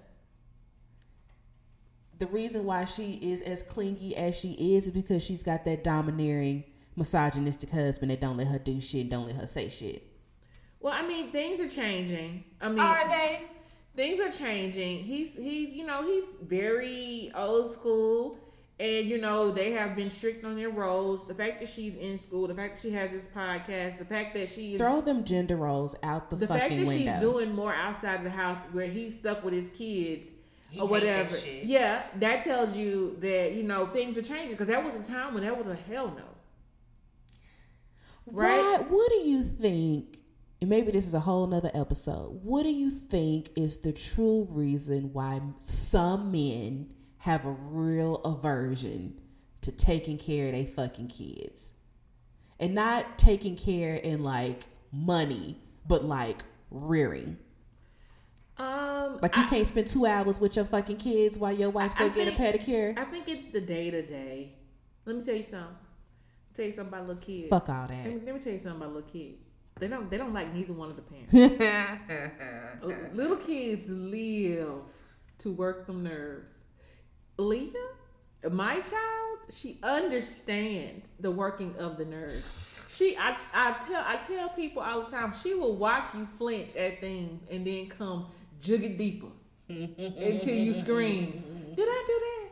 the 2.18 2.28
reason 2.28 2.66
why 2.66 2.86
she 2.86 3.14
is 3.14 3.42
as 3.42 3.62
clingy 3.62 4.16
as 4.16 4.38
she 4.38 4.52
is 4.54 4.86
is 4.86 4.92
because 4.92 5.24
she's 5.24 5.44
got 5.44 5.66
that 5.66 5.84
domineering, 5.84 6.64
misogynistic 6.96 7.70
husband 7.70 8.12
that 8.12 8.22
don't 8.22 8.38
let 8.38 8.48
her 8.48 8.60
do 8.60 8.80
shit, 8.82 9.10
don't 9.10 9.28
let 9.28 9.36
her 9.36 9.48
say 9.48 9.70
shit. 9.70 10.06
Well, 10.80 10.94
I 10.94 11.06
mean, 11.06 11.32
things 11.32 11.60
are 11.60 11.70
changing. 11.70 12.44
I 12.62 12.70
mean, 12.70 12.80
are 12.80 13.08
they? 13.08 13.42
things 13.96 14.20
are 14.22 14.32
changing. 14.32 15.00
He's 15.04 15.36
he's 15.36 15.74
you 15.74 15.86
know 15.86 16.04
he's 16.04 16.26
very 16.42 17.32
old 17.36 17.70
school, 17.72 18.38
and 18.80 19.08
you 19.08 19.18
know 19.20 19.52
they 19.52 19.72
have 19.72 19.96
been 19.96 20.10
strict 20.10 20.46
on 20.46 20.56
their 20.56 20.70
roles. 20.70 21.28
The 21.28 21.34
fact 21.34 21.60
that 21.60 21.70
she's 21.70 21.96
in 21.96 22.20
school, 22.22 22.48
the 22.48 22.54
fact 22.54 22.76
that 22.78 22.82
she 22.82 22.94
has 22.96 23.12
this 23.12 23.28
podcast, 23.36 23.98
the 24.00 24.06
fact 24.06 24.34
that 24.36 24.48
she 24.50 24.74
is 24.74 24.80
Throw 24.80 25.02
them 25.02 25.24
gender 25.24 25.58
roles 25.58 25.96
out 26.04 26.30
the, 26.30 26.38
the 26.38 26.48
fact 26.48 26.70
that 26.70 26.88
window. 26.88 26.92
she's 27.12 27.20
doing 27.20 27.54
more 27.54 27.74
outside 27.74 28.16
of 28.16 28.24
the 28.24 28.30
house 28.30 28.58
where 28.72 28.88
he's 28.88 29.16
stuck 29.16 29.44
with 29.44 29.54
his 29.54 29.70
kids 29.70 30.28
He 30.70 30.80
or 30.80 30.88
hate 30.88 31.02
that 31.06 31.24
whatever. 31.26 31.36
shit. 31.36 31.64
Yeah, 31.66 32.04
that 32.20 32.42
tells 32.44 32.78
you 32.78 33.18
that 33.20 33.54
you 33.54 33.64
know 33.64 33.88
things 33.88 34.18
are 34.18 34.22
changing 34.22 34.52
because 34.52 34.68
that 34.68 34.84
was 34.84 34.96
a 34.96 35.04
time 35.04 35.34
when 35.34 35.44
that 35.44 35.58
was 35.58 35.68
a 35.68 35.76
hell 35.76 36.08
no. 36.16 36.24
Right? 38.28 38.60
Why, 38.60 38.78
what 38.88 39.10
do 39.10 39.18
you 39.28 39.44
think? 39.44 40.18
And 40.62 40.70
maybe 40.70 40.92
this 40.92 41.08
is 41.08 41.14
a 41.14 41.20
whole 41.20 41.48
nother 41.48 41.72
episode. 41.74 42.40
What 42.44 42.64
do 42.64 42.72
you 42.72 42.90
think 42.92 43.50
is 43.58 43.78
the 43.78 43.94
true 43.94 44.46
reason 44.52 45.12
why 45.14 45.42
some 45.60 46.32
men 46.32 46.90
have 47.20 47.46
a 47.46 47.52
real 47.52 48.18
aversion 48.18 49.20
to 49.62 49.72
taking 49.72 50.18
care 50.18 50.48
of 50.48 50.52
their 50.54 50.66
fucking 50.66 51.08
kids? 51.08 51.74
And 52.60 52.76
not 52.76 53.18
taking 53.18 53.56
care 53.56 53.96
in 53.96 54.22
like 54.24 54.64
money, 54.92 55.58
but 55.88 56.04
like 56.04 56.44
rearing. 56.72 57.38
Um, 58.58 59.20
Like 59.22 59.36
you 59.38 59.44
I- 59.44 59.48
can't 59.48 59.66
spend 59.68 59.88
two 59.88 60.06
hours 60.06 60.40
with 60.42 60.56
your 60.58 60.66
fucking 60.66 60.98
kids 60.98 61.40
while 61.40 61.54
your 61.54 61.70
wife 61.70 61.94
I- 61.96 62.00
go 62.00 62.06
I 62.06 62.10
get 62.10 62.28
a 62.28 62.32
pedicure. 62.32 62.98
I 62.98 63.06
think 63.06 63.30
it's 63.30 63.46
the 63.46 63.62
day 63.62 63.90
to 63.90 64.02
day. 64.02 64.56
Let 65.06 65.16
me 65.16 65.24
tell 65.24 65.36
you 65.36 65.44
something. 65.44 65.76
tell 66.54 66.66
you 66.66 66.72
something 66.74 66.94
about 66.94 67.08
little 67.08 67.22
kids. 67.24 67.48
Fuck 67.50 67.70
all 67.70 67.88
Let 67.88 68.06
me, 68.06 68.14
that. 68.16 68.26
let 68.26 68.36
me 68.36 68.42
tell 68.42 68.52
you 68.52 68.60
something 68.60 68.82
about 68.82 68.94
little 68.94 69.10
kids. 69.10 69.38
They 69.80 69.88
don't. 69.88 70.10
They 70.12 70.18
don't 70.18 70.34
like 70.34 70.54
neither 70.54 70.74
one 70.74 70.90
of 70.90 70.98
the 70.98 71.02
parents. 71.04 71.34
Little 73.16 73.38
kids 73.38 73.88
live 73.88 74.82
to 75.38 75.52
work 75.54 75.88
them 75.88 76.04
nerves. 76.04 76.52
Leah, 77.40 77.72
my 78.52 78.80
child, 78.82 79.40
she 79.50 79.80
understands 79.82 81.08
the 81.20 81.32
working 81.32 81.74
of 81.78 81.98
the 81.98 82.06
nerves. 82.06 82.44
She, 82.88 83.16
I, 83.18 83.38
I 83.54 83.74
tell, 83.88 84.04
I 84.06 84.16
tell 84.18 84.50
people 84.50 84.82
all 84.82 85.04
the 85.04 85.12
time. 85.12 85.34
She 85.42 85.54
will 85.54 85.76
watch 85.76 86.08
you 86.14 86.28
flinch 86.38 86.76
at 86.76 87.00
things 87.00 87.42
and 87.50 87.66
then 87.66 87.88
come 87.88 88.28
jig 88.62 88.84
it 88.84 88.98
deeper 88.98 89.28
until 89.70 90.56
you 90.56 90.74
scream. 90.74 91.44
Did 91.76 91.88
I 91.88 92.04
do 92.08 92.20
that? 92.20 92.50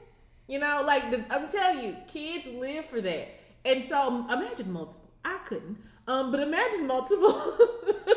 You 0.48 0.60
know, 0.60 0.84
like 0.86 1.12
the, 1.12 1.26
I'm 1.30 1.50
telling 1.50 1.84
you, 1.84 1.98
kids 2.08 2.48
live 2.48 2.86
for 2.86 3.02
that. 3.02 3.28
And 3.66 3.84
so 3.84 4.26
imagine 4.32 4.72
multiple. 4.72 5.10
I 5.26 5.40
couldn't. 5.46 5.78
Um, 6.08 6.32
but 6.32 6.40
imagine 6.40 6.88
multiple. 6.88 7.58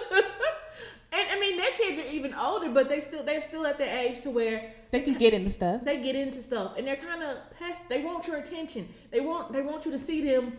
and 1.61 1.67
I 1.67 1.69
mean, 1.77 1.79
their 1.79 1.89
kids 1.89 1.99
are 1.99 2.11
even 2.13 2.35
older, 2.35 2.71
but 2.71 2.89
they 2.89 3.01
still 3.01 3.23
they're 3.23 3.43
still 3.43 3.67
at 3.67 3.79
the 3.79 3.85
age 3.85 4.21
to 4.23 4.31
where 4.31 4.73
They 4.91 5.01
can 5.01 5.15
get 5.15 5.33
into 5.35 5.51
stuff. 5.51 5.83
they 5.85 6.03
get 6.03 6.15
into 6.17 6.43
stuff 6.43 6.73
and 6.77 6.87
they're 6.87 6.97
kind 6.97 7.23
of 7.23 7.39
pest. 7.59 7.83
They 7.89 8.03
want 8.03 8.27
your 8.27 8.37
attention. 8.39 8.89
They 9.11 9.21
want 9.21 9.53
they 9.53 9.63
want 9.63 9.85
you 9.85 9.91
to 9.93 9.99
see 9.99 10.23
them 10.25 10.57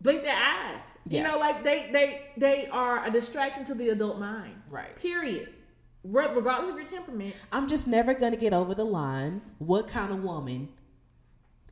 blink 0.00 0.22
their 0.22 0.36
eyes. 0.36 0.80
You 1.08 1.22
know, 1.22 1.38
like 1.38 1.62
they 1.64 1.90
they 1.92 2.22
they 2.36 2.66
are 2.68 3.04
a 3.06 3.10
distraction 3.10 3.64
to 3.66 3.74
the 3.74 3.90
adult 3.90 4.18
mind. 4.18 4.54
Right. 4.70 4.94
Period. 5.00 5.50
Re- 6.02 6.28
Regardless 6.34 6.70
of 6.70 6.76
your 6.76 6.86
temperament. 6.86 7.34
I'm 7.52 7.66
just 7.68 7.86
never 7.86 8.14
gonna 8.14 8.36
get 8.36 8.52
over 8.52 8.74
the 8.74 8.84
line. 8.84 9.40
What 9.58 9.86
kind 9.88 10.12
of 10.12 10.22
woman 10.22 10.68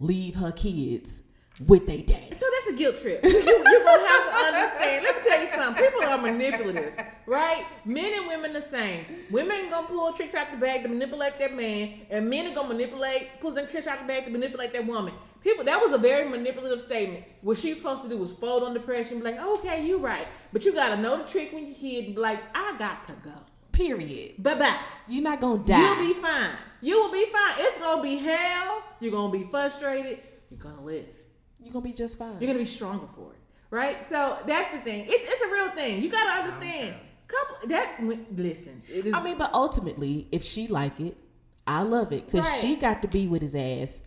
leave 0.01 0.35
her 0.37 0.53
kids 0.53 1.23
with 1.67 1.87
their 1.87 2.03
dad? 2.03 2.35
So 2.37 2.47
that's 2.55 2.69
a 2.69 2.73
guilt 2.77 2.97
trip. 3.01 3.25
You, 3.25 3.31
you, 3.31 3.39
you're 3.45 3.63
gonna 3.85 4.09
have 4.09 4.25
to 4.29 4.45
understand. 4.47 5.05
Let 5.05 5.17
me 5.25 5.31
tell 5.31 5.41
you 5.41 5.47
something. 5.53 5.85
People 5.85 6.05
are 6.09 6.19
manipulative, 6.19 6.93
right? 7.27 7.65
Men 7.85 8.13
and 8.15 8.27
women 8.27 8.53
the 8.53 8.61
same. 8.61 9.05
Women 9.31 9.71
gonna 9.71 9.87
pull 9.87 10.13
tricks 10.13 10.35
out 10.35 10.51
the 10.51 10.57
bag 10.57 10.83
to 10.83 10.89
manipulate 10.89 11.39
their 11.39 11.51
man, 11.51 12.01
and 12.11 12.29
men 12.29 12.47
are 12.47 12.55
gonna 12.55 12.69
manipulate, 12.69 13.41
pull 13.41 13.53
them 13.53 13.67
tricks 13.67 13.87
out 13.87 14.01
the 14.01 14.07
bag 14.07 14.25
to 14.25 14.31
manipulate 14.31 14.73
their 14.73 14.83
woman. 14.83 15.15
People, 15.43 15.65
that 15.65 15.81
was 15.81 15.93
a 15.93 15.99
very 15.99 16.29
manipulative 16.29 16.81
statement. 16.81 17.25
What 17.41 17.59
she's 17.59 17.77
supposed 17.77 18.03
to 18.05 18.09
do 18.09 18.17
was 18.17 18.33
fold 18.33 18.63
under 18.63 18.79
pressure 18.79 19.15
and 19.15 19.23
be 19.25 19.33
like, 19.33 19.41
"Okay, 19.41 19.85
you 19.85 19.99
right," 19.99 20.27
but 20.53 20.65
you 20.65 20.73
gotta 20.73 20.97
know 20.97 21.17
the 21.19 21.29
trick 21.29 21.53
when 21.53 21.67
you're 21.67 21.75
kid 21.75 22.07
and 22.07 22.15
be 22.15 22.21
like, 22.21 22.41
"I 22.55 22.77
got 22.79 23.03
to 23.05 23.13
go." 23.25 23.33
Period. 23.73 24.41
Bye 24.41 24.55
bye. 24.55 24.79
You're 25.09 25.25
not 25.25 25.41
gonna 25.41 25.65
die. 25.65 25.79
You'll 25.79 26.15
be 26.15 26.21
fine. 26.21 26.51
You 26.81 27.03
will 27.03 27.13
be 27.13 27.27
fine. 27.33 27.55
It's 27.59 27.79
gonna 27.79 28.03
be 28.03 28.17
hell. 28.17 28.83
You're 29.01 29.13
gonna 29.13 29.33
be 29.33 29.45
frustrated. 29.45 30.21
You're 30.51 30.61
gonna 30.61 30.83
live. 30.83 31.07
You're 31.59 31.73
gonna 31.73 31.85
be 31.85 31.93
just 31.93 32.19
fine. 32.19 32.37
You're 32.39 32.49
gonna 32.49 32.59
be 32.59 32.65
stronger 32.65 33.07
for 33.17 33.33
it, 33.33 33.39
right? 33.71 34.09
So 34.09 34.39
that's 34.47 34.69
the 34.71 34.79
thing. 34.79 35.07
It's 35.09 35.25
it's 35.25 35.43
a 35.43 35.49
real 35.49 35.71
thing. 35.71 36.03
You 36.03 36.11
gotta 36.11 36.43
understand. 36.43 36.97
Couple 37.33 37.69
that 37.69 37.99
listen. 38.37 38.83
It 38.89 39.07
is. 39.07 39.15
I 39.15 39.23
mean, 39.23 39.39
but 39.39 39.53
ultimately, 39.55 40.29
if 40.33 40.43
she 40.45 40.67
like 40.69 40.99
it, 41.01 41.17
I 41.67 41.83
love 41.83 42.13
it 42.13 42.27
because 42.27 42.47
Right. 42.47 42.61
she 42.61 42.77
got 42.77 43.03
to 43.03 43.09
be 43.09 43.27
with 43.29 43.41
his 43.43 43.55
ass. 43.55 44.01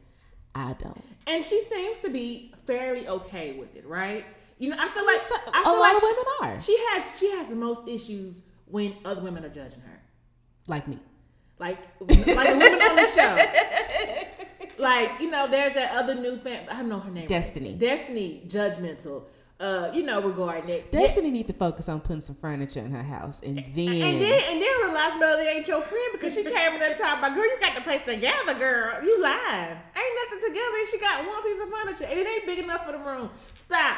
I 0.53 0.73
don't. 0.73 1.03
and 1.27 1.43
she 1.43 1.59
seems 1.61 1.97
to 1.99 2.09
be 2.09 2.53
fairly 2.67 3.07
okay 3.07 3.57
with 3.57 3.75
it, 3.75 3.85
right? 3.87 4.23
You 4.59 4.69
know, 4.69 4.77
I 4.79 4.87
feel 4.89 5.05
like 5.05 5.19
So- 5.21 5.35
I 5.53 5.61
a 5.61 5.63
feel 5.63 5.73
lot 5.73 5.79
like 5.79 5.95
of 5.97 6.01
women 6.03 6.23
are 6.41 6.61
She 6.61 6.77
has 6.91 7.11
she 7.19 7.29
has 7.31 7.49
the 7.49 7.55
most 7.55 7.87
issues 7.87 8.43
when 8.67 8.93
other 9.03 9.21
women 9.21 9.43
are 9.43 9.49
judging 9.49 9.81
her, 9.81 10.01
like 10.67 10.87
me. 10.87 10.99
like 11.59 11.79
like 11.99 12.49
the 12.51 12.57
women 12.57 12.81
on 12.81 12.95
the 12.95 13.07
show. 13.15 13.35
Like 14.77 15.19
you 15.21 15.29
know, 15.31 15.47
there's 15.47 15.73
that 15.73 15.95
other 15.95 16.15
new 16.15 16.37
fan. 16.37 16.67
I 16.69 16.75
don't 16.75 16.89
know 16.89 16.99
her 16.99 17.11
name. 17.11 17.27
Destiny. 17.27 17.73
Destiny, 17.73 18.43
judgmental. 18.47 19.23
Uh, 19.57 19.89
you 19.93 20.03
know, 20.03 20.21
regarding 20.21 20.69
it. 20.69 20.91
Destiny 20.91 21.31
need 21.31 21.47
to 21.47 21.53
focus 21.53 21.87
on 21.87 22.01
putting 22.01 22.19
some 22.19 22.35
furniture 22.35 22.81
in 22.81 22.91
her 22.91 23.01
house, 23.03 23.41
and 23.41 23.57
then, 23.57 23.87
And 23.87 24.21
then 24.21 24.43
and 24.51 24.61
then 24.61 24.81
realize 24.83 25.17
Melody 25.17 25.47
ain't 25.47 25.65
your 25.67 25.81
friend 25.81 26.09
because 26.11 26.33
she 26.33 26.43
came 26.43 26.73
in 26.73 26.79
there 26.79 26.93
talking 26.93 27.19
about 27.19 27.33
girl, 27.35 27.45
you 27.45 27.57
got 27.61 27.73
the 27.73 27.79
place 27.81 28.01
together, 28.01 28.53
girl. 28.59 29.01
You 29.01 29.21
lying. 29.21 29.71
Ain't 29.71 30.31
nothing 30.31 30.49
together. 30.49 30.77
She 30.91 30.99
got 30.99 31.25
one 31.25 31.41
piece 31.43 31.59
of 31.61 31.69
furniture 31.69 32.03
and 32.03 32.19
it 32.19 32.27
ain't 32.27 32.45
big 32.45 32.59
enough 32.59 32.85
for 32.85 32.91
the 32.91 32.97
room. 32.97 33.29
Stop. 33.53 33.95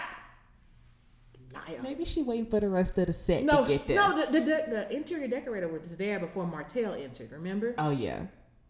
Liar. 1.53 1.79
maybe 1.81 2.05
she 2.05 2.21
waiting 2.21 2.45
for 2.45 2.59
the 2.59 2.69
rest 2.69 2.97
of 2.99 3.07
the 3.07 3.13
set 3.13 3.43
No, 3.43 3.63
to 3.63 3.67
get 3.67 3.87
there. 3.87 3.95
no, 3.95 4.25
the, 4.25 4.31
the, 4.31 4.45
the, 4.45 4.63
the 4.69 4.95
interior 4.95 5.27
decorator 5.27 5.67
was 5.67 5.81
there 5.97 6.19
before 6.19 6.45
Martell 6.45 6.93
entered. 6.93 7.31
Remember? 7.31 7.73
Oh 7.77 7.89
yeah, 7.89 8.23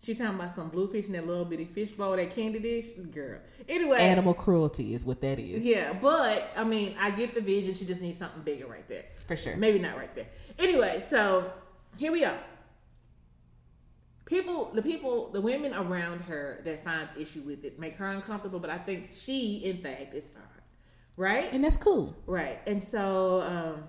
She 0.07 0.15
talking 0.15 0.35
about 0.35 0.51
some 0.51 0.69
bluefish 0.69 1.07
in 1.07 1.11
that 1.11 1.27
little 1.27 1.43
bitty 1.43 1.65
fish 1.65 1.91
bowl, 1.91 2.15
that 2.15 2.33
candy 2.33 2.59
dish, 2.59 2.93
girl. 3.13 3.39
Anyway, 3.67 3.97
animal 3.97 4.33
cruelty 4.33 4.93
is 4.93 5.03
what 5.03 5.19
that 5.19 5.37
is. 5.37 5.65
yeah, 5.65 5.91
but 5.91 6.49
I 6.55 6.63
mean, 6.63 6.95
I 6.97 7.11
get 7.11 7.35
the 7.35 7.41
vision. 7.41 7.73
She 7.73 7.83
just 7.83 8.01
needs 8.01 8.17
something 8.17 8.41
bigger 8.43 8.67
right 8.67 8.87
there. 8.87 9.03
for 9.27 9.35
sure. 9.35 9.57
Maybe 9.57 9.79
not 9.79 9.97
right 9.97 10.15
there. 10.15 10.27
Anyway, 10.57 11.01
so 11.01 11.51
here 11.97 12.13
we 12.13 12.23
are. 12.23 12.39
People, 14.23 14.71
the 14.73 14.81
people, 14.81 15.29
the 15.33 15.41
women 15.41 15.73
around 15.73 16.19
her 16.21 16.61
that 16.63 16.85
finds 16.85 17.11
issue 17.19 17.41
with 17.41 17.65
it 17.65 17.77
make 17.77 17.97
her 17.97 18.07
uncomfortable, 18.07 18.59
but 18.59 18.69
I 18.69 18.77
think 18.77 19.09
she, 19.13 19.57
in 19.65 19.81
fact, 19.81 20.15
is 20.15 20.23
fine. 20.23 20.43
Right? 21.17 21.51
and 21.51 21.61
that's 21.65 21.75
cool. 21.75 22.15
Right. 22.25 22.61
And 22.65 22.81
so 22.81 23.41
um, 23.41 23.83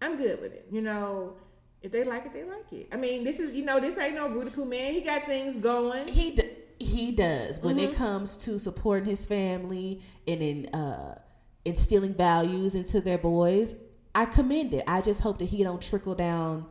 I'm 0.00 0.16
good 0.16 0.40
with 0.42 0.52
it. 0.52 0.66
You 0.72 0.80
know, 0.80 1.34
if 1.82 1.90
they 1.92 2.04
like 2.04 2.26
it, 2.26 2.32
they 2.32 2.44
like 2.44 2.72
it. 2.72 2.88
I 2.92 2.96
mean, 2.96 3.24
this 3.24 3.40
is, 3.40 3.52
you 3.52 3.64
know, 3.64 3.80
this 3.80 3.98
ain't 3.98 4.14
no 4.14 4.28
Rudy 4.28 4.50
Poo 4.50 4.64
man. 4.64 4.92
He 4.94 5.00
got 5.00 5.26
things 5.26 5.62
going. 5.62 6.08
He 6.08 6.30
d- 6.32 6.50
he 6.78 7.12
does 7.12 7.60
when 7.60 7.76
Mm-hmm. 7.76 7.92
it 7.92 7.96
comes 7.96 8.36
to 8.38 8.58
supporting 8.58 9.04
his 9.08 9.24
family 9.26 10.00
and 10.26 10.42
in 10.42 10.66
uh, 10.74 11.16
instilling 11.64 12.14
values 12.14 12.74
into 12.74 13.00
their 13.00 13.18
boys. 13.18 13.76
I 14.14 14.26
commend 14.26 14.74
it. 14.74 14.84
I 14.86 15.00
just 15.00 15.20
hope 15.20 15.38
that 15.38 15.46
he 15.46 15.62
don't 15.62 15.80
trickle 15.80 16.14
down 16.14 16.66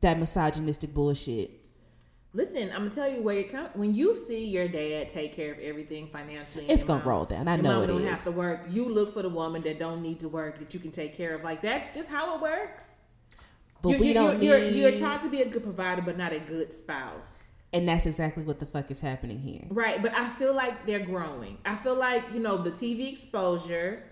that 0.00 0.18
misogynistic 0.18 0.94
bullshit. 0.94 1.50
Listen, 2.34 2.70
I'm 2.72 2.84
gonna 2.84 2.90
tell 2.90 3.08
you 3.10 3.22
where 3.22 3.36
it 3.38 3.50
comes. 3.50 3.70
When 3.74 3.94
you 3.94 4.14
see 4.14 4.44
your 4.44 4.68
dad 4.68 5.08
take 5.08 5.34
care 5.34 5.52
of 5.52 5.58
everything 5.60 6.08
financially, 6.12 6.66
It's 6.66 6.84
gonna 6.84 7.00
mom- 7.00 7.08
roll 7.08 7.24
down. 7.24 7.48
I 7.48 7.56
know 7.56 7.82
it 7.82 7.86
don't 7.88 8.02
is. 8.02 8.08
have 8.08 8.22
to 8.24 8.30
work. 8.32 8.60
You 8.68 8.88
look 8.88 9.12
for 9.14 9.22
the 9.22 9.28
woman 9.28 9.62
that 9.62 9.78
don't 9.78 10.02
need 10.02 10.20
to 10.20 10.28
work 10.28 10.58
that 10.60 10.72
you 10.74 10.78
can 10.78 10.90
take 10.92 11.16
care 11.16 11.34
of. 11.34 11.42
Like 11.42 11.62
that's 11.62 11.94
just 11.94 12.08
how 12.08 12.36
it 12.36 12.42
works. 12.42 12.97
But 13.82 13.90
you, 13.90 13.98
we 13.98 14.12
don't 14.12 14.42
you're, 14.42 14.58
need, 14.58 14.74
you're, 14.76 14.90
you're 14.90 14.98
taught 14.98 15.20
to 15.22 15.28
be 15.28 15.42
a 15.42 15.48
good 15.48 15.62
provider, 15.62 16.02
but 16.02 16.16
not 16.18 16.32
a 16.32 16.40
good 16.40 16.72
spouse. 16.72 17.38
and 17.72 17.88
that's 17.88 18.06
exactly 18.06 18.42
what 18.44 18.58
the 18.58 18.66
fuck 18.66 18.90
is 18.90 19.00
happening 19.00 19.38
here. 19.38 19.64
Right, 19.70 20.00
but 20.02 20.12
I 20.14 20.28
feel 20.30 20.54
like 20.54 20.86
they're 20.86 21.04
growing. 21.04 21.58
I 21.64 21.76
feel 21.76 21.94
like 21.94 22.24
you 22.32 22.40
know 22.40 22.58
the 22.58 22.70
TV 22.72 23.10
exposure, 23.12 24.02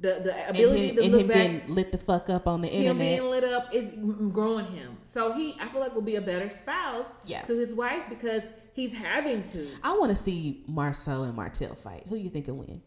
the 0.00 0.20
the 0.24 0.48
ability 0.50 0.88
him, 0.88 0.96
to 0.96 1.08
look 1.10 1.20
him 1.22 1.28
back, 1.28 1.68
lit 1.68 1.92
the 1.92 1.98
fuck 1.98 2.28
up 2.30 2.48
on 2.48 2.62
the 2.62 2.68
him 2.68 2.98
internet. 3.00 3.18
being 3.20 3.30
lit 3.30 3.44
up 3.44 3.72
is 3.72 3.86
growing 4.32 4.66
him. 4.66 4.96
So 5.04 5.32
he, 5.32 5.54
I 5.60 5.68
feel 5.68 5.80
like, 5.80 5.94
will 5.94 6.02
be 6.02 6.16
a 6.16 6.20
better 6.20 6.50
spouse 6.50 7.06
Yeah. 7.26 7.42
to 7.42 7.56
his 7.56 7.74
wife 7.74 8.02
because 8.08 8.42
he's 8.72 8.92
having 8.92 9.44
to. 9.44 9.66
I 9.84 9.92
want 9.96 10.10
to 10.10 10.16
see 10.16 10.64
Marsau 10.68 11.24
and 11.26 11.36
Martell 11.36 11.74
fight. 11.76 12.04
Who 12.08 12.16
you 12.16 12.28
think 12.28 12.48
will 12.48 12.56
win? 12.56 12.82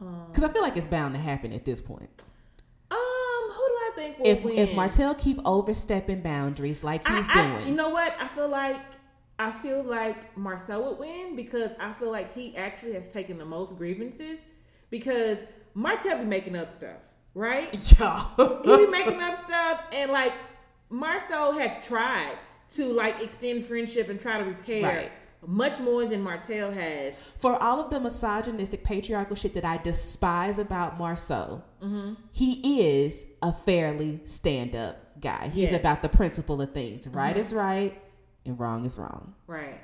Um, 0.00 0.26
Because 0.28 0.44
I 0.44 0.52
feel 0.52 0.62
like 0.62 0.76
it's 0.76 0.86
bound 0.86 1.14
to 1.14 1.20
happen 1.20 1.52
at 1.52 1.64
this 1.64 1.80
point. 1.80 2.10
I 3.90 3.96
think 3.96 4.18
will 4.18 4.26
If 4.26 4.42
win? 4.44 4.58
if 4.58 4.74
Martell 4.74 5.14
keep 5.14 5.38
overstepping 5.44 6.20
boundaries 6.20 6.82
like 6.84 7.06
he's 7.06 7.26
I, 7.28 7.32
I- 7.32 7.54
doing, 7.54 7.68
you 7.68 7.74
know 7.74 7.88
what? 7.90 8.14
I 8.20 8.28
feel 8.28 8.48
like 8.48 8.80
I 9.38 9.50
feel 9.52 9.82
like 9.82 10.34
Marsau 10.36 10.84
would 10.84 10.98
win 10.98 11.34
because 11.36 11.74
I 11.80 11.92
feel 11.94 12.10
like 12.10 12.34
he 12.34 12.56
actually 12.56 12.92
has 12.94 13.08
taken 13.08 13.38
the 13.38 13.44
most 13.44 13.76
grievances 13.78 14.38
because 14.90 15.38
Martell 15.74 16.18
be 16.18 16.24
making 16.24 16.56
up 16.56 16.72
stuff, 16.72 16.98
right? 17.34 17.68
Yeah, 17.98 18.24
he 18.64 18.76
be 18.76 18.86
making 18.86 19.22
up 19.22 19.38
stuff 19.40 19.82
and 19.92 20.10
like 20.10 20.32
Marsau 20.92 21.58
has 21.58 21.74
tried 21.86 22.36
to 22.70 22.92
like 22.92 23.20
extend 23.22 23.64
friendship 23.64 24.08
and 24.10 24.20
try 24.20 24.38
to 24.38 24.44
repair 24.44 24.82
Right. 24.82 25.10
Much 25.46 25.80
more 25.80 26.04
than 26.04 26.22
Martell 26.22 26.70
has. 26.70 27.14
for 27.38 27.54
all 27.62 27.80
of 27.80 27.90
the 27.90 27.98
misogynistic 27.98 28.84
patriarchal 28.84 29.34
shit 29.36 29.54
that 29.54 29.64
I 29.64 29.78
despise 29.78 30.58
about 30.58 30.98
Marsau, 30.98 31.62
Mm-hmm. 31.82 32.14
he 32.32 32.82
is 33.00 33.26
a 33.42 33.52
fairly 33.52 34.20
stand 34.24 34.76
up 34.76 34.96
guy. 35.20 35.48
He's 35.48 35.70
Yes. 35.72 35.80
about 35.80 36.02
the 36.02 36.08
principle 36.10 36.60
of 36.60 36.72
things. 36.74 37.08
Right 37.08 37.30
Mm-hmm. 37.34 37.40
is 37.40 37.52
right 37.54 38.02
and 38.44 38.58
wrong 38.60 38.84
is 38.84 38.98
wrong. 38.98 39.34
Right. 39.46 39.80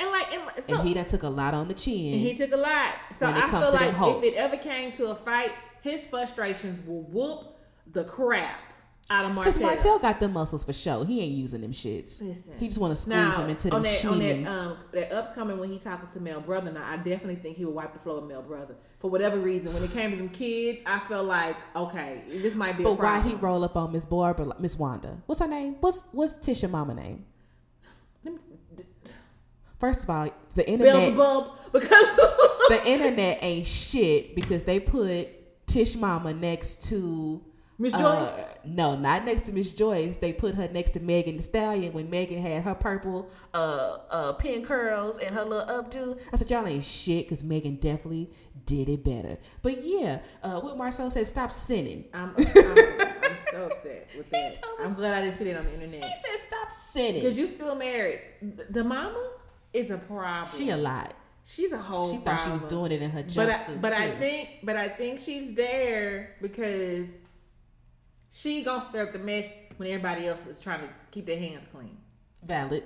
And 0.00 0.10
like 0.10 0.32
and 0.32 0.64
so 0.64 0.78
and 0.78 0.88
he 0.88 0.94
that 0.94 1.08
took 1.08 1.22
a 1.24 1.28
lot 1.28 1.54
on 1.54 1.68
the 1.68 1.74
chin. 1.74 2.18
He 2.18 2.34
took 2.34 2.52
a 2.52 2.56
lot. 2.56 2.94
So 3.12 3.26
I 3.26 3.48
feel 3.50 3.72
like 3.72 3.94
if 4.24 4.32
it 4.32 4.36
ever 4.38 4.56
came 4.56 4.92
to 4.92 5.08
a 5.10 5.14
fight, 5.14 5.52
his 5.82 6.06
frustrations 6.06 6.80
will 6.86 7.02
whoop 7.02 7.56
the 7.92 8.04
crap 8.04 8.58
out 9.10 9.24
of 9.24 9.32
Martell. 9.32 9.52
Because 9.52 9.60
Martell 9.60 9.98
got 9.98 10.20
them 10.20 10.32
muscles 10.32 10.64
for 10.64 10.72
show. 10.72 11.04
He 11.04 11.20
ain't 11.20 11.32
using 11.32 11.60
them 11.60 11.72
shits. 11.72 12.20
Listen. 12.20 12.54
He 12.58 12.68
just 12.68 12.80
want 12.80 12.92
to 12.92 13.00
squeeze 13.00 13.16
now, 13.16 13.36
them 13.38 13.50
into 13.50 13.68
them 13.68 13.82
that, 13.82 14.04
on 14.04 14.18
that, 14.20 14.46
um, 14.46 14.76
that 14.92 15.12
upcoming 15.12 15.58
when 15.58 15.70
he 15.70 15.78
talking 15.78 16.08
to 16.08 16.20
Mel 16.20 16.40
Brother, 16.40 16.70
now 16.70 16.86
I 16.88 16.96
definitely 16.96 17.36
think 17.36 17.56
he 17.56 17.64
would 17.64 17.74
wipe 17.74 17.92
the 17.92 17.98
floor 17.98 18.20
with 18.20 18.30
Mel 18.30 18.42
Brother 18.42 18.76
for 19.00 19.10
whatever 19.10 19.38
reason. 19.38 19.74
When 19.74 19.82
it 19.82 19.92
came 19.92 20.12
to 20.12 20.16
them 20.16 20.28
kids, 20.28 20.80
I 20.86 21.00
felt 21.00 21.26
like 21.26 21.56
okay, 21.74 22.22
this 22.28 22.54
might 22.54 22.76
be. 22.76 22.84
a 22.84 22.86
but 22.86 23.00
why 23.00 23.20
he 23.20 23.34
roll 23.34 23.64
up 23.64 23.76
on 23.76 23.92
Miss 23.92 24.04
Barbara, 24.04 24.54
Miss 24.58 24.78
Wanda? 24.78 25.18
What's 25.26 25.40
her 25.40 25.48
name? 25.48 25.76
What's 25.80 26.04
what's 26.12 26.34
Tisha 26.34 26.70
mama 26.70 26.94
name? 26.94 27.26
Let 28.24 28.34
me- 28.34 28.40
First 29.80 30.04
of 30.04 30.10
all, 30.10 30.28
the 30.54 30.68
internet 30.68 30.94
Beelzebub 30.94 31.72
because 31.72 32.06
the 32.68 32.82
internet 32.84 33.38
ain't 33.42 33.66
shit 33.66 34.34
because 34.34 34.62
they 34.64 34.78
put 34.78 35.66
Tish 35.66 35.96
Mama 35.96 36.34
next 36.34 36.88
to 36.90 37.42
Miss 37.80 37.94
uh, 37.94 37.98
Joyce. 37.98 38.46
no, 38.64 38.94
not 38.94 39.24
next 39.24 39.46
to 39.46 39.52
Miss 39.52 39.70
Joyce. 39.70 40.18
They 40.18 40.34
put 40.34 40.54
her 40.54 40.68
next 40.68 40.90
to 40.90 41.00
Megan 41.00 41.38
Thee 41.38 41.42
Stallion 41.42 41.94
when 41.94 42.10
Megan 42.10 42.42
had 42.42 42.62
her 42.62 42.74
purple 42.74 43.30
uh 43.54 43.98
uh 44.10 44.32
pin 44.34 44.62
curls 44.62 45.18
and 45.18 45.34
her 45.34 45.44
little 45.44 45.66
updo. 45.82 46.20
I 46.32 46.36
said 46.36 46.50
y'all 46.50 46.66
ain't 46.66 46.84
shit 46.84 47.24
because 47.24 47.42
Megan 47.42 47.76
definitely 47.76 48.30
did 48.66 48.90
it 48.90 49.02
better. 49.02 49.38
But 49.62 49.82
yeah, 49.82 50.20
uh, 50.42 50.60
what 50.60 50.76
Marsau 50.76 51.10
said, 51.10 51.26
stop 51.26 51.50
sinning. 51.50 52.04
I'm, 52.12 52.34
I'm, 52.36 52.46
I'm 52.46 53.36
so 53.50 53.70
upset 53.72 54.08
with 54.16 54.28
that. 54.30 54.52
us- 54.52 54.58
I'm 54.84 54.92
glad 54.92 55.14
I 55.14 55.24
didn't 55.24 55.36
see 55.38 55.44
that 55.44 55.56
on 55.56 55.64
the 55.64 55.72
internet. 55.72 56.04
He 56.04 56.10
said 56.10 56.46
stop 56.46 56.70
sinning. 56.70 57.22
Because 57.22 57.38
you 57.38 57.46
still 57.46 57.74
married. 57.74 58.20
The- 58.70 58.84
mama? 58.84 59.30
is 59.72 59.90
a 59.90 59.98
problem. 59.98 60.56
She 60.58 60.70
a 60.70 60.76
lot. 60.76 61.14
She's 61.44 61.72
a 61.72 61.78
whole. 61.78 62.10
She 62.10 62.18
thought 62.18 62.40
she 62.40 62.50
was 62.50 62.64
doing 62.64 62.92
it 62.92 63.02
in 63.02 63.10
her 63.10 63.22
jumpsuit. 63.22 63.36
But, 63.36 63.50
I, 63.50 63.74
but 63.80 63.90
too. 63.90 64.02
I 64.02 64.10
think, 64.18 64.48
but 64.62 64.76
I 64.76 64.88
think 64.88 65.20
she's 65.20 65.54
there 65.56 66.36
because 66.40 67.12
she 68.32 68.62
gonna 68.62 68.82
stir 68.88 69.02
up 69.04 69.12
the 69.12 69.18
mess 69.18 69.46
when 69.76 69.88
everybody 69.88 70.26
else 70.26 70.46
is 70.46 70.60
trying 70.60 70.80
to 70.80 70.88
keep 71.10 71.26
their 71.26 71.38
hands 71.38 71.66
clean. 71.72 71.96
valid. 72.42 72.84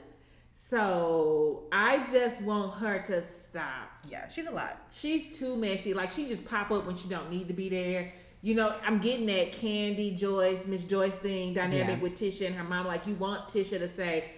So 0.69 1.65
I 1.73 2.05
just 2.12 2.41
want 2.43 2.75
her 2.79 3.01
to 3.03 3.25
stop. 3.27 3.89
Yeah, 4.09 4.29
she's 4.29 4.47
a 4.47 4.51
lot. 4.51 4.81
She's 4.93 5.37
too 5.37 5.57
messy. 5.57 5.95
Like 5.95 6.11
she 6.11 6.27
just 6.27 6.45
pop 6.45 6.71
up 6.71 6.87
when 6.87 6.97
she 6.97 7.09
don't 7.09 7.31
need 7.31 7.49
to 7.49 7.55
be 7.55 7.69
there. 7.69 8.12
You 8.43 8.55
know, 8.55 8.75
I'm 8.85 8.99
getting 8.99 9.27
that 9.27 9.53
Kandi 9.53 10.16
Joyce, 10.16 10.65
Miss 10.66 10.85
Joyce 10.85 11.15
thing 11.15 11.55
dynamic 11.55 11.97
Yeah. 11.97 12.03
with 12.03 12.15
Tisha 12.15 12.47
and 12.47 12.55
her 12.55 12.65
mom. 12.65 12.87
Like 12.87 13.07
you 13.07 13.15
want 13.15 13.49
Tisha 13.49 13.79
to 13.79 13.89
say, 13.89 14.31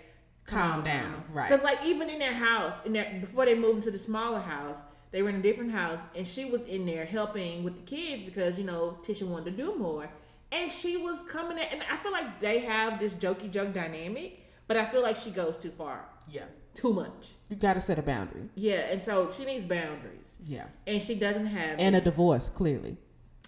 Calm 0.46 0.84
down, 0.84 1.24
right. 1.32 1.48
Because 1.48 1.64
like 1.64 1.78
even 1.84 2.08
in 2.08 2.18
their 2.18 2.34
house, 2.34 2.72
in 2.84 2.92
their 2.92 3.18
before 3.20 3.44
they 3.46 3.54
moved 3.54 3.76
into 3.78 3.90
the 3.90 3.98
smaller 3.98 4.38
house, 4.40 4.80
they 5.10 5.22
were 5.22 5.28
in 5.28 5.36
a 5.36 5.42
different 5.42 5.72
house, 5.72 6.00
and 6.14 6.26
she 6.26 6.44
was 6.44 6.60
in 6.62 6.86
there 6.86 7.04
helping 7.04 7.64
with 7.64 7.74
the 7.76 7.82
kids 7.82 8.22
because 8.22 8.56
you 8.58 8.64
know 8.64 8.96
Tisha 9.06 9.26
wanted 9.26 9.56
to 9.56 9.62
do 9.62 9.76
more, 9.76 10.08
and 10.56 10.70
she 10.70 10.96
was 10.96 11.22
coming 11.22 11.58
at, 11.58 11.72
and 11.72 11.82
I 11.90 11.96
feel 11.98 12.12
like 12.12 12.40
they 12.40 12.60
have 12.60 12.98
this 12.98 13.14
jokey 13.14 13.50
joke 13.50 13.72
dynamic, 13.74 14.40
but 14.66 14.76
I 14.76 14.86
feel 14.86 15.02
like 15.02 15.16
she 15.16 15.30
goes 15.30 15.58
too 15.58 15.70
far, 15.70 16.04
Yeah. 16.28 16.44
too 16.74 16.92
much. 16.92 17.28
You 17.48 17.56
got 17.56 17.74
to 17.74 17.80
set 17.80 17.98
a 17.98 18.02
boundary. 18.02 18.48
Yeah, 18.54 18.90
and 18.90 19.00
so 19.00 19.30
she 19.30 19.44
needs 19.44 19.66
boundaries, 19.66 20.36
Yeah. 20.46 20.66
and 20.86 21.00
she 21.02 21.14
doesn't 21.14 21.46
have. 21.46 21.78
And 21.78 21.94
a 21.96 22.00
divorce, 22.00 22.48
clearly. 22.48 22.96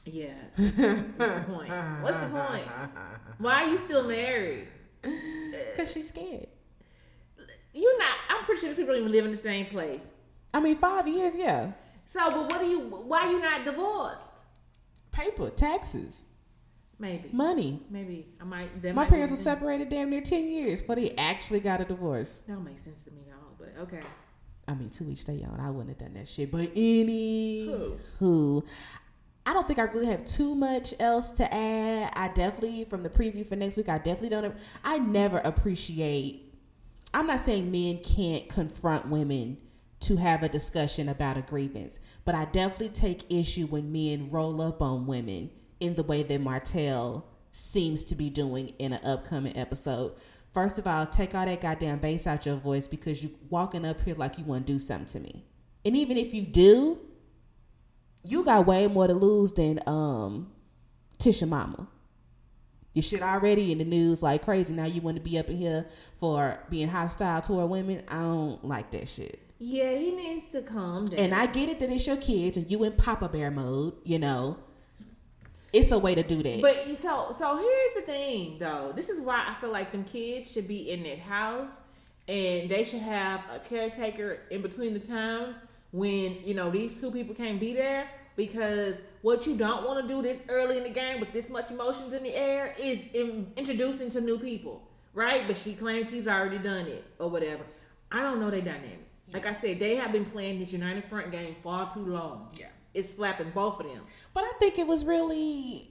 yeah, 0.04 0.32
what's 0.56 0.76
the 0.76 1.44
point? 1.48 1.70
What's 2.02 2.16
the 2.16 2.28
point? 2.30 2.64
Why 3.38 3.64
are 3.64 3.68
you 3.68 3.78
still 3.78 4.06
married? 4.08 4.68
Uh, 5.04 5.10
because 5.70 5.92
she's 5.92 6.08
scared. 6.08 6.46
You're 7.72 7.98
not. 7.98 8.16
I'm 8.30 8.44
pretty 8.44 8.60
sure 8.62 8.70
people 8.74 8.86
don't 8.94 9.00
even 9.02 9.12
live 9.12 9.24
in 9.26 9.30
the 9.30 9.36
same 9.36 9.66
place. 9.66 10.12
I 10.54 10.60
mean, 10.60 10.76
five 10.76 11.06
years, 11.06 11.36
yeah. 11.36 11.72
So, 12.04 12.30
but 12.30 12.48
what 12.48 12.60
do 12.60 12.66
you? 12.66 12.80
Why 12.80 13.26
are 13.26 13.30
you 13.32 13.40
not 13.40 13.64
divorced? 13.64 14.32
Paper, 15.12 15.50
taxes, 15.50 16.24
Maybe. 16.98 17.30
money. 17.32 17.80
Maybe 17.90 18.26
I 18.40 18.44
might. 18.44 18.82
My 18.82 18.92
might 18.92 19.08
parents 19.08 19.30
were 19.30 19.36
separated 19.36 19.88
damn 19.88 20.10
near 20.10 20.20
10 20.20 20.48
years, 20.48 20.82
but 20.82 20.98
he 20.98 21.16
actually 21.16 21.60
got 21.60 21.80
a 21.80 21.84
divorce. 21.84 22.42
That 22.46 22.54
don't 22.54 22.64
make 22.64 22.78
sense 22.78 23.04
to 23.04 23.12
me, 23.12 23.22
y'all. 23.28 23.54
But 23.58 23.74
okay. 23.82 24.00
I 24.66 24.74
mean, 24.74 24.90
to 24.90 25.08
each 25.10 25.24
their 25.24 25.36
own. 25.36 25.60
I 25.60 25.70
wouldn't 25.70 25.88
have 25.88 25.98
done 25.98 26.14
that 26.14 26.28
shit. 26.28 26.50
But 26.50 26.70
any 26.74 27.66
Who? 27.66 27.96
who, 28.18 28.64
I 29.46 29.54
don't 29.54 29.66
think 29.66 29.78
I 29.78 29.84
really 29.84 30.06
have 30.06 30.26
too 30.26 30.54
much 30.54 30.92
else 31.00 31.30
to 31.32 31.54
add. 31.54 32.12
I 32.14 32.28
definitely, 32.28 32.84
from 32.84 33.02
the 33.02 33.08
preview 33.08 33.46
for 33.46 33.56
next 33.56 33.76
week, 33.76 33.88
I 33.88 33.98
definitely 33.98 34.28
don't. 34.28 34.54
I 34.84 34.98
never 34.98 35.38
appreciate. 35.38 36.52
I'm 37.14 37.26
not 37.26 37.40
saying 37.40 37.70
men 37.70 37.98
can't 37.98 38.48
confront 38.50 39.08
women 39.08 39.56
to 40.00 40.16
have 40.16 40.42
a 40.42 40.48
discussion 40.48 41.08
about 41.08 41.38
a 41.38 41.42
grievance, 41.42 41.98
but 42.24 42.34
I 42.34 42.44
definitely 42.46 42.90
take 42.90 43.32
issue 43.32 43.66
when 43.66 43.90
men 43.90 44.28
roll 44.30 44.60
up 44.60 44.82
on 44.82 45.06
women 45.06 45.50
in 45.80 45.94
the 45.94 46.02
way 46.02 46.22
that 46.22 46.40
Martell 46.40 47.26
seems 47.50 48.04
to 48.04 48.14
be 48.14 48.30
doing 48.30 48.68
in 48.78 48.92
an 48.92 49.00
upcoming 49.04 49.56
episode. 49.56 50.14
First 50.52 50.78
of 50.78 50.86
all, 50.86 51.06
take 51.06 51.34
all 51.34 51.46
that 51.46 51.60
goddamn 51.60 51.98
bass 51.98 52.26
out 52.26 52.46
your 52.46 52.56
voice 52.56 52.86
because 52.86 53.22
you 53.22 53.30
walking 53.50 53.84
up 53.84 54.00
here 54.00 54.14
like 54.14 54.38
you 54.38 54.44
want 54.44 54.66
to 54.66 54.72
do 54.72 54.78
something 54.78 55.06
to 55.06 55.20
me. 55.20 55.44
And 55.84 55.96
even 55.96 56.16
if 56.16 56.34
you 56.34 56.42
do, 56.42 56.98
you 58.24 58.44
got 58.44 58.66
way 58.66 58.86
more 58.88 59.06
to 59.06 59.14
lose 59.14 59.52
than 59.52 59.80
um 59.86 60.50
Tisha 61.18 61.48
Mama. 61.48 61.88
Your 62.94 63.02
shit 63.02 63.22
already 63.22 63.70
in 63.70 63.78
the 63.78 63.84
news 63.84 64.22
like 64.22 64.42
crazy. 64.42 64.74
Now 64.74 64.86
you 64.86 65.00
want 65.00 65.16
to 65.16 65.22
be 65.22 65.38
up 65.38 65.48
in 65.50 65.56
here 65.56 65.86
for 66.18 66.58
being 66.68 66.88
hostile 66.88 67.40
toward 67.40 67.70
women. 67.70 68.02
I 68.08 68.18
don't 68.18 68.64
like 68.64 68.90
that 68.90 69.08
shit. 69.08 69.40
Yeah, 69.58 69.94
he 69.94 70.12
needs 70.12 70.50
to 70.50 70.62
calm 70.62 71.06
down. 71.06 71.18
And 71.18 71.34
I 71.34 71.46
get 71.46 71.68
it 71.68 71.80
that 71.80 71.90
it's 71.90 72.06
your 72.06 72.16
kids 72.16 72.56
and 72.56 72.70
you 72.70 72.84
in 72.84 72.92
Papa 72.92 73.28
Bear 73.28 73.50
mode, 73.50 73.94
you 74.04 74.18
know. 74.18 74.56
It's 75.72 75.90
a 75.90 75.98
way 75.98 76.14
to 76.14 76.22
do 76.22 76.42
that. 76.42 76.62
But 76.62 76.96
so 76.96 77.32
so 77.36 77.56
here's 77.56 77.94
the 77.94 78.02
thing 78.02 78.58
though. 78.58 78.92
This 78.94 79.08
is 79.08 79.20
why 79.20 79.44
I 79.48 79.60
feel 79.60 79.70
like 79.70 79.92
them 79.92 80.04
kids 80.04 80.50
should 80.50 80.66
be 80.66 80.90
in 80.90 81.02
that 81.02 81.18
house 81.18 81.70
and 82.28 82.70
they 82.70 82.84
should 82.84 83.00
have 83.00 83.40
a 83.52 83.58
caretaker 83.58 84.40
in 84.50 84.62
between 84.62 84.92
the 84.92 85.00
times 85.00 85.56
when, 85.92 86.36
you 86.44 86.54
know, 86.54 86.70
these 86.70 86.92
two 86.92 87.10
people 87.10 87.34
can't 87.34 87.58
be 87.58 87.72
there 87.72 88.10
because 88.36 89.00
what 89.22 89.46
you 89.46 89.56
don't 89.56 89.84
want 89.84 90.06
to 90.06 90.14
do 90.14 90.22
this 90.22 90.42
early 90.48 90.76
in 90.76 90.82
the 90.82 90.90
game 90.90 91.20
with 91.20 91.32
this 91.32 91.48
much 91.48 91.70
emotions 91.70 92.12
in 92.12 92.22
the 92.22 92.34
air 92.34 92.74
is 92.78 93.04
in, 93.14 93.50
introducing 93.56 94.10
to 94.10 94.20
new 94.20 94.38
people, 94.38 94.82
right? 95.14 95.46
But 95.46 95.56
she 95.56 95.72
claims 95.74 96.10
he's 96.10 96.28
already 96.28 96.58
done 96.58 96.86
it 96.86 97.04
or 97.18 97.30
whatever. 97.30 97.64
I 98.12 98.22
don't 98.22 98.40
know 98.40 98.50
their 98.50 98.60
dynamic. 98.60 99.06
Like 99.32 99.46
I 99.46 99.52
said, 99.52 99.78
they 99.78 99.96
have 99.96 100.12
been 100.12 100.24
playing 100.24 100.60
this 100.60 100.72
United 100.72 101.04
Front 101.04 101.32
game 101.32 101.56
far 101.62 101.90
too 101.90 102.04
long. 102.04 102.50
Yeah. 102.58 102.66
It's 102.98 103.14
slapping 103.14 103.50
both 103.50 103.78
of 103.78 103.86
them. 103.86 104.02
But 104.34 104.42
I 104.42 104.52
think 104.58 104.76
it 104.76 104.86
was 104.86 105.04
really. 105.04 105.90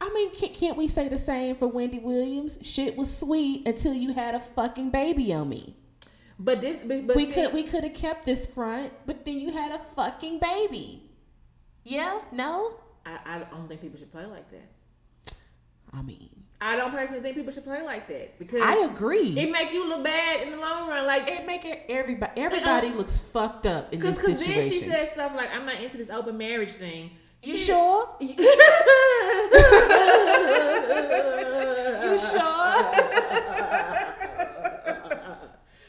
I 0.00 0.08
mean, 0.12 0.30
can't, 0.32 0.54
can't 0.54 0.76
we 0.76 0.86
say 0.86 1.08
the 1.08 1.18
same 1.18 1.56
for 1.56 1.66
Wendy 1.66 1.98
Williams? 1.98 2.58
Shit 2.62 2.96
was 2.96 3.14
sweet 3.14 3.66
until 3.66 3.92
you 3.92 4.12
had 4.12 4.36
a 4.36 4.40
fucking 4.40 4.90
baby 4.90 5.32
on 5.32 5.48
me. 5.48 5.74
But 6.38 6.60
this, 6.60 6.78
but, 6.78 7.08
but 7.08 7.16
we 7.16 7.26
see- 7.26 7.32
could 7.32 7.52
we 7.52 7.64
could 7.64 7.82
have 7.82 7.94
kept 7.94 8.24
this 8.24 8.46
front, 8.46 8.92
but 9.06 9.24
then 9.24 9.38
you 9.38 9.50
had 9.50 9.72
a 9.72 9.78
fucking 9.78 10.38
baby. 10.38 11.10
Yeah? 11.82 12.20
No? 12.30 12.76
I, 13.04 13.18
I 13.24 13.38
don't 13.38 13.66
think 13.66 13.80
people 13.80 13.98
should 13.98 14.12
play 14.12 14.26
like 14.26 14.48
that. 14.50 15.34
I 15.92 16.02
mean, 16.02 16.35
I 16.60 16.74
don't 16.76 16.90
personally 16.90 17.20
think 17.22 17.36
people 17.36 17.52
should 17.52 17.64
play 17.64 17.82
like 17.82 18.08
that 18.08 18.38
because 18.38 18.62
I 18.62 18.76
agree. 18.90 19.38
it 19.38 19.50
make 19.50 19.72
you 19.72 19.86
look 19.86 20.02
bad 20.04 20.40
in 20.42 20.52
the 20.52 20.56
long 20.58 20.88
run. 20.88 21.06
Like 21.06 21.28
it 21.28 21.46
make 21.46 21.64
it 21.66 21.84
everybody 21.88 22.32
everybody 22.40 22.88
uh-uh. 22.88 22.96
looks 22.96 23.18
fucked 23.18 23.66
up 23.66 23.92
in 23.92 24.00
this 24.00 24.16
because 24.16 24.38
situation. 24.38 24.60
then 24.62 24.70
she 24.70 24.80
said 24.88 25.12
stuff 25.12 25.32
like, 25.36 25.50
"I'm 25.52 25.66
not 25.66 25.80
into 25.82 25.98
this 25.98 26.08
open 26.10 26.38
marriage 26.38 26.70
thing." 26.70 27.10
you 27.42 27.56
She- 27.56 27.64
sure? 27.64 28.08
you 28.20 28.28
sure? 32.18 32.92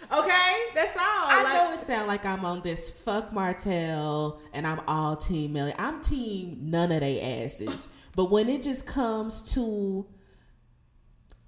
Okay, 0.10 0.53
that's 0.73 0.95
all. 0.95 1.03
I 1.03 1.41
Like, 1.44 1.53
know 1.53 1.72
it 1.73 1.80
sound 1.80 2.07
like 2.07 2.26
I'm 2.26 2.45
on 2.45 2.61
this 2.61 2.89
fuck 2.89 3.34
Martell 3.34 4.39
and 4.53 4.65
I'm 4.65 4.80
all 4.88 5.15
team 5.18 5.53
Melly. 5.53 5.73
I'm 5.77 5.99
team 6.02 6.57
none 6.61 6.91
of 6.94 7.02
they 7.02 7.19
asses. 7.44 7.89
But 8.15 8.31
when 8.31 8.48
it 8.48 8.64
just 8.64 8.85
comes 8.85 9.53
to 9.53 10.06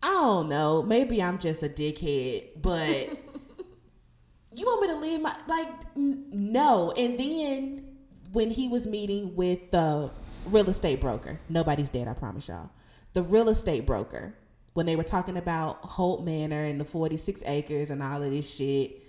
I 0.02 0.08
don't 0.08 0.50
know, 0.50 0.84
maybe 0.84 1.22
I'm 1.22 1.40
just 1.40 1.62
a 1.64 1.70
dickhead, 1.70 2.62
but 2.62 3.10
you 4.54 4.66
want 4.66 4.82
me 4.82 4.88
to 4.88 4.96
leave 4.96 5.22
my 5.22 5.36
like 5.48 5.70
n- 5.96 6.26
no. 6.32 6.92
And 6.96 7.18
then 7.18 7.98
when 8.32 8.50
he 8.50 8.68
was 8.70 8.88
meeting 8.88 9.36
with 9.36 9.72
the 9.72 10.12
real 10.46 10.70
estate 10.70 11.02
broker, 11.02 11.40
nobody's 11.50 11.90
dead, 11.90 12.08
I 12.08 12.14
promise 12.14 12.48
y'all. 12.48 12.70
The 13.14 13.24
real 13.24 13.50
estate 13.50 13.86
broker, 13.86 14.36
when 14.74 14.86
they 14.86 14.96
were 14.96 15.04
talking 15.04 15.38
about 15.38 15.78
Holt 15.84 16.24
Manor 16.24 16.64
and 16.64 16.80
the 16.80 16.86
46 16.86 17.44
acres 17.46 17.90
and 17.90 18.02
all 18.02 18.24
of 18.24 18.32
this 18.32 18.50
shit, 18.50 19.04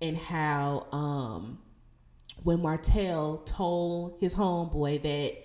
and 0.00 0.16
how 0.16 0.86
um 0.92 1.58
when 2.42 2.60
Martell 2.60 3.38
told 3.44 4.16
his 4.20 4.34
homeboy 4.34 5.02
that 5.02 5.36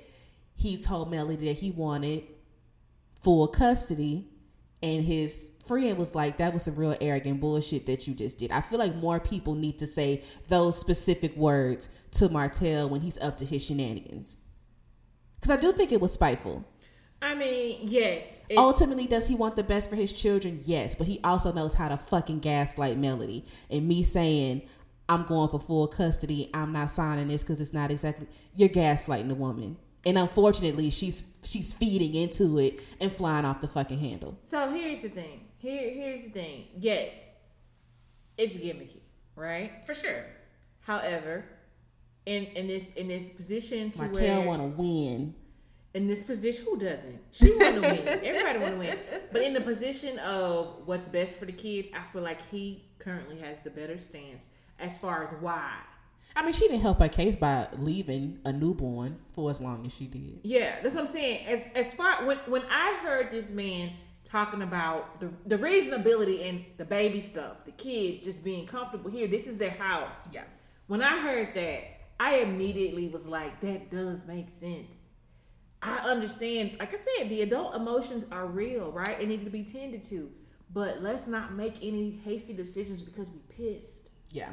he 0.56 0.82
told 0.82 1.12
Melody 1.12 1.48
that 1.48 1.58
he 1.58 1.72
wanted 1.72 2.24
full 3.22 3.48
custody 3.48 4.28
and 4.84 5.04
his 5.04 5.50
friend 5.66 5.98
was 5.98 6.16
like 6.16 6.38
that 6.38 6.54
was 6.54 6.64
some 6.64 6.76
real 6.76 6.96
arrogant 7.02 7.40
bullshit 7.42 7.86
that 7.88 8.08
you 8.08 8.14
just 8.14 8.38
did. 8.38 8.52
I 8.52 8.62
feel 8.62 8.80
like 8.80 8.96
more 8.96 9.20
people 9.20 9.56
need 9.56 9.80
to 9.80 9.88
say 9.88 10.24
those 10.48 10.78
specific 10.80 11.36
words 11.36 11.90
to 12.12 12.30
Martell 12.30 12.90
when 12.90 13.02
he's 13.02 13.18
up 13.18 13.38
to 13.38 13.46
his 13.46 13.64
shenanigans. 13.64 14.38
Cuz 15.42 15.52
I 15.52 15.58
do 15.58 15.72
think 15.72 15.92
it 15.92 16.02
was 16.02 16.14
spiteful. 16.14 16.64
I 17.22 17.34
mean, 17.34 17.80
yes. 17.82 18.44
It- 18.48 18.58
Ultimately, 18.60 19.08
does 19.08 19.28
he 19.28 19.34
want 19.36 19.56
the 19.56 19.64
best 19.64 19.90
for 19.90 19.96
his 19.96 20.14
children? 20.14 20.62
Yes, 20.64 20.94
but 20.94 21.08
he 21.08 21.20
also 21.24 21.52
knows 21.52 21.74
how 21.74 21.90
to 21.90 21.98
fucking 21.98 22.40
gaslight 22.40 22.98
Melody. 22.98 23.44
And 23.72 23.88
me 23.88 24.04
saying, 24.04 24.62
I'm 25.10 25.24
going 25.24 25.50
for 25.50 25.60
full 25.60 25.88
custody, 25.88 26.50
I'm 26.54 26.74
not 26.74 26.90
signing 26.92 27.28
this 27.30 27.42
because 27.42 27.60
it's 27.60 27.74
not 27.74 27.90
exactly. 27.92 28.28
You're 28.56 28.70
gaslighting 28.70 29.30
the 29.30 29.36
woman. 29.36 29.78
And 30.06 30.18
unfortunately, 30.18 30.90
she's 30.90 31.24
she's 31.44 31.74
feeding 31.74 32.14
into 32.16 32.60
it 32.60 32.82
and 33.02 33.12
flying 33.12 33.46
off 33.46 33.62
the 33.62 33.68
fucking 33.68 34.00
handle. 34.00 34.38
So 34.42 34.70
here's 34.70 35.00
the 35.00 35.10
thing. 35.10 35.46
Here, 35.58 35.90
here's 35.92 36.24
the 36.24 36.30
thing. 36.30 36.66
Yes, 36.78 37.14
it's 38.38 38.54
gimmicky, 38.54 39.02
right? 39.36 39.72
For 39.86 39.94
sure. 39.96 40.26
However, 40.82 41.46
in 42.26 42.46
in 42.46 42.68
this 42.68 42.86
in 42.96 43.08
this 43.08 43.26
position 43.36 43.92
to 43.92 44.02
Martell 44.04 44.40
where 44.40 44.48
want 44.48 44.62
to 44.62 44.68
win. 44.82 45.36
in 45.94 46.08
this 46.08 46.24
position, 46.24 46.64
who 46.66 46.78
doesn't? 46.78 47.20
She 47.32 47.52
want 47.56 47.76
to 47.76 47.82
win. 47.82 48.08
Everybody 48.08 48.60
want 48.60 48.74
to 48.74 48.80
win. 48.80 48.98
But 49.32 49.42
in 49.42 49.54
the 49.54 49.62
position 49.62 50.20
of 50.20 50.84
what's 50.86 51.06
best 51.06 51.40
for 51.40 51.46
the 51.46 51.52
kids, 51.54 51.90
I 51.94 52.12
feel 52.14 52.22
like 52.22 52.40
he 52.52 52.86
currently 53.00 53.40
has 53.40 53.60
the 53.62 53.70
better 53.72 53.98
stance 53.98 54.48
as 54.80 55.00
far 55.00 55.24
as 55.24 55.32
why. 55.40 55.74
I 56.38 56.44
mean, 56.44 56.54
she 56.54 56.68
didn't 56.68 56.82
help 56.82 57.00
her 57.00 57.10
case 57.10 57.36
by 57.36 57.68
leaving 57.78 58.38
a 58.46 58.54
newborn 58.54 59.18
for 59.34 59.50
as 59.50 59.60
long 59.60 59.84
as 59.88 59.94
she 59.94 60.06
did. 60.06 60.40
Yeah, 60.44 60.76
that's 60.84 60.94
what 60.94 61.06
I'm 61.06 61.12
saying. 61.12 61.48
As 61.48 61.66
as 61.74 61.96
far 61.96 62.24
when 62.26 62.38
when 62.46 62.62
I 62.70 63.00
heard 63.02 63.32
this 63.32 63.50
man 63.50 63.90
talking 64.24 64.62
about 64.62 65.20
the 65.20 65.32
the 65.48 65.58
reasonability 65.58 66.48
and 66.48 66.64
the 66.78 66.86
baby 66.86 67.22
stuff, 67.22 67.66
the 67.66 67.72
kids 67.72 68.24
just 68.24 68.44
being 68.44 68.68
comfortable 68.68 69.10
here. 69.10 69.28
This 69.28 69.48
is 69.48 69.58
their 69.58 69.72
house. 69.72 70.14
Yeah. 70.32 70.44
When 70.86 71.02
I 71.02 71.18
heard 71.20 71.56
that, 71.56 71.82
I 72.20 72.36
immediately 72.36 73.08
was 73.08 73.26
like, 73.26 73.60
that 73.62 73.90
does 73.90 74.20
make 74.28 74.48
sense. 74.60 75.06
I 75.82 75.98
understand. 75.98 76.76
Like 76.80 76.94
I 76.94 77.00
said, 77.00 77.30
the 77.30 77.42
adult 77.42 77.74
emotions 77.74 78.26
are 78.32 78.46
real, 78.46 78.92
right? 78.92 79.20
It 79.20 79.28
need 79.28 79.44
to 79.44 79.50
be 79.50 79.64
tended 79.64 80.04
to. 80.06 80.30
But 80.72 81.02
let's 81.02 81.26
not 81.26 81.54
make 81.54 81.78
any 81.82 82.12
hasty 82.24 82.54
decisions 82.54 83.02
because 83.02 83.32
we 83.32 83.40
pissed. 83.50 84.12
Yeah. 84.32 84.52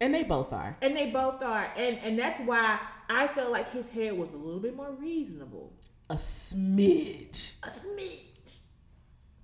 And 0.00 0.14
they 0.14 0.22
both 0.24 0.52
are. 0.52 0.76
And 0.82 0.96
they 0.96 1.10
both 1.10 1.42
are. 1.42 1.72
And 1.76 1.98
and 1.98 2.18
that's 2.18 2.40
why 2.40 2.78
I 3.08 3.26
felt 3.28 3.50
like 3.50 3.70
his 3.72 3.88
head 3.88 4.16
was 4.16 4.32
a 4.32 4.36
little 4.36 4.60
bit 4.60 4.76
more 4.76 4.92
reasonable. 4.92 5.72
A 6.10 6.14
smidge. 6.14 7.54
A 7.62 7.68
smidge. 7.68 8.20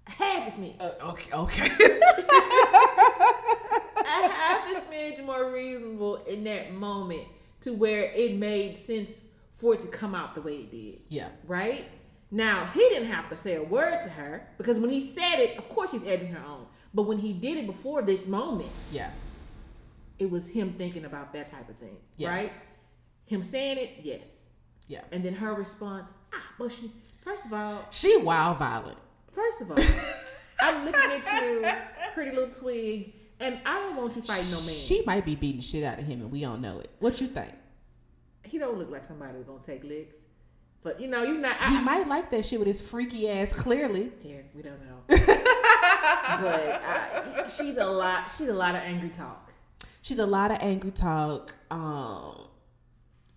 Half 0.06 0.48
a 0.54 0.56
smidge. 0.60 0.76
Uh, 0.80 0.90
okay, 1.10 1.32
okay. 1.32 1.66
a 4.06 4.28
half 4.28 4.70
a 4.70 4.80
smidge 4.80 5.24
more 5.24 5.50
reasonable 5.50 6.16
in 6.24 6.44
that 6.44 6.72
moment 6.72 7.22
to 7.60 7.72
where 7.72 8.04
it 8.12 8.36
made 8.36 8.76
sense 8.76 9.10
for 9.54 9.74
it 9.74 9.80
to 9.80 9.86
come 9.88 10.14
out 10.14 10.34
the 10.34 10.40
way 10.42 10.56
it 10.56 10.70
did. 10.70 11.00
yeah. 11.08 11.28
Right? 11.46 11.86
Now, 12.30 12.66
he 12.74 12.80
didn't 12.80 13.08
have 13.12 13.28
to 13.30 13.36
say 13.36 13.54
a 13.54 13.62
word 13.62 14.02
to 14.02 14.08
her 14.10 14.46
because 14.58 14.78
when 14.78 14.90
he 14.90 15.00
said 15.00 15.38
it, 15.38 15.56
of 15.56 15.68
course 15.68 15.92
he's 15.92 16.04
edging 16.04 16.32
her 16.32 16.44
on. 16.44 16.66
But 16.92 17.04
when 17.04 17.18
he 17.18 17.32
did 17.32 17.56
it 17.58 17.66
before 17.66 18.02
this 18.02 18.26
moment, 18.26 18.70
Yeah. 18.90 19.10
It 20.18 20.30
was 20.30 20.48
him 20.48 20.74
thinking 20.76 21.04
about 21.04 21.32
that 21.32 21.46
type 21.46 21.68
of 21.68 21.76
thing. 21.76 21.96
Yeah. 22.16 22.30
Right? 22.30 22.52
Him 23.26 23.42
saying 23.42 23.78
it, 23.78 23.90
yes. 24.02 24.28
Yeah. 24.86 25.00
And 25.12 25.24
then 25.24 25.34
her 25.34 25.54
response, 25.54 26.10
ah, 26.34 26.42
but 26.58 26.70
she, 26.72 26.92
first 27.24 27.44
of 27.46 27.52
all, 27.52 27.78
She 27.90 28.16
wild 28.18 28.58
violent. 28.58 28.98
first 29.32 29.60
of 29.62 29.70
all, 29.70 29.78
I'm 30.60 30.84
looking 30.84 31.10
at 31.10 31.42
you, 31.42 31.66
pretty 32.14 32.30
little 32.36 32.54
twig, 32.54 33.14
and 33.40 33.58
I 33.66 33.74
don't 33.80 33.96
want 33.96 34.14
you 34.14 34.22
fighting 34.22 34.50
no 34.50 34.60
man. 34.60 34.74
She 34.74 35.02
might 35.06 35.24
be 35.24 35.34
beating 35.34 35.60
shit 35.60 35.84
out 35.84 35.98
of 35.98 36.04
him 36.04 36.20
and 36.20 36.30
we 36.30 36.40
don't 36.42 36.60
know 36.60 36.78
it. 36.80 36.90
What 37.00 37.20
you 37.20 37.26
think? 37.26 37.52
he 38.46 38.58
don't 38.58 38.78
look 38.78 38.90
like 38.90 39.04
somebody 39.04 39.32
who's 39.36 39.46
gonna 39.46 39.58
take 39.60 39.82
licks. 39.82 40.14
But 40.84 41.00
you 41.00 41.08
know, 41.08 41.22
you're 41.24 41.38
not. 41.38 41.56
I, 41.60 41.70
He 41.70 41.78
might 41.80 42.06
like 42.06 42.30
that 42.30 42.44
shit 42.46 42.58
with 42.60 42.68
his 42.68 42.80
freaky 42.82 43.28
ass 43.28 43.52
clearly. 43.52 44.12
Here, 44.22 44.44
we 44.54 44.62
don't 44.62 44.78
know. 44.84 44.98
but 45.08 46.82
I, 46.84 47.50
she's 47.56 47.78
a 47.78 47.86
lot. 47.86 48.30
She's 48.36 48.48
a 48.48 48.52
lot 48.52 48.74
of 48.74 48.82
angry 48.82 49.08
talk. 49.08 49.50
She's 50.04 50.18
a 50.18 50.26
lot 50.26 50.50
of 50.50 50.58
angry 50.60 50.90
talk. 50.90 51.56
Um 51.70 52.48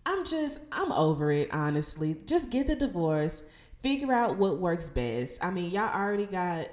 I'm 0.05 0.25
just 0.25 0.59
I'm 0.69 0.91
over 0.91 1.31
it, 1.31 1.53
honestly. 1.53 2.17
Just 2.25 2.49
get 2.49 2.67
the 2.67 2.75
divorce. 2.75 3.45
Figure 3.81 4.11
out 4.11 4.37
what 4.37 4.59
works 4.59 4.89
best. 4.89 5.41
I 5.41 5.49
mean, 5.49 5.71
y'all 5.71 5.95
already 5.95 6.25
got 6.25 6.67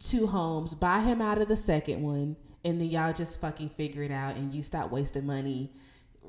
two 0.00 0.26
homes. 0.26 0.74
Buy 0.74 0.98
him 1.02 1.22
out 1.22 1.40
of 1.40 1.46
the 1.46 1.54
second 1.54 2.02
one, 2.02 2.34
and 2.64 2.80
then 2.80 2.90
y'all 2.90 3.12
just 3.12 3.40
fucking 3.40 3.68
figure 3.70 4.02
it 4.02 4.10
out 4.10 4.34
and 4.34 4.52
you 4.52 4.64
stop 4.64 4.90
wasting 4.90 5.24
money 5.24 5.72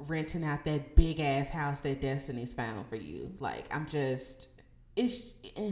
renting 0.07 0.44
out 0.44 0.64
that 0.65 0.95
big 0.95 1.19
ass 1.19 1.49
house 1.49 1.81
that 1.81 2.02
Destiny's 2.02 2.53
found 2.53 2.88
for 2.90 2.95
you. 2.95 3.34
Like, 3.40 3.65
I'm 3.76 3.88
just 3.88 4.49
it's 4.95 5.34
eh, 5.57 5.72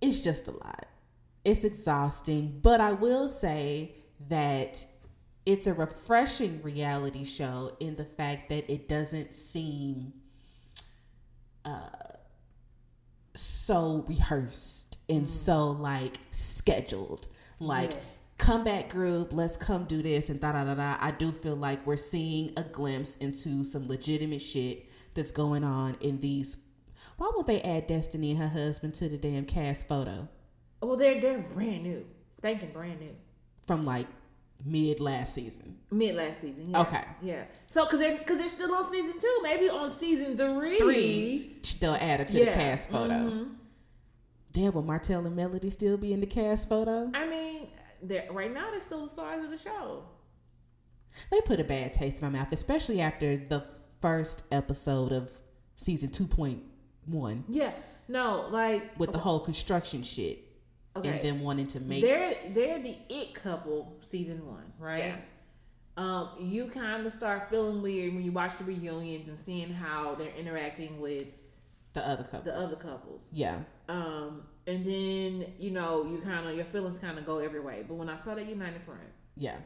it's 0.00 0.18
just 0.18 0.48
a 0.48 0.50
lot. 0.50 0.86
It's 1.44 1.62
exhausting, 1.62 2.58
but 2.60 2.80
I 2.80 2.92
will 2.92 3.28
say 3.28 3.94
that 4.28 4.84
it's 5.46 5.66
a 5.66 5.74
refreshing 5.74 6.60
reality 6.62 7.24
show 7.24 7.76
in 7.80 7.96
the 7.96 8.04
fact 8.04 8.48
that 8.50 8.70
it 8.72 8.88
doesn't 8.88 9.34
seem 9.34 10.12
uh, 11.64 11.88
so 13.34 14.04
rehearsed 14.08 14.98
and 15.08 15.28
so 15.28 15.70
like 15.70 16.18
scheduled. 16.30 17.28
Like 17.60 17.92
Yes. 17.92 18.24
comeback 18.38 18.88
group, 18.90 19.32
let's 19.32 19.56
come 19.56 19.84
do 19.84 20.02
this 20.02 20.28
and 20.30 20.40
da 20.40 20.52
da 20.52 20.64
da 20.64 20.74
da. 20.74 20.96
I 21.00 21.12
do 21.12 21.30
feel 21.32 21.56
like 21.56 21.84
we're 21.86 21.96
seeing 21.96 22.52
a 22.56 22.62
glimpse 22.64 23.16
into 23.16 23.64
some 23.64 23.86
legitimate 23.86 24.42
shit 24.42 24.88
that's 25.14 25.30
going 25.32 25.64
on 25.64 25.96
in 26.00 26.20
these. 26.20 26.58
Why 27.16 27.30
would 27.36 27.46
they 27.46 27.60
add 27.62 27.86
Destiny 27.86 28.30
and 28.32 28.40
her 28.40 28.48
husband 28.48 28.94
to 28.94 29.08
the 29.08 29.16
damn 29.18 29.44
cast 29.44 29.86
photo 29.88 30.28
Well, 30.80 30.96
they're 30.96 31.20
they're 31.20 31.38
brand 31.38 31.82
new, 31.84 32.04
spanking 32.36 32.70
brand 32.72 33.00
new. 33.00 33.14
from 33.66 33.84
like 33.84 34.06
mid 34.64 35.00
last 35.00 35.34
season? 35.34 35.76
Mid 35.90 36.14
last 36.14 36.40
season. 36.40 36.70
Yeah. 36.70 36.80
Okay. 36.82 37.04
Yeah. 37.22 37.44
So 37.66 37.84
because 37.84 37.98
they're 37.98 38.18
because 38.18 38.38
they're 38.38 38.48
still 38.48 38.74
on 38.74 38.90
season 38.90 39.18
two, 39.20 39.38
maybe 39.42 39.68
on 39.68 39.90
season 39.92 40.36
three. 40.36 40.78
Three, 40.78 41.56
they'll 41.80 41.94
add 41.94 42.20
it 42.20 42.28
to 42.28 42.38
the 42.38 42.46
cast 42.46 42.90
photo. 42.90 43.14
Mhm. 43.14 43.54
Damn, 44.52 44.72
will 44.74 44.82
Martell 44.82 45.24
and 45.26 45.34
Melody 45.34 45.70
still 45.70 45.96
be 45.96 46.12
in 46.12 46.20
the 46.20 46.26
cast 46.26 46.68
photo? 46.68 47.10
I 47.14 47.26
mean, 47.26 47.68
they're 48.02 48.30
right 48.30 48.52
now 48.52 48.70
they're 48.70 48.82
still 48.82 49.04
the 49.04 49.10
stars 49.10 49.44
of 49.44 49.50
the 49.50 49.58
show. 49.58 50.04
They 51.30 51.40
put 51.42 51.60
a 51.60 51.64
bad 51.64 51.92
taste 51.92 52.20
in 52.22 52.30
my 52.32 52.38
mouth, 52.38 52.48
especially 52.52 53.00
after 53.00 53.36
the 53.36 53.64
first 54.00 54.42
episode 54.50 55.12
of 55.12 55.30
season 55.76 56.10
two 56.10 56.26
point 56.26 56.62
one 57.06 57.44
Yeah. 57.48 57.72
No, 58.08 58.48
like 58.50 58.98
with 58.98 59.12
the 59.12 59.18
whole 59.18 59.40
construction 59.40 60.02
shit 60.02 60.44
okay. 60.96 61.08
and 61.10 61.22
them 61.22 61.40
wanting 61.42 61.66
to 61.68 61.80
make 61.80 62.02
they're 62.02 62.34
they're 62.54 62.80
the 62.82 62.96
it 63.08 63.34
couple 63.34 63.96
season 64.00 64.46
one, 64.46 64.72
right? 64.78 65.04
Yeah. 65.04 65.16
Um, 65.98 66.30
you 66.40 66.68
kind 66.68 67.06
of 67.06 67.12
start 67.12 67.50
feeling 67.50 67.82
weird 67.82 68.14
when 68.14 68.24
you 68.24 68.32
watch 68.32 68.56
the 68.56 68.64
reunions 68.64 69.28
and 69.28 69.38
seeing 69.38 69.72
how 69.72 70.14
they're 70.14 70.34
interacting 70.38 71.00
with 71.00 71.26
the 71.92 72.06
other 72.08 72.24
couples. 72.24 72.44
the 72.44 72.54
other 72.56 72.76
couples. 72.76 73.28
Yeah. 73.32 73.58
Um, 73.90 74.44
and 74.66 74.86
then 74.86 75.52
you 75.58 75.70
know 75.70 76.04
you 76.04 76.18
kind 76.24 76.48
of 76.48 76.56
your 76.56 76.64
feelings 76.64 76.98
kind 76.98 77.18
of 77.18 77.26
go 77.26 77.38
every 77.38 77.60
way. 77.60 77.84
But 77.86 77.94
when 77.96 78.08
I 78.08 78.16
saw 78.16 78.34
that 78.34 78.48
United 78.48 78.82
Front, 78.82 79.00
Yeah. 79.36 79.56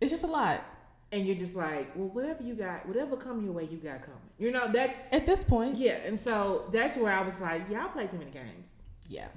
It's 0.00 0.10
just 0.10 0.24
a 0.24 0.28
lot. 0.28 0.64
and 1.12 1.26
you're 1.26 1.36
just 1.36 1.54
like, 1.54 1.94
well, 1.96 2.08
whatever 2.08 2.42
you 2.42 2.54
got, 2.54 2.86
whatever 2.88 3.16
come 3.16 3.44
your 3.44 3.52
way, 3.52 3.68
you 3.70 3.76
got 3.76 4.02
coming. 4.02 4.18
You 4.38 4.50
know 4.50 4.70
that's 4.72 4.96
At 5.12 5.26
this 5.26 5.42
point, 5.44 5.76
yeah. 5.76 5.98
And 6.06 6.18
so 6.18 6.68
that's 6.72 6.96
where 6.96 7.12
I 7.12 7.22
was 7.22 7.40
like, 7.40 7.68
y'all 7.68 7.88
play 7.88 8.06
too 8.06 8.18
many 8.18 8.30
games. 8.30 8.68
yeah. 9.08 9.28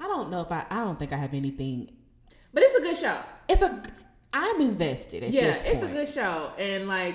I 0.00 0.04
don't 0.04 0.30
know 0.30 0.40
if 0.42 0.52
I 0.52 0.66
I 0.70 0.84
don't 0.84 0.98
think 0.98 1.12
I 1.12 1.16
have 1.16 1.34
anything 1.34 1.90
But 2.52 2.62
it's 2.62 2.74
a 2.74 2.80
good 2.80 2.96
show. 2.96 3.20
it's 3.48 3.62
a 3.62 3.82
I'm 4.32 4.60
invested 4.60 5.22
at 5.22 5.30
yeah, 5.30 5.42
this 5.42 5.62
point. 5.62 5.74
Yeah, 5.74 5.80
it's 5.80 5.90
a 5.90 5.94
good 5.94 6.08
show, 6.08 6.50
and 6.58 6.88
like 6.88 7.14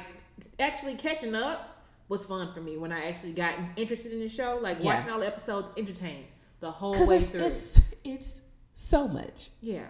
actually 0.59 0.95
catching 0.95 1.35
up 1.35 1.77
was 2.09 2.25
fun 2.25 2.51
for 2.53 2.61
me 2.61 2.77
when 2.77 2.91
I 2.91 3.05
actually 3.09 3.33
got 3.33 3.53
interested 3.75 4.11
in 4.11 4.19
the 4.19 4.29
show. 4.29 4.57
Like 4.61 4.77
Yeah. 4.79 4.95
watching 4.95 5.11
all 5.11 5.19
the 5.19 5.27
episodes, 5.27 5.69
entertained 5.77 6.25
the 6.61 6.71
whole 6.71 6.93
way 7.07 7.17
it's, 7.17 7.29
through. 7.29 7.41
it's 7.41 7.79
it's 8.03 8.41
so 8.73 9.07
much. 9.07 9.49
yeah, 9.61 9.85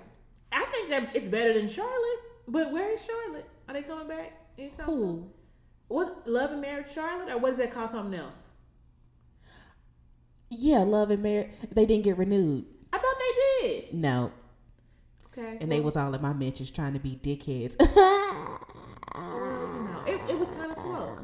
I 0.52 0.66
think 0.66 0.90
that 0.90 1.16
it's 1.16 1.28
better 1.28 1.54
than 1.54 1.70
Charlotte. 1.70 2.20
But 2.48 2.72
where 2.74 2.90
is 2.92 3.02
Charlotte? 3.06 3.48
Are 3.70 3.74
they 3.74 3.84
coming 3.84 4.08
back 4.10 4.34
anytime 4.58 4.88
soon? 4.88 4.98
Who? 4.98 5.30
What 5.88 6.28
Love 6.28 6.52
and 6.52 6.62
Marriage 6.62 6.92
Charlotte, 6.92 7.30
or 7.32 7.38
what 7.38 7.50
does 7.50 7.58
that 7.60 7.74
call 7.74 7.88
something 7.88 8.20
else? 8.20 8.34
Yeah, 10.50 10.80
Love 10.80 11.12
and 11.12 11.24
Marriage. 11.24 11.52
They 11.74 11.86
didn't 11.86 12.04
get 12.04 12.18
renewed. 12.18 12.66
I 12.94 12.98
thought 12.98 13.16
they 13.20 13.68
did. 13.68 13.94
No, 13.94 14.32
Okay, 15.38 15.58
and 15.62 15.72
they 15.72 15.80
was 15.80 15.96
all 15.96 16.14
in 16.14 16.22
my 16.22 16.34
mentions 16.34 16.72
trying 16.72 16.94
to 16.94 17.00
be 17.00 17.12
dickheads. 17.12 17.80
no, 19.16 20.04
it, 20.06 20.20
it 20.30 20.38
was 20.38 20.50
kind 20.50 20.72
of 20.72 20.78
slow. 20.78 21.18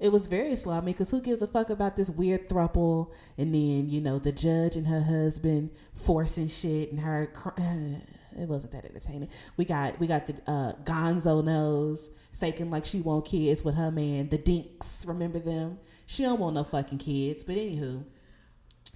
It 0.00 0.10
was 0.10 0.26
very 0.26 0.56
slow. 0.56 0.72
I 0.72 0.80
mean, 0.80 0.94
because 0.94 1.12
who 1.12 1.20
gives 1.20 1.42
a 1.42 1.46
fuck 1.46 1.70
about 1.70 1.94
this 1.94 2.10
weird 2.10 2.48
throuple? 2.48 3.12
And 3.38 3.54
then, 3.54 3.88
you 3.88 4.00
know, 4.00 4.18
the 4.18 4.32
judge 4.32 4.76
and 4.76 4.84
her 4.88 5.00
husband 5.00 5.70
forcing 5.94 6.48
shit 6.48 6.90
and 6.90 7.00
her. 7.00 7.26
Cr- 7.32 7.50
it 7.56 8.48
wasn't 8.48 8.72
that 8.72 8.84
entertaining. 8.84 9.28
We 9.56 9.64
got 9.64 10.00
we 10.00 10.08
got 10.08 10.26
the 10.26 10.34
uh, 10.50 10.72
Gonzo 10.82 11.44
nose 11.44 12.10
faking 12.32 12.68
like 12.68 12.84
she 12.84 13.00
want 13.00 13.26
kids 13.26 13.62
with 13.62 13.76
her 13.76 13.92
man, 13.92 14.28
the 14.28 14.38
Dinks. 14.38 15.04
Remember 15.06 15.38
them? 15.38 15.78
She 16.06 16.24
don't 16.24 16.40
want 16.40 16.56
no 16.56 16.64
fucking 16.64 16.98
kids. 16.98 17.44
But 17.44 17.54
anywho, 17.54 18.02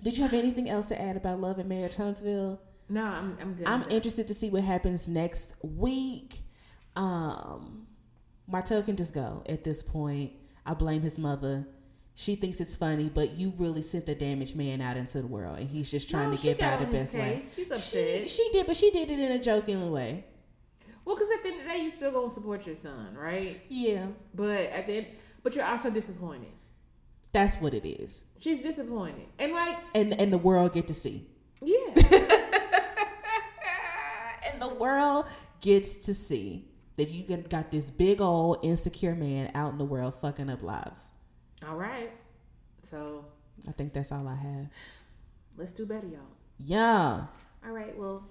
did 0.03 0.17
you 0.17 0.23
have 0.23 0.35
anything 0.35 0.69
else 0.69 0.87
to 0.87 1.01
add 1.01 1.17
about 1.17 1.41
Love 1.41 1.59
and 1.59 1.69
Marriage 1.69 1.97
Huntsville? 1.97 2.61
No, 2.89 3.05
I'm 3.05 3.37
I'm 3.41 3.55
good. 3.55 3.67
I'm 3.69 3.83
interested 3.91 4.27
to 4.29 4.35
see 4.35 4.51
what 4.51 4.63
happens 4.63 5.09
next 5.09 5.55
week. 5.63 6.43
Um, 6.95 7.87
Martell 8.47 8.83
can 8.83 8.97
just 8.97 9.13
go 9.15 9.43
at 9.49 9.65
this 9.65 9.83
point. 9.83 10.33
I 10.65 10.75
blame 10.75 11.03
his 11.03 11.19
mother. 11.19 11.67
She 12.15 12.35
thinks 12.35 12.61
it's 12.61 12.75
funny, 12.77 13.11
but 13.13 13.33
you 13.37 13.53
really 13.59 13.83
sent 13.83 14.07
the 14.07 14.15
damaged 14.15 14.57
man 14.57 14.81
out 14.81 14.97
into 14.97 15.21
the 15.21 15.27
world, 15.27 15.59
and 15.59 15.69
he's 15.69 15.91
just 15.91 16.09
trying 16.09 16.31
No, 16.31 16.37
to 16.37 16.43
get 16.43 16.59
by 16.59 16.77
the 16.77 16.87
best 16.87 17.15
way. 17.15 17.41
case. 17.43 17.55
She's 17.55 17.91
She, 17.91 18.29
she 18.29 18.51
did, 18.53 18.67
but 18.67 18.77
she 18.77 18.91
did 18.91 19.11
it 19.11 19.19
in 19.19 19.33
a 19.33 19.39
joking 19.43 19.91
way. 19.91 20.25
Well, 21.05 21.15
because 21.15 21.29
at 21.35 21.43
the 21.43 21.49
end 21.51 21.61
of 21.61 21.67
the 21.67 21.73
day, 21.73 21.83
you 21.83 21.91
still 21.91 22.13
gonna 22.13 22.31
support 22.31 22.67
your 22.67 22.75
son, 22.77 23.15
right? 23.17 23.61
Yeah, 23.69 24.07
But 24.35 24.61
at 24.67 24.87
the 24.87 24.93
end, 24.95 25.07
but 25.43 25.55
you're 25.55 25.65
also 25.67 25.91
disappointed. 25.91 26.49
That's 27.37 27.61
what 27.61 27.75
it 27.75 27.85
is, 27.87 28.25
She's 28.41 28.61
disappointed, 28.63 29.27
and 29.39 29.53
like, 29.53 29.77
and 29.95 30.19
and 30.21 30.33
the 30.33 30.39
world 30.39 30.73
get 30.73 30.87
to 30.89 30.95
see, 30.95 31.27
yeah, 31.61 31.77
and 34.51 34.63
the 34.63 34.75
world 34.81 35.27
gets 35.61 35.97
to 35.97 36.15
see 36.15 36.65
that 36.97 37.11
you 37.11 37.25
got- 37.25 37.51
got 37.51 37.71
this 37.71 37.91
big 37.91 38.23
old 38.23 38.65
insecure 38.65 39.15
man 39.15 39.51
out 39.55 39.73
in 39.73 39.79
the 39.79 39.85
world 39.85 40.15
fucking 40.15 40.49
up 40.49 40.63
lives. 40.63 41.13
all 41.69 41.77
right. 41.77 42.11
So 42.83 43.27
I 43.69 43.73
think 43.73 43.93
that's 43.93 44.13
all 44.13 44.27
I 44.29 44.35
have. 44.37 44.69
let's 45.59 45.73
do 45.73 45.85
better, 45.85 46.07
y'all. 46.07 46.21
Yeah. 46.59 47.27
All 47.67 47.73
right. 47.73 47.95
Well, 47.99 48.25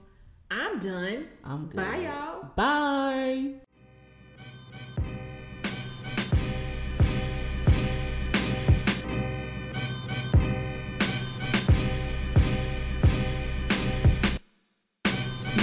I'm 0.49 0.79
done. 0.79 1.27
I'm 1.43 1.65
good. 1.67 1.75
Bye, 1.77 1.97
y'all. 2.07 2.49
Bye. 2.55 3.55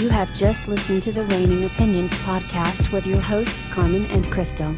You 0.02 0.08
have 0.08 0.34
just 0.34 0.66
listened 0.66 1.04
to 1.04 1.12
the 1.12 1.24
Reigning 1.26 1.62
Opinions 1.62 2.12
podcast 2.12 2.92
with 2.92 3.06
your 3.06 3.20
hosts 3.20 3.68
Carmen 3.68 4.04
and 4.06 4.28
Crystal. 4.32 4.74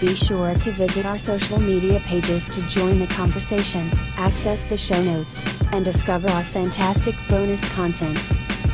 Be 0.00 0.16
sure 0.16 0.52
to 0.52 0.72
visit 0.72 1.06
our 1.06 1.16
social 1.16 1.60
media 1.60 2.00
pages 2.00 2.48
to 2.48 2.60
join 2.62 2.98
the 2.98 3.06
conversation, 3.06 3.88
access 4.16 4.64
the 4.64 4.76
show 4.76 5.00
notes, 5.00 5.46
and 5.70 5.84
discover 5.84 6.28
our 6.28 6.42
fantastic 6.42 7.14
bonus 7.28 7.60
content. 7.68 8.18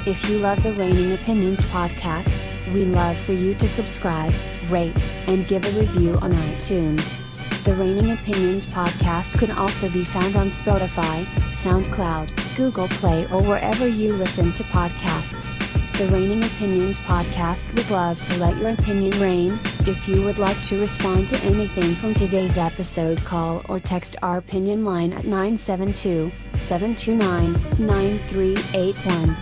If 0.06 0.26
you 0.26 0.38
love 0.38 0.62
the 0.62 0.72
Reigning 0.72 1.12
Opinions 1.12 1.62
podcast, 1.64 2.40
we 2.72 2.86
love 2.86 3.18
for 3.18 3.34
you 3.34 3.52
to 3.56 3.68
subscribe, 3.68 4.32
rate, 4.70 4.96
and 5.26 5.46
give 5.48 5.66
a 5.66 5.78
review 5.78 6.14
on 6.22 6.32
iTunes. 6.32 7.18
The 7.64 7.74
Reigning 7.74 8.12
Opinions 8.12 8.64
podcast 8.64 9.38
can 9.38 9.50
also 9.50 9.90
be 9.90 10.04
found 10.04 10.34
on 10.34 10.48
Spotify, 10.48 11.26
SoundCloud, 11.52 12.56
Google 12.56 12.88
Play, 12.88 13.26
or 13.26 13.42
wherever 13.42 13.86
you 13.86 14.14
listen 14.16 14.50
to 14.54 14.62
podcasts. 14.62 15.69
The 16.00 16.06
Reigning 16.06 16.42
Opinions 16.44 16.98
podcast 17.00 17.74
would 17.74 17.90
love 17.90 18.18
to 18.26 18.38
let 18.38 18.56
your 18.56 18.70
opinion 18.70 19.20
reign. 19.20 19.60
If 19.80 20.08
you 20.08 20.24
would 20.24 20.38
like 20.38 20.58
to 20.62 20.80
respond 20.80 21.28
to 21.28 21.36
anything 21.42 21.94
from 21.94 22.14
today's 22.14 22.56
episode, 22.56 23.22
call 23.22 23.62
or 23.68 23.80
text 23.80 24.16
our 24.22 24.38
opinion 24.38 24.82
line 24.82 25.12
at 25.12 25.24
972 25.24 26.32
729 26.54 27.52
9381. 27.86 29.36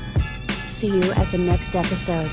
See 0.68 0.89
you 0.89 1.12
at 1.12 1.30
the 1.30 1.39
next 1.39 1.76
episode. 1.76 2.28